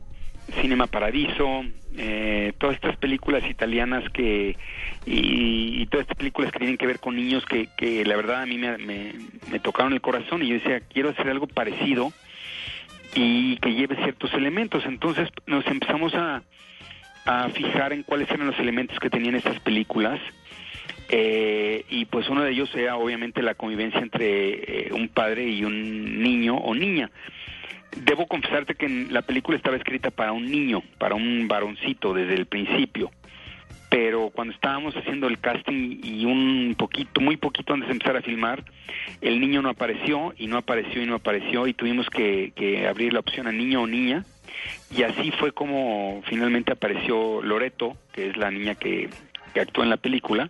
[0.61, 1.63] Cinema Paradiso,
[1.97, 4.57] eh, todas estas películas italianas que
[5.05, 8.45] y, todas estas películas que tienen que ver con niños que, que la verdad a
[8.45, 12.11] mí me, me tocaron el corazón y yo decía quiero hacer algo parecido
[13.13, 16.41] y que lleve ciertos elementos entonces nos empezamos a,
[17.25, 20.19] a fijar en cuáles eran los elementos que tenían estas películas
[21.09, 25.63] eh, y pues uno de ellos era obviamente la convivencia entre eh, un padre y
[25.63, 27.11] un niño o niña
[27.97, 32.47] Debo confesarte que la película estaba escrita para un niño, para un varoncito desde el
[32.47, 33.11] principio.
[33.89, 38.21] Pero cuando estábamos haciendo el casting y un poquito, muy poquito antes de empezar a
[38.23, 38.63] filmar,
[39.21, 43.13] el niño no apareció y no apareció y no apareció y tuvimos que, que abrir
[43.13, 44.25] la opción a niño o niña.
[44.91, 49.09] Y así fue como finalmente apareció Loreto, que es la niña que,
[49.53, 50.49] que actuó en la película,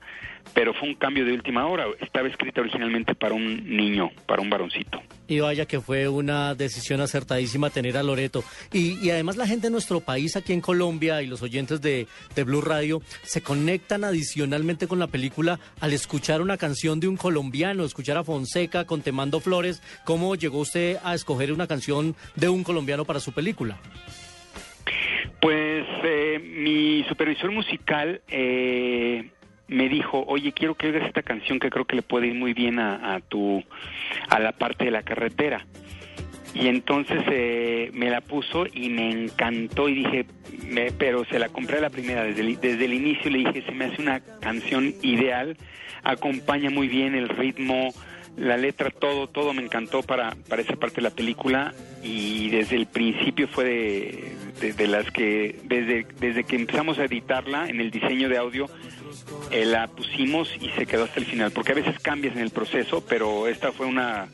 [0.53, 1.85] pero fue un cambio de última hora.
[1.99, 5.01] Estaba escrita originalmente para un niño, para un varoncito.
[5.27, 8.43] Y vaya que fue una decisión acertadísima tener a Loreto.
[8.71, 12.07] Y, y además la gente de nuestro país aquí en Colombia y los oyentes de,
[12.35, 17.17] de Blue Radio se conectan adicionalmente con la película al escuchar una canción de un
[17.17, 19.81] colombiano, escuchar a Fonseca con Te Mando Flores.
[20.05, 23.77] ¿Cómo llegó usted a escoger una canción de un colombiano para su película?
[25.41, 29.29] Pues eh, mi supervisor musical eh,
[29.67, 32.53] me dijo, oye, quiero que oigas esta canción que creo que le puede ir muy
[32.53, 33.63] bien a, a tu,
[34.29, 35.65] a la parte de la carretera.
[36.53, 40.25] Y entonces eh, me la puso y me encantó y dije,
[40.67, 43.71] me- pero se la compré la primera, desde el, desde el inicio le dije, se
[43.71, 45.57] me hace una canción ideal,
[46.03, 47.91] acompaña muy bien el ritmo,
[48.37, 52.75] la letra, todo, todo me encantó para, para esa parte de la película y desde
[52.75, 57.79] el principio fue de, de- de las que, desde, desde que empezamos a editarla en
[57.79, 58.69] el diseño de audio,
[59.51, 62.49] eh, la pusimos y se quedó hasta el final, porque a veces cambias en el
[62.49, 64.27] proceso, pero esta fue una,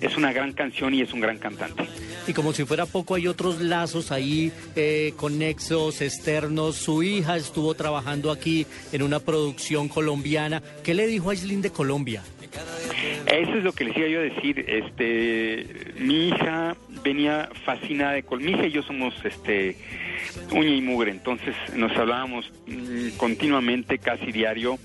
[0.00, 1.84] es una gran canción y es un gran cantante.
[2.26, 6.76] Y como si fuera poco, hay otros lazos ahí eh, conexos, externos.
[6.76, 10.62] Su hija estuvo trabajando aquí en una producción colombiana.
[10.82, 12.22] ¿Qué le dijo a de Colombia?
[13.26, 14.64] Eso es lo que les iba yo a decir.
[14.68, 15.66] Este,
[15.98, 18.40] mi hija venía fascinada de Col.
[18.40, 19.76] Mi hija y yo somos, este,
[20.50, 21.10] uña y mugre.
[21.10, 24.78] Entonces nos hablábamos mm, continuamente, casi diario,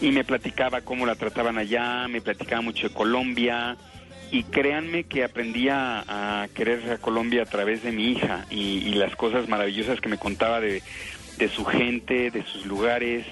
[0.00, 3.76] y me platicaba cómo la trataban allá, me platicaba mucho de Colombia.
[4.30, 8.78] Y créanme que aprendí a, a querer a Colombia a través de mi hija y,
[8.78, 10.82] y las cosas maravillosas que me contaba de,
[11.38, 13.26] de su gente, de sus lugares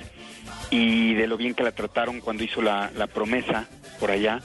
[0.72, 3.68] y de lo bien que la trataron cuando hizo la, la promesa
[4.00, 4.40] por allá.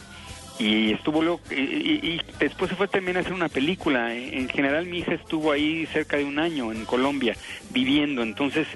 [0.60, 4.14] Y estuvo luego, y, y- después se fue también a hacer una película.
[4.16, 7.36] En general mi hija estuvo ahí cerca de un año en Colombia
[7.72, 8.68] viviendo, entonces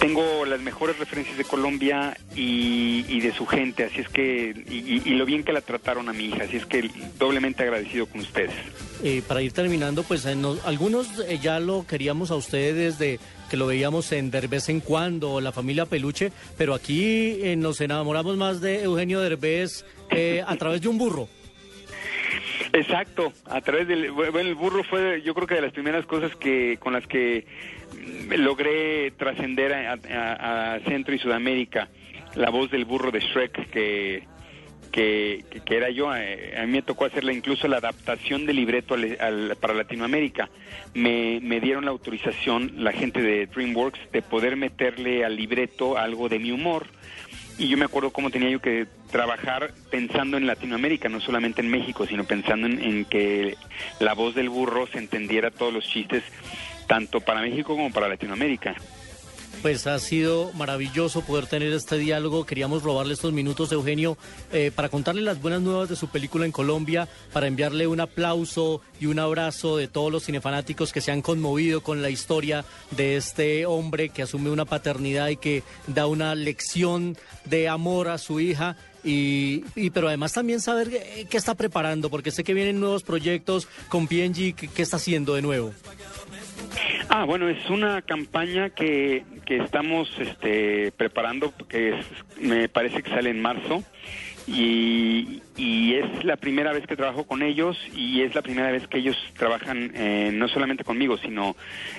[0.00, 5.10] tengo las mejores referencias de Colombia y, y de su gente, así es que, y,
[5.10, 8.50] lo bien que la trataron a mi hija, así es que doblemente agradecido con ustedes.
[9.04, 13.20] Eh, para ir terminando, pues en nos- algunos eh, ya lo queríamos a ustedes desde
[13.54, 18.36] que lo veíamos en Derbez en cuando, la familia Peluche, pero aquí eh, nos enamoramos
[18.36, 21.28] más de Eugenio Derbez eh, a través de un burro.
[22.72, 26.34] Exacto, a través del bueno, el burro fue yo creo que de las primeras cosas
[26.34, 27.46] que con las que
[27.92, 31.88] mm, logré trascender a, Centro y Sudamérica,
[32.34, 34.26] la voz del burro de Shrek que
[34.94, 38.94] que, que- era yo, eh, a mí me tocó hacerla incluso la adaptación del libreto
[38.94, 40.48] al- para Latinoamérica.
[40.94, 46.28] Me, me dieron la autorización, la gente de DreamWorks, de poder meterle al libreto algo
[46.28, 46.86] de mi humor.
[47.58, 51.70] Y yo me acuerdo cómo tenía yo que trabajar pensando en Latinoamérica, no solamente en
[51.70, 53.56] México, sino pensando en, en que
[53.98, 56.22] la voz del burro se entendiera todos los chistes,
[56.86, 58.74] tanto para México como para Latinoamérica.
[59.64, 62.44] Pues ha sido maravilloso poder tener este diálogo.
[62.44, 64.18] Queríamos robarle estos minutos, Eugenio,
[64.52, 68.82] eh, para contarle las buenas nuevas de su película en Colombia, para enviarle un aplauso
[69.00, 73.16] y un abrazo de todos los cinefanáticos que se han conmovido con la historia de
[73.16, 78.40] este hombre que asume una paternidad y que da una lección de amor a su
[78.40, 78.76] hija.
[79.02, 83.02] Y, y- pero además también saber qué, qué está preparando, porque sé que vienen nuevos
[83.02, 85.72] proyectos con PNG, ¿qué, qué está haciendo de nuevo?
[87.08, 92.06] Ah, bueno, es una campaña que, que estamos este, preparando, que es-
[92.40, 93.82] me parece que sale en marzo.
[94.46, 98.86] Y, y es la primera vez que trabajo con ellos y es la primera vez
[98.86, 101.56] que ellos trabajan eh, no solamente conmigo, sino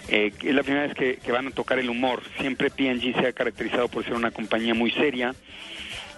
[0.09, 2.21] eh, es la primera vez que, que van a tocar el humor.
[2.39, 5.33] Siempre P&G se ha caracterizado por ser una compañía muy seria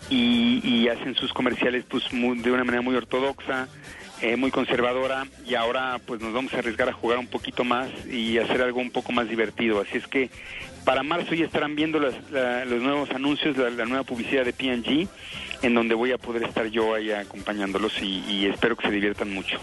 [0.10, 3.70] y, y hacen sus comerciales pues muy- de una manera muy ortodoxa,
[4.22, 7.90] eh, muy conservadora y ahora pues nos vamos a arriesgar a jugar un poquito más
[8.12, 9.80] y hacer algo un poco más divertido.
[9.80, 10.30] Así es que
[10.88, 14.54] para marzo ya estarán viendo las- la- los nuevos anuncios, la, la nueva publicidad de
[14.54, 15.08] P&G,
[15.62, 19.34] en donde voy a poder estar yo ahí acompañándolos y, y espero que se diviertan
[19.34, 19.58] mucho.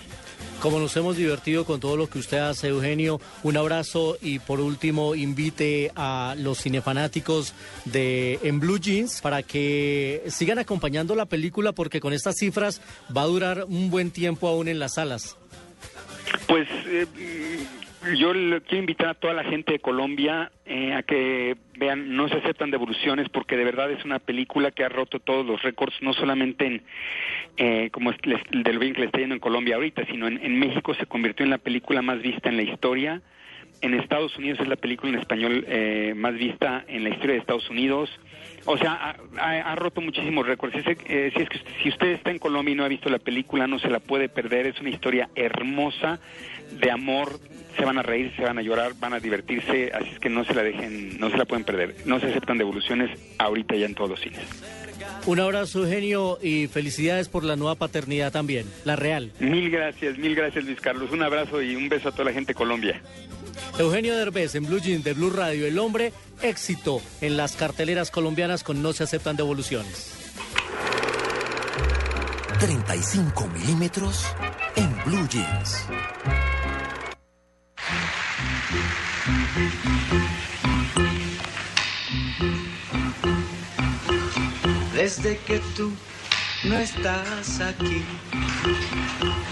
[0.61, 4.61] Como nos hemos divertido con todo lo que usted hace, Eugenio, un abrazo y por
[4.61, 7.55] último invite a los cinefanáticos
[7.87, 12.83] de En Blue Jeans para que sigan acompañando la película porque con estas cifras
[13.17, 15.37] va a durar un buen tiempo aún en las salas.
[16.47, 17.07] Pues eh,
[18.17, 22.29] yo le quiero invitar a toda la gente de Colombia eh, a que vean No
[22.29, 25.95] se aceptan devoluciones porque de verdad es una película que ha roto todos los récords,
[26.03, 26.83] no solamente en
[27.57, 28.17] eh, como es-
[28.51, 31.45] del bien que le está yendo en Colombia ahorita, sino en, en México se convirtió
[31.45, 33.23] en la película más vista en la historia.
[33.81, 37.41] En Estados Unidos es la película en español eh, más vista en la historia de
[37.41, 38.09] Estados Unidos.
[38.67, 40.75] O sea, ha, roto muchísimos récords.
[40.77, 43.19] Ese- eh, si, es que si usted está en Colombia y no ha visto la
[43.19, 44.67] película, no se la puede perder.
[44.67, 46.19] Es una historia hermosa
[46.73, 47.39] de amor.
[47.77, 49.91] Se van a reír, se van a llorar, van a divertirse.
[49.93, 51.97] Así es que no se la dejen, no se la pueden perder.
[52.07, 54.41] No se aceptan devoluciones ahorita ya en todos los cines.
[55.27, 59.33] Un abrazo, Eugenio, y felicidades por la nueva paternidad también, la real.
[59.41, 61.11] Mil gracias, mil gracias Luis Carlos.
[61.13, 63.01] Un abrazo y un beso a toda la gente de Colombia.
[63.79, 68.63] Eugenio Derbez en Blue Jeans de Blue Radio, el hombre éxito en las carteleras colombianas
[68.63, 70.13] con No se aceptan devoluciones.
[72.61, 74.25] 35 milímetros
[74.77, 75.87] en Blue Jeans.
[85.05, 85.93] Desde que tú
[86.65, 88.03] no estás aquí,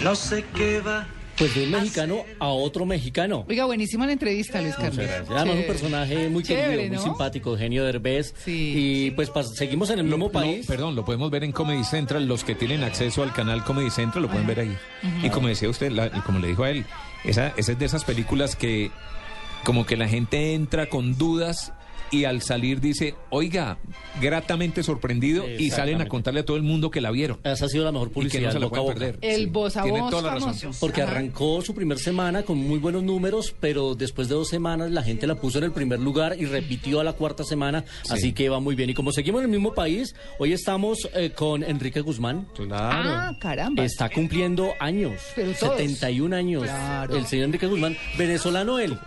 [0.03, 1.05] no sé qué va.
[1.37, 3.45] Pues de un mexicano a otro mexicano.
[3.47, 5.05] Oiga, buenísima la entrevista, Luis Carlos.
[5.29, 7.03] Además, un personaje muy querido, muy ¿no?
[7.03, 8.33] simpático, Eugenio Derbez.
[8.47, 10.65] Y pues seguimos en el mismo Lo- país.
[10.65, 12.25] perdón, lo podemos ver en Comedy Central.
[12.27, 14.75] Los que tienen acceso al canal Comedy Central lo pueden ver ahí.
[15.21, 16.83] Y como decía usted, la- y como le dijo a él,
[17.25, 18.89] esa, esa es de esas películas que
[19.63, 21.73] como que la gente entra con dudas
[22.13, 23.77] y al salir dice, oiga,
[24.21, 27.39] gratamente sorprendido y salen a contarle a todo el mundo que la vieron.
[27.43, 28.93] Esa ha sido la mejor Y que publicidad, no se la boca.
[28.93, 29.17] perder.
[29.21, 30.71] El voz a tiene voz toda la razón.
[30.79, 31.11] Porque Ajá.
[31.11, 35.25] arrancó su primer semana con muy buenos números, pero después de dos semanas la gente
[35.27, 38.59] la puso en el primer lugar y repitió a la cuarta semana, así que va
[38.59, 38.89] muy bien.
[38.89, 42.47] Y como seguimos en el mismo país, hoy estamos eh, con Enrique Guzmán.
[42.55, 43.09] Claro.
[43.09, 43.83] Ah, caramba.
[43.83, 45.77] Está cumpliendo años, Pero todos.
[45.77, 46.63] 71 años.
[46.63, 47.15] Claro.
[47.17, 48.97] El señor Enrique Guzmán, venezolano él.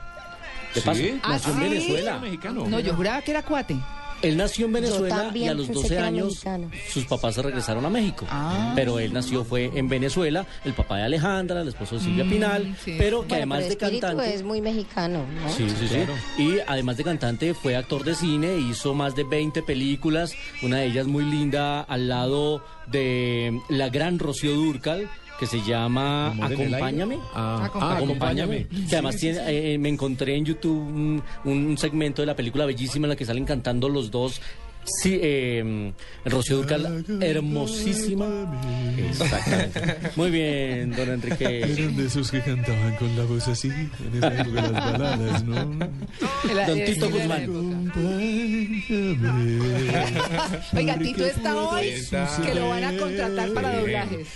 [0.77, 0.87] ¿Qué Sí.
[0.87, 1.01] pasa?
[1.23, 1.69] Ah, Nació en ¿sí?
[1.69, 2.23] Venezuela.
[2.69, 3.77] No, yo juraba que era cuate.
[4.23, 6.43] Él nació en Venezuela y a los pensé 12 que era años
[6.91, 8.25] sus papás se regresaron a México.
[8.31, 8.73] Ah.
[8.75, 12.31] Pero él nació fue en Venezuela, el papá de Alejandra, el esposo de Silvia Mm,
[12.31, 12.95] Pinal, sí.
[12.97, 14.35] pero que Bueno, además pero de cantante...
[14.35, 15.51] es muy mexicano, ¿no?
[15.53, 16.43] Sí, sí, sí.
[16.43, 20.33] Y además de cantante fue actor de cine, hizo más de 20 películas,
[20.63, 26.29] una de ellas muy linda al lado de la gran Rocío Durcal que se llama.
[26.43, 27.19] Acompáñame.
[27.35, 28.67] Ah, Ah, Acompáñame.
[28.89, 29.39] Que además tiene,
[29.75, 33.25] eh, me encontré en YouTube un, un segmento de la película bellísima en la que
[33.25, 34.41] salen cantando los dos.
[34.87, 35.93] Sí, eh,
[36.25, 38.27] Rocío Durcal, hermosísima.
[38.97, 39.97] Exactamente.
[40.17, 41.63] Muy bien, don Enrique.
[41.63, 45.55] Eran de esos que cantaban con la voz así, en esa época las baladas, ¿no?
[46.67, 47.93] Don Tito Guzmán.
[50.73, 51.93] Oiga, Tito está hoy
[52.45, 54.29] que lo van a contratar para doblajes.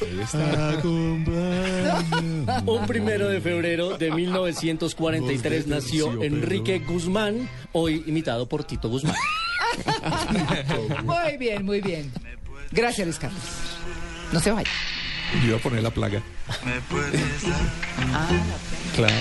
[2.67, 9.17] Un primero de febrero de 1943 nació Enrique Guzmán, hoy imitado por Tito Guzmán.
[11.05, 12.13] Muy bien, muy bien.
[12.73, 13.43] Gracias, Luis Carlos.
[14.33, 14.71] No se vaya.
[15.43, 16.23] Yo iba a poner la plaga.
[18.13, 18.29] Ah,
[18.95, 19.15] Claro.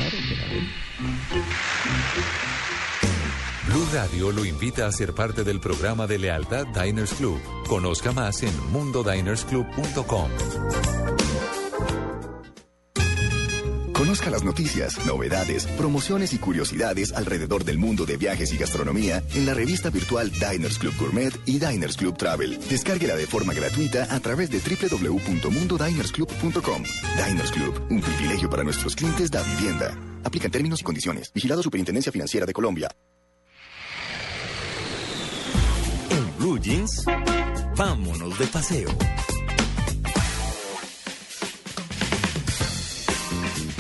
[3.67, 7.39] Blue Radio lo invita a ser parte del programa de lealtad Diners Club.
[7.67, 10.29] Conozca más en mundodinersclub.com.
[13.99, 19.45] Conozca las noticias, novedades, promociones y curiosidades alrededor del mundo de viajes y gastronomía en
[19.45, 22.57] la revista virtual Diners Club Gourmet y Diners Club Travel.
[22.69, 26.83] Descárguela de forma gratuita a través de www.mundodinersclub.com.
[27.27, 29.93] Diners Club, un privilegio para nuestros clientes da vivienda.
[30.23, 31.33] Aplican términos y condiciones.
[31.33, 32.89] Vigilado Superintendencia Financiera de Colombia.
[36.09, 37.03] En Blue Jeans,
[37.75, 38.87] vámonos de paseo.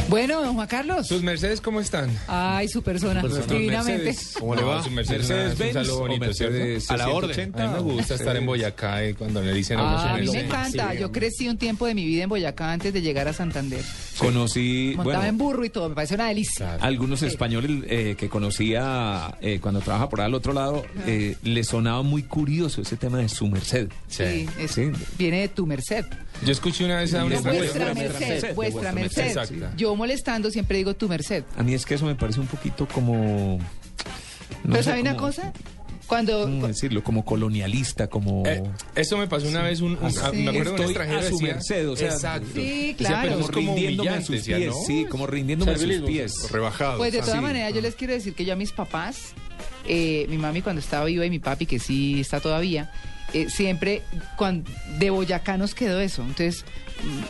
[0.09, 1.07] Bueno, don Juan Carlos.
[1.07, 2.09] ¿Sus Mercedes cómo están?
[2.27, 4.15] Ay, su persona, Pues, divinamente.
[4.39, 4.83] ¿Cómo le va?
[4.83, 7.03] Su Mercedes, Mercedes un Benz saludo o bonito, Mercedes ¿cierto?
[7.03, 7.35] A la orden.
[7.35, 10.27] 180 A mí me gusta estar en Boyacá y cuando le dicen Ah, a mí
[10.27, 10.95] me encanta.
[10.95, 13.83] Yo crecí un tiempo de mi vida en Boyacá antes de llegar a Santander.
[14.17, 16.75] Conocí, Montaba bueno, en burro y todo, me parece una delicia.
[16.81, 21.63] algunos españoles eh, que conocía eh, cuando trabaja por ahí al otro lado, eh, le
[21.63, 23.89] sonaba muy curioso ese tema de su merced.
[24.07, 24.75] Sí, es-
[25.17, 26.03] viene de tu merced.
[26.43, 29.27] Yo escuché una vez a una Vuestra merced, vuestra merced.
[29.27, 29.55] Exacto.
[29.77, 31.43] Yo molestando siempre digo tu merced.
[31.57, 33.59] A mí es que eso me parece un poquito como...
[34.63, 35.53] no Pero ¿sabe una como- cosa?
[36.07, 36.41] Cuando...
[36.41, 37.03] ¿Cómo decirlo?
[37.03, 38.43] Como colonialista, como...
[38.47, 38.63] Eh,
[38.95, 41.19] eso me pasó una vez, un, un- Ah, a- me acuerdo de un Estoy extranjero
[41.19, 42.47] a su decía- merced, o sea, Exacto.
[42.55, 43.21] Sí, Decía, claro.
[43.21, 44.83] pero como es como rindiéndome a sus decía, pies, ¿no?
[44.87, 46.51] sí, como rindiéndome a sus pies.
[46.51, 46.97] Rebajado.
[46.97, 47.41] Pues de ah, todas sí.
[47.43, 49.33] maneras, yo les quiero decir que yo a mis papás,
[49.87, 52.91] eh, mi mami cuando estaba viva y mi papi, que sí está todavía,
[53.33, 54.01] eh, siempre
[54.37, 54.63] cuan-
[54.97, 56.21] de Boyacá nos quedó eso.
[56.21, 56.65] Entonces,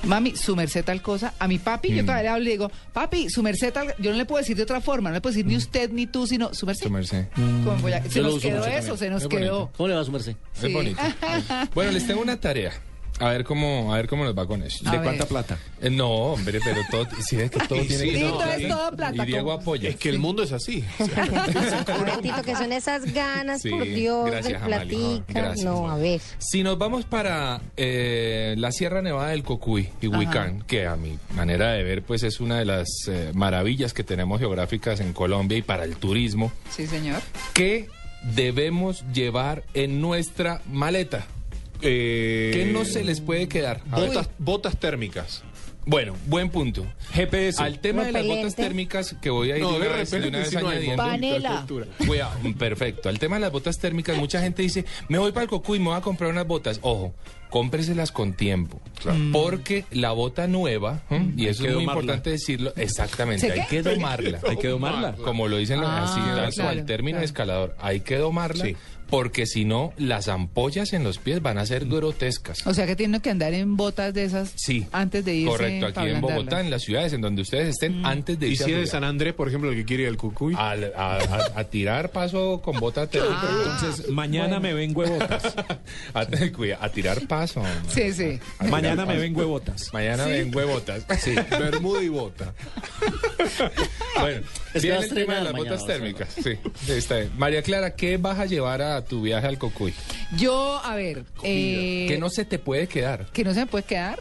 [0.03, 1.34] mm, mami, su merced tal cosa.
[1.40, 2.06] A mi papi, yo Mm.
[2.06, 3.94] todavía le hablo y le digo, papi, su merced tal.
[4.00, 6.08] Yo no le puedo decir de otra forma, no le puedo decir ni usted ni
[6.08, 6.86] tú, sino su merced.
[6.86, 7.26] Su merced.
[7.36, 8.10] Como Boyacá.
[8.10, 8.98] Se Yo lo nos quedó eso, también.
[8.98, 9.40] se nos Es quedó.
[9.60, 9.72] bonito.
[9.78, 10.36] ¿Cómo le va a su merced?
[10.53, 10.68] Sí.
[10.68, 11.02] Es bonito.
[11.76, 12.72] Bueno, les tengo una tarea.
[13.19, 14.80] A ver cómo, a ver cómo nos va con eso.
[14.88, 15.06] A ¿De ver.
[15.06, 15.57] cuánta plata?
[15.81, 18.91] Eh, no, hombre, pero todo, sí, es que todo tiene sí, que no, es todo
[18.95, 19.23] plata.
[19.23, 19.89] Y Diego apoya.
[19.89, 20.83] Es que el mundo es así.
[22.06, 24.85] Betito, que son esas ganas, Sí, por Dios, gracias, del Amalia.
[24.85, 25.41] platica.
[25.41, 25.65] Gracias.
[25.65, 26.22] No, a ver.
[26.38, 30.17] Si nos vamos para eh, la Sierra Nevada del Cocuy y Ajá.
[30.17, 34.03] Huicán, que a mi manera de ver, pues es una de las eh, maravillas que
[34.03, 37.22] tenemos geográficas en Colombia y para el turismo, Sí, señor.
[37.53, 37.88] ¿qué
[38.35, 41.25] debemos llevar en nuestra maleta?
[41.82, 43.82] Eh, ¿Qué no se les puede quedar?
[43.90, 45.43] Botas, botas térmicas.
[45.85, 46.85] Bueno, buen punto.
[47.14, 47.64] GPS.
[47.64, 50.11] Al tema de las botas térmicas que voy a ir No, de una de vez,
[50.11, 50.98] de una vez añadiendo.
[50.98, 51.66] Panela.
[52.06, 53.09] Cuidado, perfecto.
[53.09, 55.85] Al tema de las botas térmicas, mucha gente dice, me voy para el Cocuy, me
[55.85, 56.80] voy a comprar unas botas.
[56.83, 57.16] Ojo,
[57.49, 58.80] cómpreselas con tiempo.
[59.32, 61.33] Porque la bota nueva, ¿m?
[61.35, 62.01] y eso que es muy domarla.
[62.01, 64.41] importante decirlo, exactamente, ¿Se hay que domarla.
[64.48, 65.16] Hay que domarla.
[65.16, 67.25] Como lo dicen los Ah, así, claro, cual, término claro.
[67.25, 68.64] escalador, hay que domarla.
[68.66, 68.75] Sí.
[69.09, 72.65] Porque si no, las ampollas en los pies van a ser grotescas.
[72.67, 74.85] O sea que tiene que andar en botas de esas Sí.
[74.91, 78.05] antes de irse Correcto, aquí para en Bogotá, en las ciudades en donde ustedes estén,
[78.05, 78.88] antes de Y irse si a es de.
[78.88, 80.53] San Andrés, por ejemplo, el que quiere ir al Cucuy.
[80.57, 83.41] Al- a, a- a tirar paso con bota térmica.
[83.49, 85.55] Entonces, mañana me ven huevotas.
[86.13, 87.63] a, tirar paso.
[87.89, 88.39] Sí, sí.
[88.69, 89.91] Mañana me ven huevotas.
[89.93, 90.31] Mañana Sí.
[90.31, 91.05] ven huevotas.
[91.19, 91.33] Sí.
[91.51, 92.53] Bermuda y bota.
[94.19, 94.41] Bueno,
[94.73, 96.29] viene el tema de las botas térmicas.
[96.43, 96.51] Sí,
[96.88, 97.31] está bien.
[97.38, 99.94] María Clara, ¿qué vas a llevar a tu viaje al Cocuy?
[100.38, 103.28] Yo, a ver, eh, ¿Qué no se te puede quedar?
[103.34, 104.19] que no se me puede quedar.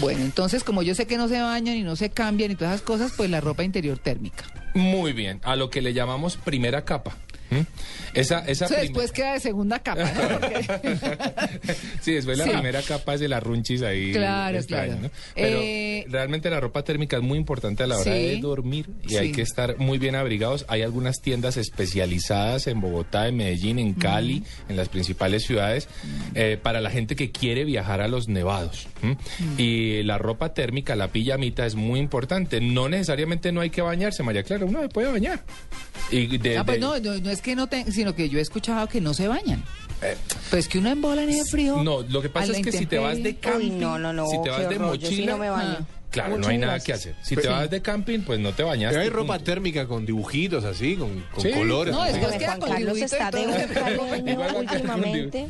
[0.00, 2.74] Bueno, entonces como yo sé que no se bañan y no se cambian y todas
[2.74, 4.44] esas cosas, pues la ropa interior térmica.
[4.74, 7.16] Muy bien, a lo que le llamamos primera capa.
[7.50, 7.60] ¿Mm?
[8.14, 10.40] Esa, esa prim- después queda de segunda capa, ¿no?
[10.40, 11.00] Porque-
[12.00, 12.50] Sí, después la Sí.
[12.50, 14.12] primera capa es de la runchis ahí.
[14.12, 15.02] Claro, extraño, claro.
[15.02, 15.10] ¿no?
[15.34, 18.10] Pero Eh, realmente la ropa térmica es muy importante a la hora Sí.
[18.10, 20.64] de dormir y hay que estar muy bien abrigados.
[20.68, 25.88] Hay algunas tiendas especializadas en Bogotá, en Medellín, en Cali, en las principales ciudades,
[26.34, 28.86] eh, para la gente que quiere viajar a los nevados.
[29.58, 32.60] Y la ropa térmica, la pijamita, es muy importante.
[32.60, 35.42] No necesariamente no hay que bañarse, María Clara, uno se puede bañar.
[36.10, 38.38] Y de- Ah, pues de- no, no, no es que no te, sino que yo
[38.38, 39.62] he escuchado que no se bañan.
[40.02, 40.16] Eh,
[40.50, 41.82] Pues que uno embola en el frío.
[41.82, 44.26] No, lo que pasa es que si te vas de camping, Uy, no, no, no,
[44.28, 45.86] si te vas de horror, yo sí mochila, no me baño.
[46.10, 46.86] claro, no hay nada gracias.
[47.04, 47.24] que hacer.
[47.24, 48.94] Si Pero- te vas de camping, pues no te bañaste.
[48.94, 49.22] Pero hay punto.
[49.34, 51.50] ropa térmica con dibujitos así, con, con Sí.
[51.52, 51.94] colores.
[51.94, 53.54] No, es que Juan con Carlos está de un
[54.56, 55.46] últimamente.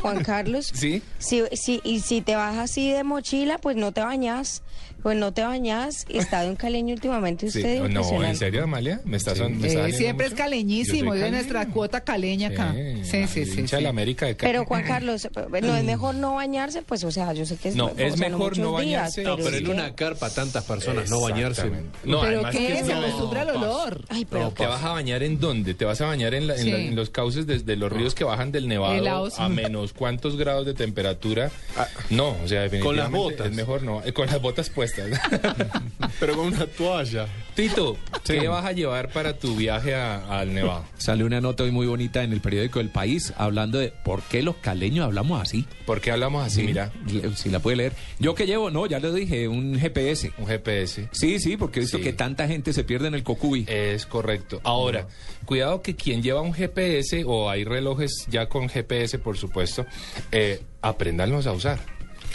[0.00, 0.70] Juan Carlos.
[0.72, 1.02] Sí.
[1.18, 4.62] Si, si, y si te vas así de mochila, pues no te bañas.
[5.04, 6.06] Pues no te bañas.
[6.08, 7.58] Está de un caleño últimamente Sí.
[7.58, 7.82] usted.
[7.90, 9.02] No, ¿en serio, Amalia?
[9.04, 12.74] ¿Me estás me Eh, siempre es caleñísimo, es nuestra cuota caleña acá.
[13.02, 13.68] Sí, sí, sí.
[13.68, 13.80] sí.
[13.82, 14.50] la América de Cali.
[14.50, 15.28] Pero Juan Carlos,
[15.62, 18.56] no es mejor no bañarse, pues o sea, yo sé que es, No, es mejor
[18.56, 19.22] no días, bañarse.
[19.24, 21.60] No, pero es en una carpa tantas personas no bañarse.
[21.66, 21.98] Exactamente.
[22.04, 22.84] No, ¿Pero además qué?
[22.84, 24.04] Se acostumbra al olor.
[24.08, 25.74] Ay, pero ¿Te vas a bañar en dónde?
[25.74, 26.70] ¿Te vas a bañar en, la- en Sí.
[26.70, 29.38] la- en los cauces de, de los ríos que bajan del Nevado Helados.
[29.38, 31.50] a menos cuántos grados de temperatura?
[32.08, 33.46] No, o sea, definitivamente Con las botas.
[33.48, 34.02] es mejor no.
[34.02, 34.93] eh, con las botas puestas.
[36.20, 37.26] Pero con una toalla.
[37.54, 38.46] Tito, ¿Qué Sí.
[38.46, 40.84] vas a llevar para tu viaje a- al Nevado?
[40.96, 44.42] Sale una nota hoy muy bonita en el periódico El País hablando de por qué
[44.42, 45.66] los caleños hablamos así.
[45.86, 46.62] ¿Por qué hablamos así?
[46.64, 46.90] Mira.
[47.06, 47.92] Le- Si la puede leer.
[48.18, 50.32] Yo que llevo, no, ya le dije, un GPS.
[50.38, 51.08] Un GPS.
[51.12, 52.02] Sí, sí, porque he visto Sí.
[52.02, 53.64] que tanta gente se pierde en el Cocuy.
[53.68, 54.60] Es correcto.
[54.64, 55.06] Ahora,
[55.44, 59.86] cuidado que quien lleva un GPS o hay relojes ya con GPS, por supuesto,
[60.32, 61.78] eh, apréndanlos a usar.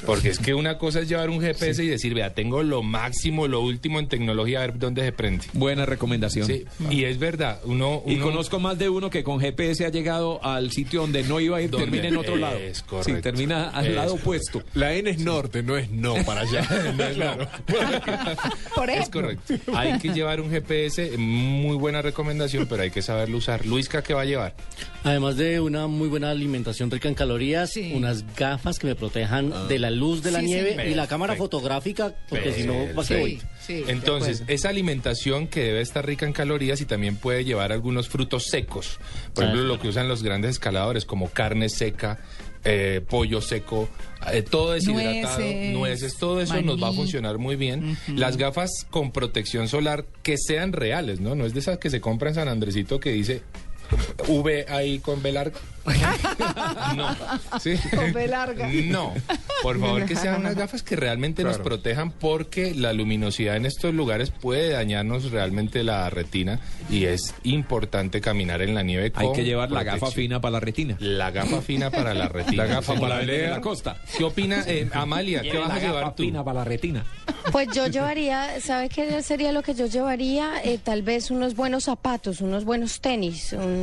[0.05, 3.47] Porque es que una cosa es llevar un GPS y decir, vea, tengo lo máximo,
[3.47, 5.45] lo último en tecnología, a ver dónde se prende.
[5.53, 6.47] Buena recomendación.
[6.47, 8.03] Sí, y es verdad, uno...
[8.05, 11.57] Y conozco más de uno que con GPS ha llegado al sitio donde no iba
[11.57, 12.57] a ir, termina en otro lado.
[12.57, 13.21] es Sí, correcto.
[13.21, 14.23] termina al Es lado correcto.
[14.59, 14.63] opuesto.
[14.73, 16.65] La N es norte, no es no para allá.
[17.13, 17.47] claro.
[18.75, 19.21] Por Es ejemplo.
[19.21, 19.53] correcto.
[19.75, 23.65] Hay que llevar un GPS, muy buena recomendación, pero hay que saberlo usar.
[23.65, 24.55] Luisca, ¿qué va a llevar?
[25.03, 27.93] Además de una muy buena alimentación rica en calorías, Sí.
[27.95, 29.65] unas gafas que me protejan Ah.
[29.67, 31.57] de la luz de la Sí, nieve y la cámara Perfecto.
[31.57, 32.85] fotográfica, porque si no.
[33.03, 37.43] Sí, sí, de Entonces, esa alimentación que debe estar rica en calorías y también puede
[37.45, 38.99] llevar algunos frutos secos.
[39.33, 42.19] Por ejemplo, lo que usan los grandes escaladores, como carne seca,
[42.65, 43.87] eh, pollo seco,
[44.33, 47.97] eh, todo deshidratado, Nueces, nueces, todo eso nos va a funcionar muy bien.
[48.15, 51.35] Las gafas con protección solar que sean reales, ¿no?
[51.35, 53.41] No es de esas que se compra en San Andresito que dice
[54.27, 55.57] V ahí con B larga.
[56.95, 57.15] no.
[57.59, 57.75] ¿Sí?
[57.95, 58.67] Con B larga.
[58.85, 59.13] No.
[59.63, 63.93] Por favor, que sean unas gafas que realmente nos protejan porque la luminosidad en estos
[63.93, 66.59] lugares puede dañarnos realmente la retina
[66.89, 70.53] y es importante caminar en la nieve con Hay que llevar la gafa fina para
[70.53, 70.95] la retina.
[70.99, 72.63] La gafa fina para la retina.
[72.63, 73.97] La gafa Sí, para en la costa.
[74.17, 75.41] ¿Qué opina eh, Amalia?
[75.41, 76.23] ¿Qué vas a llevar tú?
[76.23, 77.03] fina para la retina.
[77.51, 80.61] Pues yo llevaría, ¿sabe qué sería lo que yo llevaría?
[80.63, 83.53] Eh, tal vez unos buenos zapatos, unos buenos tenis.
[83.53, 83.78] un-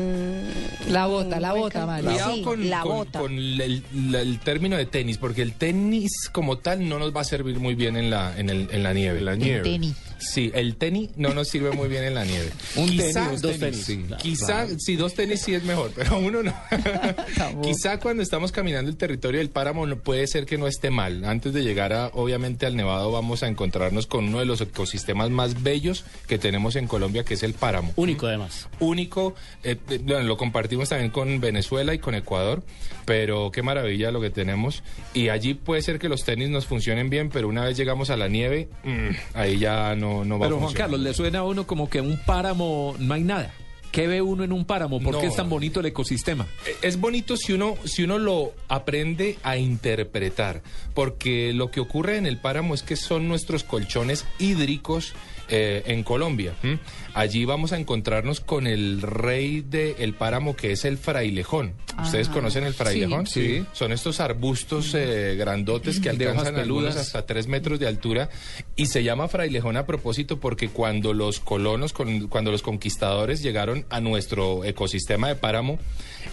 [0.91, 2.11] La bota, la un bota, María.
[2.11, 3.19] Cuidado Sí, con, la con- bota.
[3.21, 7.23] con el, la- el término de tenis, porque el tenis como tal no nos va
[7.23, 9.21] a servir muy bien en la, en el- en la nieve.
[9.21, 9.63] La nieve.
[9.63, 9.95] Tenis.
[10.19, 12.51] Sí, el tenis no nos sirve muy bien en la nieve.
[12.77, 13.85] Un Quizá- tenis, dos tenis.
[13.85, 14.05] sí.
[14.19, 16.55] Quizá, si dos tenis sí es mejor, pero uno no.
[17.63, 21.25] Quizá cuando estamos caminando el territorio del páramo no- puede ser que no esté mal.
[21.25, 25.31] Antes de llegar a, obviamente al Nevado vamos a encontrarnos con uno de los ecosistemas
[25.31, 27.93] más bellos que tenemos en Colombia, que es el páramo.
[27.97, 28.69] Único además.
[28.81, 32.63] Único, eh, eh, bueno, lo compartimos también con Venezuela y con Ecuador,
[33.07, 34.83] pero qué maravilla lo que tenemos.
[35.15, 38.17] Y allí puede ser que los tenis nos funcionen bien, pero una vez llegamos a
[38.19, 40.77] la nieve, mm, ahí ya no, no va Pero a Juan funcionar.
[40.91, 43.55] Carlos, le suena a uno como que un páramo no hay nada.
[43.93, 45.01] ¿Qué ve uno en un páramo?
[45.01, 46.47] ¿Por qué es tan bonito el ecosistema?
[46.67, 50.61] Eh, Es bonito si uno, si uno lo aprende a interpretar,
[50.93, 55.15] porque lo que ocurre en el páramo es que son nuestros colchones hídricos
[55.49, 56.55] eh, en Colombia.
[56.63, 56.79] ¿m?
[57.15, 61.75] Allí vamos a encontrarnos con el rey del páramo, que es el frailejón.
[62.03, 63.27] ¿Ustedes Ah, conocen el frailejón?
[63.27, 63.65] sí.
[63.73, 68.29] Son estos arbustos eh, grandotes que De alcanzan algunos hasta tres metros de altura
[68.77, 73.87] y se llama frailejón a propósito porque cuando los colonos, con- cuando los conquistadores llegaron
[73.89, 75.79] a nuestro ecosistema de páramo,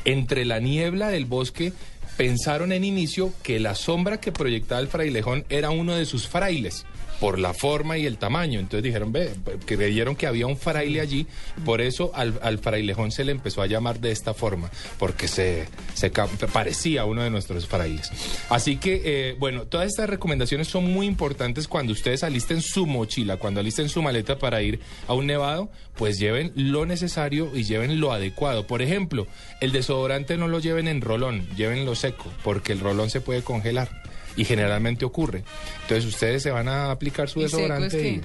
[0.06, 1.72] entre la niebla del bosque
[2.18, 6.86] pensaron en inicio que la sombra que proyectaba el frailejón era uno de sus frailes
[7.24, 8.60] por la forma y el tamaño.
[8.60, 9.32] Entonces dijeron, ve,
[9.66, 11.26] creyeron que había un fraile allí,
[11.64, 14.70] por eso al, al frailejón se le empezó a llamar de esta forma,
[15.00, 18.12] porque se, se parecía a uno de nuestros frailes.
[18.50, 23.38] Así que, eh, bueno, todas estas recomendaciones son muy importantes cuando ustedes alisten su mochila,
[23.38, 28.02] cuando alisten su maleta para ir a un nevado, pues lleven lo necesario y lleven
[28.02, 28.68] lo adecuado.
[28.68, 29.28] Por ejemplo,
[29.62, 34.04] el desodorante no lo lleven en rolón, llévenlo seco, porque el rolón se puede congelar.
[34.36, 35.44] Y generalmente ocurre.
[35.84, 38.22] Entonces ustedes se van a aplicar su ¿Y seco es desodorante y...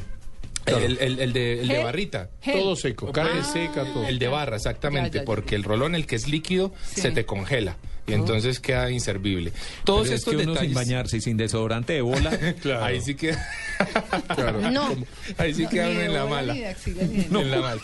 [0.67, 2.29] El, el- el de, el de barrita.
[2.43, 2.59] Gel.
[2.61, 3.45] Todo seco, carne Ah.
[3.45, 4.07] seca, todo.
[4.07, 5.25] El de barra, exactamente, Ya, ya, ya.
[5.25, 7.01] porque el rolón, el que es líquido, Sí.
[7.01, 9.53] se te congela y entonces queda inservible.
[9.85, 10.69] Todos Pero es estos que uno detalles.
[10.71, 12.31] sin bañarse y sin desodorante de bola.
[12.61, 12.85] Claro.
[12.85, 13.35] Ahí sí que
[14.35, 14.71] Claro.
[14.71, 14.95] No.
[15.39, 16.55] ahí sí queda uno en la mala.
[16.55, 17.81] En la mala.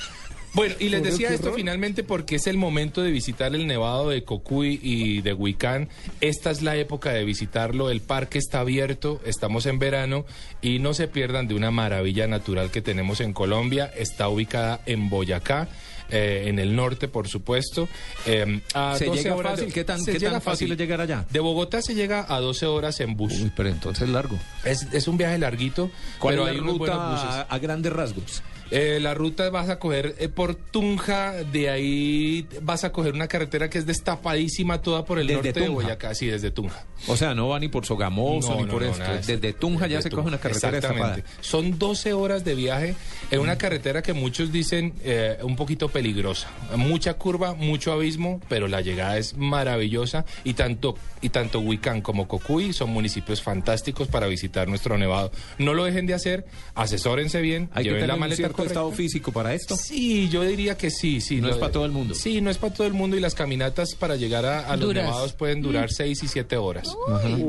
[0.55, 1.35] Bueno, y les decía horror.
[1.41, 5.89] esto finalmente porque es el momento de visitar el nevado de Cocuy y de Huicán.
[6.21, 7.91] Esta es la época de visitarlo.
[7.91, 10.25] El parque está abierto, estamos en verano
[10.63, 13.91] y no se pierdan de una maravilla natural que tenemos en Colombia.
[13.97, 15.69] Está ubicada en Boyacá.
[16.11, 17.89] eh, en el norte, por supuesto.
[18.27, 19.73] eh, a ¿Se 12 llega horas de- fácil?
[19.75, 21.25] ¿Qué tan- se qué tan fácil es llegar allá?
[21.31, 23.33] De Bogotá se llega a 12 horas en bus.
[23.41, 24.39] Uy, pero entonces largo.
[24.67, 27.25] Es, es un viaje larguito, ¿Cuál pero es hay la buenos ruta buses.
[27.25, 28.43] a, a grandes rasgos?
[28.71, 33.29] Eh, la ruta vas a coger eh, por Tunja, de ahí vas a coger una
[33.29, 35.69] carretera que es destapadísima toda por el Desde norte de.
[35.69, 36.85] Boyacá, sí, desde Tunja.
[37.07, 39.33] O sea, no va ni por Sogamoso No, ni no, por no, esto.
[39.33, 41.23] Desde Tunja ya se coge una carretera Exactamente.
[41.23, 41.43] destapada.
[41.43, 42.95] Son 12 horas de viaje
[43.31, 46.49] en una carretera que muchos dicen eh, un poquito peligrosa.
[46.77, 52.29] Mucha curva, mucho abismo, pero la llegada es maravillosa y tanto y tanto Huicán como
[52.29, 55.33] Cocuy son municipios fantásticos para visitar nuestro nevado.
[55.59, 56.45] No lo dejen de hacer,
[56.75, 59.77] asesórense bien, Hay lleven la maleta cierto cierto estado físico para esto.
[59.77, 61.41] Sí, yo diría que sí, sí.
[61.41, 62.15] No es para todo el mundo.
[62.15, 64.93] Sí, no es para todo el mundo y las caminatas para llegar a, a los
[64.95, 66.89] nevados pueden durar seis y siete horas.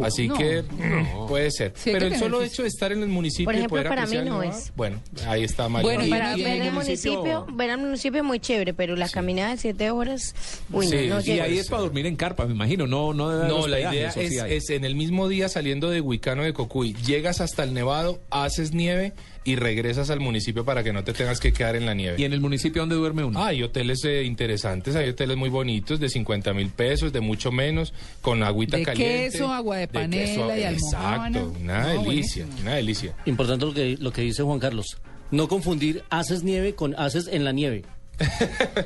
[0.03, 0.37] Así no.
[0.37, 1.73] que mm, puede ser.
[1.75, 4.05] Sí, Pero el solo hecho de estar en el municipio Por y ejemplo, poder para
[4.05, 4.71] mí no nevado, es.
[4.75, 5.87] Bueno, ahí está María.
[5.87, 9.09] Bueno, y- Para y ver el municipio, ver el municipio es muy chévere, pero la
[9.09, 10.33] caminada de siete horas,
[10.71, 12.87] uy, Sí, no, no sí, Y ahí es para dormir en carpa, me imagino.
[12.87, 16.43] No, no, No, la idea sí es, es en el mismo día saliendo de Huicano
[16.43, 19.13] de Cocuy, llegas hasta el Nevado, haces nieve
[19.45, 22.17] y regresas al municipio para que no te tengas que quedar en la nieve.
[22.19, 23.39] ¿Y en el municipio dónde duerme uno?
[23.41, 27.51] Ah, hay hoteles eh, interesantes, hay hoteles muy bonitos de 50 mil pesos, de mucho
[27.51, 29.31] menos, con agüita De caliente.
[29.31, 31.39] queso, agua de panela queso, y almojábana.
[31.39, 33.15] Exacto, una No, delicia, una delicia.
[33.25, 34.97] Importante lo que, lo que dice Juan Carlos.
[35.31, 37.83] No confundir haces nieve con haces en la nieve.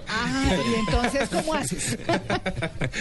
[0.08, 1.98] Ah, y entonces, ¿cómo haces?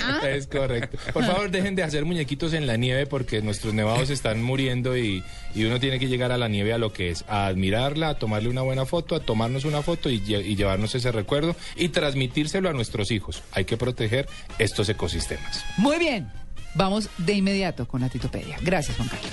[0.04, 0.20] Ah.
[0.28, 0.98] Es correcto.
[1.12, 5.22] Por favor, dejen de hacer muñequitos en la nieve porque nuestros nevados están muriendo y,
[5.54, 8.14] y uno tiene que llegar a la nieve a lo que es, a admirarla, a
[8.18, 11.88] tomarle una buena foto, a tomarnos una foto y, lle- y llevarnos ese recuerdo y
[11.88, 13.42] transmitírselo a nuestros hijos.
[13.52, 15.64] Hay que proteger estos ecosistemas.
[15.76, 16.30] Muy bien.
[16.74, 18.56] Vamos de inmediato con la Titopedia.
[18.60, 19.32] Gracias, Juan Carlos.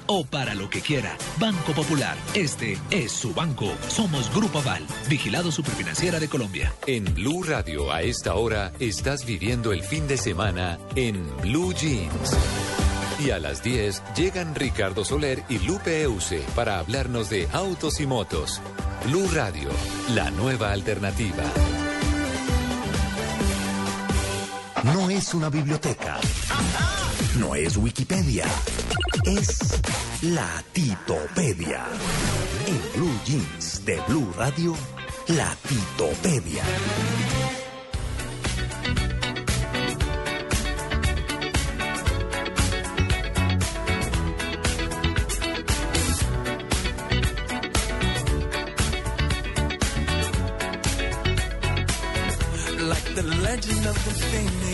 [0.13, 1.17] o para lo que quiera.
[1.39, 2.17] Banco Popular.
[2.33, 3.71] Este es su banco.
[3.87, 4.85] Somos Grupo Aval.
[5.09, 6.73] Vigilado Superfinanciera de Colombia.
[6.85, 12.37] En Blue Radio a esta hora estás viviendo el fin de semana en Blue Jeans.
[13.25, 18.05] Y a las 10 llegan Ricardo Soler y Lupe Euse para hablarnos de autos y
[18.05, 18.59] motos.
[19.05, 19.69] Blue Radio,
[20.13, 21.43] la nueva alternativa.
[24.83, 26.17] No es una biblioteca.
[27.37, 28.45] No es Wikipedia.
[29.25, 29.79] Es
[30.23, 31.85] la Titopedia.
[32.65, 34.75] En Blue Jeans de Blue Radio,
[35.27, 36.63] la Titopedia.
[52.79, 54.70] Like the legend of the.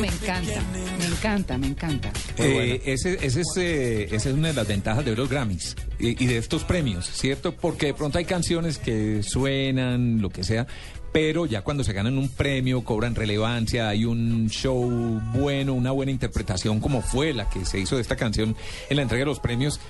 [0.00, 0.62] Me encanta.
[0.98, 2.12] Me encanta, me encanta.
[2.38, 6.22] Eh, ese, ese es, eh, esa es una de las ventajas de los Grammys y,
[6.22, 7.52] y de estos premios, ¿cierto?
[7.52, 10.66] Porque de pronto hay canciones que suenan, lo que sea,
[11.12, 14.88] pero ya cuando se ganan un premio, cobran relevancia, hay un show
[15.34, 18.56] bueno, una buena interpretación como fue la que se hizo de esta canción
[18.88, 19.80] en la entrega de los premios.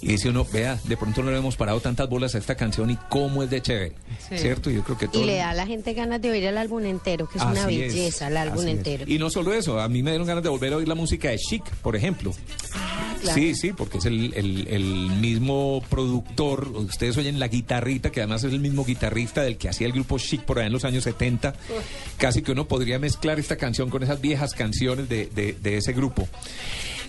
[0.00, 2.90] Y dice uno, vea, de pronto no le hemos parado tantas bolas a esta canción
[2.90, 3.92] y cómo es de chévere,
[4.28, 4.38] Sí.
[4.38, 4.70] ¿cierto?
[4.70, 5.22] Yo creo que todo...
[5.22, 7.60] Y le da a la gente ganas de oír el álbum entero, que es una
[7.60, 8.76] es, belleza el álbum así es.
[8.76, 9.04] entero.
[9.08, 11.30] Y no solo eso, a mí me dieron ganas de volver a oír la música
[11.30, 12.32] de Chic, por ejemplo.
[12.74, 13.34] Ah, claro.
[13.40, 14.84] Sí, sí, porque es el, el- el
[15.20, 16.68] mismo productor.
[16.68, 20.18] Ustedes oyen la guitarrita, que además es el mismo guitarrista del que hacía el grupo
[20.18, 21.54] Chic por allá en los años 70.
[22.18, 25.92] Casi que uno podría mezclar esta canción con esas viejas canciones de, de- de ese
[25.92, 26.28] grupo.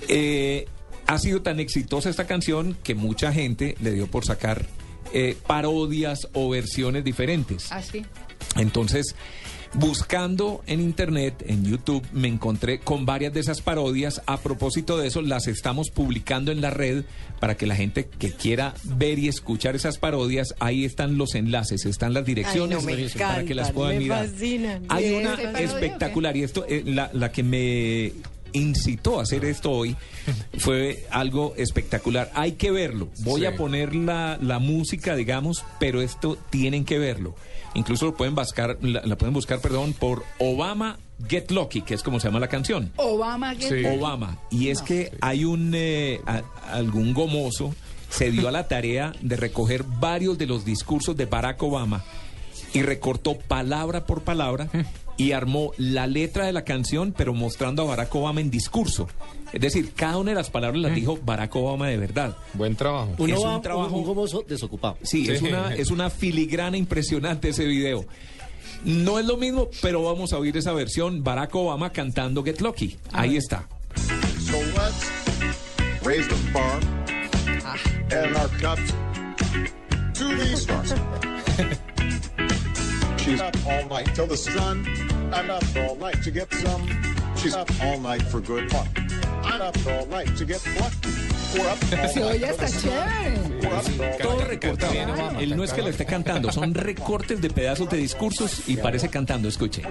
[0.07, 0.67] Eh,
[1.09, 4.67] ha sido tan exitosa esta canción que mucha gente le dio por sacar
[5.11, 7.71] eh, parodias o versiones diferentes.
[7.71, 8.05] Ah, sí.
[8.57, 9.15] Entonces,
[9.73, 14.21] buscando en internet, en YouTube, me encontré con varias de esas parodias.
[14.27, 17.05] A propósito de eso, las estamos publicando en la red
[17.39, 21.87] para que la gente que quiera ver y escuchar esas parodias, ahí están los enlaces,
[21.87, 24.27] están las direcciones Ay, no, me para que las puedan mirar.
[24.27, 24.85] fascinan.
[24.89, 28.13] Hay ¿Sí, una espectacular y esto, eh, la, la que me
[28.53, 29.95] incitó a hacer esto hoy
[30.57, 32.31] fue algo espectacular.
[32.33, 33.09] Hay que verlo.
[33.19, 33.45] Voy Sí.
[33.47, 37.35] a poner la, la música, digamos, pero esto tienen que verlo.
[37.75, 40.97] Incluso lo pueden buscar, la, la pueden buscar, perdón, por Obama
[41.27, 42.91] Get Lucky, que es como se llama la canción.
[42.95, 43.99] Obama, ¿qué tal?
[43.99, 44.39] Obama.
[44.49, 47.75] Y es que hay un eh, a- algún gomoso
[48.09, 52.03] se dio a la tarea de recoger varios de los discursos de Barack Obama
[52.73, 54.67] y recortó palabra por palabra
[55.19, 59.09] y armó la letra de la canción, pero mostrando a Barack Obama en discurso.
[59.51, 62.37] Es decir, cada una de las palabras las dijo Barack Obama de verdad.
[62.53, 63.15] Buen trabajo.
[63.17, 64.97] Uno es va un trabajo un gomoso desocupado.
[65.03, 68.05] Sí, Es, una, es una filigrana impresionante ese video.
[68.85, 71.21] No es lo mismo, pero vamos a oír esa versión.
[71.21, 72.95] Barack Obama cantando Get Lucky.
[73.11, 73.67] Ahí está.
[73.97, 75.05] So let's
[76.05, 76.79] raise the bar
[78.11, 78.93] and our cups
[80.13, 80.93] to the stars.
[83.29, 84.87] She's up all night till the sun.
[85.31, 86.87] I'm up all night to get some
[87.37, 88.87] She's up all night for good luck.
[89.43, 91.11] I'm up all night to get lucky.
[92.11, 94.17] Se oye hasta chévere.
[94.19, 95.39] Todo recortado.
[95.39, 99.09] Él no es que lo esté cantando, son recortes de pedazos de discursos y parece
[99.09, 99.83] cantando, escuche.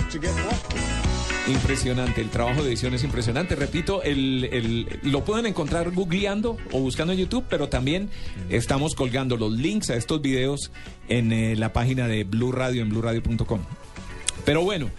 [0.00, 1.07] all
[1.48, 3.56] Impresionante, el trabajo de edición es impresionante.
[3.56, 8.10] Repito, el, el- lo pueden encontrar googleando o buscando en YouTube, pero también
[8.50, 10.70] estamos colgando los links a estos videos
[11.08, 13.60] en eh, la página de Blue Radio, en bluradio.com.
[14.44, 14.90] Pero bueno,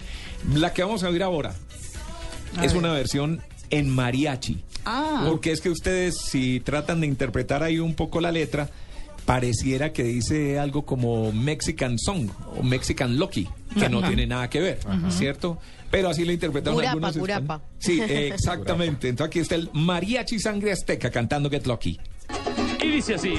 [0.55, 1.53] la que vamos a oír ahora
[2.57, 2.79] A es ver.
[2.83, 4.63] una versión en mariachi.
[4.85, 5.25] Ah.
[5.27, 8.69] Porque es que ustedes, si tratan de interpretar ahí un poco la letra,
[9.25, 13.47] pareciera que dice algo como Mexican Song o Mexican Lucky,
[13.77, 15.11] que no tiene nada que ver, Ajá.
[15.11, 15.59] ¿cierto?
[15.91, 17.17] Pero así lo interpretaron Curapa, algunos.
[17.17, 17.61] curapa.
[17.77, 19.09] Sí, exactamente.
[19.09, 21.99] Entonces aquí está el mariachi sangre azteca cantando Get Lucky.
[22.81, 23.33] Y dice así.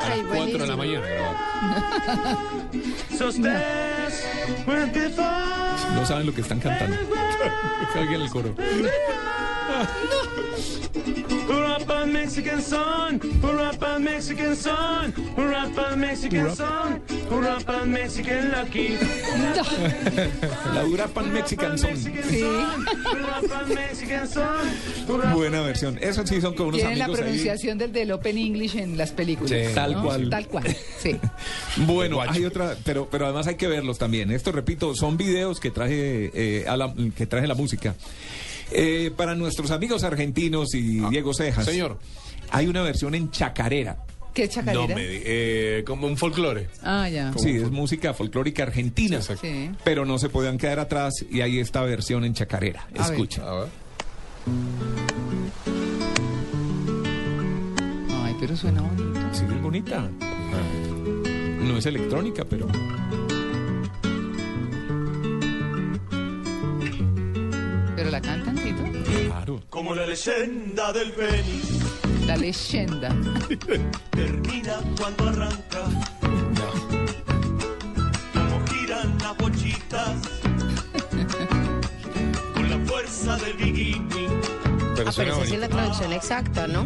[0.00, 1.06] A las 4 de la mañana.
[5.94, 6.96] No saben lo que están cantando.
[7.96, 8.54] Oigan el coro.
[11.48, 18.88] Urapa Mexican song, Urapa Mexican song, Urapa Mexican song, Urapa Mexican lucky.
[20.74, 22.22] La Urapan Mexican Mexican
[24.28, 24.68] song,
[25.34, 25.98] Buena versión.
[26.00, 27.24] Eso sí son como unos Tienen la amigos ahí.
[27.26, 29.50] pronunciación del, del Open English en las películas.
[29.50, 29.74] Sí.
[29.74, 30.02] Tal ¿no?
[30.02, 30.30] cual.
[30.30, 31.16] Tal cual, sí.
[31.86, 34.30] Bueno, hay otra, pero, pero además hay que verlos también.
[34.32, 37.94] Esto, repito, son videos que traje, eh, a la, que traje la música.
[38.70, 41.64] Eh, para nuestros amigos argentinos y Diego Cejas.
[41.64, 41.98] señor.
[42.50, 44.04] Hay una versión en chacarera.
[44.34, 44.86] ¿Qué chacarera?
[44.86, 46.68] No me eh, como un folclore.
[46.82, 47.32] Ah, ya.
[47.36, 49.20] Sí, es música folclórica argentina.
[49.20, 49.70] Sí.
[49.84, 52.82] Pero no se podían quedar atrás y hay esta versión en chacarera.
[52.96, 53.12] A ver.
[53.12, 53.42] Escucha.
[58.24, 59.20] Ay, pero suena bonito.
[59.32, 60.08] Sí, es bonita.
[61.62, 62.68] No es electrónica, pero.
[67.96, 68.57] ¿Pero la cantan?
[69.38, 69.62] Claro.
[69.70, 73.08] Como la leyenda del Fénix La leyenda.
[74.10, 75.84] termina cuando arranca.
[78.32, 80.16] Como giran las bochitas
[82.54, 84.26] con la fuerza del bikini.
[85.06, 86.84] Ah, pero esa sí es la traducción exacta, ¿no?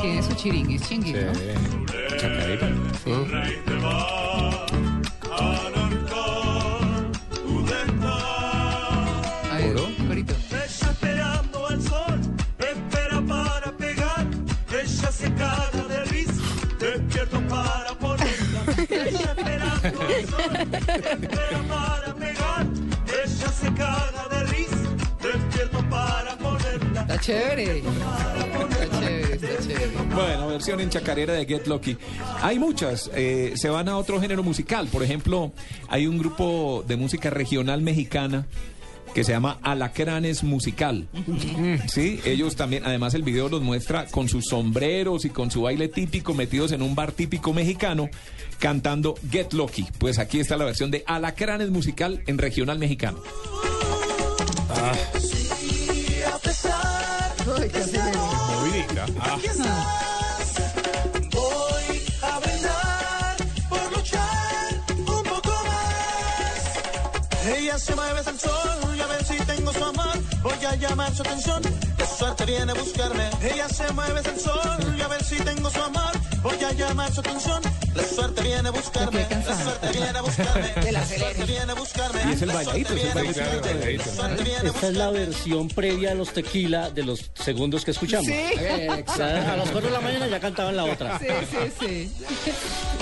[0.00, 0.76] ¿Quién es su chiringue?
[0.76, 1.32] Es chingui, ¿no?
[2.16, 2.68] Chacarera.
[3.82, 4.29] A
[27.10, 27.78] Está chévere.
[27.78, 29.90] Está chévere, está chévere.
[30.14, 31.96] Bueno, versión en chacarera de Get Lucky.
[32.40, 34.88] Hay muchas, eh, se van a otro género musical.
[34.88, 35.52] Por ejemplo,
[35.88, 38.46] hay un grupo de música regional mexicana
[39.14, 41.08] que se llama Alacranes Musical.
[41.88, 45.88] Sí, ellos también, además el video los muestra con sus sombreros y con su baile
[45.88, 48.08] típico metidos en un bar típico mexicano
[48.58, 49.86] cantando Get Lucky.
[49.98, 53.20] Pues aquí está la versión de Alacranes Musical en regional mexicano.
[54.70, 54.92] Ah.
[59.32, 60.54] aquí estás,
[61.30, 63.36] voy a brindar
[63.68, 67.56] por luchar un poco más.
[67.58, 68.89] Ella se mueve al sol
[69.60, 70.18] tengo su amor.
[70.42, 71.62] Voy a llamar su atención,
[71.96, 73.28] que suerte viene a buscarme.
[73.42, 76.12] Ella se mueve al sol y a ver si tengo su amor.
[76.42, 77.60] Voy a llamar su atención,
[77.94, 79.26] la suerte viene a buscarme.
[79.28, 80.74] La suerte viene a buscarme.
[80.92, 82.20] La suerte viene a buscarme.
[82.26, 84.04] Y es el La bailadito, es el bailadito.
[84.64, 88.26] Esta es la versión previa a los tequila de los segundos que escuchamos.
[88.26, 88.32] Sí.
[88.32, 91.18] A las 4 de la mañana ya cantaban la otra.
[91.18, 92.12] Sí, sí, sí.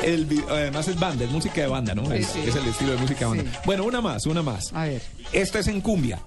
[0.03, 2.07] El además es banda, es música de banda, ¿no?
[2.07, 2.41] Sí, es, sí.
[2.47, 3.53] es el estilo de música de banda.
[3.53, 3.59] Sí.
[3.65, 4.73] Bueno, una más, una más.
[4.73, 5.03] A ver.
[5.33, 6.19] Esta es en cumbia.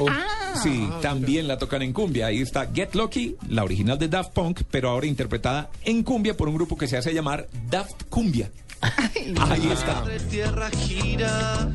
[0.00, 0.54] Ah.
[0.62, 2.26] Sí, también la tocan en cumbia.
[2.26, 6.48] Ahí está Get Lucky, la original de Daft Punk, pero ahora interpretada en cumbia por
[6.48, 8.50] un grupo que se hace llamar Daft Cumbia.
[8.80, 10.02] Ahí está.
[10.02, 11.70] de tierra gira.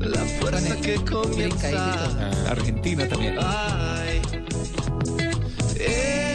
[0.00, 2.50] La fuerza que comienza.
[2.50, 3.36] Argentina también.
[3.40, 4.22] Ay.
[5.78, 6.25] Eh,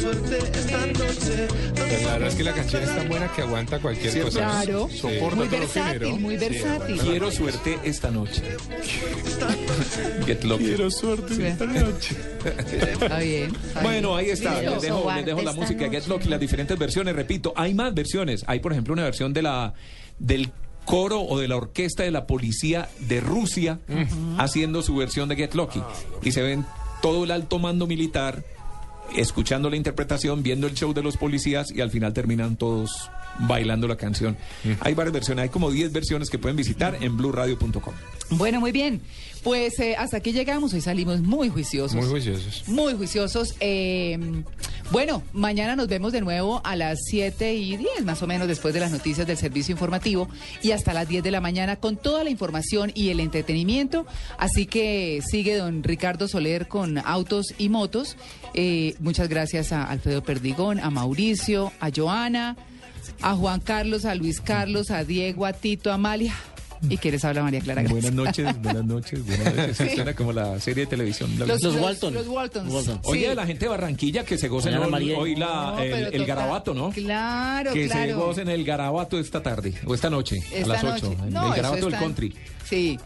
[0.00, 4.38] Pero la verdad es que la canción es tan buena que aguanta cualquier cosa.
[4.38, 4.88] Claro.
[4.90, 5.06] Sí.
[5.06, 6.16] Muy todo versátil, género.
[6.16, 7.00] muy versátil.
[7.00, 8.42] Quiero suerte esta noche.
[10.26, 10.64] Get lucky.
[10.64, 12.16] Quiero suerte esta noche.
[12.80, 13.52] Está bien.
[13.82, 14.60] Bueno, ahí está.
[14.60, 16.10] Les dejo, les sobarte dejo la esta música de Get noche.
[16.10, 17.14] Lucky, las diferentes versiones.
[17.14, 18.44] Repito, hay más versiones.
[18.46, 19.74] Hay, por ejemplo, una versión de la
[20.18, 20.50] del
[20.84, 23.80] coro o de la orquesta de la policía de Rusia
[24.38, 25.82] haciendo su versión de Get Lucky.
[26.22, 26.64] Y se ven
[27.02, 28.44] todo el alto mando militar
[29.16, 33.88] escuchando la interpretación, viendo el show de los policías y al final terminan todos bailando
[33.88, 34.36] la canción.
[34.80, 37.94] Hay varias versiones, hay como 10 versiones que pueden visitar en blueradio.com.
[38.30, 39.00] Bueno, muy bien.
[39.42, 40.72] Pues eh, hasta aquí llegamos.
[40.74, 41.94] Hoy salimos muy juiciosos.
[41.94, 42.68] Muy juiciosos.
[42.68, 43.54] Muy juiciosos.
[43.60, 44.18] Eh,
[44.90, 48.74] bueno, mañana nos vemos de nuevo a las 7 y 10, más o menos, después
[48.74, 50.28] de las noticias del servicio informativo
[50.62, 54.04] y hasta las 10 de la mañana con toda la información y el entretenimiento.
[54.36, 58.16] Así que sigue don Ricardo Soler con autos y motos.
[58.52, 62.56] Eh, muchas gracias a Alfredo Perdigón, a Mauricio, a Joana,
[63.22, 66.34] a Juan Carlos, a Luis Carlos, a Diego, a Tito, a Amalia.
[66.88, 67.82] ¿Y qué les habla María Clara?
[67.82, 69.76] Buenas noches, buenas noches, buenas noches.
[69.76, 69.88] Sí.
[69.96, 71.30] Suena como la serie de televisión.
[71.38, 72.14] La- Los, Los los- Walton.
[72.14, 72.72] Los Waltons.
[72.72, 73.00] Walton.
[73.04, 73.34] Oye, Sí.
[73.34, 76.90] la gente de Barranquilla que se gocen hoy, la, No, el, garabato, ¿no?
[76.90, 78.16] Claro, que se claro.
[78.18, 81.08] gocen el garabato esta tarde o esta noche, Esta a las 8.
[81.10, 81.22] noche.
[81.26, 82.34] El, garabato del country.
[82.68, 82.98] Sí.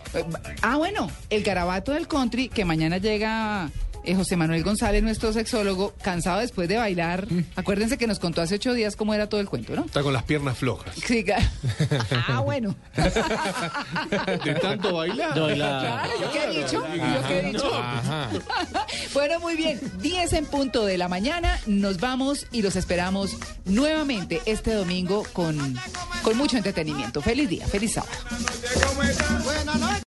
[0.62, 3.70] Ah, bueno, el garabato del country, que mañana llega
[4.05, 7.31] eh, José Manuel González, nuestro sexólogo, cansado después de bailar.
[7.31, 7.44] Mm.
[7.57, 9.84] Acuérdense que nos contó hace ocho días cómo era todo el cuento, ¿no?
[9.84, 10.94] Está con las piernas flojas.
[10.97, 11.24] Sí,
[12.28, 12.74] ah, bueno.
[14.44, 15.34] De tanto bailar.
[15.34, 15.81] De bailar.
[15.81, 16.83] Claro, ¿yo qué he dicho?
[16.86, 17.74] ¿Yo qué he dicho?
[17.74, 18.31] Ajá.
[19.12, 19.81] Bueno, muy bien.
[20.00, 21.60] 10 en punto de la mañana.
[21.66, 25.76] Nos vamos y los esperamos nuevamente este domingo con,
[26.23, 27.23] con mucho entretenimiento.
[27.23, 28.12] Feliz día, feliz sábado.